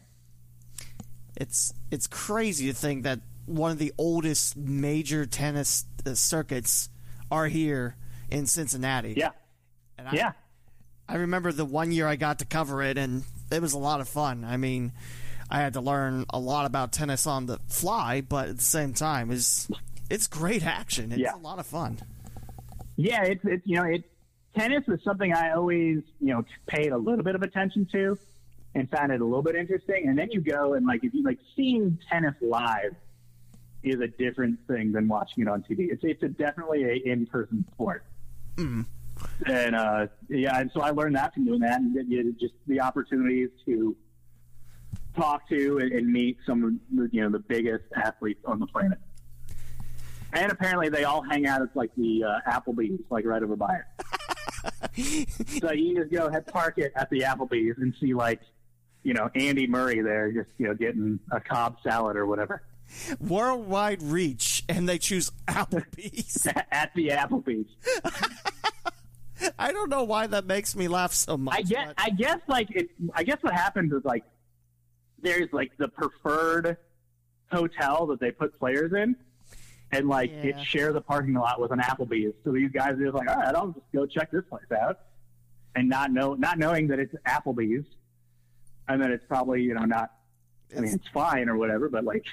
It's 1.36 1.74
it's 1.90 2.06
crazy 2.06 2.66
to 2.68 2.72
think 2.74 3.02
that 3.04 3.20
one 3.46 3.70
of 3.70 3.78
the 3.78 3.92
oldest 3.98 4.56
major 4.56 5.26
tennis 5.26 5.84
uh, 6.06 6.14
circuits 6.14 6.88
are 7.30 7.48
here 7.48 7.96
in 8.30 8.46
Cincinnati. 8.46 9.14
Yeah. 9.16 9.30
And 9.98 10.08
I, 10.08 10.12
Yeah. 10.12 10.32
I 11.08 11.16
remember 11.16 11.52
the 11.52 11.64
one 11.64 11.90
year 11.92 12.06
I 12.06 12.16
got 12.16 12.38
to 12.38 12.44
cover 12.44 12.82
it, 12.82 12.96
and 12.96 13.24
it 13.50 13.60
was 13.60 13.72
a 13.74 13.78
lot 13.78 14.00
of 14.00 14.08
fun. 14.08 14.44
I 14.44 14.56
mean, 14.56 14.92
I 15.54 15.58
had 15.58 15.74
to 15.74 15.80
learn 15.80 16.26
a 16.30 16.38
lot 16.40 16.66
about 16.66 16.90
tennis 16.90 17.28
on 17.28 17.46
the 17.46 17.60
fly, 17.68 18.20
but 18.22 18.48
at 18.48 18.56
the 18.56 18.64
same 18.64 18.92
time, 18.92 19.30
it's 19.30 19.68
it's 20.10 20.26
great 20.26 20.66
action. 20.66 21.12
It's 21.12 21.20
Yeah. 21.20 21.36
a 21.36 21.38
lot 21.38 21.60
of 21.60 21.66
fun. 21.66 22.00
Yeah, 22.96 23.22
it's 23.22 23.44
it's 23.44 23.64
you 23.64 23.76
know 23.76 23.84
it 23.84 24.02
tennis 24.56 24.82
is 24.88 25.00
something 25.04 25.32
I 25.32 25.52
always 25.52 26.02
you 26.20 26.34
know 26.34 26.44
paid 26.66 26.90
a 26.90 26.98
little 26.98 27.22
bit 27.22 27.36
of 27.36 27.42
attention 27.42 27.86
to 27.92 28.18
and 28.74 28.90
found 28.90 29.12
it 29.12 29.20
a 29.20 29.24
little 29.24 29.42
bit 29.44 29.54
interesting. 29.54 30.08
And 30.08 30.18
then 30.18 30.32
you 30.32 30.40
go 30.40 30.74
and 30.74 30.84
like 30.86 31.04
if 31.04 31.14
you 31.14 31.22
like 31.22 31.38
seeing 31.54 31.98
tennis 32.10 32.34
live 32.40 32.96
is 33.84 34.00
a 34.00 34.08
different 34.08 34.58
thing 34.66 34.90
than 34.90 35.06
watching 35.06 35.44
it 35.44 35.48
on 35.48 35.62
TV. 35.62 35.88
It's 35.92 36.02
it's 36.02 36.22
a 36.24 36.28
definitely 36.30 36.82
a 36.82 36.94
in 37.12 37.26
person 37.26 37.64
sport. 37.74 38.04
Mm. 38.56 38.86
And 39.46 39.76
uh, 39.76 40.06
yeah, 40.28 40.58
and 40.58 40.68
so 40.72 40.80
I 40.80 40.90
learned 40.90 41.14
that 41.14 41.32
from 41.32 41.44
doing 41.44 41.60
that, 41.60 41.80
and 41.80 41.94
you 42.10 42.32
just 42.40 42.54
the 42.66 42.80
opportunities 42.80 43.50
to 43.66 43.94
talk 45.14 45.48
to 45.48 45.78
and, 45.78 45.92
and 45.92 46.12
meet 46.12 46.38
some 46.46 46.64
of 46.64 46.72
the, 46.96 47.08
you 47.12 47.22
know 47.22 47.30
the 47.30 47.38
biggest 47.38 47.84
athletes 47.96 48.40
on 48.44 48.60
the 48.60 48.66
planet. 48.66 48.98
And 50.32 50.50
apparently, 50.50 50.88
they 50.88 51.04
all 51.04 51.22
hang 51.22 51.46
out 51.46 51.62
at 51.62 51.74
like 51.76 51.90
the 51.96 52.24
uh, 52.24 52.50
Applebee's, 52.50 53.02
like 53.10 53.24
right 53.24 53.42
over 53.42 53.56
by 53.56 53.76
it. 53.76 55.60
so 55.60 55.72
you 55.72 55.96
just 55.96 56.12
go 56.12 56.30
head 56.30 56.46
park 56.46 56.78
it 56.78 56.92
at 56.96 57.08
the 57.10 57.20
Applebee's 57.20 57.78
and 57.78 57.94
see 58.00 58.14
like, 58.14 58.40
you 59.04 59.14
know, 59.14 59.30
Andy 59.34 59.66
Murray 59.66 60.00
there, 60.02 60.32
just 60.32 60.48
you 60.58 60.66
know, 60.66 60.74
getting 60.74 61.20
a 61.30 61.40
Cobb 61.40 61.76
salad 61.82 62.16
or 62.16 62.26
whatever 62.26 62.62
Worldwide 63.20 64.02
reach, 64.02 64.64
and 64.68 64.88
they 64.88 64.98
choose 64.98 65.30
Applebee's. 65.48 66.46
at 66.70 66.92
the 66.94 67.08
Applebee's. 67.08 67.68
I 69.58 69.72
don't 69.72 69.90
know 69.90 70.04
why 70.04 70.26
that 70.28 70.46
makes 70.46 70.76
me 70.76 70.88
laugh 70.88 71.12
so 71.12 71.36
much. 71.36 71.54
I 71.56 71.62
guess 71.62 71.86
but- 71.88 71.94
I 71.98 72.10
guess 72.10 72.38
like 72.46 72.70
it. 72.70 72.88
I 73.14 73.24
guess 73.24 73.38
what 73.42 73.52
happens 73.54 73.92
is 73.92 74.04
like 74.04 74.24
there's 75.24 75.52
like 75.52 75.72
the 75.78 75.88
preferred 75.88 76.76
hotel 77.50 78.06
that 78.06 78.20
they 78.20 78.30
put 78.30 78.56
players 78.58 78.92
in, 78.92 79.16
and 79.90 80.08
like 80.08 80.30
Yeah. 80.30 80.50
it 80.58 80.60
shares 80.64 80.94
a 80.94 81.00
parking 81.00 81.34
lot 81.34 81.60
with 81.60 81.72
an 81.72 81.80
Applebee's. 81.80 82.34
So 82.44 82.52
these 82.52 82.70
guys 82.70 82.92
are 82.92 83.02
just 83.04 83.14
like, 83.14 83.28
all 83.28 83.36
right, 83.36 83.54
I'll 83.54 83.68
just 83.72 83.90
go 83.92 84.06
check 84.06 84.30
this 84.30 84.44
place 84.48 84.70
out, 84.80 85.00
and 85.74 85.88
not 85.88 86.12
know 86.12 86.34
not 86.34 86.58
knowing 86.58 86.86
that 86.88 87.00
it's 87.00 87.14
Applebee's, 87.26 87.86
and 88.86 89.02
that 89.02 89.10
it's 89.10 89.24
probably 89.26 89.62
you 89.62 89.74
know 89.74 89.84
not. 89.84 90.12
I 90.70 90.76
mean, 90.76 90.84
It's- 90.84 90.94
it's 90.96 91.08
fine 91.08 91.48
or 91.48 91.56
whatever, 91.56 91.88
but 91.88 92.04
like, 92.04 92.24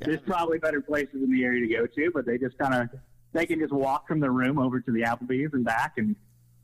there's 0.00 0.20
probably 0.20 0.58
better 0.58 0.80
places 0.80 1.22
in 1.22 1.30
the 1.32 1.44
area 1.44 1.66
to 1.66 1.74
go 1.74 1.86
to. 1.86 2.10
But 2.12 2.26
they 2.26 2.38
just 2.38 2.58
kind 2.58 2.74
of 2.74 3.00
they 3.32 3.46
can 3.46 3.58
just 3.58 3.72
walk 3.72 4.06
from 4.08 4.20
the 4.20 4.30
room 4.30 4.58
over 4.58 4.80
to 4.80 4.90
the 4.92 5.02
Applebee's 5.02 5.52
and 5.54 5.64
back, 5.64 5.94
and 5.98 6.14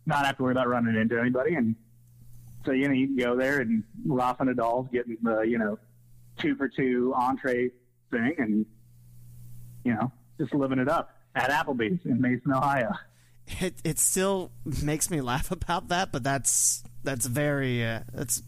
not 0.05 0.27
have 0.27 0.37
to 0.37 0.43
worry 0.43 0.53
about 0.53 0.69
running 0.69 0.97
into 0.97 1.19
anybody. 1.19 1.55
And 1.55 1.77
so 2.65 2.73
you 2.73 2.89
know 2.89 2.95
you 2.95 3.07
can 3.09 3.17
go 3.17 3.37
there 3.37 3.61
and 3.61 3.83
Rafa 4.07 4.45
Nadal's 4.45 4.89
getting 4.93 5.17
the 5.23 5.41
you 5.43 5.59
know 5.59 5.79
two 6.39 6.55
for 6.57 6.69
two 6.69 7.13
entree 7.17 7.71
thing, 8.11 8.35
and 8.39 8.67
you 9.85 9.95
know 9.95 10.13
just 10.39 10.55
living 10.55 10.79
it 10.79 10.89
up 10.89 11.11
at 11.35 11.51
Applebee's 11.51 12.05
in 12.05 12.21
Mason, 12.21 12.53
Ohio. 12.53 12.93
it 13.61 13.75
it 13.85 13.99
still 13.99 14.51
makes 14.83 15.11
me 15.11 15.21
laugh 15.21 15.51
about 15.51 15.89
that, 15.89 16.13
but 16.13 16.23
that's 16.23 16.83
that's 17.05 17.27
very 17.27 17.85
uh, 17.85 18.01
that's 18.13 18.43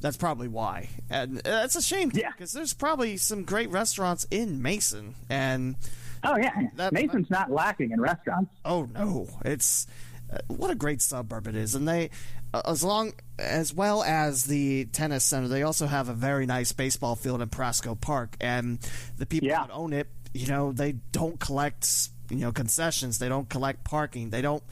that's 0.00 0.16
probably 0.16 0.48
why, 0.48 0.88
and 1.10 1.38
uh, 1.38 1.42
that's 1.44 1.76
a 1.76 1.82
shame 1.82 2.10
Yeah. 2.12 2.30
because 2.32 2.52
there's 2.52 2.74
probably 2.74 3.16
some 3.16 3.44
great 3.44 3.70
restaurants 3.70 4.26
in 4.30 4.60
Mason, 4.62 5.14
and 5.28 5.76
Oh 6.24 6.36
yeah, 6.36 6.50
That- 6.76 6.92
Mason's 6.92 7.30
not 7.30 7.50
lacking 7.50 7.90
in 7.92 8.00
restaurants. 8.00 8.50
oh 8.64 8.88
no, 8.94 9.28
it's 9.44 9.86
uh, 10.32 10.38
what 10.48 10.70
a 10.70 10.74
great 10.74 11.00
suburb 11.02 11.46
it 11.46 11.54
is, 11.56 11.74
and 11.74 11.86
they 11.86 12.10
as 12.54 12.84
long 12.84 13.12
as 13.38 13.72
well 13.72 14.02
as 14.02 14.44
the 14.44 14.84
tennis 14.86 15.24
center, 15.24 15.48
they 15.48 15.62
also 15.62 15.86
have 15.86 16.08
a 16.08 16.12
very 16.14 16.46
nice 16.46 16.72
baseball 16.72 17.16
field 17.16 17.40
in 17.42 17.48
Prasco 17.48 17.98
Park, 18.00 18.36
and 18.40 18.78
the 19.18 19.26
people 19.26 19.48
Yeah. 19.48 19.66
that 19.66 19.72
own 19.72 19.92
it, 19.92 20.08
you 20.34 20.46
know, 20.46 20.72
they 20.72 20.92
don't 20.92 21.38
collect 21.40 22.08
you 22.30 22.38
know 22.38 22.52
concessions, 22.52 23.18
they 23.18 23.28
don't 23.28 23.48
collect 23.48 23.84
parking, 23.84 24.30
they 24.30 24.42
don't. 24.42 24.62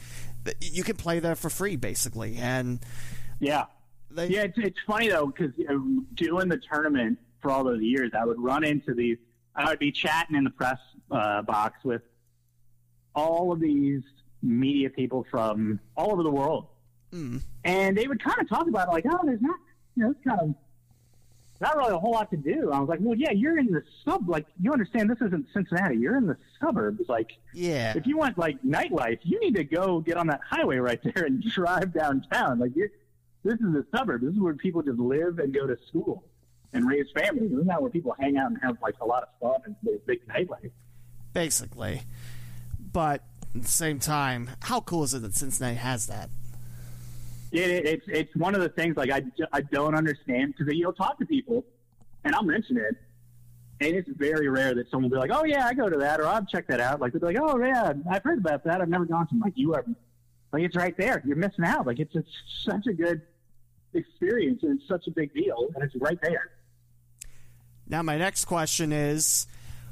You 0.61 0.83
can 0.83 0.97
play 0.97 1.19
there 1.21 1.35
for 1.37 1.51
free 1.51 1.77
basically, 1.77 2.37
and 2.37 2.81
Yeah, 3.41 3.67
they 4.11 4.29
yeah. 4.29 4.43
It's, 4.43 4.59
it's 4.59 4.79
funny 4.87 5.09
though 5.09 5.27
because 5.27 5.53
you 5.57 5.67
know, 5.67 6.05
doing 6.15 6.49
the 6.49 6.59
tournament 6.59 7.19
for 7.43 7.51
all 7.51 7.65
those 7.65 7.83
years, 7.83 8.13
I 8.19 8.25
would 8.25 8.41
run 8.41 8.65
into 8.65 8.95
these. 8.95 9.19
I 9.55 9.69
would 9.69 9.79
be 9.79 9.93
chatting 9.93 10.37
in 10.37 10.45
the 10.45 10.51
press 10.51 10.79
uh, 11.11 11.43
box 11.43 11.83
with 11.85 12.03
all 13.15 13.53
of 13.53 13.61
these 13.61 14.03
media 14.43 14.89
people 14.89 15.27
from 15.31 15.81
all 15.97 16.13
over 16.13 16.23
the 16.23 16.31
world, 16.31 16.69
Mm. 17.13 17.43
and 17.65 17.97
they 17.99 18.07
would 18.07 18.23
kind 18.23 18.41
of 18.41 18.49
talk 18.49 18.69
about 18.69 18.89
it 18.89 18.93
like, 18.93 19.05
oh, 19.11 19.21
there's 19.25 19.41
not, 19.43 19.57
you 19.97 20.05
know, 20.05 20.11
it's 20.11 20.25
kind 20.25 20.41
of 20.41 20.55
not 21.61 21.77
really 21.77 21.93
a 21.93 21.99
whole 21.99 22.13
lot 22.13 22.31
to 22.31 22.37
do. 22.37 22.71
I 22.73 22.79
was 22.79 22.89
like, 22.89 23.01
well, 23.03 23.19
yeah, 23.19 23.33
you're 23.33 23.59
in 23.59 23.67
the 23.67 23.83
sub. 24.05 24.29
Like, 24.29 24.47
you 24.61 24.73
understand 24.73 25.11
this 25.11 25.21
isn't 25.21 25.47
Cincinnati. 25.53 25.97
You're 25.97 26.17
in 26.17 26.27
the 26.27 26.37
suburbs. 26.61 27.03
Like, 27.09 27.33
yeah, 27.53 27.93
if 27.97 28.07
you 28.07 28.17
want 28.17 28.39
like 28.39 28.63
nightlife, 28.63 29.19
you 29.25 29.39
need 29.41 29.55
to 29.57 29.65
go 29.65 30.01
get 30.01 30.17
on 30.17 30.27
that 30.29 30.41
highway 30.49 30.79
right 30.79 31.01
there 31.03 31.25
and 31.25 31.43
drive 31.53 31.93
downtown. 31.93 32.61
Like, 32.61 32.75
you're, 32.75 32.89
this 33.45 33.61
is 33.61 33.75
a 33.75 33.85
suburb. 33.95 34.23
This 34.23 34.33
is 34.33 34.41
where 34.41 34.55
people 34.55 34.83
just 34.83 34.99
live 34.99 35.39
and 35.39 35.53
go 35.53 35.67
to 35.67 35.77
school 35.89 36.25
and 36.73 36.87
raise 36.89 37.07
families. 37.15 37.51
This 37.51 37.61
is 37.61 37.67
not 37.67 37.83
where 37.83 37.91
people 37.91 38.15
hang 38.19 38.39
out 38.39 38.51
and 38.51 38.59
have 38.63 38.79
like 38.83 38.95
a 39.01 39.05
lot 39.05 39.23
of 39.25 39.29
fun 39.41 39.61
and 39.65 39.77
there's 39.83 40.01
big 40.07 40.27
nightlife. 40.29 40.71
basically. 41.35 42.03
But 42.93 43.23
at 43.55 43.63
the 43.63 43.69
same 43.69 43.99
time, 43.99 44.51
how 44.63 44.81
cool 44.81 45.03
is 45.05 45.13
it 45.15 45.23
that 45.23 45.35
Cincinnati 45.35 45.77
has 45.77 46.07
that? 46.07 46.31
It, 47.53 47.71
it, 47.71 47.87
it's 47.87 48.05
it's 48.09 48.37
one 48.37 48.55
of 48.55 48.61
the 48.61 48.69
things 48.69 48.97
like 48.97 49.11
I, 49.11 49.23
I 49.53 49.61
don't 49.63 49.95
understand 49.95 50.55
because 50.57 50.73
you'll 50.75 50.93
talk 50.93 51.19
to 51.19 51.27
people 51.27 51.65
and 52.25 52.35
I'll 52.35 52.43
mention 52.43 52.77
it. 52.77 52.97
And 53.83 53.97
it's 53.97 54.09
very 54.11 54.49
rare 54.49 54.75
that 54.75 54.91
someone 54.91 55.11
will 55.11 55.17
be 55.17 55.29
like, 55.29 55.31
"Oh 55.33 55.45
yeah, 55.45 55.67
I 55.67 55.73
go 55.73 55.89
to 55.89 55.97
that," 55.99 56.21
or 56.21 56.27
"I've 56.27 56.47
checked 56.49 56.69
that 56.69 56.81
out." 56.81 57.01
Like 57.01 57.13
they're 57.13 57.21
like, 57.21 57.39
"Oh 57.41 57.59
yeah, 57.59 57.95
I've 58.11 58.23
heard 58.23 58.39
about 58.39 58.63
that. 58.65 58.81
I've 58.81 58.91
never 58.91 59.07
gone 59.07 59.27
to." 59.29 59.35
Like 59.43 59.55
you 59.57 59.75
are, 59.75 59.85
like 60.53 60.63
it's 60.63 60.77
right 60.77 60.97
there. 60.99 61.23
You're 61.25 61.37
missing 61.37 61.65
out. 61.65 61.87
Like 61.87 61.99
it's, 61.99 62.15
it's 62.15 62.29
such 62.63 62.87
a 62.87 62.93
good 62.93 63.23
experience 63.95 64.63
and 64.63 64.79
it's 64.79 64.87
such 64.87 65.07
a 65.07 65.11
big 65.11 65.33
deal, 65.33 65.69
and 65.75 65.83
it's 65.83 65.97
right 65.97 66.21
there. 66.21 66.51
Now, 67.89 68.03
my 68.03 68.19
next 68.19 68.45
question 68.45 68.93
is 68.93 69.47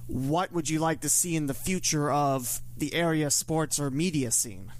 what 0.06 0.52
would 0.52 0.68
you 0.68 0.78
like 0.78 1.00
to 1.00 1.08
see 1.08 1.36
in 1.36 1.46
the 1.46 1.54
future 1.54 2.10
of 2.10 2.60
the 2.76 2.94
area 2.94 3.30
sports 3.30 3.80
or 3.80 3.90
media 3.90 4.30
scene? 4.30 4.72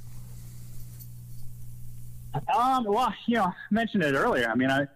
Um, 2.35 2.85
well, 2.85 3.12
you 3.26 3.37
know, 3.37 3.45
I 3.45 3.53
mentioned 3.70 4.03
it 4.03 4.14
earlier. 4.14 4.49
I 4.49 4.55
mean, 4.55 4.70
I, 4.70 4.87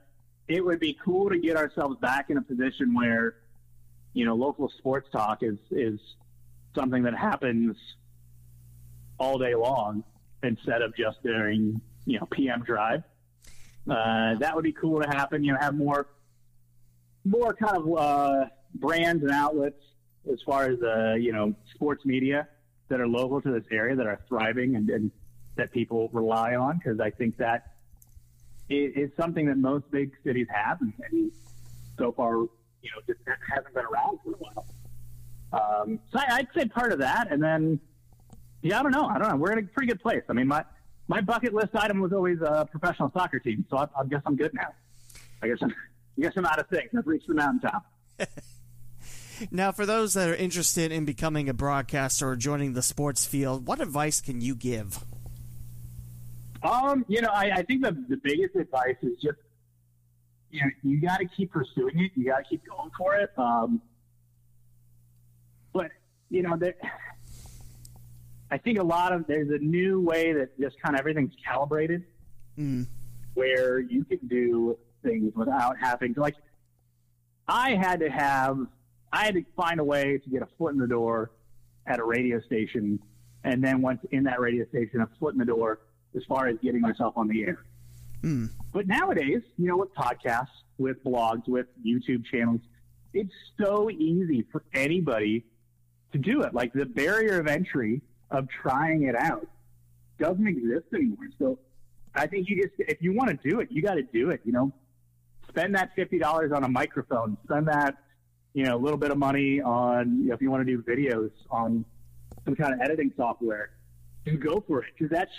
it 0.49 0.65
would 0.65 0.81
be 0.81 0.97
cool 1.05 1.31
to 1.31 1.39
get 1.39 1.57
ourselves 1.57 1.97
back 2.01 2.31
in 2.31 2.37
a 2.37 2.43
position 2.43 2.95
where, 2.95 3.37
you 4.13 4.25
know, 4.25 4.35
local 4.35 4.71
sports 4.79 5.09
talk 5.11 5.43
is 5.43 5.59
is 5.71 5.99
something 6.75 7.03
that 7.05 7.17
happens 7.17 7.77
all 9.19 9.39
day 9.39 9.55
long 9.55 10.05
instead 10.43 10.83
of 10.83 10.95
just 10.97 11.23
during, 11.23 11.81
you 12.05 12.19
know, 12.19 12.27
PM 12.27 12.63
drive. 12.63 13.03
Uh, 13.89 14.35
that 14.37 14.55
would 14.55 14.65
be 14.65 14.73
cool 14.73 15.01
to 15.01 15.09
happen. 15.09 15.43
You 15.43 15.53
know, 15.53 15.59
have 15.59 15.75
more 15.75 16.07
more 17.25 17.55
kind 17.55 17.77
of 17.77 17.97
uh, 17.97 18.45
brands 18.75 19.23
and 19.23 19.33
outlets 19.33 19.83
as 20.31 20.41
far 20.43 20.65
as 20.65 20.81
uh, 20.83 21.15
you 21.15 21.33
know 21.33 21.55
sports 21.75 22.05
media 22.05 22.47
that 22.89 23.01
are 23.01 23.09
local 23.09 23.41
to 23.41 23.51
this 23.51 23.65
area 23.73 23.97
that 23.97 24.07
are 24.07 24.21
thriving 24.29 24.77
and, 24.77 24.91
and 24.91 25.11
that 25.57 25.73
people 25.73 26.09
rely 26.13 26.55
on 26.55 26.79
because 26.79 27.01
I 27.01 27.11
think 27.11 27.37
that 27.39 27.73
is, 28.69 29.11
something 29.19 29.47
that 29.47 29.59
most 29.59 29.91
big 29.91 30.13
cities 30.25 30.47
have 30.51 30.81
and, 30.81 30.93
and 31.11 31.31
so 31.99 32.13
far 32.13 32.37
you 32.37 32.91
know 32.91 33.03
just 33.07 33.21
hasn't 33.55 33.75
been 33.75 33.85
around 33.85 34.19
for 34.25 34.31
a 34.31 34.37
while. 34.39 34.67
Um, 35.53 36.01
so 36.11 36.19
I, 36.19 36.37
I'd 36.37 36.49
say 36.57 36.65
part 36.67 36.93
of 36.93 36.99
that, 37.01 37.31
and 37.31 37.43
then 37.43 37.79
yeah, 38.63 38.81
I 38.81 38.83
don't 38.83 38.93
know, 38.93 39.07
I 39.07 39.19
don't 39.19 39.29
know. 39.29 39.37
We're 39.37 39.53
in 39.53 39.59
a 39.59 39.63
pretty 39.63 39.89
good 39.89 40.01
place. 40.01 40.23
I 40.29 40.33
mean, 40.33 40.49
my 40.49 40.65
my 41.09 41.21
bucket 41.21 41.53
list 41.53 41.75
item 41.75 42.01
was 42.01 42.13
always 42.13 42.41
a 42.41 42.67
professional 42.71 43.11
soccer 43.13 43.39
team, 43.39 43.67
so 43.69 43.77
I, 43.77 43.87
I 43.99 44.05
guess 44.09 44.23
I'm 44.25 44.37
good 44.37 44.55
now. 44.55 44.73
I 45.43 45.49
guess 45.49 45.59
I'm, 45.61 45.71
I 45.71 46.23
guess 46.23 46.33
I'm 46.37 46.47
out 46.47 46.59
of 46.59 46.69
things. 46.69 46.91
I've 46.97 47.07
reached 47.07 47.29
the 47.29 47.35
mountaintop. 47.35 47.85
Now, 49.51 49.73
for 49.73 49.87
those 49.87 50.15
that 50.15 50.29
are 50.29 50.35
interested 50.35 50.93
in 50.93 51.05
becoming 51.05 51.49
a 51.49 51.55
broadcaster 51.55 52.29
or 52.29 52.37
joining 52.37 52.75
the 52.75 52.83
sports 52.83 53.27
field, 53.27 53.67
what 53.67 53.81
advice 53.81 54.21
can 54.21 54.41
you 54.41 54.55
give? 54.55 55.05
Um, 56.63 57.05
you 57.09 57.21
know, 57.21 57.29
I, 57.33 57.51
I 57.57 57.63
think 57.63 57.83
the 57.83 57.93
the 58.09 58.17
biggest 58.17 58.55
advice 58.57 58.97
is 59.03 59.17
just 59.23 59.39
you 60.51 60.61
know 60.61 60.71
you 60.83 61.01
got 61.01 61.19
to 61.19 61.27
keep 61.27 61.53
pursuing 61.53 61.99
it. 62.01 62.13
You 62.15 62.27
got 62.27 62.39
to 62.39 62.45
keep 62.45 62.63
going 62.69 62.91
for 62.97 63.17
it. 63.17 63.31
Um, 63.37 63.81
but 65.73 65.91
you 66.31 66.43
know 66.43 66.57
that 66.57 66.77
I 68.51 68.59
think 68.59 68.79
a 68.79 68.83
lot 68.83 69.13
of 69.13 69.27
there's 69.27 69.51
a 69.51 69.59
new 69.59 70.01
way 70.01 70.33
that 70.33 70.59
just 70.61 70.77
kind 70.81 70.95
of 70.95 71.01
everything's 71.01 71.35
calibrated, 71.45 72.05
Mm. 72.59 72.87
where 73.35 73.79
you 73.81 74.05
can 74.05 74.19
do 74.29 74.77
things 75.03 75.33
without 75.35 75.77
having 75.81 76.13
to 76.15 76.21
like. 76.21 76.37
I 77.49 77.71
had 77.75 78.01
to 78.01 78.11
have 78.11 78.59
I 79.13 79.25
had 79.25 79.35
to 79.35 79.45
find 79.57 79.81
a 79.81 79.85
way 79.85 80.19
to 80.19 80.31
get 80.31 80.43
a 80.43 80.49
foot 80.59 80.75
in 80.75 80.79
the 80.79 80.87
door 80.87 81.31
at 81.87 81.99
a 81.99 82.05
radio 82.05 82.41
station, 82.43 83.01
and 83.43 83.65
then 83.65 83.81
once 83.83 84.01
in 84.11 84.25
that 84.25 84.39
radio 84.39 84.67
station, 84.69 85.01
a 85.01 85.09
foot 85.19 85.33
in 85.33 85.39
the 85.39 85.45
door 85.47 85.81
as 86.17 86.23
far 86.25 86.49
as 86.49 86.57
getting 86.63 86.81
myself 86.81 87.15
on 87.17 87.29
the 87.29 87.45
air. 87.45 87.65
Mm. 88.23 88.51
But 88.73 88.87
nowadays, 88.87 89.43
you 89.59 89.67
know, 89.67 89.77
with 89.77 89.95
podcasts, 89.95 90.47
with 90.79 91.03
blogs, 91.05 91.49
with 91.49 91.67
YouTube 91.85 92.25
channels, 92.25 92.61
it's 93.13 93.35
so 93.61 93.91
easy 93.91 94.47
for 94.51 94.63
anybody 94.75 95.45
to 96.13 96.19
do 96.19 96.43
it. 96.43 96.55
Like 96.55 96.73
the 96.73 96.87
barrier 96.87 97.41
of 97.41 97.47
entry 97.47 98.01
of 98.31 98.49
trying 98.49 99.05
it 99.05 99.15
out 99.17 99.47
doesn't 100.19 100.47
exist 100.47 100.87
anymore. 100.95 101.29
So 101.39 101.59
I 102.15 102.27
think 102.27 102.49
you 102.49 102.63
just, 102.63 102.75
if 102.79 103.03
you 103.03 103.13
want 103.13 103.31
to 103.31 103.49
do 103.49 103.61
it, 103.61 103.69
you 103.71 103.83
got 103.83 103.95
to 103.95 104.03
do 104.03 104.31
it. 104.31 104.41
You 104.45 104.53
know, 104.53 104.73
spend 105.49 105.75
that 105.75 105.91
fifty 105.95 106.19
dollars 106.19 106.53
on 106.53 106.65
a 106.65 106.69
microphone. 106.69 107.37
Spend 107.45 107.69
that, 107.69 107.97
you 108.55 108.65
know, 108.65 108.77
a 108.77 108.81
little 108.81 108.99
bit 108.99 109.11
of 109.11 109.19
money 109.19 109.61
on, 109.61 110.21
you 110.23 110.29
know, 110.29 110.35
if 110.35 110.41
you 110.41 110.51
want 110.51 110.67
to 110.67 110.77
do 110.77 110.83
videos 110.83 111.31
on 111.51 111.85
some 112.45 112.55
kind 112.55 112.73
of 112.75 112.81
editing 112.81 113.13
software, 113.17 113.71
and 114.27 114.41
go 114.41 114.63
for 114.67 114.83
it 114.85 114.93
because 114.97 115.11
that's 115.11 115.33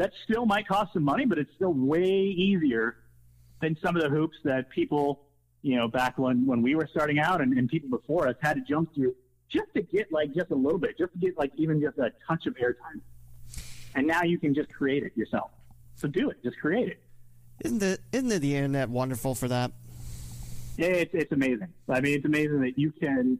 that 0.00 0.12
still 0.24 0.46
might 0.46 0.66
cost 0.66 0.94
some 0.94 1.04
money, 1.04 1.26
but 1.26 1.38
it's 1.38 1.52
still 1.54 1.74
way 1.74 2.08
easier 2.08 2.96
than 3.60 3.76
some 3.82 3.96
of 3.96 4.02
the 4.02 4.08
hoops 4.08 4.38
that 4.44 4.70
people, 4.70 5.20
you 5.60 5.76
know, 5.76 5.88
back 5.88 6.16
when, 6.16 6.46
when 6.46 6.62
we 6.62 6.74
were 6.74 6.88
starting 6.90 7.18
out 7.18 7.42
and, 7.42 7.52
and 7.58 7.68
people 7.68 7.90
before 7.90 8.26
us 8.26 8.34
had 8.40 8.54
to 8.54 8.62
jump 8.62 8.94
through 8.94 9.14
just 9.50 9.66
to 9.74 9.82
get 9.82 10.10
like 10.10 10.34
just 10.34 10.50
a 10.52 10.54
little 10.54 10.78
bit, 10.78 10.96
just 10.96 11.12
to 11.12 11.18
get 11.18 11.36
like 11.36 11.52
even 11.56 11.82
just 11.82 11.98
a 11.98 12.10
touch 12.26 12.46
of 12.46 12.54
airtime. 12.54 13.02
And 13.94 14.06
now 14.06 14.22
you 14.22 14.38
can 14.38 14.54
just 14.54 14.72
create 14.72 15.02
it 15.02 15.14
yourself. 15.16 15.50
So 15.96 16.08
do 16.08 16.30
it. 16.30 16.42
Just 16.42 16.58
create 16.58 16.88
it. 16.88 17.02
Isn't 17.62 17.80
the 17.80 17.98
isn't 18.10 18.28
the, 18.40 18.56
internet 18.56 18.88
wonderful 18.88 19.34
for 19.34 19.48
that? 19.48 19.70
Yeah, 20.78 20.86
it's, 20.86 21.12
it's 21.12 21.32
amazing. 21.32 21.68
I 21.90 22.00
mean, 22.00 22.14
it's 22.14 22.24
amazing 22.24 22.62
that 22.62 22.78
you 22.78 22.90
can, 22.90 23.38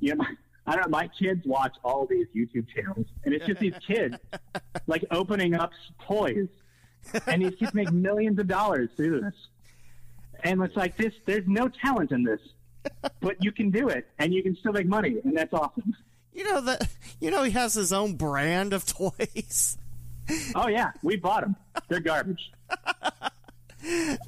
you 0.00 0.14
know, 0.14 0.24
I 0.66 0.74
don't 0.74 0.90
know, 0.90 0.98
my 0.98 1.08
kids 1.08 1.42
watch 1.46 1.76
all 1.84 2.06
these 2.06 2.26
YouTube 2.34 2.66
channels, 2.74 3.06
and 3.24 3.32
it's 3.34 3.46
just 3.46 3.60
these 3.60 3.74
kids 3.86 4.16
like 4.86 5.04
opening 5.10 5.54
up 5.54 5.72
toys, 6.06 6.48
and 7.26 7.42
these 7.42 7.54
kids 7.54 7.72
make 7.74 7.92
millions 7.92 8.38
of 8.38 8.48
dollars 8.48 8.90
through 8.96 9.20
this. 9.20 9.34
And 10.44 10.60
it's 10.62 10.76
like 10.76 10.96
this, 10.96 11.14
there's 11.24 11.46
no 11.46 11.68
talent 11.68 12.10
in 12.12 12.24
this, 12.24 12.40
but 13.20 13.42
you 13.42 13.52
can 13.52 13.70
do 13.70 13.88
it, 13.88 14.06
and 14.18 14.34
you 14.34 14.42
can 14.42 14.56
still 14.56 14.72
make 14.72 14.86
money, 14.86 15.16
and 15.24 15.36
that's 15.36 15.52
awesome. 15.52 15.94
You 16.34 16.44
know 16.44 16.60
that 16.62 16.88
you 17.20 17.30
know 17.30 17.44
he 17.44 17.52
has 17.52 17.74
his 17.74 17.92
own 17.92 18.14
brand 18.16 18.72
of 18.72 18.84
toys. 18.86 19.78
Oh 20.54 20.68
yeah, 20.68 20.90
we 21.02 21.16
bought 21.16 21.42
them. 21.42 21.56
They're 21.88 22.00
garbage. 22.00 22.50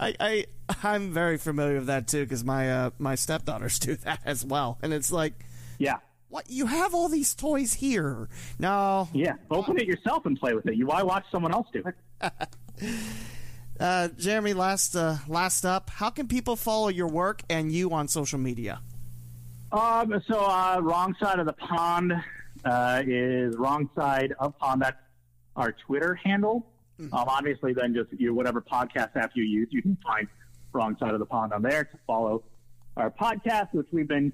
I, 0.01 0.15
I 0.20 0.47
I'm 0.82 1.12
very 1.12 1.36
familiar 1.39 1.78
with 1.78 1.86
that 1.86 2.06
too 2.06 2.24
because 2.24 2.44
my 2.44 2.70
uh, 2.70 2.90
my 2.98 3.15
stepdaughters 3.15 3.78
do 3.78 3.97
that 3.97 4.20
as 4.24 4.44
well, 4.44 4.78
and 4.82 4.93
it's 4.93 5.10
like, 5.10 5.35
Yeah. 5.78 5.97
What 6.28 6.50
you 6.50 6.66
have 6.66 6.94
all 6.94 7.09
these 7.09 7.34
toys 7.34 7.72
here? 7.74 8.28
No, 8.59 9.09
Yeah. 9.12 9.34
Open 9.50 9.78
it 9.78 9.86
yourself 9.86 10.26
and 10.26 10.38
play 10.38 10.55
with 10.55 10.66
it. 10.66 10.74
You 10.74 10.86
why 10.86 11.02
watch 11.02 11.24
someone 11.30 11.52
else 11.52 11.66
do 11.72 11.82
it? 11.86 12.32
uh, 13.80 14.09
Jeremy. 14.18 14.52
Last 14.55 14.94
uh, 14.96 15.16
last 15.26 15.64
up, 15.64 15.90
how 15.90 16.10
can 16.10 16.28
people 16.28 16.56
follow 16.56 16.88
your 16.88 17.09
work 17.09 17.42
and 17.48 17.72
you 17.72 17.90
on 17.92 18.09
social 18.09 18.38
media? 18.38 18.80
Um, 19.72 20.22
so 20.26 20.40
uh, 20.46 20.80
wrong 20.80 21.14
side 21.20 21.38
of 21.38 21.46
the 21.46 21.52
pond 21.52 22.12
uh, 22.64 23.02
is 23.06 23.56
wrong 23.56 23.88
side 23.94 24.34
of 24.38 24.59
pond. 24.59 24.82
That's 24.82 24.96
our 25.56 25.72
Twitter 25.86 26.14
handle. 26.14 26.66
Um, 27.00 27.10
obviously, 27.12 27.72
then 27.74 27.94
just 27.94 28.09
you 28.20 28.34
whatever 28.34 28.60
podcast 28.60 29.14
app 29.16 29.32
you 29.34 29.44
use, 29.44 29.68
you 29.70 29.82
can 29.82 29.96
find 30.05 30.26
wrong 30.72 30.96
side 30.98 31.12
of 31.14 31.20
the 31.20 31.26
pond 31.26 31.52
on 31.52 31.62
there 31.62 31.84
to 31.84 31.98
follow 32.06 32.42
our 32.96 33.10
podcast, 33.10 33.68
which 33.72 33.86
we've 33.92 34.09
been 34.09 34.32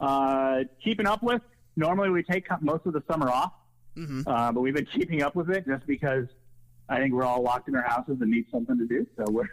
uh, 0.00 0.60
keeping 0.82 1.06
up 1.06 1.22
with. 1.22 1.42
Normally, 1.76 2.10
we 2.10 2.22
take 2.22 2.46
most 2.60 2.86
of 2.86 2.92
the 2.92 3.02
summer 3.10 3.30
off, 3.30 3.52
uh, 4.26 4.52
but 4.52 4.60
we've 4.60 4.74
been 4.74 4.86
keeping 4.86 5.22
up 5.22 5.34
with 5.34 5.50
it 5.50 5.66
just 5.66 5.86
because 5.86 6.26
I 6.88 6.98
think 6.98 7.14
we're 7.14 7.24
all 7.24 7.42
locked 7.42 7.68
in 7.68 7.74
our 7.76 7.82
houses 7.82 8.18
and 8.20 8.30
need 8.30 8.46
something 8.50 8.78
to 8.78 8.86
do. 8.86 9.06
So 9.16 9.24
we're 9.30 9.48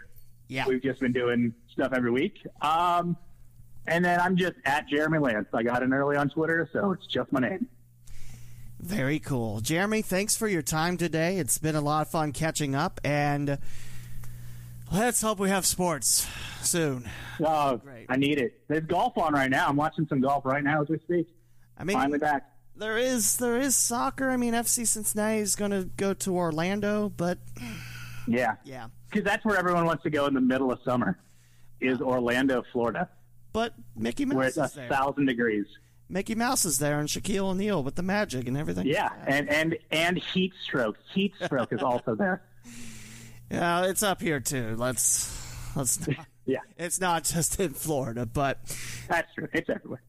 Yeah, 0.48 0.66
We've 0.68 0.82
just 0.84 1.00
been 1.00 1.14
doing 1.14 1.54
stuff 1.72 1.94
every 1.94 2.12
week. 2.12 2.46
Um, 2.62 3.16
and 3.88 4.04
then 4.06 4.20
I'm 4.20 4.36
just 4.38 4.54
at 4.66 4.88
Jeremy 4.88 5.18
Lance. 5.20 5.48
I 5.54 5.64
got 5.64 5.82
in 5.82 5.94
early 5.94 6.16
on 6.16 6.30
Twitter, 6.30 6.70
so 6.72 6.92
it's 6.92 7.08
just 7.08 7.32
my 7.32 7.40
name. 7.40 7.68
very 8.80 9.20
cool. 9.20 9.62
Jeremy, 9.62 10.02
thanks 10.02 10.36
for 10.36 10.48
your 10.48 10.62
time 10.62 10.98
today. 10.98 11.38
It's 11.38 11.58
been 11.58 11.76
a 11.76 11.82
lot 11.82 12.02
of 12.02 12.12
fun 12.12 12.32
catching 12.32 12.76
up, 12.76 13.00
and 13.04 13.58
let's 14.92 15.22
hope 15.22 15.40
we 15.40 15.50
have 15.50 15.66
sports 15.66 16.28
soon. 16.62 17.10
Oh, 17.44 17.78
Great. 17.78 18.06
I 18.10 18.18
need 18.18 18.38
it. 18.40 18.62
There's 18.68 18.86
golf 18.86 19.18
on 19.18 19.34
right 19.34 19.50
now. 19.50 19.68
I'm 19.68 19.76
watching 19.76 20.06
some 20.08 20.22
golf 20.22 20.46
right 20.46 20.64
now 20.64 20.82
as 20.82 20.90
we 20.90 21.00
speak. 21.00 21.28
I 21.78 21.84
mean, 21.84 21.98
Finally 21.98 22.20
back. 22.20 22.50
there 22.76 22.98
is 22.98 23.38
there 23.38 23.58
is 23.58 23.76
soccer. 23.76 24.30
I 24.30 24.38
mean, 24.38 24.54
FC 24.54 24.86
Cincinnati 24.86 25.40
is 25.40 25.56
going 25.56 25.72
to 25.72 25.86
go 25.98 26.14
to 26.16 26.36
Orlando, 26.36 27.10
but 27.10 27.40
Yeah, 28.28 28.56
yeah, 28.64 28.88
because 29.10 29.24
that's 29.26 29.44
where 29.46 29.58
everyone 29.58 29.86
wants 29.86 30.04
to 30.04 30.10
go 30.10 30.28
in 30.28 30.34
the 30.34 30.42
middle 30.42 30.72
of 30.72 30.80
summer. 30.86 31.18
Is 31.80 32.00
Orlando, 32.00 32.64
Florida, 32.72 33.10
but 33.54 33.74
Mickey 33.96 34.26
where 34.26 34.46
Mouse 34.46 34.48
it's 34.50 34.58
a 34.58 34.64
is 34.66 34.74
there. 34.74 34.90
thousand 34.90 35.26
degrees. 35.26 35.66
Mickey 36.10 36.36
Mouse 36.36 36.64
is 36.66 36.78
there, 36.78 37.00
and 37.00 37.10
Shaquille 37.10 37.46
O'Neal 37.46 37.82
with 37.84 37.96
the 37.96 38.04
magic 38.04 38.48
and 38.48 38.56
everything. 38.56 38.86
Yeah, 38.86 39.10
and 39.26 39.50
and 39.50 39.76
and 39.90 40.20
heat 40.20 40.54
stroke. 40.64 40.98
Heat 41.16 41.34
stroke 41.44 41.74
is 41.74 41.82
also 41.82 42.14
there. 42.16 42.44
yeah, 43.52 43.86
it's 43.86 44.04
up 44.04 44.22
here 44.22 44.40
too. 44.40 44.76
Let's 44.78 45.76
let's. 45.76 46.08
Not, 46.08 46.26
Yeah, 46.44 46.62
it's 46.76 47.00
not 47.00 47.24
just 47.24 47.60
in 47.60 47.70
Florida, 47.74 48.26
but 48.26 48.60
that's 49.08 49.32
true. 49.36 49.48
It's 49.54 49.70
everywhere. 49.70 50.02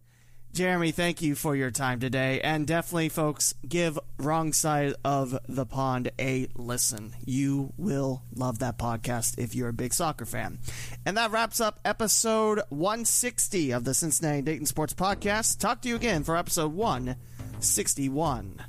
Jeremy, 0.55 0.93
thank 0.93 1.23
you 1.23 1.35
for 1.35 1.55
your 1.57 1.71
time 1.71 1.99
today. 2.01 2.41
And 2.41 2.67
definitely, 2.67 3.09
folks, 3.11 3.55
give 3.67 3.99
Wrong 4.19 4.53
Side 4.53 4.95
of 5.03 5.39
the 5.49 5.65
Pond 5.65 6.11
a 6.19 6.49
listen. 6.55 7.15
You 7.25 7.73
will 7.79 8.23
love 8.35 8.59
that 8.59 8.79
podcast 8.79 9.39
if 9.39 9.55
you're 9.55 9.69
a 9.69 9.75
big 9.75 9.95
soccer 9.95 10.27
fan. 10.27 10.59
And 11.07 11.17
that 11.17 11.31
wraps 11.31 11.61
up 11.61 11.81
episode 11.87 12.61
160 12.71 13.71
of 13.71 13.85
the 13.85 13.95
Cincinnati 13.95 14.43
Dayton 14.43 14.67
Sports 14.67 14.93
Podcast. 14.95 15.59
Talk 15.59 15.81
to 15.83 15.89
you 15.89 15.97
again 15.97 16.23
for 16.23 16.37
episode 16.37 16.73
161. 16.75 18.63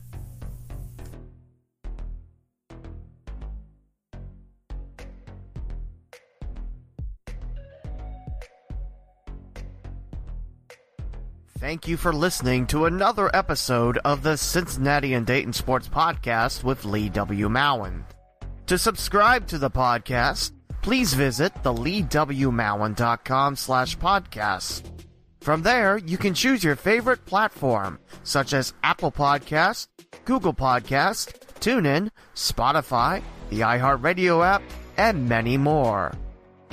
Thank 11.64 11.88
you 11.88 11.96
for 11.96 12.12
listening 12.12 12.68
to 12.68 12.88
another 12.88 13.34
episode 13.34 13.98
of 14.00 14.22
the 14.22 14.36
Cincinnati 14.36 15.14
and 15.14 15.26
Dayton 15.26 15.54
Sports 15.54 15.88
Podcast 15.88 16.62
with 16.62 16.84
Lee 16.84 17.08
W. 17.08 17.48
Mowen. 17.48 18.04
To 18.66 18.78
subscribe 18.78 19.48
to 19.48 19.58
the 19.58 19.70
podcast, 19.72 20.52
please 20.82 21.14
visit 21.14 21.54
the 21.64 21.74
leewmowen.com 21.74 23.56
slash 23.56 23.98
podcast. 23.98 24.84
From 25.40 25.62
there, 25.62 25.98
you 26.00 26.18
can 26.18 26.34
choose 26.34 26.66
your 26.66 26.76
favorite 26.76 27.24
platform, 27.24 27.98
such 28.24 28.52
as 28.52 28.74
Apple 28.84 29.14
Podcast, 29.14 29.88
Google 30.26 30.54
Podcast, 30.54 31.40
TuneIn, 31.62 32.10
Spotify, 32.36 33.24
the 33.50 33.62
iHeartRadio 33.62 34.46
app, 34.46 34.64
and 34.98 35.30
many 35.30 35.56
more. 35.56 36.12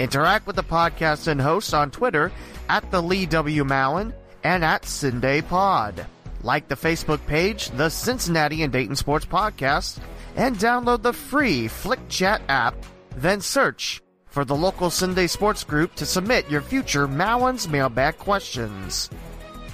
Interact 0.00 0.48
with 0.48 0.56
the 0.56 0.64
podcast 0.64 1.28
and 1.28 1.40
hosts 1.40 1.74
on 1.74 1.92
Twitter 1.92 2.32
at 2.68 2.90
the 2.90 3.00
Lee 3.00 3.26
W. 3.26 3.62
Mowen 3.62 4.14
and 4.44 4.64
at 4.64 4.82
CinDay 4.82 5.46
Pod. 5.46 6.06
Like 6.42 6.68
the 6.68 6.74
Facebook 6.74 7.24
page, 7.26 7.70
the 7.70 7.88
Cincinnati 7.88 8.62
and 8.62 8.72
Dayton 8.72 8.96
Sports 8.96 9.26
Podcast, 9.26 9.98
and 10.36 10.56
download 10.56 11.02
the 11.02 11.12
free 11.12 11.68
Flick 11.68 12.08
Chat 12.08 12.40
app. 12.48 12.74
Then 13.16 13.40
search 13.40 14.00
for 14.26 14.44
the 14.44 14.54
local 14.54 14.88
CinDay 14.88 15.28
Sports 15.28 15.64
group 15.64 15.94
to 15.96 16.06
submit 16.06 16.48
your 16.48 16.62
future 16.62 17.06
Mowen's 17.06 17.68
mailbag 17.68 18.16
questions. 18.18 19.10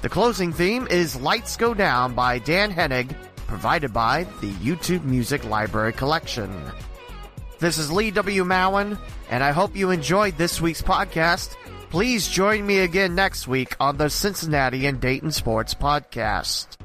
The 0.02 0.08
closing 0.08 0.52
theme 0.52 0.86
is 0.88 1.16
Lights 1.16 1.56
Go 1.56 1.74
Down 1.74 2.14
by 2.14 2.38
Dan 2.38 2.72
Henig, 2.72 3.14
provided 3.46 3.92
by 3.92 4.24
the 4.40 4.52
YouTube 4.54 5.04
Music 5.04 5.44
Library 5.44 5.92
Collection. 5.92 6.50
This 7.58 7.78
is 7.78 7.90
Lee 7.90 8.10
W. 8.10 8.44
Mowen, 8.44 8.98
and 9.30 9.42
I 9.42 9.52
hope 9.52 9.76
you 9.76 9.90
enjoyed 9.90 10.36
this 10.36 10.60
week's 10.60 10.82
podcast. 10.82 11.56
Please 11.96 12.28
join 12.28 12.66
me 12.66 12.80
again 12.80 13.14
next 13.14 13.48
week 13.48 13.74
on 13.80 13.96
the 13.96 14.10
Cincinnati 14.10 14.84
and 14.84 15.00
Dayton 15.00 15.32
Sports 15.32 15.72
Podcast. 15.72 16.75